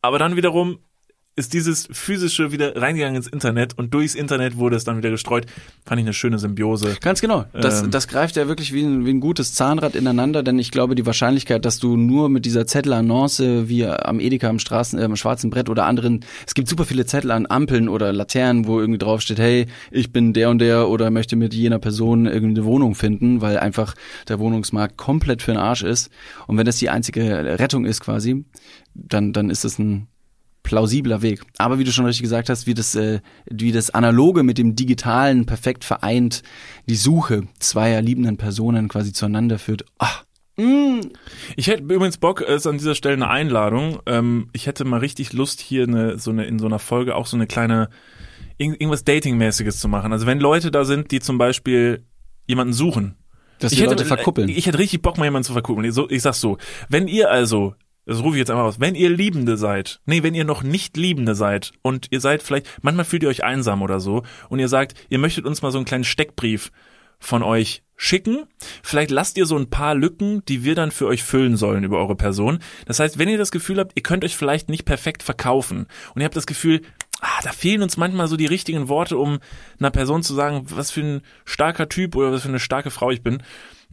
Aber 0.03 0.19
dann 0.19 0.37
wiederum 0.37 0.81
ist 1.41 1.55
dieses 1.55 1.89
physische 1.91 2.53
wieder 2.53 2.77
reingegangen 2.77 3.17
ins 3.17 3.27
Internet 3.27 3.77
und 3.77 3.93
durchs 3.95 4.15
Internet 4.15 4.57
wurde 4.59 4.77
es 4.77 4.85
dann 4.85 4.99
wieder 4.99 5.11
gestreut. 5.11 5.47
Fand 5.87 5.99
ich 6.01 6.07
eine 6.07 6.13
schöne 6.13 6.39
Symbiose. 6.39 6.97
Ganz 7.01 7.21
genau. 7.21 7.47
Das, 7.53 7.83
Ähm. 7.83 7.91
das 7.91 8.07
greift 8.09 8.37
ja 8.37 8.47
wirklich 8.47 8.73
wie 8.73 8.83
ein, 8.83 9.07
wie 9.07 9.11
ein 9.11 9.21
gutes 9.21 9.55
Zahnrad 9.55 9.97
ineinander, 9.97 10.43
denn 10.43 10.59
ich 10.59 10.71
glaube, 10.71 10.95
die 10.95 11.07
Wahrscheinlichkeit, 11.07 11.65
dass 11.65 11.79
du 11.79 11.97
nur 11.97 12.29
mit 12.29 12.45
dieser 12.45 12.67
Zettelannonce 12.67 13.69
wie 13.69 13.87
am 13.87 14.21
Edeka 14.21 14.49
am 14.49 14.59
Straßen, 14.59 14.99
äh, 14.99 15.05
am 15.05 15.17
schwarzen 15.17 15.51
Brett 15.51 15.69
oder 15.71 15.87
anderen, 15.87 16.21
es 16.47 16.55
gibt 16.55 16.69
super 16.69 16.85
viele 16.85 17.07
Zettel 17.07 17.31
an 17.31 17.47
Ampeln 17.49 17.89
oder 17.89 18.13
Laternen, 18.13 18.67
wo 18.67 18.79
irgendwie 18.79 18.99
draufsteht, 18.99 19.39
hey, 19.39 19.67
ich 19.91 20.13
bin 20.13 20.33
der 20.35 20.51
und 20.51 20.59
der 20.59 20.89
oder 20.89 21.11
möchte 21.11 21.37
mit 21.37 21.55
jener 21.55 21.79
Person 21.79 22.27
irgendwie 22.27 22.61
eine 22.61 22.65
Wohnung 22.67 22.95
finden, 22.95 23.41
weil 23.41 23.59
einfach 23.59 23.95
der 24.29 24.39
Wohnungsmarkt 24.39 24.99
komplett 24.99 25.41
für 25.43 25.53
den 25.53 25.61
Arsch 25.61 25.83
ist. 25.83 26.11
Und 26.47 26.59
wenn 26.59 26.67
das 26.67 26.77
die 26.77 26.91
einzige 26.91 27.59
Rettung 27.59 27.87
ist 27.87 28.01
quasi, 28.01 28.45
dann, 28.95 29.33
dann 29.33 29.49
ist 29.49 29.65
es 29.65 29.79
ein 29.79 30.09
plausibler 30.63 31.23
Weg. 31.23 31.43
Aber 31.59 31.79
wie 31.79 31.85
du 31.85 31.93
schon 31.93 32.05
richtig 32.05 32.23
gesagt 32.23 32.49
hast, 32.49 32.67
wie 32.67 32.75
das, 32.75 32.95
äh, 32.95 33.21
wie 33.51 33.73
das 33.73 33.91
Analoge 33.91 34.43
mit 34.43 34.59
dem 34.59 34.77
Digitalen 34.77 35.47
perfekt 35.47 35.85
vereint, 35.85 36.43
die 36.87 36.97
Suche 36.97 37.45
zweier 37.59 38.03
liebenden 38.03 38.37
Personen 38.37 38.89
quasi 38.89 39.13
zueinander 39.13 39.59
führt. 39.59 39.85
Ach, 39.99 40.25
Ich 41.57 41.69
hätte 41.69 41.83
übrigens 41.83 42.19
Bock, 42.19 42.43
es 42.43 42.63
ist 42.63 42.67
an 42.67 42.79
dieser 42.79 42.95
Stelle 42.95 43.15
eine 43.15 43.29
Einladung. 43.29 44.01
Ähm, 44.07 44.49
ich 44.53 44.67
hätte 44.67 44.85
mal 44.85 44.99
richtig 44.99 45.33
Lust, 45.33 45.61
hier 45.61 45.85
eine, 45.85 46.19
so 46.19 46.31
eine, 46.31 46.45
in 46.45 46.59
so 46.59 46.67
einer 46.67 46.79
Folge 46.79 47.15
auch 47.17 47.27
so 47.27 47.37
eine 47.37 47.47
kleine, 47.47 47.89
irgend, 48.59 48.81
irgendwas 48.81 49.05
Datingmäßiges 49.05 49.81
zu 49.81 49.89
machen. 49.89 50.13
Also 50.13 50.27
wenn 50.27 50.39
Leute 50.41 50.71
da 50.71 50.85
sind, 50.85 51.11
die 51.13 51.21
zum 51.21 51.39
Beispiel 51.39 52.05
jemanden 52.47 52.73
suchen. 52.75 53.17
dass 53.59 53.73
ich 53.73 53.79
die 53.79 53.85
hätte, 53.85 53.95
Leute 53.95 54.05
verkuppeln. 54.05 54.49
Ich 54.49 54.67
hätte 54.67 54.79
richtig 54.79 55.03
Bock, 55.03 55.17
mal 55.19 55.25
jemanden 55.25 55.47
zu 55.47 55.53
verkuppeln. 55.53 55.89
Ich, 55.89 55.95
so, 55.95 56.11
ich 56.11 56.23
sag's 56.23 56.41
so. 56.41 56.59
Wenn 56.89 57.09
ihr 57.09 57.31
also, 57.31 57.75
das 58.11 58.25
rufe 58.25 58.35
ich 58.35 58.41
jetzt 58.41 58.51
einmal 58.51 58.67
aus, 58.67 58.81
wenn 58.81 58.97
ihr 58.97 59.09
Liebende 59.09 59.57
seid, 59.57 60.01
nee, 60.05 60.25
wenn 60.25 60.35
ihr 60.35 60.45
noch 60.45 60.65
nicht 60.65 60.97
Liebende 60.97 61.37
seid 61.37 61.71
und 61.83 62.09
ihr 62.11 62.19
seid 62.19 62.43
vielleicht, 62.43 62.67
manchmal 62.83 63.05
fühlt 63.05 63.23
ihr 63.23 63.29
euch 63.29 63.45
einsam 63.45 63.83
oder 63.83 64.01
so 64.01 64.25
und 64.49 64.59
ihr 64.59 64.67
sagt, 64.67 64.95
ihr 65.11 65.21
möchtet 65.21 65.45
uns 65.45 65.63
mal 65.63 65.71
so 65.71 65.79
einen 65.79 65.85
kleinen 65.85 66.03
Steckbrief 66.03 66.73
von 67.21 67.45
euch 67.45 67.85
schicken. 67.95 68.49
Vielleicht 68.83 69.13
lasst 69.13 69.37
ihr 69.37 69.47
so 69.47 69.57
ein 69.57 69.71
paar 69.71 69.95
Lücken, 69.95 70.45
die 70.47 70.65
wir 70.65 70.75
dann 70.75 70.91
für 70.91 71.07
euch 71.07 71.23
füllen 71.23 71.57
sollen 71.57 71.85
über 71.85 71.99
eure 71.99 72.17
Person. 72.17 72.59
Das 72.85 72.99
heißt, 72.99 73.17
wenn 73.19 73.29
ihr 73.29 73.39
das 73.39 73.53
Gefühl 73.53 73.79
habt, 73.79 73.93
ihr 73.95 74.03
könnt 74.03 74.25
euch 74.25 74.37
vielleicht 74.37 74.71
nicht 74.71 74.87
perfekt 74.87 75.23
verkaufen 75.23 75.87
und 76.13 76.21
ihr 76.21 76.25
habt 76.25 76.35
das 76.35 76.49
Gefühl, 76.49 76.81
ah, 77.21 77.41
da 77.45 77.53
fehlen 77.53 77.83
uns 77.83 77.97
manchmal 77.97 78.27
so 78.27 78.37
die 78.37 78.47
richtigen 78.47 78.89
Worte, 78.89 79.19
um 79.19 79.39
einer 79.79 79.93
Person 79.93 80.25
zu 80.25 80.35
sagen, 80.35 80.65
was 80.71 80.91
für 80.91 81.03
ein 81.03 81.23
starker 81.45 81.89
Typ 81.89 82.17
oder 82.17 82.33
was 82.33 82.43
für 82.43 82.49
eine 82.49 82.59
starke 82.59 82.91
Frau 82.91 83.13
ich 83.13 83.23
bin, 83.23 83.41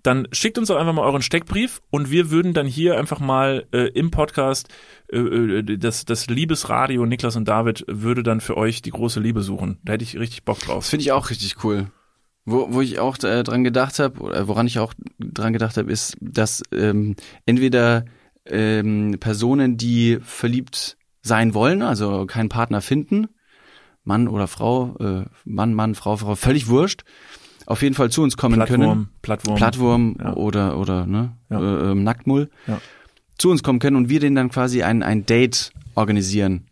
dann 0.08 0.30
schickt 0.32 0.58
uns 0.58 0.70
doch 0.70 0.78
einfach 0.78 0.94
mal 0.94 1.04
euren 1.04 1.22
Steckbrief 1.22 1.82
und 1.90 2.10
wir 2.10 2.32
würden 2.32 2.54
dann 2.54 2.66
hier 2.66 2.98
einfach 2.98 3.20
mal 3.20 3.68
äh, 3.74 3.90
im 3.90 4.10
Podcast 4.10 4.70
äh, 5.12 5.18
äh, 5.18 5.78
das, 5.78 6.06
das 6.06 6.28
Liebesradio 6.28 7.06
Niklas 7.06 7.36
und 7.36 7.46
David 7.46 7.84
würde 7.90 8.24
dann 8.24 8.40
für 8.40 8.56
euch 8.56 8.82
die 8.82 8.92
große 8.92 9.20
Liebe 9.20 9.42
suchen. 9.42 9.80
Da 9.84 9.94
hätte 9.94 10.06
ich 10.06 10.18
richtig 10.18 10.46
Bock 10.46 10.60
Das 10.60 10.68
drauf. 10.68 10.86
finde 10.86 11.02
ich 11.02 11.12
auch 11.12 11.30
richtig 11.30 11.62
cool. 11.66 11.92
Wo, 12.46 12.68
wo 12.72 12.80
ich 12.80 13.00
auch 13.00 13.18
äh, 13.24 13.44
dran 13.44 13.66
gedacht 13.66 14.00
habe, 14.00 14.22
oder 14.22 14.48
woran 14.48 14.66
ich 14.66 14.80
auch 14.80 14.94
dran 15.20 15.52
gedacht 15.52 15.76
habe, 15.76 15.92
ist, 15.92 16.16
dass 16.22 16.64
ähm, 16.72 17.18
entweder 17.46 18.06
ähm, 18.46 19.18
Personen, 19.20 19.76
die 19.76 20.20
verliebt 20.22 20.96
sein 21.22 21.54
wollen, 21.54 21.82
also 21.82 22.26
keinen 22.26 22.48
Partner 22.48 22.80
finden, 22.80 23.28
Mann 24.06 24.30
oder 24.30 24.48
Frau, 24.48 24.96
äh, 25.02 25.26
Mann, 25.44 25.74
Mann, 25.74 25.96
Frau, 25.96 26.16
Frau, 26.16 26.36
völlig 26.36 26.70
wurscht, 26.70 27.04
auf 27.68 27.82
jeden 27.84 27.94
Fall 27.94 28.10
zu 28.10 28.24
uns 28.24 28.36
kommen 28.38 28.60
können. 28.66 28.82
Plattwurm, 28.82 29.08
Plattwurm. 29.22 29.56
Plattwurm 29.58 30.16
Ja. 30.20 30.34
oder 30.36 30.78
oder 30.80 31.06
ne 31.06 31.34
Ja. 31.52 31.60
äh, 31.60 31.92
ähm, 31.92 32.04
Nacktmull 32.04 32.50
Ja. 32.66 32.82
zu 33.38 33.52
uns 33.52 33.62
kommen 33.62 33.78
können 33.80 33.96
und 33.98 34.10
wir 34.10 34.20
denen 34.20 34.36
dann 34.36 34.50
quasi 34.50 34.82
ein 34.82 35.04
ein 35.04 35.26
Date 35.26 35.72
organisieren 35.94 36.64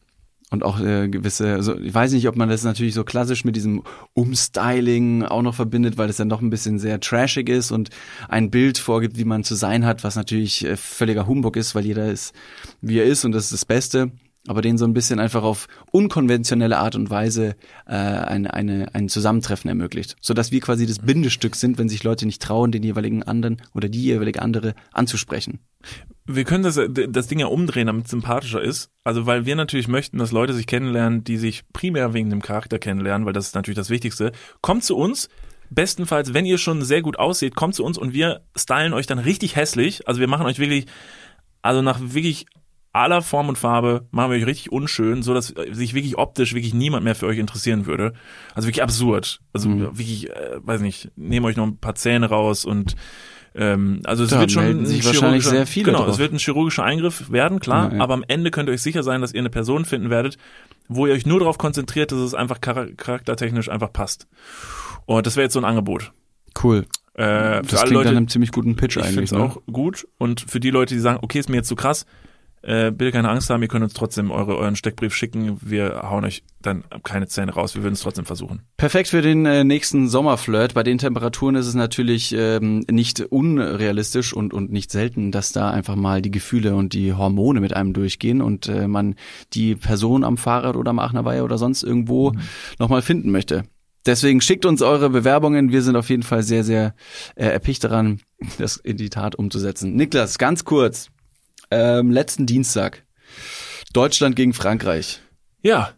und 0.52 0.64
auch 0.64 0.80
äh, 0.80 1.10
gewisse 1.10 1.54
also 1.54 1.78
ich 1.78 1.93
weiß 1.93 2.14
nicht 2.14 2.28
ob 2.28 2.36
man 2.38 2.50
das 2.50 2.64
natürlich 2.64 2.93
so 2.93 3.04
klassisch 3.04 3.43
mit 3.46 3.56
diesem 3.56 3.84
Umstyling 4.14 5.24
auch 5.24 5.41
noch 5.41 5.56
verbindet 5.56 5.98
weil 5.98 6.08
das 6.08 6.18
dann 6.18 6.30
doch 6.30 6.41
ein 6.41 6.50
bisschen 6.50 6.80
sehr 6.80 7.00
trashig 7.00 7.50
ist 7.50 7.72
und 7.72 7.89
ein 8.30 8.50
Bild 8.52 8.78
vorgibt 8.78 9.18
wie 9.18 9.26
man 9.26 9.43
zu 9.43 9.56
sein 9.56 9.86
hat 9.86 10.04
was 10.04 10.16
natürlich 10.16 10.66
äh, 10.66 10.78
völliger 10.78 11.28
Humbug 11.28 11.56
ist 11.58 11.76
weil 11.76 11.86
jeder 11.86 12.12
ist 12.12 12.34
wie 12.82 13.00
er 13.00 13.06
ist 13.06 13.26
und 13.26 13.32
das 13.32 13.46
ist 13.46 13.54
das 13.54 13.66
Beste 13.66 14.12
aber 14.48 14.62
denen 14.62 14.78
so 14.78 14.86
ein 14.86 14.93
bisschen 14.93 15.20
einfach 15.20 15.43
auf 15.43 15.68
unkonventionelle 15.91 16.78
Art 16.78 16.96
und 16.96 17.10
Weise 17.10 17.56
äh, 17.88 17.93
eine, 17.93 18.54
eine, 18.54 18.93
ein 18.93 19.10
Zusammentreffen 19.10 19.70
ermöglicht. 19.70 20.16
Sodass 20.22 20.52
wir 20.52 20.62
quasi 20.62 20.86
das 20.86 21.00
Bindestück 21.00 21.56
sind, 21.56 21.78
wenn 21.78 21.89
sich 21.89 22.04
Leute 22.04 22.26
nicht 22.26 22.41
trauen, 22.41 22.72
den 22.72 22.84
jeweiligen 22.84 23.24
anderen 23.24 23.62
oder 23.74 23.89
die 23.89 24.04
jeweilige 24.04 24.41
andere 24.41 24.76
anzusprechen. 24.93 25.60
Wir 26.26 26.43
können 26.43 26.64
das, 26.64 26.80
das 27.10 27.28
Ding 27.28 27.39
ja 27.39 27.48
umdrehen, 27.48 27.88
damit 27.88 28.06
es 28.06 28.12
sympathischer 28.12 28.62
ist. 28.62 28.89
Also, 29.04 29.26
weil 29.26 29.46
wir 29.46 29.56
natürlich 29.56 29.88
möchten, 29.88 30.18
dass 30.18 30.32
Leute 30.32 30.54
sich 30.54 30.68
kennenlernen, 30.68 31.24
die 31.24 31.38
sich 31.38 31.64
primär 31.72 32.14
wegen 32.14 32.30
dem 32.30 32.41
Charakter 32.41 32.80
kennenlernen, 32.80 33.26
weil 33.26 33.34
das 33.34 33.48
ist 33.48 33.56
natürlich 33.56 33.78
das 33.78 33.89
Wichtigste. 33.89 34.32
Kommt 34.62 34.84
zu 34.84 34.96
uns. 34.96 35.30
Bestenfalls, 35.72 36.34
wenn 36.36 36.46
ihr 36.46 36.60
schon 36.60 36.84
sehr 36.84 37.02
gut 37.02 37.18
aussieht, 37.18 37.56
kommt 37.56 37.74
zu 37.74 37.84
uns 37.84 37.98
und 37.98 38.14
wir 38.14 38.41
stylen 38.56 38.93
euch 38.93 39.08
dann 39.08 39.18
richtig 39.18 39.56
hässlich. 39.56 40.08
Also 40.08 40.20
wir 40.20 40.28
machen 40.28 40.46
euch 40.46 40.60
wirklich, 40.60 40.86
also 41.64 41.82
nach 41.82 42.00
wirklich 42.00 42.46
aller 42.96 43.22
Form 43.22 43.50
und 43.50 43.58
Farbe, 43.58 44.08
machen 44.12 44.32
wir 44.32 44.38
euch 44.38 44.46
richtig 44.46 44.72
unschön, 44.72 45.22
so 45.22 45.34
dass 45.34 45.54
sich 45.72 45.93
wirklich 45.93 46.18
optisch 46.18 46.54
wirklich 46.54 46.74
niemand 46.74 47.04
mehr 47.04 47.16
für 47.16 47.28
euch 47.28 47.38
interessieren 47.38 47.86
würde. 47.86 48.14
Also 48.54 48.68
wirklich 48.68 48.84
absurd. 48.84 49.41
Also 49.54 49.70
Mhm. 49.70 49.82
wirklich, 49.98 50.30
äh, 50.30 50.58
weiß 50.62 50.82
nicht, 50.82 51.12
nehmen 51.16 51.46
euch 51.46 51.58
noch 51.58 51.66
ein 51.68 51.78
paar 51.78 51.96
Zähne 51.96 52.28
raus 52.30 52.66
und 52.66 52.96
ähm, 53.58 54.02
also 54.04 54.24
es 54.26 54.32
Da 54.32 54.39
wird 54.41 54.52
schon 54.52 54.86
sich 54.86 55.06
wahrscheinlich 55.06 55.46
sehr 55.46 55.66
viele 55.66 55.86
Genau, 55.86 56.00
drauf. 56.00 56.10
es 56.10 56.18
wird 56.18 56.34
ein 56.34 56.39
chirurgischer 56.39 56.84
Eingriff 56.84 57.32
werden, 57.32 57.60
klar, 57.62 57.89
Ja, 57.91 57.98
ja. 57.98 58.04
aber 58.04 58.14
am 58.14 58.26
Ende 58.28 58.52
könnt 58.52 58.68
ihr 58.70 58.74
euch 58.74 58.82
sicher 58.82 59.02
sein, 59.04 59.22
dass 59.22 59.34
ihr 59.34 59.39
eine 59.39 59.50
Person 59.50 59.86
finden 59.86 60.10
werdet, 60.10 60.38
wo 60.89 61.08
ihr 61.08 61.14
euch 61.14 61.26
nur 61.26 61.39
darauf 61.39 61.58
konzentriert, 61.58 62.12
dass 62.12 62.20
es 62.20 62.34
einfach 62.34 62.60
chara- 62.60 62.93
charaktertechnisch 62.96 63.70
einfach 63.70 63.93
passt. 63.93 64.28
Und 65.06 65.26
das 65.26 65.36
wäre 65.38 65.43
jetzt 65.46 65.54
so 65.54 65.60
ein 65.60 65.66
Angebot. 65.66 66.12
Cool. 66.62 66.86
Äh, 67.14 67.24
für 67.24 67.62
Das 67.64 67.74
alle 67.76 67.80
klingt 67.82 67.91
Leute, 67.93 68.10
nach 68.10 68.18
einem 68.18 68.28
ziemlich 68.28 68.52
guten 68.52 68.76
Pitch 68.76 68.98
ich 68.98 69.04
finde 69.04 69.20
eigentlich. 69.20 69.32
es 69.32 69.38
ne? 69.38 69.43
auch 69.43 69.62
gut. 69.72 70.06
Und 70.18 70.41
für 70.41 70.60
die 70.60 70.70
Leute, 70.72 70.93
die 70.93 71.00
sagen, 71.00 71.20
okay, 71.22 71.39
ist 71.39 71.48
mir 71.48 71.56
jetzt 71.56 71.70
zu 71.70 71.76
krass, 71.78 72.06
äh, 72.66 72.91
bitte 72.91 73.11
keine 73.11 73.30
Angst 73.30 73.49
haben, 73.49 73.61
ihr 73.61 73.68
könnt 73.68 73.84
uns 73.84 73.93
trotzdem 73.93 74.32
eure, 74.32 74.57
euren 74.57 74.76
Steckbrief 74.76 75.13
schicken. 75.16 75.57
Wir 75.61 76.01
hauen 76.09 76.26
euch 76.26 76.43
dann 76.61 76.84
keine 77.03 77.28
Zähne 77.28 77.53
raus. 77.53 77.76
Wir 77.76 77.84
würden 77.84 77.93
es 77.93 78.01
trotzdem 78.01 78.26
versuchen. 78.26 78.61
Perfekt 78.78 79.09
für 79.09 79.22
den 79.22 79.45
äh, 79.45 79.63
nächsten 79.63 80.07
Sommerflirt. 80.07 80.74
Bei 80.74 80.84
den 80.84 80.97
Temperaturen 80.97 81.55
ist 81.55 81.68
es 81.68 81.76
natürlich 81.76 82.34
ähm, 82.38 82.86
nicht 82.89 83.20
unrealistisch 83.20 84.34
und, 84.34 84.53
und 84.53 84.72
nicht 84.72 84.91
selten, 84.91 85.32
dass 85.32 85.51
da 85.51 85.70
einfach 85.70 85.95
mal 85.95 86.22
die 86.22 86.32
Gefühle 86.32 86.76
und 86.76 86.93
die 86.93 87.13
Hormone 87.13 87.59
mit 87.61 87.76
einem 87.76 87.93
durchgehen 87.93 88.41
und 88.41 88.68
äh, 88.68 88.88
man 88.88 89.16
die 89.53 89.76
Person 89.76 90.24
am 90.24 90.38
Fahrrad 90.38 90.76
oder 90.76 90.89
am 90.89 90.99
Aachener 90.99 91.43
oder 91.43 91.57
sonst 91.57 91.84
irgendwo 91.84 92.32
Mhm. 92.32 92.39
nochmal 92.80 93.01
finden 93.01 93.32
möchte. 93.32 93.63
Deswegen 94.05 94.39
schickt 94.41 94.66
uns 94.66 94.82
eure 94.82 95.09
Bewerbungen. 95.09 95.72
Wir 95.72 95.82
sind 95.82 95.95
auf 95.95 96.09
jeden 96.09 96.24
Fall 96.24 96.43
sehr, 96.43 96.63
sehr 96.63 96.93
äh, 97.36 97.45
erpicht 97.45 97.84
daran, 97.84 98.22
das 98.57 98.78
in 98.78 98.97
die 98.97 99.09
Tat 99.09 99.36
umzusetzen. 99.36 99.95
Niklas, 99.95 100.38
ganz 100.38 100.63
kurz. 100.63 101.09
Ähm, 101.78 102.11
letzten 102.11 102.45
Dienstag. 102.45 103.03
Deutschland 103.93 104.36
gegen 104.36 104.53
Frankreich. 104.53 105.19
Ja, 105.61 105.91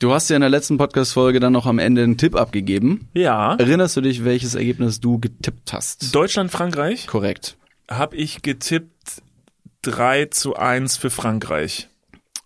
Du 0.00 0.12
hast 0.12 0.30
ja 0.30 0.36
in 0.36 0.42
der 0.42 0.48
letzten 0.50 0.78
Podcast-Folge 0.78 1.40
dann 1.40 1.52
noch 1.52 1.66
am 1.66 1.80
Ende 1.80 2.04
einen 2.04 2.16
Tipp 2.16 2.36
abgegeben. 2.36 3.08
ja. 3.14 3.56
Erinnerst 3.56 3.96
du 3.96 4.00
dich, 4.00 4.24
welches 4.24 4.54
Ergebnis 4.54 5.00
du 5.00 5.18
getippt 5.18 5.72
hast? 5.72 6.14
Deutschland, 6.14 6.52
Frankreich 6.52 7.08
Korrekt. 7.08 7.56
habe 7.90 8.14
ich 8.14 8.42
getippt 8.42 9.22
3 9.82 10.26
zu 10.26 10.54
1 10.54 10.96
für 10.98 11.10
Frankreich. 11.10 11.88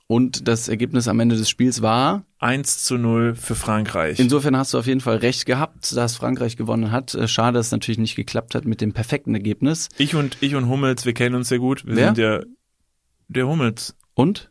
Und 0.06 0.48
das 0.48 0.68
Ergebnis 0.68 1.08
am 1.08 1.20
Ende 1.20 1.36
des 1.36 1.50
Spiels 1.50 1.82
war, 1.82 2.24
1 2.38 2.84
zu 2.84 2.96
0 2.96 3.34
für 3.34 3.54
Frankreich. 3.54 4.18
insofern 4.18 4.56
hast 4.56 4.72
du 4.72 4.78
auf 4.78 4.86
jeden 4.86 5.00
Fall 5.02 5.16
recht 5.18 5.44
gehabt, 5.44 5.94
dass 5.94 6.16
Frankreich 6.16 6.56
gewonnen 6.56 6.90
hat. 6.90 7.14
Äh, 7.14 7.28
Schade, 7.28 7.58
dass 7.58 7.66
es 7.66 7.72
natürlich 7.72 7.98
nicht 7.98 8.16
geklappt 8.16 8.54
hat 8.54 8.64
mit 8.64 8.80
dem 8.80 8.94
perfekten 8.94 9.34
Ergebnis. 9.34 9.90
ich 9.98 10.14
und 10.14 10.38
ich 10.40 10.54
und 10.54 10.68
Hummels, 10.70 11.04
wir 11.04 11.12
kennen 11.12 11.34
uns 11.34 11.48
sehr 11.50 11.58
gut. 11.58 11.84
Wir 11.86 11.96
Wer? 11.96 12.06
sind 12.06 12.18
ja 12.18 12.40
der 13.32 13.46
Hummels. 13.48 13.94
Und? 14.14 14.50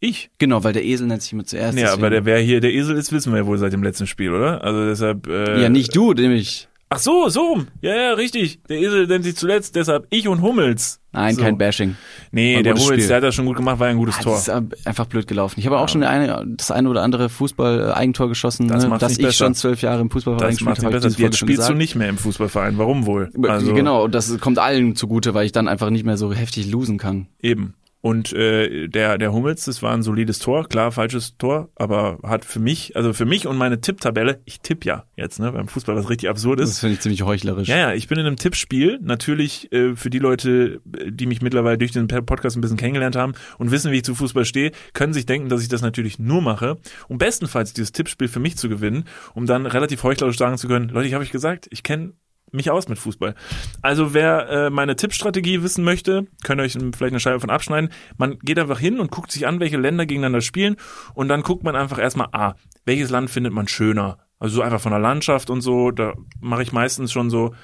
Ich. 0.00 0.30
Genau, 0.38 0.62
weil 0.64 0.72
der 0.74 0.84
Esel 0.84 1.06
nennt 1.06 1.22
sich 1.22 1.32
immer 1.32 1.44
zuerst. 1.44 1.78
Ja, 1.78 1.84
deswegen- 1.86 2.02
aber 2.02 2.10
der 2.10 2.24
wer 2.26 2.38
hier 2.38 2.60
der 2.60 2.72
Esel 2.74 2.96
ist, 2.96 3.10
wissen 3.12 3.32
wir 3.32 3.40
ja 3.40 3.46
wohl 3.46 3.58
seit 3.58 3.72
dem 3.72 3.82
letzten 3.82 4.06
Spiel, 4.06 4.32
oder? 4.32 4.62
Also 4.62 4.84
deshalb 4.86 5.26
äh, 5.26 5.62
ja, 5.62 5.68
nicht 5.68 5.96
du, 5.96 6.12
nämlich. 6.12 6.68
Ach 6.90 6.98
so, 6.98 7.28
so 7.28 7.40
rum. 7.40 7.68
Ja, 7.80 7.94
ja, 7.96 8.12
richtig. 8.12 8.60
Der 8.68 8.78
Esel 8.78 9.06
nennt 9.08 9.24
sich 9.24 9.34
zuletzt, 9.34 9.74
deshalb 9.74 10.06
ich 10.10 10.28
und 10.28 10.42
Hummels. 10.42 11.00
Nein, 11.10 11.34
so. 11.34 11.40
kein 11.42 11.56
Bashing. 11.58 11.96
Nee, 12.30 12.62
der 12.62 12.74
Hummels, 12.74 12.86
Spiel. 12.86 13.06
der 13.08 13.16
hat 13.16 13.22
das 13.24 13.34
schon 13.34 13.46
gut 13.46 13.56
gemacht, 13.56 13.80
war 13.80 13.86
ja 13.88 13.92
ein 13.92 13.96
gutes 13.96 14.18
Ah, 14.18 14.22
Tor. 14.22 14.32
Das 14.34 14.42
ist 14.42 14.48
äh, 14.48 14.60
einfach 14.88 15.06
blöd 15.06 15.26
gelaufen. 15.26 15.58
Ich 15.58 15.66
habe 15.66 15.78
auch 15.78 15.88
schon 15.88 16.02
eine, 16.04 16.44
das 16.56 16.70
eine 16.70 16.88
oder 16.88 17.02
andere 17.02 17.30
Fußball-Eigentor 17.30 18.28
geschossen, 18.28 18.68
Das 18.68 18.86
ne, 18.86 18.96
dass 18.98 19.12
ich 19.12 19.18
besser. 19.18 19.46
schon 19.46 19.54
zwölf 19.54 19.80
Jahre 19.82 20.02
im 20.02 20.10
Fußballverein 20.10 20.50
Das 20.50 20.58
gespielt 20.58 20.78
habe. 20.84 20.90
besser. 20.90 21.08
Jetzt 21.08 21.18
Folge 21.18 21.36
spielst 21.36 21.68
du 21.68 21.74
nicht 21.74 21.94
mehr 21.96 22.10
im 22.10 22.18
Fußballverein. 22.18 22.76
Warum 22.78 23.06
wohl? 23.06 23.30
Also, 23.48 23.72
genau, 23.74 24.04
und 24.04 24.14
das 24.14 24.38
kommt 24.38 24.58
allen 24.58 24.94
zugute, 24.94 25.32
weil 25.34 25.46
ich 25.46 25.52
dann 25.52 25.66
einfach 25.66 25.90
nicht 25.90 26.04
mehr 26.04 26.18
so 26.18 26.32
heftig 26.32 26.70
losen 26.70 26.98
kann. 26.98 27.26
Eben. 27.40 27.74
Und 28.04 28.34
äh, 28.34 28.86
der, 28.86 29.16
der 29.16 29.32
Hummels, 29.32 29.64
das 29.64 29.82
war 29.82 29.94
ein 29.94 30.02
solides 30.02 30.38
Tor, 30.38 30.68
klar, 30.68 30.92
falsches 30.92 31.38
Tor, 31.38 31.70
aber 31.74 32.18
hat 32.22 32.44
für 32.44 32.60
mich, 32.60 32.94
also 32.96 33.14
für 33.14 33.24
mich 33.24 33.46
und 33.46 33.56
meine 33.56 33.80
Tipptabelle, 33.80 34.42
ich 34.44 34.60
tipp 34.60 34.84
ja 34.84 35.06
jetzt, 35.16 35.40
ne, 35.40 35.50
beim 35.50 35.68
Fußball, 35.68 35.96
was 35.96 36.10
richtig 36.10 36.28
absurd 36.28 36.60
Das 36.60 36.68
ist. 36.68 36.80
finde 36.80 36.96
ich 36.96 37.00
ziemlich 37.00 37.22
heuchlerisch. 37.22 37.66
Ja, 37.66 37.78
ja, 37.78 37.94
ich 37.94 38.06
bin 38.06 38.18
in 38.18 38.26
einem 38.26 38.36
Tippspiel. 38.36 38.98
Natürlich 39.00 39.72
äh, 39.72 39.96
für 39.96 40.10
die 40.10 40.18
Leute, 40.18 40.82
die 40.84 41.24
mich 41.24 41.40
mittlerweile 41.40 41.78
durch 41.78 41.92
den 41.92 42.06
Podcast 42.06 42.58
ein 42.58 42.60
bisschen 42.60 42.76
kennengelernt 42.76 43.16
haben 43.16 43.32
und 43.56 43.70
wissen, 43.70 43.90
wie 43.90 43.96
ich 43.96 44.04
zu 44.04 44.14
Fußball 44.14 44.44
stehe, 44.44 44.72
können 44.92 45.14
sich 45.14 45.24
denken, 45.24 45.48
dass 45.48 45.62
ich 45.62 45.68
das 45.68 45.80
natürlich 45.80 46.18
nur 46.18 46.42
mache, 46.42 46.76
um 47.08 47.16
bestenfalls 47.16 47.72
dieses 47.72 47.92
Tippspiel 47.92 48.28
für 48.28 48.38
mich 48.38 48.58
zu 48.58 48.68
gewinnen, 48.68 49.04
um 49.32 49.46
dann 49.46 49.64
relativ 49.64 50.02
heuchlerisch 50.02 50.36
sagen 50.36 50.58
zu 50.58 50.68
können, 50.68 50.90
Leute, 50.90 51.08
ich 51.08 51.14
habe 51.14 51.22
euch 51.24 51.32
gesagt, 51.32 51.68
ich 51.70 51.82
kenne 51.82 52.12
mich 52.54 52.70
aus 52.70 52.88
mit 52.88 52.98
Fußball. 52.98 53.34
Also 53.82 54.14
wer 54.14 54.48
äh, 54.48 54.70
meine 54.70 54.96
Tippstrategie 54.96 55.62
wissen 55.62 55.84
möchte, 55.84 56.26
könnt 56.42 56.60
ihr 56.60 56.64
euch 56.64 56.72
vielleicht 56.72 57.02
eine 57.12 57.20
Scheibe 57.20 57.40
von 57.40 57.50
abschneiden. 57.50 57.90
Man 58.16 58.38
geht 58.38 58.58
einfach 58.58 58.78
hin 58.78 59.00
und 59.00 59.10
guckt 59.10 59.32
sich 59.32 59.46
an, 59.46 59.60
welche 59.60 59.76
Länder 59.76 60.06
gegeneinander 60.06 60.40
spielen 60.40 60.76
und 61.14 61.28
dann 61.28 61.42
guckt 61.42 61.64
man 61.64 61.76
einfach 61.76 61.98
erstmal, 61.98 62.28
ah, 62.32 62.54
welches 62.84 63.10
Land 63.10 63.30
findet 63.30 63.52
man 63.52 63.68
schöner? 63.68 64.18
Also 64.38 64.56
so 64.56 64.62
einfach 64.62 64.80
von 64.80 64.92
der 64.92 65.00
Landschaft 65.00 65.50
und 65.50 65.60
so, 65.60 65.90
da 65.90 66.14
mache 66.40 66.62
ich 66.62 66.72
meistens 66.72 67.12
schon 67.12 67.30
so. 67.30 67.54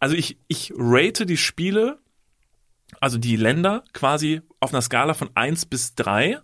Also 0.00 0.14
ich, 0.16 0.38
ich 0.48 0.72
rate 0.76 1.26
die 1.26 1.36
Spiele, 1.36 1.98
also 3.00 3.18
die 3.18 3.36
Länder 3.36 3.84
quasi 3.92 4.40
auf 4.60 4.72
einer 4.72 4.82
Skala 4.82 5.14
von 5.14 5.30
eins 5.34 5.66
bis 5.66 5.94
drei 5.94 6.38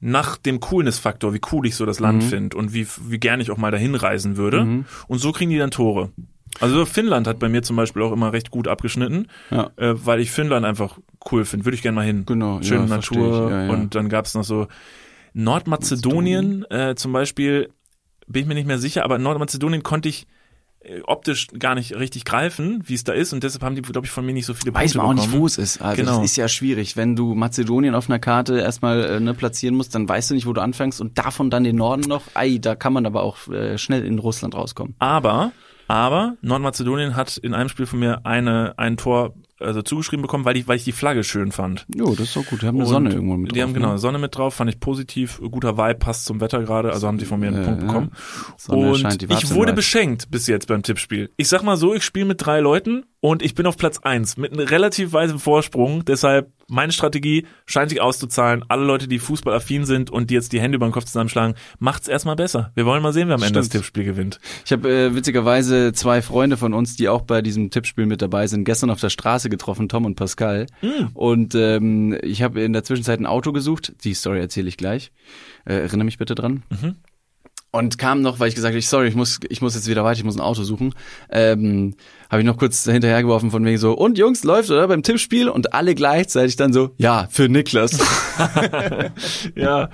nach 0.00 0.36
dem 0.38 0.60
Coolness-Faktor, 0.60 1.34
wie 1.34 1.40
cool 1.52 1.66
ich 1.66 1.76
so 1.76 1.84
das 1.86 2.00
Land 2.00 2.22
Mhm. 2.24 2.28
finde 2.28 2.56
und 2.56 2.72
wie, 2.72 2.86
wie 3.06 3.18
gern 3.18 3.40
ich 3.40 3.50
auch 3.50 3.58
mal 3.58 3.70
dahin 3.70 3.94
reisen 3.94 4.36
würde. 4.38 4.64
Mhm. 4.64 4.84
Und 5.08 5.18
so 5.18 5.30
kriegen 5.32 5.50
die 5.50 5.58
dann 5.58 5.70
Tore. 5.70 6.10
Also 6.58 6.84
Finnland 6.84 7.26
hat 7.26 7.38
bei 7.38 7.48
mir 7.48 7.62
zum 7.62 7.76
Beispiel 7.76 8.02
auch 8.02 8.10
immer 8.12 8.32
recht 8.32 8.50
gut 8.50 8.66
abgeschnitten, 8.66 9.28
Ja. 9.50 9.70
äh, 9.76 9.94
weil 10.04 10.20
ich 10.20 10.30
Finnland 10.30 10.66
einfach 10.66 10.98
cool 11.30 11.44
finde. 11.44 11.64
Würde 11.66 11.76
ich 11.76 11.82
gerne 11.82 11.94
mal 11.96 12.04
hin. 12.04 12.24
Genau, 12.26 12.60
Schöne 12.62 12.80
ja, 12.82 12.86
Natur. 12.96 13.50
ja. 13.50 13.70
Und 13.70 13.94
dann 13.94 14.08
gab's 14.08 14.34
noch 14.34 14.42
so 14.44 14.66
Nordmazedonien 15.34 16.64
äh, 16.70 16.94
zum 16.96 17.12
Beispiel, 17.12 17.70
bin 18.26 18.42
ich 18.42 18.48
mir 18.48 18.54
nicht 18.54 18.66
mehr 18.66 18.78
sicher, 18.78 19.04
aber 19.04 19.18
Nordmazedonien 19.18 19.82
konnte 19.82 20.08
ich 20.08 20.26
optisch 21.04 21.48
gar 21.58 21.74
nicht 21.74 21.94
richtig 21.96 22.24
greifen, 22.24 22.82
wie 22.86 22.94
es 22.94 23.04
da 23.04 23.12
ist 23.12 23.32
und 23.32 23.42
deshalb 23.44 23.62
haben 23.62 23.74
die, 23.74 23.82
glaube 23.82 24.06
ich, 24.06 24.10
von 24.10 24.24
mir 24.26 24.32
nicht 24.32 24.46
so 24.46 24.54
viele 24.54 24.74
Weiß 24.74 24.92
Punkte 24.94 24.98
man 24.98 25.06
auch 25.06 25.12
nicht, 25.14 25.24
bekommen. 25.26 25.42
wo 25.42 25.46
es 25.46 25.58
ist. 25.58 25.80
Also 25.82 25.96
Genau. 26.02 26.16
das 26.16 26.24
ist 26.30 26.36
ja 26.36 26.48
schwierig. 26.48 26.96
Wenn 26.96 27.16
du 27.16 27.34
Mazedonien 27.34 27.94
auf 27.94 28.08
einer 28.08 28.18
Karte 28.18 28.58
erstmal 28.60 29.04
äh, 29.04 29.20
ne, 29.20 29.34
platzieren 29.34 29.74
musst, 29.76 29.94
dann 29.94 30.08
weißt 30.08 30.30
du 30.30 30.34
nicht, 30.34 30.46
wo 30.46 30.52
du 30.52 30.60
anfängst 30.60 31.00
und 31.00 31.18
davon 31.18 31.50
dann 31.50 31.64
den 31.64 31.76
Norden 31.76 32.02
noch. 32.08 32.22
Ei, 32.34 32.58
da 32.60 32.74
kann 32.74 32.92
man 32.92 33.06
aber 33.06 33.22
auch 33.22 33.48
äh, 33.48 33.78
schnell 33.78 34.04
in 34.04 34.18
Russland 34.18 34.54
rauskommen. 34.54 34.94
Aber, 34.98 35.52
aber 35.88 36.36
Nordmazedonien 36.42 37.16
hat 37.16 37.36
in 37.36 37.54
einem 37.54 37.68
Spiel 37.68 37.86
von 37.86 37.98
mir 37.98 38.24
eine, 38.26 38.74
ein 38.78 38.96
Tor 38.96 39.34
also 39.60 39.82
zugeschrieben 39.82 40.22
bekommen, 40.22 40.44
weil 40.44 40.56
ich, 40.56 40.66
weil 40.68 40.76
ich 40.76 40.84
die 40.84 40.92
Flagge 40.92 41.24
schön 41.24 41.52
fand. 41.52 41.86
Jo, 41.94 42.10
das 42.10 42.28
ist 42.28 42.36
doch 42.36 42.46
gut. 42.46 42.62
Die 42.62 42.66
haben 42.66 42.76
eine 42.76 42.84
Und 42.84 42.90
Sonne 42.90 43.12
irgendwo 43.12 43.36
mit 43.36 43.52
Die 43.52 43.58
drauf, 43.58 43.68
haben 43.68 43.74
genau 43.74 43.92
Ne? 43.92 43.98
Sonne 43.98 44.18
mit 44.18 44.36
drauf, 44.36 44.54
fand 44.54 44.70
ich 44.70 44.80
positiv, 44.80 45.40
guter 45.50 45.76
Vibe, 45.76 45.96
passt 45.96 46.24
zum 46.24 46.40
Wetter 46.40 46.62
gerade, 46.62 46.92
also 46.92 47.06
haben 47.06 47.18
die 47.18 47.24
von 47.24 47.40
mir 47.40 47.48
einen 47.48 47.62
Äh, 47.62 47.64
Punkt 47.64 47.80
bekommen. 47.80 48.12
Sonne 48.56 48.92
und 48.92 49.22
die 49.22 49.26
ich 49.32 49.54
wurde 49.54 49.72
beschenkt 49.72 50.30
bis 50.30 50.46
jetzt 50.46 50.66
beim 50.68 50.82
Tippspiel. 50.82 51.30
Ich 51.36 51.48
sag 51.48 51.62
mal 51.62 51.76
so, 51.76 51.94
ich 51.94 52.02
spiele 52.04 52.26
mit 52.26 52.44
drei 52.44 52.60
Leuten 52.60 53.04
und 53.20 53.42
ich 53.42 53.54
bin 53.54 53.66
auf 53.66 53.76
Platz 53.76 53.98
eins 53.98 54.36
mit 54.36 54.52
einem 54.52 54.66
relativ 54.66 55.12
weiten 55.12 55.38
Vorsprung. 55.38 56.04
Deshalb 56.06 56.52
meine 56.68 56.92
Strategie 56.92 57.46
scheint 57.66 57.90
sich 57.90 58.00
auszuzahlen. 58.00 58.64
Alle 58.68 58.84
Leute, 58.84 59.08
die 59.08 59.18
fußballaffin 59.18 59.84
sind 59.84 60.08
und 60.08 60.30
die 60.30 60.34
jetzt 60.34 60.52
die 60.52 60.60
Hände 60.60 60.76
über 60.76 60.86
den 60.86 60.92
Kopf 60.92 61.04
zusammenschlagen, 61.04 61.54
macht's 61.78 62.08
erstmal 62.08 62.36
besser. 62.36 62.72
Wir 62.74 62.86
wollen 62.86 63.02
mal 63.02 63.12
sehen, 63.12 63.28
wer 63.28 63.34
am 63.34 63.42
Ende 63.42 63.58
das. 63.58 63.68
Tippspiel 63.68 64.04
gewinnt. 64.04 64.40
Ich 64.64 64.72
habe 64.72 64.88
äh, 64.88 65.14
witzigerweise 65.14 65.92
zwei 65.92 66.22
Freunde 66.22 66.56
von 66.56 66.72
uns, 66.72 66.96
die 66.96 67.08
auch 67.08 67.22
bei 67.22 67.42
diesem 67.42 67.70
Tippspiel 67.70 68.06
mit 68.06 68.22
dabei 68.22 68.46
sind, 68.46 68.64
gestern 68.64 68.88
auf 68.90 69.00
der 69.00 69.10
Straße 69.10 69.50
getroffen, 69.50 69.88
Tom 69.88 70.06
und 70.06 70.14
Pascal. 70.14 70.66
Und 71.12 71.54
ähm, 71.54 72.16
ich 72.22 72.42
habe 72.42 72.62
in 72.62 72.72
der 72.72 72.84
Zwischenzeit 72.84 73.20
ein 73.20 73.26
Auto 73.26 73.52
gesucht. 73.52 73.92
Die 74.04 74.14
Story 74.14 74.40
erzähle 74.40 74.68
ich 74.68 74.76
gleich. 74.76 75.12
Äh, 75.66 75.74
erinnere 75.74 76.04
mich 76.04 76.18
bitte 76.18 76.34
dran. 76.34 76.62
Und 77.72 77.98
kam 77.98 78.20
noch, 78.20 78.40
weil 78.40 78.48
ich 78.48 78.56
gesagt 78.56 78.74
habe, 78.74 78.82
sorry, 78.82 79.08
ich 79.08 79.14
muss, 79.14 79.38
ich 79.48 79.62
muss 79.62 79.76
jetzt 79.76 79.88
wieder 79.88 80.02
weiter, 80.02 80.18
ich 80.18 80.24
muss 80.24 80.36
ein 80.36 80.40
Auto 80.40 80.64
suchen. 80.64 80.92
Ähm, 81.30 81.94
habe 82.30 82.42
ich 82.42 82.46
noch 82.46 82.56
kurz 82.56 82.84
hinterhergeworfen 82.84 83.50
von 83.50 83.64
wegen 83.64 83.78
so, 83.78 83.92
und 83.92 84.16
Jungs, 84.16 84.44
läuft 84.44 84.70
oder 84.70 84.86
beim 84.88 85.02
Tippspiel? 85.02 85.48
Und 85.48 85.74
alle 85.74 85.94
gleichzeitig 85.94 86.56
dann 86.56 86.72
so, 86.72 86.90
ja, 86.96 87.26
für 87.30 87.48
Niklas. 87.48 87.98
Ja, 89.54 89.90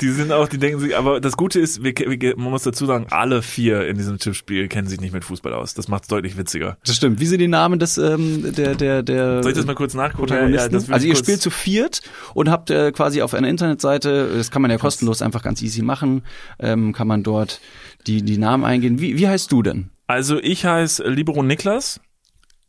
die 0.00 0.10
sind 0.10 0.32
auch, 0.32 0.48
die 0.48 0.58
denken 0.58 0.80
sich, 0.80 0.96
aber 0.96 1.20
das 1.20 1.36
Gute 1.36 1.60
ist, 1.60 1.82
wir, 1.82 1.94
wir, 1.94 2.36
man 2.36 2.50
muss 2.50 2.62
dazu 2.62 2.86
sagen, 2.86 3.06
alle 3.10 3.42
vier 3.42 3.86
in 3.86 3.96
diesem 3.96 4.18
Tippspiel 4.18 4.68
kennen 4.68 4.88
sich 4.88 5.00
nicht 5.00 5.12
mit 5.12 5.24
Fußball 5.24 5.52
aus. 5.52 5.74
Das 5.74 5.88
macht's 5.88 6.08
deutlich 6.08 6.36
witziger. 6.36 6.76
Das 6.84 6.96
stimmt. 6.96 7.20
Wie 7.20 7.26
sind 7.26 7.38
die 7.38 7.48
Namen 7.48 7.78
des 7.78 7.98
ähm, 7.98 8.52
der 8.54 8.74
der 8.74 9.02
der 9.02 9.42
Soll 9.42 9.52
ich 9.52 9.58
das 9.58 9.66
mal 9.66 9.74
kurz 9.74 9.94
nachgucken? 9.94 10.52
Das 10.52 10.72
will 10.72 10.94
also 10.94 11.06
ihr 11.06 11.16
spielt 11.16 11.40
zu 11.40 11.50
viert 11.50 12.02
und 12.34 12.50
habt 12.50 12.70
äh, 12.70 12.92
quasi 12.92 13.22
auf 13.22 13.34
einer 13.34 13.48
Internetseite, 13.48 14.30
das 14.36 14.50
kann 14.50 14.62
man 14.62 14.70
ja 14.70 14.78
kostenlos 14.78 15.22
einfach 15.22 15.42
ganz 15.42 15.62
easy 15.62 15.82
machen, 15.82 16.22
ähm, 16.58 16.92
kann 16.92 17.06
man 17.06 17.22
dort 17.22 17.60
die 18.06 18.22
die 18.22 18.38
Namen 18.38 18.64
eingehen. 18.64 19.00
Wie 19.00 19.18
wie 19.18 19.28
heißt 19.28 19.50
du 19.52 19.62
denn? 19.62 19.90
Also 20.10 20.40
ich 20.40 20.64
heiße 20.64 21.08
Libero 21.08 21.40
Niklas. 21.44 22.00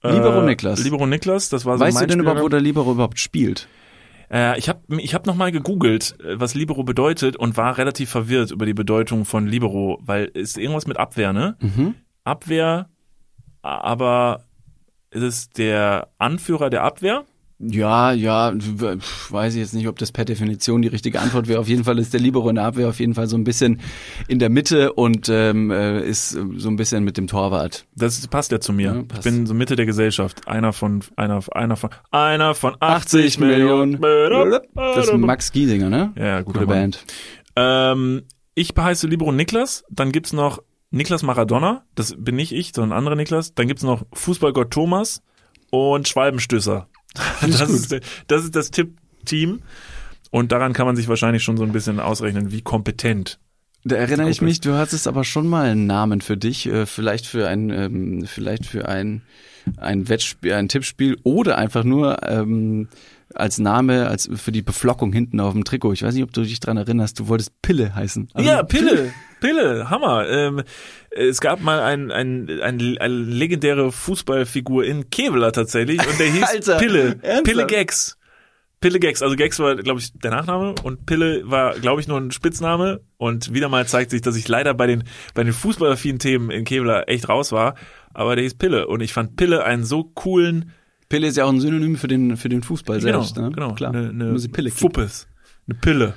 Libero 0.04 0.44
Niklas. 0.44 0.84
Libero 0.84 1.08
Niklas, 1.08 1.50
das 1.50 1.66
war 1.66 1.80
so 1.80 1.84
weißt 1.84 1.98
du 1.98 2.02
mein 2.02 2.10
denn 2.10 2.20
überhaupt, 2.20 2.42
wo 2.42 2.50
der 2.50 2.62
Libero 2.62 2.92
überhaupt 2.92 3.18
spielt? 3.18 3.68
Äh, 4.32 4.60
ich 4.60 4.70
habe 4.70 4.82
ich 5.00 5.16
hab 5.16 5.26
nochmal 5.26 5.52
gegoogelt, 5.52 6.20
äh, 6.20 6.40
was 6.40 6.54
Libero 6.54 6.84
bedeutet 6.84 7.36
und 7.38 7.58
war 7.58 7.80
relativ 7.80 8.12
verwirrt 8.12 8.52
über 8.52 8.68
die 8.68 8.76
Bedeutung 8.76 9.26
von 9.26 9.48
Libero, 9.48 9.98
weil 10.04 10.26
ist 10.26 10.60
irgendwas 10.60 10.86
mit 10.86 10.98
Abwehr, 10.98 11.34
ne? 11.34 11.58
Mhm. 11.62 11.96
Abwehr, 12.24 12.90
aber 13.64 14.46
ist 15.10 15.24
es 15.24 15.50
der 15.50 16.10
Anführer 16.20 16.70
der 16.70 16.84
Abwehr 16.84 17.26
Ja, 17.64 18.12
ja, 18.12 18.54
weiß 18.54 19.54
ich 19.54 19.60
jetzt 19.60 19.74
nicht, 19.74 19.88
ob 19.88 20.00
das 20.00 20.12
per 20.12 20.26
Definition 20.26 20.82
die 20.82 20.88
richtige 20.88 21.20
Antwort 21.20 21.48
wäre. 21.48 21.60
Auf 21.60 21.68
jeden 21.68 21.84
Fall 21.84 22.00
ist 22.00 22.14
der 22.14 22.20
Libero 22.20 22.50
in 22.50 22.56
der 22.56 22.66
Abwehr 22.66 22.90
auf 22.90 23.00
jeden 23.00 23.14
Fall 23.14 23.28
so 23.28 23.38
ein 23.38 23.44
bisschen 23.44 23.82
in 24.28 24.40
der 24.40 24.50
Mitte 24.50 24.94
und 24.94 25.30
ähm, 25.30 25.70
äh, 25.70 26.02
ist 26.02 26.30
so 26.30 26.70
ein 26.70 26.76
bisschen 26.76 27.04
mit 27.04 27.18
dem 27.18 27.28
Torwart. 27.28 27.86
Das 27.96 28.28
passt 28.28 28.52
ja 28.52 28.60
zu 28.60 28.74
mir. 28.74 28.96
Ja, 28.96 29.04
ich 29.16 29.24
bin 29.24 29.46
so 29.46 29.54
Mitte 29.54 29.76
der 29.76 29.86
Gesellschaft. 29.86 30.48
Einer 30.48 30.74
von, 30.74 31.04
einer, 31.16 31.42
einer 31.52 31.76
von, 31.76 31.92
einer 32.10 32.56
von 32.56 32.76
80 32.80 33.40
Millionen. 33.40 34.02
Das 34.76 35.08
ist 35.08 35.18
Max 35.18 35.52
Giesinger, 35.52 35.90
ne? 35.90 36.14
Ja, 36.18 36.42
Gute. 36.42 36.66
Band. 36.66 37.04
Ähm, 37.56 38.24
ich 38.56 38.74
heiße 38.78 39.08
Libero 39.08 39.32
Niklas. 39.32 39.84
Dann 39.90 40.12
gibt's 40.12 40.34
noch 40.34 40.64
Niklas 40.90 41.24
Maradona. 41.24 41.86
Das 41.96 42.16
bin 42.18 42.36
nicht 42.36 42.54
ich, 42.54 42.72
sondern 42.74 42.94
ein 42.94 42.98
anderer 42.98 43.16
Niklas. 43.16 43.54
Dann 43.54 43.68
gibt's 43.68 43.84
noch 43.84 44.04
Fußballgott 44.14 44.72
Thomas 44.72 45.22
und 45.70 46.08
Schwalbenstößer. 46.08 46.88
Das 47.42 47.70
ist, 47.70 47.96
das 48.28 48.44
ist 48.44 48.56
das 48.56 48.72
Tipp-Team. 48.72 49.62
Und 50.30 50.52
daran 50.52 50.74
kann 50.74 50.86
man 50.86 50.96
sich 50.96 51.08
wahrscheinlich 51.08 51.44
schon 51.44 51.58
so 51.58 51.64
ein 51.64 51.74
bisschen 51.74 52.00
ausrechnen, 52.00 52.52
wie 52.52 52.62
kompetent. 52.62 53.38
Da 53.84 53.96
erinnere 53.96 54.30
ich 54.30 54.42
mich, 54.42 54.62
du 54.62 54.76
hattest 54.76 55.08
aber 55.08 55.24
schon 55.24 55.48
mal 55.48 55.70
einen 55.70 55.88
Namen 55.88 56.22
für 56.22 56.38
dich, 56.38 56.68
äh, 56.68 56.86
vielleicht 56.86 57.26
für 57.26 57.48
ein, 57.48 57.70
ähm, 57.72 58.26
vielleicht 58.28 58.66
für 58.66 58.88
ein, 58.88 59.24
ein 59.78 60.08
Wettspiel, 60.08 60.54
ein 60.54 60.70
Tippspiel 60.70 61.18
oder 61.24 61.58
einfach 61.58 61.84
nur 61.84 62.28
ähm, 62.28 62.90
als 63.36 63.60
Name, 63.60 64.08
als 64.08 64.30
für 64.34 64.52
die 64.52 64.62
Beflockung 64.62 65.14
hinten 65.14 65.40
auf 65.40 65.54
dem 65.54 65.64
Trikot. 65.64 65.94
Ich 65.94 66.04
weiß 66.04 66.14
nicht, 66.14 66.24
ob 66.24 66.34
du 66.34 66.42
dich 66.42 66.60
dran 66.60 66.78
erinnerst, 66.78 67.20
du 67.20 67.28
wolltest 67.28 67.62
Pille 67.62 67.96
heißen. 67.96 68.30
Also 68.34 68.50
ja, 68.50 68.64
Pille, 68.64 69.14
Pille, 69.40 69.90
Hammer. 69.90 70.28
Ähm, 70.30 70.64
es 71.12 71.42
gab 71.42 71.62
mal 71.62 71.82
ein, 71.82 72.12
ein, 72.12 72.50
ein, 72.62 72.98
eine 73.00 73.14
legendäre 73.14 73.92
Fußballfigur 73.92 74.86
in 74.86 75.10
Kevlar 75.10 75.52
tatsächlich 75.52 76.00
und 76.08 76.20
der 76.20 76.28
hieß 76.32 76.44
Alter, 76.44 76.78
Pille. 76.78 77.20
ernsthaft? 77.22 77.44
Pille 77.44 77.66
Gags. 77.66 78.18
Pille 78.82 79.00
Gags. 79.00 79.22
Also 79.22 79.36
Gags 79.36 79.60
war, 79.60 79.76
glaube 79.76 80.00
ich, 80.00 80.12
der 80.14 80.32
Nachname 80.32 80.74
und 80.84 81.06
Pille 81.06 81.44
war, 81.46 81.76
glaube 81.76 82.02
ich, 82.02 82.08
nur 82.08 82.20
ein 82.20 82.32
Spitzname. 82.32 83.02
Und 83.18 83.54
wieder 83.54 83.70
mal 83.70 83.86
zeigt 83.86 84.10
sich, 84.10 84.22
dass 84.22 84.36
ich 84.36 84.48
leider 84.48 84.74
bei 84.74 84.88
den, 84.88 85.04
bei 85.36 85.44
den 85.44 85.54
fußballaffinen 85.54 86.18
Themen 86.18 86.50
in 86.50 86.66
Kevlar 86.66 87.08
echt 87.08 87.30
raus 87.30 87.52
war. 87.52 87.76
Aber 88.14 88.36
der 88.36 88.44
hieß 88.44 88.56
Pille. 88.56 88.88
Und 88.88 89.02
ich 89.02 89.14
fand 89.14 89.36
Pille 89.36 89.64
einen 89.64 89.86
so 89.86 90.04
coolen, 90.04 90.72
Pille 91.12 91.28
ist 91.28 91.38
ja 91.38 91.46
auch 91.46 91.50
ein 91.52 91.60
Synonym 91.60 91.96
für 91.98 92.08
den, 92.08 92.38
für 92.38 92.50
den 92.50 92.64
Fußball 92.64 93.00
genau, 93.00 93.22
selbst. 93.22 93.38
Ne? 93.38 93.52
genau, 93.52 93.74
klar. 93.74 93.94
eine, 93.94 94.10
eine 94.10 94.40
Pille. 94.52 94.72
Fuppes, 94.72 95.28
eine 95.68 95.78
Pille. 95.80 96.14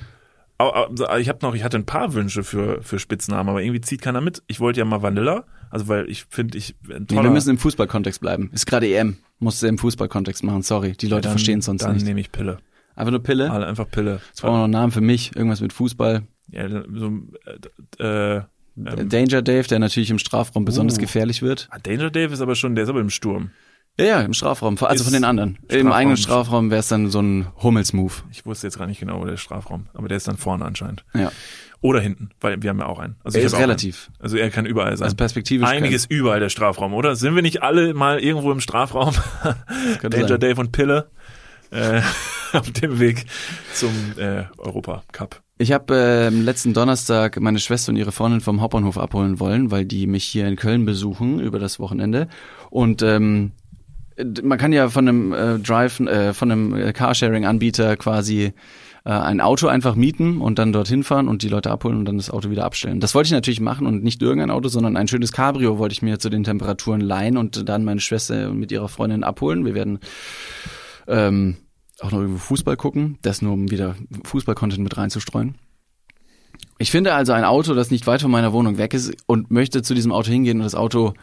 Ich 1.19 1.27
habe 1.29 1.39
noch, 1.41 1.53
ich 1.53 1.63
hatte 1.63 1.77
ein 1.77 1.85
paar 1.85 2.13
Wünsche 2.13 2.43
für 2.43 2.81
für 2.81 2.97
Spitznamen, 2.97 3.49
aber 3.49 3.61
irgendwie 3.61 3.81
zieht 3.81 4.01
keiner 4.01 4.21
mit. 4.21 4.41
Ich 4.47 4.61
wollte 4.61 4.79
ja 4.79 4.85
mal 4.85 5.01
Vanilla, 5.01 5.43
also 5.69 5.89
weil 5.89 6.09
ich 6.09 6.25
finde, 6.29 6.57
ich 6.57 6.75
Nee, 6.87 7.21
wir 7.21 7.29
müssen 7.29 7.49
im 7.49 7.57
Fußballkontext 7.57 8.21
bleiben. 8.21 8.49
Ist 8.53 8.65
gerade 8.65 8.87
EM. 8.87 9.17
Musst 9.39 9.61
du 9.61 9.67
im 9.67 9.77
Fußballkontext 9.77 10.43
machen, 10.45 10.61
sorry. 10.61 10.93
Die 10.93 11.07
Leute 11.07 11.23
dann- 11.23 11.31
verstehen 11.33 11.61
sonst 11.61 11.83
Dann 11.83 11.95
nicht. 11.95 12.05
nehme 12.05 12.21
ich 12.21 12.31
Pille. 12.31 12.59
Einfach 12.95 13.11
nur 13.11 13.21
Pille. 13.21 13.51
Alle 13.51 13.67
einfach 13.67 13.89
Pille. 13.91 14.21
Jetzt 14.29 14.41
brauchen 14.41 14.53
wir 14.53 14.57
noch 14.59 14.63
einen 14.63 14.71
Namen 14.73 14.91
für 14.93 15.01
mich. 15.01 15.35
Irgendwas 15.35 15.59
mit 15.59 15.73
Fußball. 15.73 16.23
Ja, 16.51 16.69
so, 16.69 17.11
äh, 17.99 18.37
äh, 18.37 18.41
ähm, 18.77 19.09
Danger 19.09 19.41
Dave, 19.41 19.67
der 19.67 19.79
natürlich 19.79 20.09
im 20.09 20.19
Strafraum 20.19 20.63
besonders 20.63 20.97
Uh. 20.97 21.01
gefährlich 21.01 21.41
wird. 21.41 21.67
ah, 21.71 21.79
Danger 21.79 22.09
Dave 22.11 22.33
ist 22.33 22.39
aber 22.41 22.55
schon, 22.55 22.75
der 22.75 22.85
ist 22.85 22.89
aber 22.89 23.01
im 23.01 23.09
Sturm. 23.09 23.51
Ja, 23.97 24.05
ja, 24.05 24.21
im 24.21 24.33
Strafraum, 24.33 24.77
also 24.81 25.03
von 25.05 25.13
den 25.13 25.23
anderen. 25.23 25.57
Im 25.61 25.67
Strafraum. 25.67 25.91
eigenen 25.93 26.17
Strafraum 26.17 26.69
wäre 26.69 26.79
es 26.81 26.89
dann 26.89 27.09
so 27.09 27.21
ein 27.21 27.47
Hummels-Move. 27.63 28.13
Ich 28.31 28.45
wusste 28.45 28.67
jetzt 28.67 28.77
gar 28.77 28.87
nicht 28.87 28.99
genau, 28.99 29.21
wo 29.21 29.25
der 29.25 29.37
Strafraum, 29.37 29.87
aber 29.93 30.09
der 30.09 30.17
ist 30.17 30.27
dann 30.27 30.37
vorne 30.37 30.65
anscheinend. 30.65 31.05
Ja, 31.13 31.31
Oder 31.79 32.01
hinten, 32.01 32.29
weil 32.41 32.61
wir 32.61 32.71
haben 32.71 32.79
ja 32.79 32.87
auch 32.87 32.99
einen. 32.99 33.15
Also 33.23 33.37
er 33.37 33.45
ist 33.45 33.57
relativ. 33.57 34.09
Einen. 34.09 34.23
Also 34.23 34.37
er 34.37 34.49
kann 34.49 34.65
überall 34.65 34.97
sein. 34.97 35.05
Also 35.05 35.15
perspektivisch. 35.15 35.67
Einiges 35.67 36.05
überall 36.05 36.41
der 36.41 36.49
Strafraum, 36.49 36.93
oder? 36.93 37.15
Sind 37.15 37.35
wir 37.35 37.41
nicht 37.41 37.63
alle 37.63 37.93
mal 37.93 38.19
irgendwo 38.19 38.51
im 38.51 38.59
Strafraum? 38.59 39.13
Danger 40.01 40.27
sein. 40.27 40.39
Dave 40.39 40.59
und 40.59 40.71
Pille 40.73 41.09
äh, 41.71 42.01
auf 42.53 42.71
dem 42.71 42.99
Weg 42.99 43.25
zum 43.73 43.91
äh, 44.17 44.43
Europa 44.57 45.03
Cup. 45.11 45.41
Ich 45.57 45.71
habe 45.71 45.95
äh, 45.95 46.29
letzten 46.29 46.73
Donnerstag 46.73 47.39
meine 47.39 47.59
Schwester 47.59 47.91
und 47.91 47.95
ihre 47.95 48.11
Freundin 48.11 48.41
vom 48.41 48.59
Hauptbahnhof 48.59 48.97
abholen 48.97 49.39
wollen, 49.39 49.71
weil 49.71 49.85
die 49.85 50.05
mich 50.05 50.25
hier 50.25 50.47
in 50.47 50.57
Köln 50.57 50.83
besuchen 50.85 51.39
über 51.39 51.59
das 51.59 51.79
Wochenende. 51.79 52.27
Und 52.69 53.01
ähm, 53.01 53.53
man 54.43 54.57
kann 54.57 54.73
ja 54.73 54.89
von 54.89 55.07
einem 55.07 55.33
äh, 55.33 55.59
Drive, 55.59 55.99
äh, 55.99 56.33
von 56.33 56.51
einem 56.51 56.93
Carsharing-Anbieter 56.93 57.97
quasi 57.97 58.53
äh, 59.05 59.09
ein 59.09 59.41
Auto 59.41 59.67
einfach 59.67 59.95
mieten 59.95 60.41
und 60.41 60.57
dann 60.57 60.73
dorthin 60.73 61.03
fahren 61.03 61.27
und 61.27 61.43
die 61.43 61.49
Leute 61.49 61.69
abholen 61.69 61.97
und 61.97 62.05
dann 62.05 62.17
das 62.17 62.29
Auto 62.29 62.49
wieder 62.49 62.65
abstellen. 62.65 62.99
Das 62.99 63.13
wollte 63.13 63.27
ich 63.27 63.33
natürlich 63.33 63.61
machen 63.61 63.85
und 63.87 64.03
nicht 64.03 64.21
irgendein 64.21 64.51
Auto, 64.51 64.67
sondern 64.67 64.97
ein 64.97 65.07
schönes 65.07 65.31
Cabrio 65.31 65.77
wollte 65.77 65.93
ich 65.93 66.01
mir 66.01 66.17
zu 66.17 66.29
den 66.29 66.43
Temperaturen 66.43 67.01
leihen 67.01 67.37
und 67.37 67.69
dann 67.69 67.83
meine 67.83 67.99
Schwester 67.99 68.51
mit 68.51 68.71
ihrer 68.71 68.89
Freundin 68.89 69.23
abholen. 69.23 69.65
Wir 69.65 69.75
werden 69.75 69.99
ähm, 71.07 71.57
auch 71.99 72.11
noch 72.11 72.19
irgendwo 72.19 72.39
Fußball 72.39 72.77
gucken, 72.77 73.19
das 73.21 73.41
nur 73.41 73.53
um 73.53 73.69
wieder 73.69 73.95
Fußball-Content 74.23 74.81
mit 74.81 74.97
reinzustreuen. 74.97 75.55
Ich 76.77 76.91
finde 76.91 77.13
also 77.13 77.31
ein 77.33 77.43
Auto, 77.43 77.73
das 77.73 77.91
nicht 77.91 78.07
weit 78.07 78.21
von 78.21 78.31
meiner 78.31 78.53
Wohnung 78.53 78.77
weg 78.77 78.93
ist 78.93 79.13
und 79.27 79.51
möchte 79.51 79.81
zu 79.81 79.93
diesem 79.93 80.11
Auto 80.11 80.31
hingehen 80.31 80.57
und 80.57 80.63
das 80.63 80.75
Auto 80.75 81.13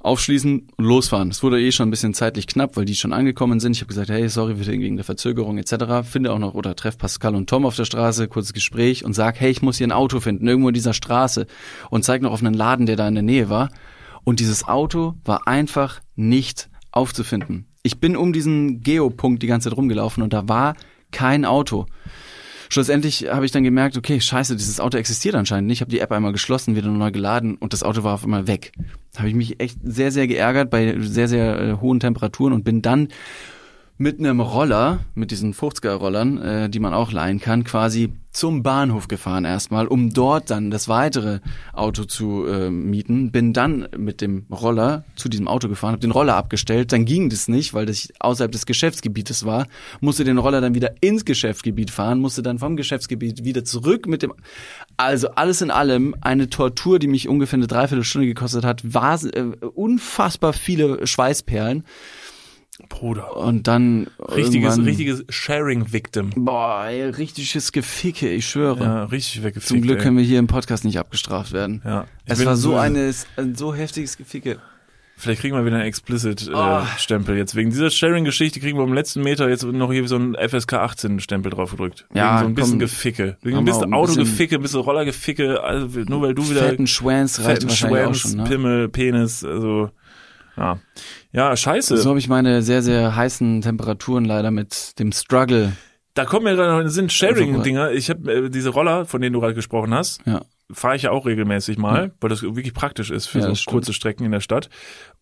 aufschließen 0.00 0.68
und 0.76 0.84
losfahren. 0.84 1.28
Es 1.28 1.42
wurde 1.42 1.60
eh 1.60 1.72
schon 1.72 1.88
ein 1.88 1.90
bisschen 1.90 2.14
zeitlich 2.14 2.46
knapp, 2.46 2.76
weil 2.76 2.84
die 2.84 2.94
schon 2.94 3.12
angekommen 3.12 3.60
sind. 3.60 3.72
Ich 3.72 3.80
habe 3.80 3.88
gesagt, 3.88 4.08
hey, 4.08 4.28
sorry 4.28 4.54
wegen 4.58 4.96
der 4.96 5.04
Verzögerung 5.04 5.58
etc. 5.58 6.08
Finde 6.08 6.32
auch 6.32 6.38
noch 6.38 6.54
oder 6.54 6.74
treff 6.74 6.98
Pascal 6.98 7.34
und 7.34 7.48
Tom 7.48 7.66
auf 7.66 7.76
der 7.76 7.84
Straße, 7.84 8.28
kurzes 8.28 8.52
Gespräch 8.52 9.04
und 9.04 9.12
sag, 9.12 9.40
hey, 9.40 9.50
ich 9.50 9.62
muss 9.62 9.78
hier 9.78 9.86
ein 9.86 9.92
Auto 9.92 10.20
finden, 10.20 10.48
irgendwo 10.48 10.68
in 10.68 10.74
dieser 10.74 10.94
Straße 10.94 11.46
und 11.90 12.04
zeig 12.04 12.22
noch 12.22 12.32
auf 12.32 12.42
einen 12.42 12.54
Laden, 12.54 12.86
der 12.86 12.96
da 12.96 13.06
in 13.06 13.14
der 13.14 13.22
Nähe 13.22 13.50
war. 13.50 13.70
Und 14.24 14.40
dieses 14.40 14.66
Auto 14.66 15.14
war 15.24 15.46
einfach 15.46 16.00
nicht 16.16 16.70
aufzufinden. 16.92 17.66
Ich 17.82 18.00
bin 18.00 18.16
um 18.16 18.32
diesen 18.32 18.82
Geopunkt 18.82 19.42
die 19.42 19.46
ganze 19.46 19.70
Zeit 19.70 19.78
rumgelaufen 19.78 20.22
und 20.22 20.32
da 20.32 20.48
war 20.48 20.74
kein 21.12 21.44
Auto. 21.44 21.86
Schlussendlich 22.72 23.26
habe 23.28 23.44
ich 23.44 23.50
dann 23.50 23.64
gemerkt, 23.64 23.96
okay, 23.96 24.20
scheiße, 24.20 24.54
dieses 24.54 24.78
Auto 24.78 24.96
existiert 24.96 25.34
anscheinend 25.34 25.66
nicht. 25.66 25.78
Ich 25.78 25.80
habe 25.80 25.90
die 25.90 25.98
App 25.98 26.12
einmal 26.12 26.30
geschlossen, 26.30 26.76
wieder 26.76 26.88
neu 26.88 27.10
geladen 27.10 27.56
und 27.56 27.72
das 27.72 27.82
Auto 27.82 28.04
war 28.04 28.14
auf 28.14 28.22
einmal 28.22 28.46
weg. 28.46 28.70
Da 29.12 29.20
habe 29.20 29.28
ich 29.28 29.34
mich 29.34 29.60
echt 29.60 29.78
sehr, 29.82 30.12
sehr 30.12 30.28
geärgert 30.28 30.70
bei 30.70 30.96
sehr, 31.00 31.26
sehr 31.26 31.60
äh, 31.60 31.76
hohen 31.80 31.98
Temperaturen 31.98 32.52
und 32.52 32.62
bin 32.62 32.80
dann 32.80 33.08
mit 34.00 34.18
einem 34.18 34.40
Roller, 34.40 35.00
mit 35.14 35.30
diesen 35.30 35.52
50er-Rollern, 35.52 36.38
äh, 36.40 36.70
die 36.70 36.80
man 36.80 36.94
auch 36.94 37.12
leihen 37.12 37.38
kann, 37.38 37.64
quasi 37.64 38.14
zum 38.32 38.62
Bahnhof 38.62 39.08
gefahren 39.08 39.44
erstmal, 39.44 39.86
um 39.86 40.14
dort 40.14 40.48
dann 40.48 40.70
das 40.70 40.88
weitere 40.88 41.40
Auto 41.74 42.04
zu 42.04 42.46
äh, 42.46 42.70
mieten. 42.70 43.30
Bin 43.30 43.52
dann 43.52 43.88
mit 43.94 44.22
dem 44.22 44.46
Roller 44.50 45.04
zu 45.16 45.28
diesem 45.28 45.48
Auto 45.48 45.68
gefahren, 45.68 45.92
habe 45.92 46.00
den 46.00 46.12
Roller 46.12 46.36
abgestellt. 46.36 46.92
Dann 46.92 47.04
ging 47.04 47.28
das 47.28 47.46
nicht, 47.46 47.74
weil 47.74 47.84
das 47.84 48.08
außerhalb 48.20 48.50
des 48.50 48.64
Geschäftsgebietes 48.64 49.44
war. 49.44 49.66
Musste 50.00 50.24
den 50.24 50.38
Roller 50.38 50.62
dann 50.62 50.74
wieder 50.74 50.94
ins 51.02 51.26
Geschäftsgebiet 51.26 51.90
fahren, 51.90 52.20
musste 52.20 52.42
dann 52.42 52.58
vom 52.58 52.76
Geschäftsgebiet 52.76 53.44
wieder 53.44 53.64
zurück 53.64 54.06
mit 54.06 54.22
dem. 54.22 54.32
Also 54.96 55.32
alles 55.32 55.60
in 55.60 55.70
allem 55.70 56.16
eine 56.22 56.48
Tortur, 56.48 57.00
die 57.00 57.08
mich 57.08 57.28
ungefähr 57.28 57.58
eine 57.58 57.66
Dreiviertelstunde 57.66 58.28
gekostet 58.28 58.64
hat. 58.64 58.94
War 58.94 59.22
äh, 59.24 59.42
unfassbar 59.74 60.54
viele 60.54 61.06
Schweißperlen. 61.06 61.84
Bruder. 62.88 63.36
Und 63.36 63.66
dann 63.68 64.08
Richtiges, 64.18 64.78
richtiges 64.78 65.24
Sharing-Victim. 65.28 66.30
Boah, 66.36 66.86
ey, 66.86 67.02
richtiges 67.04 67.72
Geficke, 67.72 68.28
ich 68.30 68.46
schwöre. 68.48 68.82
Ja, 68.82 69.04
richtig 69.04 69.42
weggefickt. 69.42 69.66
Zum 69.68 69.82
Glück 69.82 69.98
ey. 69.98 70.02
können 70.04 70.16
wir 70.16 70.24
hier 70.24 70.38
im 70.38 70.46
Podcast 70.46 70.84
nicht 70.84 70.98
abgestraft 70.98 71.52
werden. 71.52 71.82
Ja. 71.84 72.06
Ich 72.26 72.32
Es 72.32 72.44
war 72.44 72.56
so 72.56 72.76
eine, 72.76 73.12
ein 73.36 73.54
so 73.54 73.74
heftiges 73.74 74.16
Geficke. 74.16 74.58
Vielleicht 75.16 75.42
kriegen 75.42 75.54
wir 75.54 75.66
wieder 75.66 75.76
einen 75.76 75.84
Explicit-Stempel 75.84 76.54
Ah. 76.58 76.82
äh, 76.82 76.98
Stempel 76.98 77.36
jetzt. 77.36 77.54
Wegen 77.54 77.68
dieser 77.68 77.90
Sharing-Geschichte 77.90 78.58
kriegen 78.58 78.78
wir 78.78 78.84
am 78.84 78.94
letzten 78.94 79.22
Meter 79.22 79.50
jetzt 79.50 79.64
noch 79.64 79.92
hier 79.92 80.08
so 80.08 80.14
einen 80.16 80.34
FSK 80.34 80.72
18-Stempel 80.82 81.50
drauf 81.50 81.72
gedrückt. 81.72 82.06
Ja, 82.14 82.36
Wegen 82.36 82.40
so 82.40 82.46
ein 82.46 82.54
bisschen 82.54 82.70
komm. 82.70 82.78
Geficke. 82.78 83.36
Wegen 83.42 83.58
ein 83.58 83.64
bisschen 83.66 83.92
auch 83.92 84.04
ein 84.04 84.06
bisschen- 84.06 84.22
Autogeficke, 84.22 84.54
ein 84.56 84.62
bisschen 84.62 84.80
Rollergeficke, 84.80 85.62
also 85.62 86.00
nur 86.08 86.22
weil 86.22 86.34
du 86.34 86.48
wieder 86.48 86.62
Fetten 86.62 86.86
Schwanz 86.86 87.38
reicht 87.40 87.48
fetten 87.50 87.68
wahrscheinlich 87.68 88.00
auch 88.04 88.14
Schwanz, 88.14 88.32
schon. 88.32 88.36
Ne? 88.38 88.44
Pimmel, 88.48 88.88
Penis, 88.88 89.44
also 89.44 89.90
ja. 90.60 90.78
Ja, 91.32 91.56
scheiße. 91.56 91.96
So 91.96 92.10
habe 92.10 92.18
ich 92.18 92.28
meine 92.28 92.62
sehr, 92.62 92.82
sehr 92.82 93.16
heißen 93.16 93.62
Temperaturen 93.62 94.24
leider 94.24 94.50
mit 94.50 94.98
dem 94.98 95.10
Struggle. 95.12 95.72
Da 96.14 96.24
kommen 96.24 96.44
mir 96.44 96.54
gerade 96.56 96.72
noch 96.72 96.78
in 96.78 96.86
den 96.86 96.90
Sinn 96.90 97.08
Sharing-Dinger. 97.08 97.92
Ich 97.92 98.10
habe 98.10 98.32
äh, 98.32 98.50
diese 98.50 98.70
Roller, 98.70 99.06
von 99.06 99.20
denen 99.20 99.32
du 99.32 99.40
gerade 99.40 99.54
gesprochen 99.54 99.94
hast, 99.94 100.20
Ja. 100.26 100.42
fahre 100.72 100.96
ich 100.96 101.02
ja 101.02 101.12
auch 101.12 101.24
regelmäßig 101.26 101.78
mal, 101.78 102.12
weil 102.20 102.30
das 102.30 102.42
wirklich 102.42 102.74
praktisch 102.74 103.10
ist 103.10 103.26
für 103.26 103.38
Ja, 103.38 103.46
so 103.46 103.54
stimmt. 103.54 103.72
kurze 103.74 103.92
Strecken 103.92 104.24
in 104.24 104.32
der 104.32 104.40
Stadt. 104.40 104.68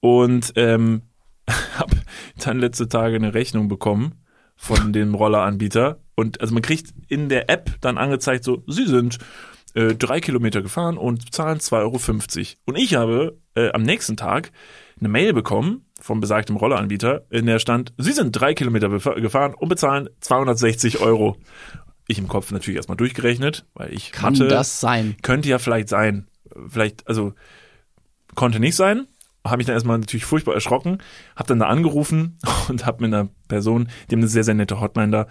Und 0.00 0.52
ähm, 0.56 1.02
habe 1.78 1.96
dann 2.42 2.58
letzte 2.58 2.88
Tage 2.88 3.16
eine 3.16 3.34
Rechnung 3.34 3.68
bekommen 3.68 4.14
von 4.56 4.92
dem 4.92 5.14
Rolleranbieter. 5.14 6.00
Und 6.14 6.40
also 6.40 6.52
man 6.54 6.62
kriegt 6.62 6.92
in 7.06 7.28
der 7.28 7.48
App 7.50 7.70
dann 7.80 7.96
angezeigt, 7.98 8.42
so, 8.44 8.64
Sie 8.66 8.86
sind 8.86 9.18
äh, 9.74 9.94
drei 9.94 10.20
Kilometer 10.20 10.62
gefahren 10.62 10.96
und 10.96 11.32
zahlen 11.34 11.58
2,50 11.58 11.76
Euro. 11.76 12.46
Und 12.64 12.76
ich 12.76 12.94
habe 12.94 13.38
äh, 13.54 13.70
am 13.72 13.82
nächsten 13.82 14.16
Tag 14.16 14.50
eine 15.00 15.08
Mail 15.08 15.32
bekommen 15.32 15.84
vom 16.00 16.20
besagtem 16.20 16.56
Rolleranbieter, 16.56 17.24
in 17.30 17.46
der 17.46 17.58
stand, 17.58 17.92
Sie 17.98 18.12
sind 18.12 18.32
drei 18.32 18.54
Kilometer 18.54 18.88
gefahren 18.88 19.54
und 19.54 19.68
bezahlen 19.68 20.08
260 20.20 21.00
Euro. 21.00 21.36
Ich 22.06 22.18
im 22.18 22.28
Kopf 22.28 22.50
natürlich 22.52 22.76
erstmal 22.76 22.96
durchgerechnet, 22.96 23.66
weil 23.74 23.92
ich 23.92 24.12
Kann 24.12 24.32
Mathe, 24.32 24.48
das 24.48 24.80
sein? 24.80 25.16
könnte 25.22 25.48
ja 25.48 25.58
vielleicht 25.58 25.88
sein. 25.88 26.26
Vielleicht, 26.68 27.06
also 27.06 27.34
konnte 28.34 28.60
nicht 28.60 28.76
sein. 28.76 29.06
habe 29.44 29.58
mich 29.58 29.66
dann 29.66 29.74
erstmal 29.74 29.98
natürlich 29.98 30.24
furchtbar 30.24 30.54
erschrocken, 30.54 30.98
habe 31.36 31.48
dann 31.48 31.58
da 31.58 31.66
angerufen 31.66 32.38
und 32.68 32.86
habe 32.86 33.02
mit 33.02 33.12
einer 33.12 33.28
Person, 33.48 33.88
die 34.08 34.14
haben 34.14 34.20
eine 34.20 34.28
sehr, 34.28 34.44
sehr 34.44 34.54
nette 34.54 34.80
Hotline 34.80 35.10
da, 35.10 35.26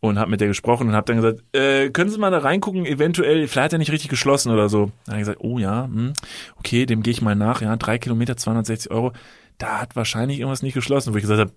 und 0.00 0.18
habe 0.18 0.30
mit 0.30 0.40
der 0.40 0.48
gesprochen 0.48 0.88
und 0.88 0.94
habe 0.94 1.06
dann 1.06 1.22
gesagt, 1.22 1.42
äh, 1.56 1.90
können 1.90 2.10
Sie 2.10 2.18
mal 2.18 2.30
da 2.30 2.38
reingucken, 2.38 2.86
eventuell, 2.86 3.48
vielleicht 3.48 3.66
hat 3.66 3.72
er 3.72 3.78
nicht 3.78 3.92
richtig 3.92 4.10
geschlossen 4.10 4.52
oder 4.52 4.68
so. 4.68 4.92
Dann 5.04 5.14
hat 5.14 5.14
er 5.14 5.18
gesagt, 5.18 5.40
oh 5.40 5.58
ja, 5.58 5.84
hm, 5.84 6.12
okay, 6.56 6.86
dem 6.86 7.02
gehe 7.02 7.12
ich 7.12 7.22
mal 7.22 7.34
nach, 7.34 7.62
ja, 7.62 7.74
drei 7.76 7.98
Kilometer, 7.98 8.36
260 8.36 8.90
Euro, 8.90 9.12
da 9.58 9.80
hat 9.80 9.96
wahrscheinlich 9.96 10.38
irgendwas 10.38 10.62
nicht 10.62 10.74
geschlossen, 10.74 11.12
wo 11.12 11.16
ich 11.16 11.22
gesagt 11.22 11.40
habe, 11.40 11.52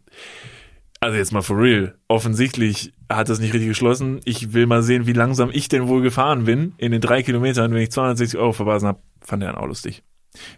also 1.02 1.18
jetzt 1.18 1.32
mal 1.32 1.42
for 1.42 1.58
real, 1.58 1.96
offensichtlich 2.08 2.94
hat 3.10 3.30
das 3.30 3.40
nicht 3.40 3.54
richtig 3.54 3.70
geschlossen. 3.70 4.20
Ich 4.26 4.54
will 4.54 4.66
mal 4.66 4.84
sehen, 4.84 5.08
wie 5.08 5.14
langsam 5.14 5.50
ich 5.52 5.70
denn 5.70 5.88
wohl 5.88 6.02
gefahren 6.02 6.44
bin 6.44 6.74
in 6.78 6.92
den 6.92 7.00
drei 7.00 7.24
Kilometern, 7.24 7.74
wenn 7.74 7.82
ich 7.82 7.92
260 7.92 8.38
Euro 8.38 8.52
verbasen 8.52 8.88
habe. 8.88 9.00
Fand 9.22 9.44
er 9.44 9.54
dann 9.54 9.62
auch 9.62 9.68
lustig. 9.68 10.04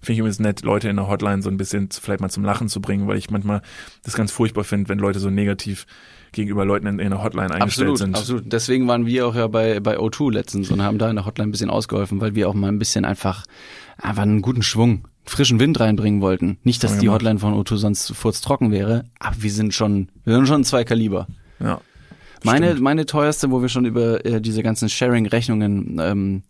Finde 0.02 0.14
ich 0.14 0.20
übrigens 0.20 0.40
nett, 0.40 0.64
Leute 0.64 0.90
in 0.90 0.96
der 0.96 1.08
Hotline 1.08 1.42
so 1.42 1.50
ein 1.50 1.58
bisschen 1.58 1.90
vielleicht 1.92 2.22
mal 2.22 2.30
zum 2.30 2.44
Lachen 2.44 2.70
zu 2.70 2.82
bringen, 2.82 3.08
weil 3.08 3.18
ich 3.18 3.30
manchmal 3.30 3.62
das 4.04 4.16
ganz 4.16 4.32
furchtbar 4.32 4.64
finde, 4.64 4.90
wenn 4.90 5.00
Leute 5.00 5.20
so 5.20 5.30
negativ 5.30 5.86
gegenüber 6.32 6.66
Leuten 6.66 6.88
in, 6.88 7.00
in 7.00 7.10
der 7.10 7.24
Hotline 7.24 7.52
eingestellt 7.52 7.90
Absolut, 7.90 7.98
sind. 7.98 8.16
absolut. 8.16 8.54
Deswegen 8.54 8.88
waren 8.88 9.06
wir 9.06 9.28
auch 9.28 9.36
ja 9.36 9.48
bei, 9.48 9.80
bei 9.80 9.98
O2 9.98 10.32
letztens 10.32 10.72
und 10.72 10.82
haben 10.82 10.98
da 10.98 11.10
in 11.10 11.16
der 11.16 11.26
Hotline 11.26 11.50
ein 11.50 11.52
bisschen 11.52 11.70
ausgeholfen, 11.70 12.22
weil 12.22 12.36
wir 12.36 12.50
auch 12.50 12.54
mal 12.54 12.70
ein 12.70 12.80
bisschen 12.80 13.06
einfach, 13.06 13.46
einfach 13.98 14.24
einen 14.24 14.42
guten 14.42 14.64
Schwung, 14.64 15.08
frischen 15.26 15.60
Wind 15.60 15.80
reinbringen 15.80 16.22
wollten. 16.22 16.58
Nicht, 16.64 16.84
dass 16.84 16.98
die 16.98 17.06
gemacht. 17.06 17.22
Hotline 17.22 17.40
von 17.40 17.54
O2 17.54 17.78
sonst 17.78 18.16
furztrocken 18.16 18.72
wäre, 18.72 19.06
aber 19.20 19.36
wir 19.40 19.52
sind 19.52 19.74
schon, 19.74 20.10
wir 20.24 20.36
sind 20.36 20.48
schon 20.48 20.64
zwei 20.64 20.84
Kaliber. 20.84 21.28
Ja. 21.60 21.82
Meine, 22.44 22.68
Stimmt. 22.68 22.82
meine 22.82 23.06
teuerste, 23.06 23.52
wo 23.52 23.62
wir 23.62 23.70
schon 23.70 23.86
über 23.86 24.26
äh, 24.26 24.42
diese 24.42 24.64
ganzen 24.64 24.90
Sharing-Rechnungen 24.90 26.00
ähm, 26.02 26.44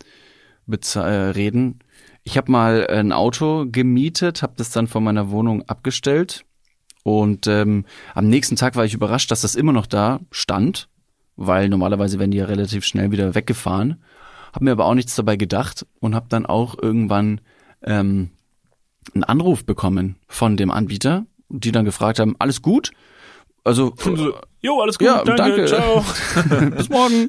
äh, 0.69 0.99
reden. 0.99 1.79
Ich 2.23 2.37
habe 2.37 2.51
mal 2.51 2.87
ein 2.87 3.11
Auto 3.11 3.65
gemietet, 3.69 4.41
habe 4.41 4.53
das 4.55 4.69
dann 4.69 4.87
von 4.87 5.03
meiner 5.03 5.31
Wohnung 5.31 5.63
abgestellt 5.63 6.45
und 7.03 7.47
ähm, 7.47 7.85
am 8.13 8.27
nächsten 8.27 8.55
Tag 8.55 8.75
war 8.75 8.85
ich 8.85 8.93
überrascht, 8.93 9.31
dass 9.31 9.41
das 9.41 9.55
immer 9.55 9.73
noch 9.73 9.87
da 9.87 10.19
stand, 10.31 10.87
weil 11.35 11.69
normalerweise 11.69 12.19
werden 12.19 12.31
die 12.31 12.37
ja 12.37 12.45
relativ 12.45 12.85
schnell 12.85 13.11
wieder 13.11 13.33
weggefahren. 13.33 14.03
Habe 14.53 14.65
mir 14.65 14.71
aber 14.71 14.85
auch 14.85 14.93
nichts 14.93 15.15
dabei 15.15 15.37
gedacht 15.37 15.85
und 15.99 16.13
habe 16.13 16.27
dann 16.29 16.45
auch 16.45 16.77
irgendwann 16.77 17.41
ähm, 17.83 18.31
einen 19.13 19.23
Anruf 19.23 19.65
bekommen 19.65 20.17
von 20.27 20.57
dem 20.57 20.69
Anbieter, 20.69 21.25
die 21.49 21.71
dann 21.71 21.85
gefragt 21.85 22.19
haben, 22.19 22.35
alles 22.37 22.61
gut? 22.61 22.91
Also 23.63 23.93
Jo, 24.63 24.79
alles 24.79 24.99
gut, 24.99 25.07
Ja, 25.07 25.23
danke, 25.23 25.37
danke. 25.37 25.65
ciao. 25.65 26.05
bis 26.77 26.87
morgen. 26.89 27.27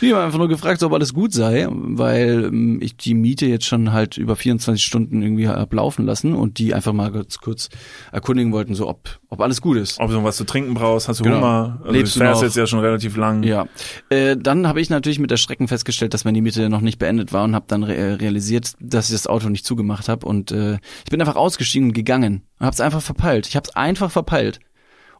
Die 0.00 0.14
haben 0.14 0.24
einfach 0.24 0.38
nur 0.38 0.48
gefragt, 0.48 0.82
ob 0.82 0.94
alles 0.94 1.12
gut 1.12 1.34
sei, 1.34 1.66
weil 1.70 2.46
ähm, 2.46 2.78
ich 2.80 2.96
die 2.96 3.12
Miete 3.12 3.44
jetzt 3.44 3.66
schon 3.66 3.92
halt 3.92 4.16
über 4.16 4.36
24 4.36 4.82
Stunden 4.82 5.20
irgendwie 5.20 5.48
hab 5.48 5.70
laufen 5.74 6.06
lassen 6.06 6.34
und 6.34 6.56
die 6.58 6.72
einfach 6.72 6.94
mal 6.94 7.12
kurz, 7.12 7.38
kurz 7.40 7.68
erkundigen 8.10 8.52
wollten, 8.52 8.74
so 8.74 8.88
ob, 8.88 9.20
ob 9.28 9.40
alles 9.42 9.60
gut 9.60 9.76
ist. 9.76 10.00
Ob 10.00 10.08
du 10.08 10.14
noch 10.16 10.24
was 10.24 10.38
zu 10.38 10.44
trinken 10.44 10.72
brauchst, 10.72 11.08
hast 11.08 11.20
du 11.20 11.24
Genau. 11.24 11.36
Hunger? 11.36 11.78
Also 11.82 11.92
Lebst 11.92 12.16
du 12.16 12.20
fährst 12.20 12.40
noch? 12.40 12.46
jetzt 12.48 12.56
ja 12.56 12.66
schon 12.66 12.80
relativ 12.80 13.16
lang. 13.18 13.42
Ja, 13.42 13.66
äh, 14.08 14.34
dann 14.38 14.66
habe 14.66 14.80
ich 14.80 14.88
natürlich 14.88 15.18
mit 15.18 15.30
der 15.30 15.36
Schrecken 15.36 15.68
festgestellt, 15.68 16.14
dass 16.14 16.24
meine 16.24 16.40
Miete 16.40 16.70
noch 16.70 16.80
nicht 16.80 16.98
beendet 16.98 17.34
war 17.34 17.44
und 17.44 17.54
habe 17.54 17.66
dann 17.68 17.82
re 17.82 17.94
äh, 17.94 18.12
realisiert, 18.14 18.72
dass 18.80 19.10
ich 19.10 19.14
das 19.14 19.26
Auto 19.26 19.50
nicht 19.50 19.66
zugemacht 19.66 20.08
habe 20.08 20.24
und 20.24 20.50
äh, 20.52 20.78
ich 21.04 21.10
bin 21.10 21.20
einfach 21.20 21.36
ausgestiegen 21.36 21.88
und 21.88 21.92
gegangen 21.92 22.44
und 22.58 22.64
habe 22.64 22.72
es 22.72 22.80
einfach 22.80 23.02
verpeilt. 23.02 23.46
Ich 23.46 23.56
habe 23.56 23.64
es 23.68 23.76
einfach 23.76 24.10
verpeilt 24.10 24.58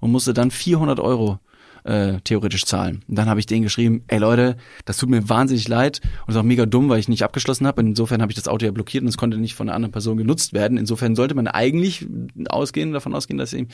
und 0.02 0.10
musste 0.10 0.34
dann 0.34 0.50
400 0.50 0.98
Euro 0.98 1.38
äh, 1.84 2.20
theoretisch 2.24 2.64
zahlen. 2.64 3.04
Und 3.08 3.16
dann 3.16 3.28
habe 3.28 3.40
ich 3.40 3.46
denen 3.46 3.62
geschrieben, 3.62 4.02
ey 4.08 4.18
Leute, 4.18 4.56
das 4.84 4.98
tut 4.98 5.08
mir 5.08 5.28
wahnsinnig 5.28 5.68
leid 5.68 6.00
und 6.26 6.34
ist 6.34 6.38
auch 6.38 6.42
mega 6.42 6.66
dumm, 6.66 6.88
weil 6.88 6.98
ich 6.98 7.08
nicht 7.08 7.22
abgeschlossen 7.22 7.66
habe. 7.66 7.80
Insofern 7.82 8.20
habe 8.20 8.32
ich 8.32 8.36
das 8.36 8.48
Auto 8.48 8.66
ja 8.66 8.72
blockiert 8.72 9.02
und 9.02 9.08
es 9.08 9.16
konnte 9.16 9.38
nicht 9.38 9.54
von 9.54 9.68
einer 9.68 9.76
anderen 9.76 9.92
Person 9.92 10.16
genutzt 10.16 10.52
werden. 10.52 10.76
Insofern 10.76 11.14
sollte 11.14 11.34
man 11.34 11.46
eigentlich 11.46 12.06
ausgehen, 12.48 12.92
davon 12.92 13.14
ausgehen, 13.14 13.38
dass 13.38 13.52
ihm 13.52 13.68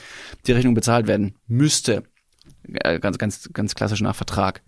die 0.46 0.52
Rechnung 0.52 0.74
bezahlt 0.74 1.06
werden 1.06 1.34
müsste. 1.46 2.02
Äh, 2.72 3.00
ganz, 3.00 3.18
ganz, 3.18 3.50
ganz 3.52 3.74
klassisch 3.74 4.00
nach 4.00 4.14
Vertrag. 4.14 4.62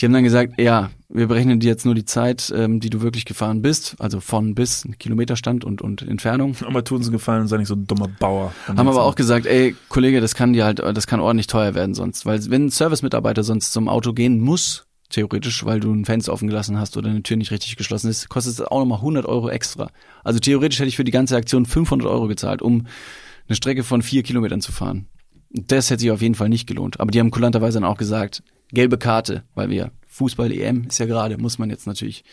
Die 0.00 0.06
haben 0.06 0.12
dann 0.12 0.24
gesagt, 0.24 0.54
ja, 0.58 0.90
wir 1.08 1.26
berechnen 1.28 1.60
dir 1.60 1.68
jetzt 1.68 1.84
nur 1.84 1.94
die 1.94 2.04
Zeit, 2.04 2.52
ähm, 2.54 2.80
die 2.80 2.90
du 2.90 3.00
wirklich 3.00 3.24
gefahren 3.24 3.62
bist, 3.62 3.96
also 3.98 4.20
von 4.20 4.54
bis 4.54 4.86
Kilometerstand 4.98 5.64
und, 5.64 5.80
und 5.80 6.02
Entfernung. 6.02 6.56
Aber 6.66 6.84
tun 6.84 7.02
sie 7.02 7.10
gefallen 7.10 7.42
und 7.42 7.48
sei 7.48 7.58
nicht 7.58 7.68
so 7.68 7.74
ein 7.74 7.86
dummer 7.86 8.08
Bauer. 8.08 8.52
Haben 8.66 8.88
aber 8.88 9.04
auch 9.04 9.14
gesagt, 9.14 9.46
ey, 9.46 9.76
Kollege, 9.88 10.20
das 10.20 10.34
kann 10.34 10.52
dir 10.52 10.64
halt, 10.64 10.80
das 10.80 11.06
kann 11.06 11.20
ordentlich 11.20 11.46
teuer 11.46 11.74
werden 11.74 11.94
sonst. 11.94 12.26
Weil 12.26 12.50
wenn 12.50 12.66
ein 12.66 12.70
Servicemitarbeiter 12.70 13.42
sonst 13.44 13.72
zum 13.72 13.88
Auto 13.88 14.12
gehen 14.12 14.40
muss, 14.40 14.86
theoretisch, 15.10 15.64
weil 15.64 15.80
du 15.80 15.92
ein 15.92 16.04
Fenster 16.04 16.32
offen 16.32 16.48
gelassen 16.48 16.78
hast 16.78 16.96
oder 16.96 17.08
eine 17.08 17.22
Tür 17.22 17.36
nicht 17.36 17.50
richtig 17.50 17.76
geschlossen 17.76 18.10
ist, 18.10 18.28
kostet 18.28 18.54
es 18.54 18.60
auch 18.60 18.80
nochmal 18.80 18.98
100 18.98 19.26
Euro 19.26 19.48
extra. 19.48 19.90
Also 20.24 20.38
theoretisch 20.38 20.78
hätte 20.80 20.88
ich 20.88 20.96
für 20.96 21.04
die 21.04 21.12
ganze 21.12 21.36
Aktion 21.36 21.66
500 21.66 22.06
Euro 22.06 22.26
gezahlt, 22.26 22.62
um 22.62 22.86
eine 23.48 23.56
Strecke 23.56 23.84
von 23.84 24.02
vier 24.02 24.22
Kilometern 24.22 24.60
zu 24.60 24.72
fahren. 24.72 25.06
Das 25.50 25.90
hätte 25.90 26.00
sich 26.00 26.10
auf 26.10 26.22
jeden 26.22 26.34
Fall 26.34 26.48
nicht 26.48 26.66
gelohnt. 26.66 27.00
Aber 27.00 27.10
die 27.10 27.20
haben 27.20 27.30
kulanterweise 27.30 27.80
dann 27.80 27.88
auch 27.88 27.96
gesagt, 27.96 28.42
gelbe 28.70 28.98
Karte, 28.98 29.44
weil 29.54 29.70
wir 29.70 29.92
Fußball-EM 30.08 30.86
ist 30.88 30.98
ja 30.98 31.06
gerade, 31.06 31.38
muss 31.38 31.58
man 31.58 31.70
jetzt 31.70 31.86
natürlich 31.86 32.24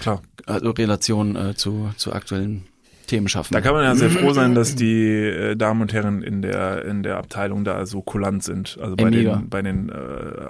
klar. 0.00 0.22
also 0.46 0.70
Relation 0.70 1.36
äh, 1.36 1.54
zu, 1.54 1.90
zu 1.96 2.12
aktuellen 2.12 2.64
Themen 3.06 3.28
schaffen. 3.28 3.52
Da 3.52 3.60
kann 3.60 3.74
man 3.74 3.84
ja 3.84 3.94
sehr 3.94 4.10
froh 4.10 4.32
sein, 4.32 4.54
dass 4.54 4.74
die 4.76 5.08
äh, 5.08 5.56
Damen 5.56 5.82
und 5.82 5.92
Herren 5.92 6.22
in 6.22 6.42
der 6.42 6.84
in 6.84 7.02
der 7.02 7.18
Abteilung 7.18 7.64
da 7.64 7.84
so 7.86 8.00
kulant 8.02 8.42
sind, 8.42 8.78
also 8.80 8.96
bei 8.96 9.04
Ey, 9.04 9.10
den 9.10 9.48
bei 9.48 9.62
den 9.62 9.88
äh, 9.90 9.92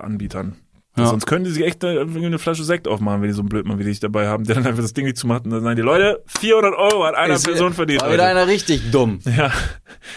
Anbietern. 0.00 0.56
Ja. 0.94 1.06
Sonst 1.06 1.24
können 1.24 1.44
die 1.46 1.50
sich 1.50 1.64
echt 1.64 1.82
irgendwie 1.82 2.24
eine 2.26 2.38
Flasche 2.38 2.64
Sekt 2.64 2.86
aufmachen, 2.86 3.22
wenn 3.22 3.28
die 3.28 3.34
so 3.34 3.40
einen 3.40 3.48
Blödmann 3.48 3.78
wie 3.78 3.84
dich 3.84 3.98
dabei 4.00 4.28
haben, 4.28 4.44
der 4.44 4.56
dann 4.56 4.66
einfach 4.66 4.82
das 4.82 4.92
Ding 4.92 5.06
nicht 5.06 5.16
zumacht 5.16 5.44
und 5.46 5.50
dann 5.50 5.62
sagen 5.62 5.76
die 5.76 5.80
Leute, 5.82 6.22
400 6.38 6.74
Euro 6.74 7.04
hat 7.06 7.14
einer 7.14 7.34
Ist- 7.34 7.44
Person 7.46 7.72
verdient. 7.72 8.02
War 8.02 8.12
wieder 8.12 8.26
einer 8.26 8.46
richtig 8.46 8.90
dumm. 8.90 9.18
Ja, 9.24 9.50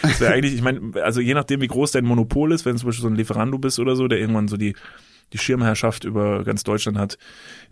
das 0.02 0.20
wäre 0.20 0.34
eigentlich, 0.34 0.54
ich 0.54 0.60
meine, 0.62 0.80
also 1.02 1.20
je 1.22 1.32
nachdem, 1.32 1.62
wie 1.62 1.66
groß 1.66 1.92
dein 1.92 2.04
Monopol 2.04 2.52
ist, 2.52 2.66
wenn 2.66 2.72
du 2.74 2.78
zum 2.80 2.88
Beispiel 2.88 3.02
so 3.02 3.08
ein 3.08 3.14
Lieferando 3.16 3.56
bist 3.58 3.78
oder 3.78 3.96
so, 3.96 4.06
der 4.06 4.18
irgendwann 4.18 4.48
so 4.48 4.58
die, 4.58 4.76
die 5.32 5.38
Schirmherrschaft 5.38 6.04
über 6.04 6.44
ganz 6.44 6.62
Deutschland 6.62 6.98
hat, 6.98 7.16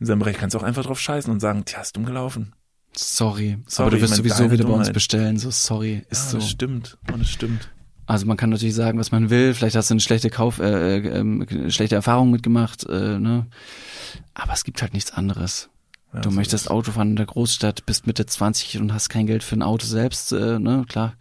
in 0.00 0.06
seinem 0.06 0.20
Bereich, 0.20 0.38
kannst 0.38 0.54
du 0.54 0.58
auch 0.58 0.62
einfach 0.64 0.84
drauf 0.84 0.98
scheißen 0.98 1.30
und 1.30 1.40
sagen, 1.40 1.66
tja, 1.66 1.82
ist 1.82 1.94
dumm 1.96 2.06
gelaufen. 2.06 2.54
Sorry. 2.96 3.58
Sorry, 3.66 3.88
aber 3.88 3.96
du 3.96 4.02
wirst 4.02 4.14
sowieso 4.14 4.50
wieder 4.50 4.64
bei 4.64 4.70
uns 4.70 4.78
Dummheit. 4.86 4.92
bestellen. 4.94 5.36
So, 5.36 5.50
sorry. 5.50 6.04
Ist 6.08 6.26
Ja, 6.26 6.30
so. 6.30 6.38
das 6.38 6.48
stimmt. 6.48 6.96
Und 7.12 7.20
das 7.20 7.28
stimmt. 7.28 7.68
Also 8.06 8.26
man 8.26 8.36
kann 8.36 8.50
natürlich 8.50 8.74
sagen, 8.74 8.98
was 8.98 9.12
man 9.12 9.30
will. 9.30 9.54
Vielleicht 9.54 9.76
hast 9.76 9.90
du 9.90 9.94
eine 9.94 10.00
schlechte 10.00 10.30
Kauf, 10.30 10.58
äh, 10.58 10.98
äh, 10.98 11.18
ähm, 11.18 11.46
schlechte 11.68 11.94
Erfahrung 11.94 12.30
mitgemacht, 12.30 12.84
äh, 12.84 13.18
ne? 13.18 13.46
Aber 14.34 14.52
es 14.52 14.64
gibt 14.64 14.82
halt 14.82 14.92
nichts 14.92 15.12
anderes. 15.12 15.70
Ja, 16.12 16.20
du 16.20 16.30
so 16.30 16.36
möchtest 16.36 16.70
Auto 16.70 16.92
fahren 16.92 17.10
in 17.10 17.16
der 17.16 17.26
Großstadt, 17.26 17.86
bist 17.86 18.06
Mitte 18.06 18.26
20 18.26 18.78
und 18.78 18.92
hast 18.92 19.08
kein 19.08 19.26
Geld 19.26 19.42
für 19.42 19.56
ein 19.56 19.62
Auto 19.62 19.86
selbst, 19.86 20.32
äh, 20.32 20.58
ne? 20.58 20.84
Klar. 20.88 21.14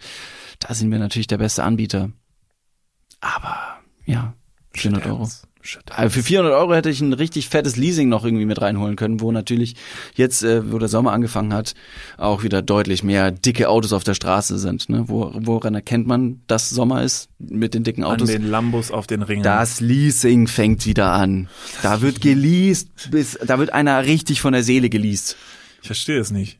Da 0.59 0.73
sind 0.73 0.91
wir 0.91 0.99
natürlich 0.99 1.27
der 1.27 1.38
beste 1.38 1.63
Anbieter. 1.63 2.11
Aber, 3.21 3.79
ja, 4.05 4.34
400 4.74 5.05
Euro. 5.07 5.30
Also 5.91 6.09
für 6.09 6.24
400 6.24 6.53
Euro 6.53 6.74
hätte 6.74 6.89
ich 6.89 6.99
ein 6.99 7.13
richtig 7.13 7.47
fettes 7.47 7.78
Leasing 7.78 8.09
noch 8.09 8.26
irgendwie 8.26 8.45
mit 8.45 8.61
reinholen 8.61 8.97
können, 8.97 9.21
wo 9.21 9.32
natürlich 9.32 9.76
jetzt, 10.13 10.43
äh, 10.43 10.71
wo 10.71 10.78
der 10.78 10.89
Sommer 10.89 11.13
angefangen 11.13 11.53
hat, 11.53 11.74
auch 12.17 12.43
wieder 12.43 12.61
deutlich 12.61 13.01
mehr 13.01 13.32
dicke 13.32 13.69
Autos 13.69 13.93
auf 13.93 14.03
der 14.03 14.13
Straße 14.13 14.57
sind. 14.57 14.89
Ne? 14.89 15.05
Wo, 15.07 15.32
woran 15.34 15.74
erkennt 15.74 16.05
man, 16.05 16.41
dass 16.47 16.69
Sommer 16.69 17.01
ist 17.03 17.30
mit 17.39 17.74
den 17.74 17.86
dicken 17.86 18.03
An 18.03 18.11
Autos? 18.11 18.28
den 18.28 18.49
Lambos 18.49 18.91
auf 18.91 19.07
den 19.07 19.21
Ringen. 19.21 19.43
Das 19.43 19.80
Leasing 19.80 20.47
fängt 20.47 20.86
wieder 20.86 21.13
an. 21.13 21.47
Da 21.82 22.01
wird 22.01 22.19
geleast, 22.19 22.89
bis, 23.09 23.39
da 23.45 23.57
wird 23.57 23.71
einer 23.71 24.03
richtig 24.05 24.41
von 24.41 24.51
der 24.51 24.63
Seele 24.63 24.89
geleast. 24.89 25.38
Ich 25.82 25.88
verstehe 25.88 26.19
es 26.19 26.32
nicht. 26.32 26.59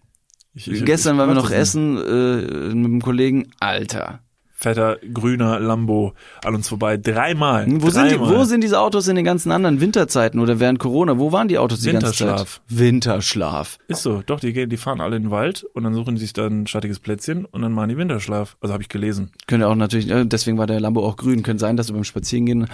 Ich, 0.54 0.70
ich, 0.70 0.86
Gestern 0.86 1.16
ich 1.16 1.20
waren 1.20 1.30
wir 1.30 1.36
noch 1.36 1.52
essen 1.52 1.98
äh, 1.98 2.74
mit 2.74 2.86
einem 2.86 3.02
Kollegen. 3.02 3.52
Alter. 3.60 4.22
Fetter, 4.64 4.98
grüner 5.14 5.60
Lambo 5.60 6.14
an 6.44 6.56
uns 6.56 6.70
vorbei. 6.70 6.96
Dreimal. 6.98 7.66
Wo 7.68 7.90
sind, 7.90 8.06
die, 8.06 8.16
Dreimal. 8.16 8.36
wo 8.40 8.44
sind 8.46 8.62
diese 8.64 8.80
Autos 8.80 9.08
in 9.10 9.16
den 9.18 9.26
ganzen 9.26 9.52
anderen 9.52 9.82
Winterzeiten 9.82 10.40
oder 10.40 10.60
während 10.62 10.80
Corona? 10.80 11.20
Wo 11.20 11.32
waren 11.34 11.50
die 11.50 11.58
Autos 11.58 11.82
die 11.82 11.92
ganze 11.92 12.08
Winterschlaf. 12.08 12.62
Zeit? 12.68 12.80
Winterschlaf. 12.80 13.78
Ist 13.90 14.04
so, 14.04 14.22
doch, 14.26 14.40
die, 14.40 14.54
gehen, 14.54 14.70
die 14.70 14.78
fahren 14.78 15.02
alle 15.02 15.18
in 15.18 15.24
den 15.24 15.32
Wald 15.32 15.66
und 15.74 15.84
dann 15.84 15.94
suchen 15.94 16.16
die 16.16 16.22
sich 16.22 16.32
dann 16.34 16.62
ein 16.64 16.68
schattiges 16.68 17.00
Plätzchen 17.00 17.44
und 17.46 17.62
dann 17.62 17.74
machen 17.74 17.90
die 17.90 17.98
Winterschlaf. 17.98 18.56
Also 18.62 18.74
habe 18.74 18.82
ich 18.82 18.90
gelesen. 18.90 19.32
Könnte 19.48 19.68
auch 19.68 19.76
natürlich, 19.76 20.10
äh, 20.10 20.26
deswegen 20.26 20.58
war 20.58 20.66
der 20.68 20.80
Lambo 20.80 21.06
auch 21.06 21.18
grün. 21.18 21.44
Könnte 21.44 21.60
sein, 21.60 21.76
dass 21.76 21.88
du 21.88 21.94
beim 21.94 22.06
Spazierengehen 22.06 22.68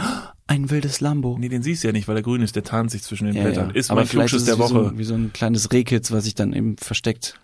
ein 0.46 0.70
wildes 0.72 1.00
Lambo. 1.00 1.38
Nee, 1.40 1.50
den 1.50 1.62
siehst 1.62 1.84
du 1.84 1.88
ja 1.90 1.92
nicht, 1.92 2.08
weil 2.08 2.16
er 2.16 2.24
grün 2.24 2.42
ist. 2.42 2.56
Der 2.56 2.64
tarnt 2.64 2.90
sich 2.90 3.04
zwischen 3.04 3.26
den 3.28 3.36
Ja, 3.36 3.44
Blättern. 3.44 3.70
ja. 3.70 3.76
Ist 3.76 3.92
Aber 3.92 4.04
mein 4.14 4.26
es 4.26 4.46
der 4.46 4.56
wie 4.56 4.60
Woche. 4.60 4.70
So, 4.70 4.98
wie 4.98 5.04
so 5.04 5.14
ein 5.14 5.32
kleines 5.34 5.72
Rehkitz, 5.72 6.12
was 6.12 6.24
sich 6.24 6.36
dann 6.36 6.54
eben 6.54 6.76
versteckt. 6.78 7.40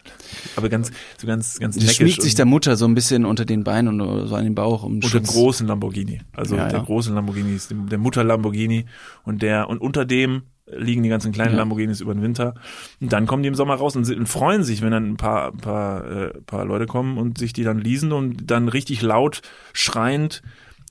Aber 0.55 0.69
ganz, 0.69 0.91
so 1.17 1.27
ganz, 1.27 1.59
ganz 1.59 1.75
Die 1.75 1.81
neckisch 1.81 1.97
schmiegt 1.97 2.21
sich 2.21 2.35
der 2.35 2.45
Mutter 2.45 2.75
so 2.75 2.85
ein 2.85 2.95
bisschen 2.95 3.25
unter 3.25 3.45
den 3.45 3.63
Beinen 3.63 4.01
und 4.01 4.27
so 4.27 4.34
an 4.37 4.43
den 4.45 4.55
Bauch 4.55 4.83
um 4.83 4.93
Und 4.95 5.03
den 5.03 5.09
Schutz. 5.09 5.27
großen 5.33 5.67
Lamborghini. 5.67 6.21
Also 6.33 6.55
Ja, 6.55 6.67
der 6.67 6.79
ja. 6.79 6.83
große 6.85 7.13
Lamborghini 7.13 7.55
ist 7.55 7.73
der 7.73 7.97
Mutter 7.97 8.23
Lamborghini 8.23 8.85
und 9.23 9.41
der 9.41 9.69
und 9.69 9.79
unter 9.81 10.05
dem 10.05 10.43
liegen 10.67 11.03
die 11.03 11.09
ganzen 11.09 11.31
kleinen 11.31 11.51
Ja. 11.51 11.57
Lamborghinis 11.59 12.01
über 12.01 12.13
den 12.13 12.23
Winter. 12.23 12.55
Und 12.99 13.13
dann 13.13 13.27
kommen 13.27 13.43
die 13.43 13.49
im 13.49 13.55
Sommer 13.55 13.75
raus 13.75 13.95
und, 13.95 14.05
sind, 14.05 14.17
und 14.17 14.27
freuen 14.27 14.63
sich, 14.63 14.81
wenn 14.81 14.91
dann 14.91 15.11
ein 15.11 15.17
paar, 15.17 15.51
ein 15.51 15.57
paar, 15.57 16.05
äh, 16.11 16.41
paar 16.41 16.65
Leute 16.65 16.87
kommen 16.87 17.17
und 17.19 17.37
sich 17.37 17.53
die 17.53 17.63
dann 17.63 17.77
leasen 17.77 18.11
und 18.11 18.49
dann 18.49 18.67
richtig 18.67 19.01
laut 19.03 19.41
schreiend 19.73 20.41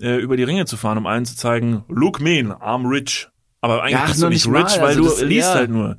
äh, 0.01 0.17
über 0.17 0.37
die 0.37 0.45
Ringe 0.45 0.67
zu 0.67 0.77
fahren, 0.77 0.99
um 0.99 1.07
allen 1.07 1.25
zu 1.25 1.37
zeigen, 1.37 1.83
look 1.89 2.21
mean, 2.21 2.53
I'm 2.53 2.89
rich. 2.89 3.29
Aber 3.61 3.83
eigentlich 3.83 3.97
Ach, 3.97 4.09
bist 4.09 4.23
du 4.23 4.29
nicht 4.29 4.47
nicht 4.47 4.55
rich, 4.57 4.77
mal, 4.77 4.83
weil 4.83 4.97
also 4.99 5.19
du 5.21 5.25
liest 5.25 5.49
ja. 5.49 5.55
halt 5.55 5.71
nur. 5.71 5.97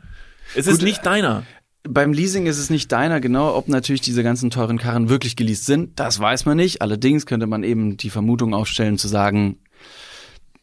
Es 0.56 0.68
ist 0.68 0.82
nicht 0.82 1.06
deiner. 1.06 1.44
Beim 1.88 2.14
Leasing 2.14 2.46
ist 2.46 2.58
es 2.58 2.70
nicht 2.70 2.92
deiner, 2.92 3.20
genau, 3.20 3.56
ob 3.56 3.68
natürlich 3.68 4.02
diese 4.02 4.24
ganzen 4.24 4.50
teuren 4.50 4.78
Karren 4.78 5.10
wirklich 5.10 5.36
geleast 5.36 5.66
sind, 5.66 6.00
das 6.00 6.20
weiß 6.20 6.46
man 6.46 6.58
nicht. 6.58 6.82
Allerdings 6.82 7.26
könnte 7.26 7.48
man 7.48 7.64
eben 7.64 7.98
die 7.98 8.10
Vermutung 8.10 8.54
aufstellen 8.54 8.98
zu 8.98 9.08
sagen, 9.08 9.58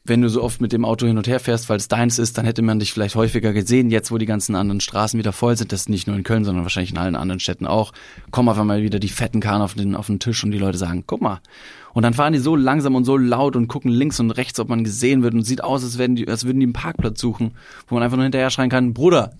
wenn 0.04 0.20
du 0.20 0.28
so 0.28 0.42
oft 0.42 0.60
mit 0.60 0.72
dem 0.72 0.84
Auto 0.84 1.06
hin 1.06 1.16
und 1.16 1.28
her 1.28 1.38
fährst, 1.38 1.68
weil 1.68 1.76
es 1.76 1.86
deins 1.86 2.18
ist, 2.18 2.36
dann 2.36 2.44
hätte 2.44 2.62
man 2.62 2.80
dich 2.80 2.92
vielleicht 2.92 3.14
häufiger 3.14 3.52
gesehen. 3.52 3.88
Jetzt, 3.90 4.10
wo 4.10 4.18
die 4.18 4.26
ganzen 4.26 4.56
anderen 4.56 4.80
Straßen 4.80 5.16
wieder 5.16 5.32
voll 5.32 5.56
sind, 5.56 5.70
das 5.70 5.82
ist 5.82 5.88
nicht 5.88 6.08
nur 6.08 6.16
in 6.16 6.24
Köln, 6.24 6.44
sondern 6.44 6.64
wahrscheinlich 6.64 6.90
in 6.90 6.98
allen 6.98 7.14
anderen 7.14 7.38
Städten 7.38 7.68
auch, 7.68 7.92
kommen 8.32 8.48
auf 8.48 8.58
einmal 8.58 8.82
wieder 8.82 8.98
die 8.98 9.08
fetten 9.08 9.40
Karren 9.40 9.62
auf 9.62 9.74
den, 9.74 9.94
auf 9.94 10.08
den 10.08 10.18
Tisch 10.18 10.42
und 10.42 10.50
die 10.50 10.58
Leute 10.58 10.76
sagen, 10.76 11.04
guck 11.06 11.22
mal. 11.22 11.40
Und 11.92 12.02
dann 12.02 12.14
fahren 12.14 12.32
die 12.32 12.40
so 12.40 12.56
langsam 12.56 12.96
und 12.96 13.04
so 13.04 13.16
laut 13.16 13.54
und 13.54 13.68
gucken 13.68 13.92
links 13.92 14.18
und 14.18 14.32
rechts, 14.32 14.58
ob 14.58 14.68
man 14.68 14.82
gesehen 14.82 15.22
wird 15.22 15.34
und 15.34 15.44
sieht 15.44 15.62
aus, 15.62 15.84
als, 15.84 15.98
werden 15.98 16.16
die, 16.16 16.26
als 16.26 16.44
würden 16.44 16.58
die 16.58 16.66
einen 16.66 16.72
Parkplatz 16.72 17.20
suchen, 17.20 17.52
wo 17.86 17.94
man 17.94 18.02
einfach 18.02 18.16
nur 18.16 18.24
hinterher 18.24 18.50
schreien 18.50 18.70
kann, 18.70 18.94
Bruder, 18.94 19.34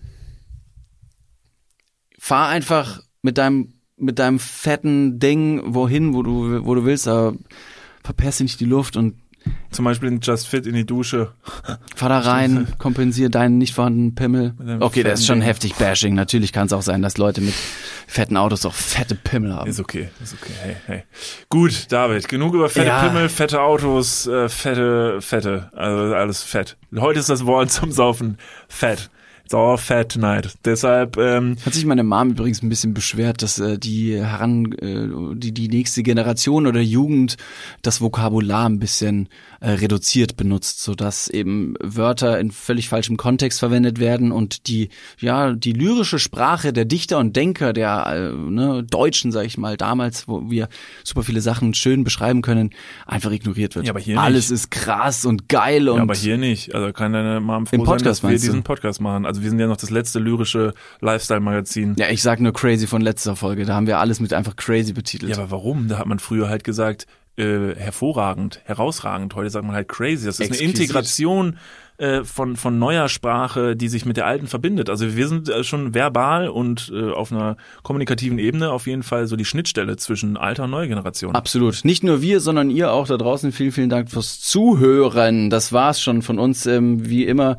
fahr 2.23 2.51
einfach 2.51 3.01
mit 3.23 3.36
deinem, 3.36 3.73
mit 3.97 4.20
deinem 4.20 4.39
fetten 4.39 5.19
Ding 5.19 5.61
wohin, 5.74 6.15
wo 6.15 6.23
du, 6.23 6.65
wo 6.65 6.77
du 6.77 6.85
willst, 6.85 7.09
aber 7.09 7.35
verpest 8.05 8.39
dir 8.39 8.44
nicht 8.44 8.61
die 8.61 8.65
Luft 8.65 8.97
und 8.97 9.16
Zum 9.73 9.85
Beispiel 9.85 10.09
in 10.09 10.20
Just 10.20 10.47
Fit 10.47 10.69
in 10.69 10.74
die 10.74 10.86
Dusche. 10.86 11.32
Fahr 11.97 12.09
da 12.09 12.20
rein, 12.20 12.69
kompensier 12.78 13.28
deinen 13.28 13.59
nicht 13.59 13.74
vorhandenen 13.74 14.15
Pimmel. 14.15 14.55
Okay, 14.78 15.03
das 15.03 15.19
ist 15.19 15.27
schon 15.27 15.40
Ding. 15.40 15.49
heftig 15.49 15.74
Bashing. 15.74 16.15
Natürlich 16.15 16.53
kann 16.53 16.66
es 16.66 16.73
auch 16.73 16.82
sein, 16.82 17.03
dass 17.03 17.19
Leute 17.19 17.40
mit 17.40 17.55
fetten 18.07 18.36
Autos 18.36 18.65
auch 18.66 18.74
fette 18.74 19.16
Pimmel 19.16 19.53
haben. 19.53 19.69
Ist 19.69 19.81
okay, 19.81 20.09
ist 20.23 20.35
okay. 20.40 20.53
Hey, 20.62 20.77
hey. 20.86 21.03
Gut, 21.49 21.90
David, 21.90 22.28
genug 22.28 22.55
über 22.55 22.69
fette 22.69 22.86
Ja. 22.86 23.03
Pimmel, 23.03 23.28
fette 23.31 23.61
Autos, 23.61 24.28
äh, 24.28 24.49
fette, 24.49 25.20
fette, 25.20 25.70
also 25.73 26.15
alles 26.15 26.44
fett. 26.44 26.77
Heute 26.97 27.19
ist 27.19 27.31
das 27.31 27.47
Wort 27.47 27.73
zum 27.73 27.90
Saufen 27.90 28.39
fett. 28.69 29.11
All 29.55 29.79
fat 29.79 30.11
tonight. 30.11 30.55
Deshalb, 30.65 31.16
ähm, 31.16 31.57
Hat 31.65 31.74
sich 31.74 31.85
meine 31.85 32.05
Mom 32.05 32.31
übrigens 32.31 32.62
ein 32.62 32.69
bisschen 32.69 32.95
beschwert, 32.95 33.43
dass 33.43 33.59
äh, 33.59 33.79
die 33.79 34.16
heran, 34.16 34.73
äh, 34.73 35.37
die 35.37 35.53
die 35.53 35.69
nächste 35.69 36.03
Generation 36.03 36.66
oder 36.66 36.81
Jugend 36.81 37.37
das 37.83 38.01
Vokabular 38.01 38.69
ein 38.69 38.79
bisschen 38.79 39.29
äh, 39.61 39.70
reduziert 39.70 40.37
benutzt, 40.37 40.83
so 40.83 40.95
dass 40.95 41.29
eben 41.29 41.74
Wörter 41.81 42.41
in 42.41 42.51
völlig 42.51 42.89
falschem 42.89 43.16
Kontext 43.16 43.59
verwendet 43.59 44.01
werden 44.01 44.33
und 44.33 44.66
die 44.66 44.89
ja 45.19 45.53
die 45.53 45.73
lyrische 45.73 46.19
Sprache 46.19 46.73
der 46.73 46.85
Dichter 46.85 47.19
und 47.19 47.37
Denker 47.37 47.73
der 47.73 48.07
äh, 48.07 48.51
ne, 48.51 48.83
Deutschen, 48.83 49.33
sag 49.33 49.47
ich 49.47 49.59
mal, 49.59 49.77
damals, 49.77 50.27
wo 50.27 50.51
wir 50.51 50.69
super 51.05 51.23
viele 51.23 51.41
Sachen 51.41 51.74
schön 51.74 52.05
beschreiben 52.05 52.43
können, 52.43 52.70
einfach 53.07 53.31
ignoriert 53.31 53.77
wird. 53.77 53.87
Ja, 53.87 53.93
aber 53.93 54.01
hier 54.01 54.20
Alles 54.20 54.51
nicht. 54.51 54.61
ist 54.61 54.70
krass 54.70 55.24
und 55.24 55.49
geil 55.49 55.89
und 55.89 55.97
ja, 55.97 56.03
aber 56.03 56.15
hier 56.15 56.39
nicht. 56.39 56.74
Also 56.74 56.93
kann 56.93 57.12
deine 57.12 57.41
Mom 57.41 57.66
froh 57.66 57.85
sein, 57.85 57.99
dass 57.99 58.23
wir 58.23 58.31
diesen 58.31 58.62
Podcast 58.62 59.01
machen. 59.01 59.27
Also 59.27 59.41
wir 59.43 59.51
sind 59.51 59.59
ja 59.59 59.66
noch 59.66 59.77
das 59.77 59.90
letzte 59.90 60.19
lyrische 60.19 60.74
Lifestyle-Magazin. 61.01 61.94
ja, 61.98 62.09
ich 62.09 62.23
sag 62.23 62.40
nur 62.40 62.52
crazy 62.52 62.86
von 62.86 63.02
letzter 63.02 63.36
Folge, 63.36 63.64
da 63.64 63.74
haben 63.74 63.86
wir 63.86 63.98
alles 63.98 64.20
mit 64.20 64.32
einfach 64.32 64.56
crazy 64.56 64.93
betitelt. 64.93 65.32
Ja, 65.32 65.39
aber 65.39 65.51
warum? 65.51 65.89
Da 65.89 65.98
hat 65.98 66.06
man 66.06 66.19
früher 66.19 66.48
halt 66.48 66.64
gesagt, 66.64 67.06
äh, 67.36 67.74
hervorragend, 67.77 68.60
herausragend. 68.64 69.35
Heute 69.35 69.51
sagt 69.51 69.64
man 69.64 69.74
halt 69.74 69.89
crazy. 69.89 70.27
Das 70.27 70.39
ist 70.39 70.40
eine 70.40 70.51
Exquisit. 70.51 70.81
Integration 70.81 71.59
äh, 71.97 72.24
von, 72.24 72.56
von 72.56 72.78
neuer 72.78 73.09
Sprache, 73.09 73.77
die 73.77 73.89
sich 73.89 74.05
mit 74.05 74.16
der 74.16 74.27
alten 74.27 74.47
verbindet. 74.47 74.90
Also 74.90 75.16
wir 75.16 75.28
sind 75.28 75.48
äh, 75.48 75.64
schon 75.64 75.94
verbal 75.94 76.48
und 76.48 76.93
äh, 76.94 77.10
auf 77.10 77.32
einer 77.32 77.56
kommunikativen 77.82 78.39
Ebene 78.39 78.70
auf 78.70 78.86
jeden 78.86 79.02
Fall 79.02 79.27
so 79.27 79.36
die 79.36 79.44
Schnittstelle 79.44 79.97
zwischen 79.97 80.36
alter 80.36 80.64
und 80.64 80.70
neuer 80.70 80.89
Generation. 80.89 81.35
Absolut. 81.35 81.85
Nicht 81.85 82.05
nur 82.05 82.20
wir, 82.20 82.40
sondern 82.40 82.70
ihr 82.70 82.93
auch 82.93 83.06
da 83.06 83.16
draußen. 83.16 83.52
Vielen, 83.52 83.73
vielen 83.73 83.90
Dank 83.90 84.10
fürs 84.10 84.40
Zuhören. 84.40 85.48
Das 85.48 85.73
war's 85.73 86.02
schon 86.02 86.23
von 86.23 86.39
uns. 86.39 86.66
Ähm, 86.66 87.09
wie 87.09 87.24
immer, 87.24 87.56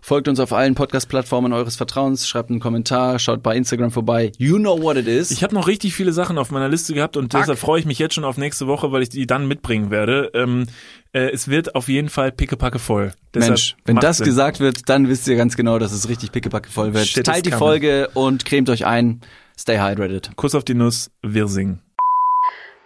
folgt 0.00 0.28
uns 0.28 0.40
auf 0.40 0.52
allen 0.52 0.74
Podcast-Plattformen 0.74 1.52
eures 1.52 1.76
Vertrauens, 1.76 2.28
schreibt 2.28 2.50
einen 2.50 2.60
Kommentar, 2.60 3.18
schaut 3.18 3.42
bei 3.42 3.56
Instagram 3.56 3.90
vorbei. 3.90 4.32
You 4.38 4.58
know 4.58 4.80
what 4.80 4.96
it 4.96 5.06
is. 5.06 5.30
Ich 5.30 5.42
habe 5.42 5.54
noch 5.54 5.66
richtig 5.66 5.94
viele 5.94 6.12
Sachen 6.12 6.38
auf 6.38 6.50
meiner 6.50 6.68
Liste 6.68 6.94
gehabt 6.94 7.16
und 7.16 7.32
deshalb 7.32 7.58
freue 7.58 7.80
ich 7.80 7.86
mich 7.86 7.98
jetzt 7.98 8.14
schon 8.14 8.24
auf 8.24 8.36
nächste 8.36 8.66
Woche, 8.66 8.92
weil 8.92 9.02
ich 9.02 9.08
die 9.08 9.26
dann 9.26 9.46
mitbringen 9.46 9.90
werde. 9.90 10.30
Ähm, 10.34 10.66
äh, 11.12 11.30
es 11.30 11.48
wird 11.48 11.74
auf 11.74 11.88
jeden 11.88 12.08
Fall 12.08 12.32
pickepacke 12.32 12.78
voll. 12.78 13.12
Deshalb 13.34 13.52
Mensch, 13.52 13.76
wenn 13.84 13.96
das 13.96 14.18
Sinn. 14.18 14.26
gesagt 14.26 14.60
wird, 14.60 14.88
dann 14.88 15.08
wisst 15.08 15.26
ihr 15.28 15.36
ganz 15.36 15.56
genau, 15.56 15.78
dass 15.78 15.92
es 15.92 16.08
richtig 16.08 16.32
pickepacke 16.32 16.70
voll 16.70 16.94
wird. 16.94 17.06
Shit 17.06 17.26
Teilt 17.26 17.46
die. 17.46 17.52
Folge 17.52 18.10
und 18.14 18.44
cremt 18.44 18.68
euch 18.68 18.84
ein. 18.84 19.22
Stay 19.58 19.78
hydrated. 19.78 20.30
Kuss 20.36 20.54
auf 20.54 20.64
die 20.64 20.74
Nuss, 20.74 21.10
wir 21.22 21.48
singen. 21.48 21.80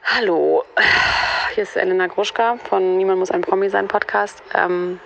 Hallo, 0.05 0.62
hier 1.55 1.65
ist 1.65 1.77
Elena 1.77 2.07
Gruschka 2.07 2.57
von 2.69 2.97
Niemand 2.97 3.19
muss 3.19 3.31
ein 3.31 3.43
Promi 3.43 3.69
sein 3.69 3.89
Podcast. 3.89 4.43
Ähm, 4.55 4.99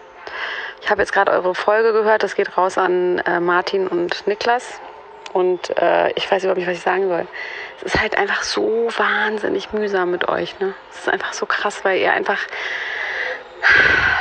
ich 0.85 0.91
habe 0.91 1.01
jetzt 1.01 1.15
gerade 1.15 1.33
eure 1.33 1.55
Folge 1.55 1.95
gehört, 1.95 2.23
das 2.23 2.35
geht 2.35 2.59
raus 2.59 2.77
an 2.77 3.19
äh, 3.21 3.41
Martin 3.41 3.89
und 3.89 4.27
Niklas. 4.27 4.81
Und 5.33 5.75
äh, 5.79 6.13
ich 6.13 6.31
weiß 6.31 6.43
überhaupt 6.43 6.59
nicht, 6.59 6.69
was 6.69 6.77
ich 6.77 6.83
sagen 6.83 7.09
soll. 7.09 7.27
Es 7.79 7.95
ist 7.95 8.01
halt 8.03 8.19
einfach 8.19 8.43
so 8.43 8.89
wahnsinnig 8.95 9.73
mühsam 9.73 10.11
mit 10.11 10.29
euch. 10.29 10.61
Ne? 10.61 10.75
Es 10.93 10.99
ist 10.99 11.09
einfach 11.09 11.33
so 11.33 11.47
krass, 11.47 11.87
weil 11.87 12.01
ihr 12.01 12.13
einfach 12.13 12.39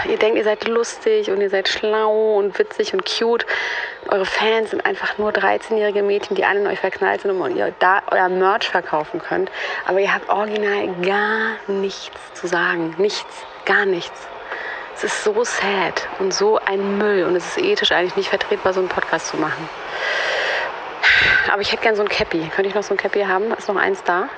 ihr 0.07 0.17
denkt, 0.17 0.37
ihr 0.37 0.45
seid 0.45 0.65
lustig 0.65 1.29
und 1.29 1.41
ihr 1.41 1.49
seid 1.49 1.67
schlau 1.67 2.37
und 2.37 2.57
witzig 2.57 2.93
und 2.93 3.03
cute. 3.05 3.45
Eure 4.07 4.25
Fans 4.25 4.69
sind 4.69 4.85
einfach 4.85 5.17
nur 5.17 5.31
13-jährige 5.31 6.01
Mädchen, 6.01 6.37
die 6.37 6.45
alle 6.45 6.61
in 6.61 6.67
euch 6.67 6.79
verknallt 6.79 7.23
sind 7.23 7.31
und 7.31 7.57
ihr 7.57 7.73
da 7.79 8.03
euer 8.09 8.29
Merch 8.29 8.69
verkaufen 8.69 9.21
könnt. 9.21 9.51
Aber 9.85 9.99
ihr 9.99 10.13
habt 10.13 10.29
original 10.29 10.87
gar 11.01 11.57
nichts 11.67 12.33
zu 12.35 12.47
sagen. 12.47 12.95
Nichts, 12.97 13.45
gar 13.65 13.85
nichts. 13.85 14.29
Es 14.95 15.03
ist 15.03 15.23
so 15.23 15.43
sad 15.43 16.07
und 16.19 16.33
so 16.33 16.59
ein 16.59 16.97
Müll 16.97 17.25
und 17.25 17.35
es 17.35 17.45
ist 17.45 17.57
ethisch 17.57 17.91
eigentlich 17.91 18.15
nicht 18.15 18.29
vertretbar, 18.29 18.73
so 18.73 18.79
einen 18.79 18.89
Podcast 18.89 19.27
zu 19.27 19.37
machen. 19.37 19.67
Aber 21.51 21.61
ich 21.61 21.71
hätte 21.71 21.83
gern 21.83 21.95
so 21.95 22.03
ein 22.03 22.09
Cappy. 22.09 22.49
Könnte 22.55 22.69
ich 22.69 22.75
noch 22.75 22.83
so 22.83 22.93
ein 22.93 22.97
Cappy 22.97 23.21
haben? 23.21 23.51
Ist 23.53 23.67
noch 23.67 23.75
eins 23.75 24.03
da? 24.03 24.29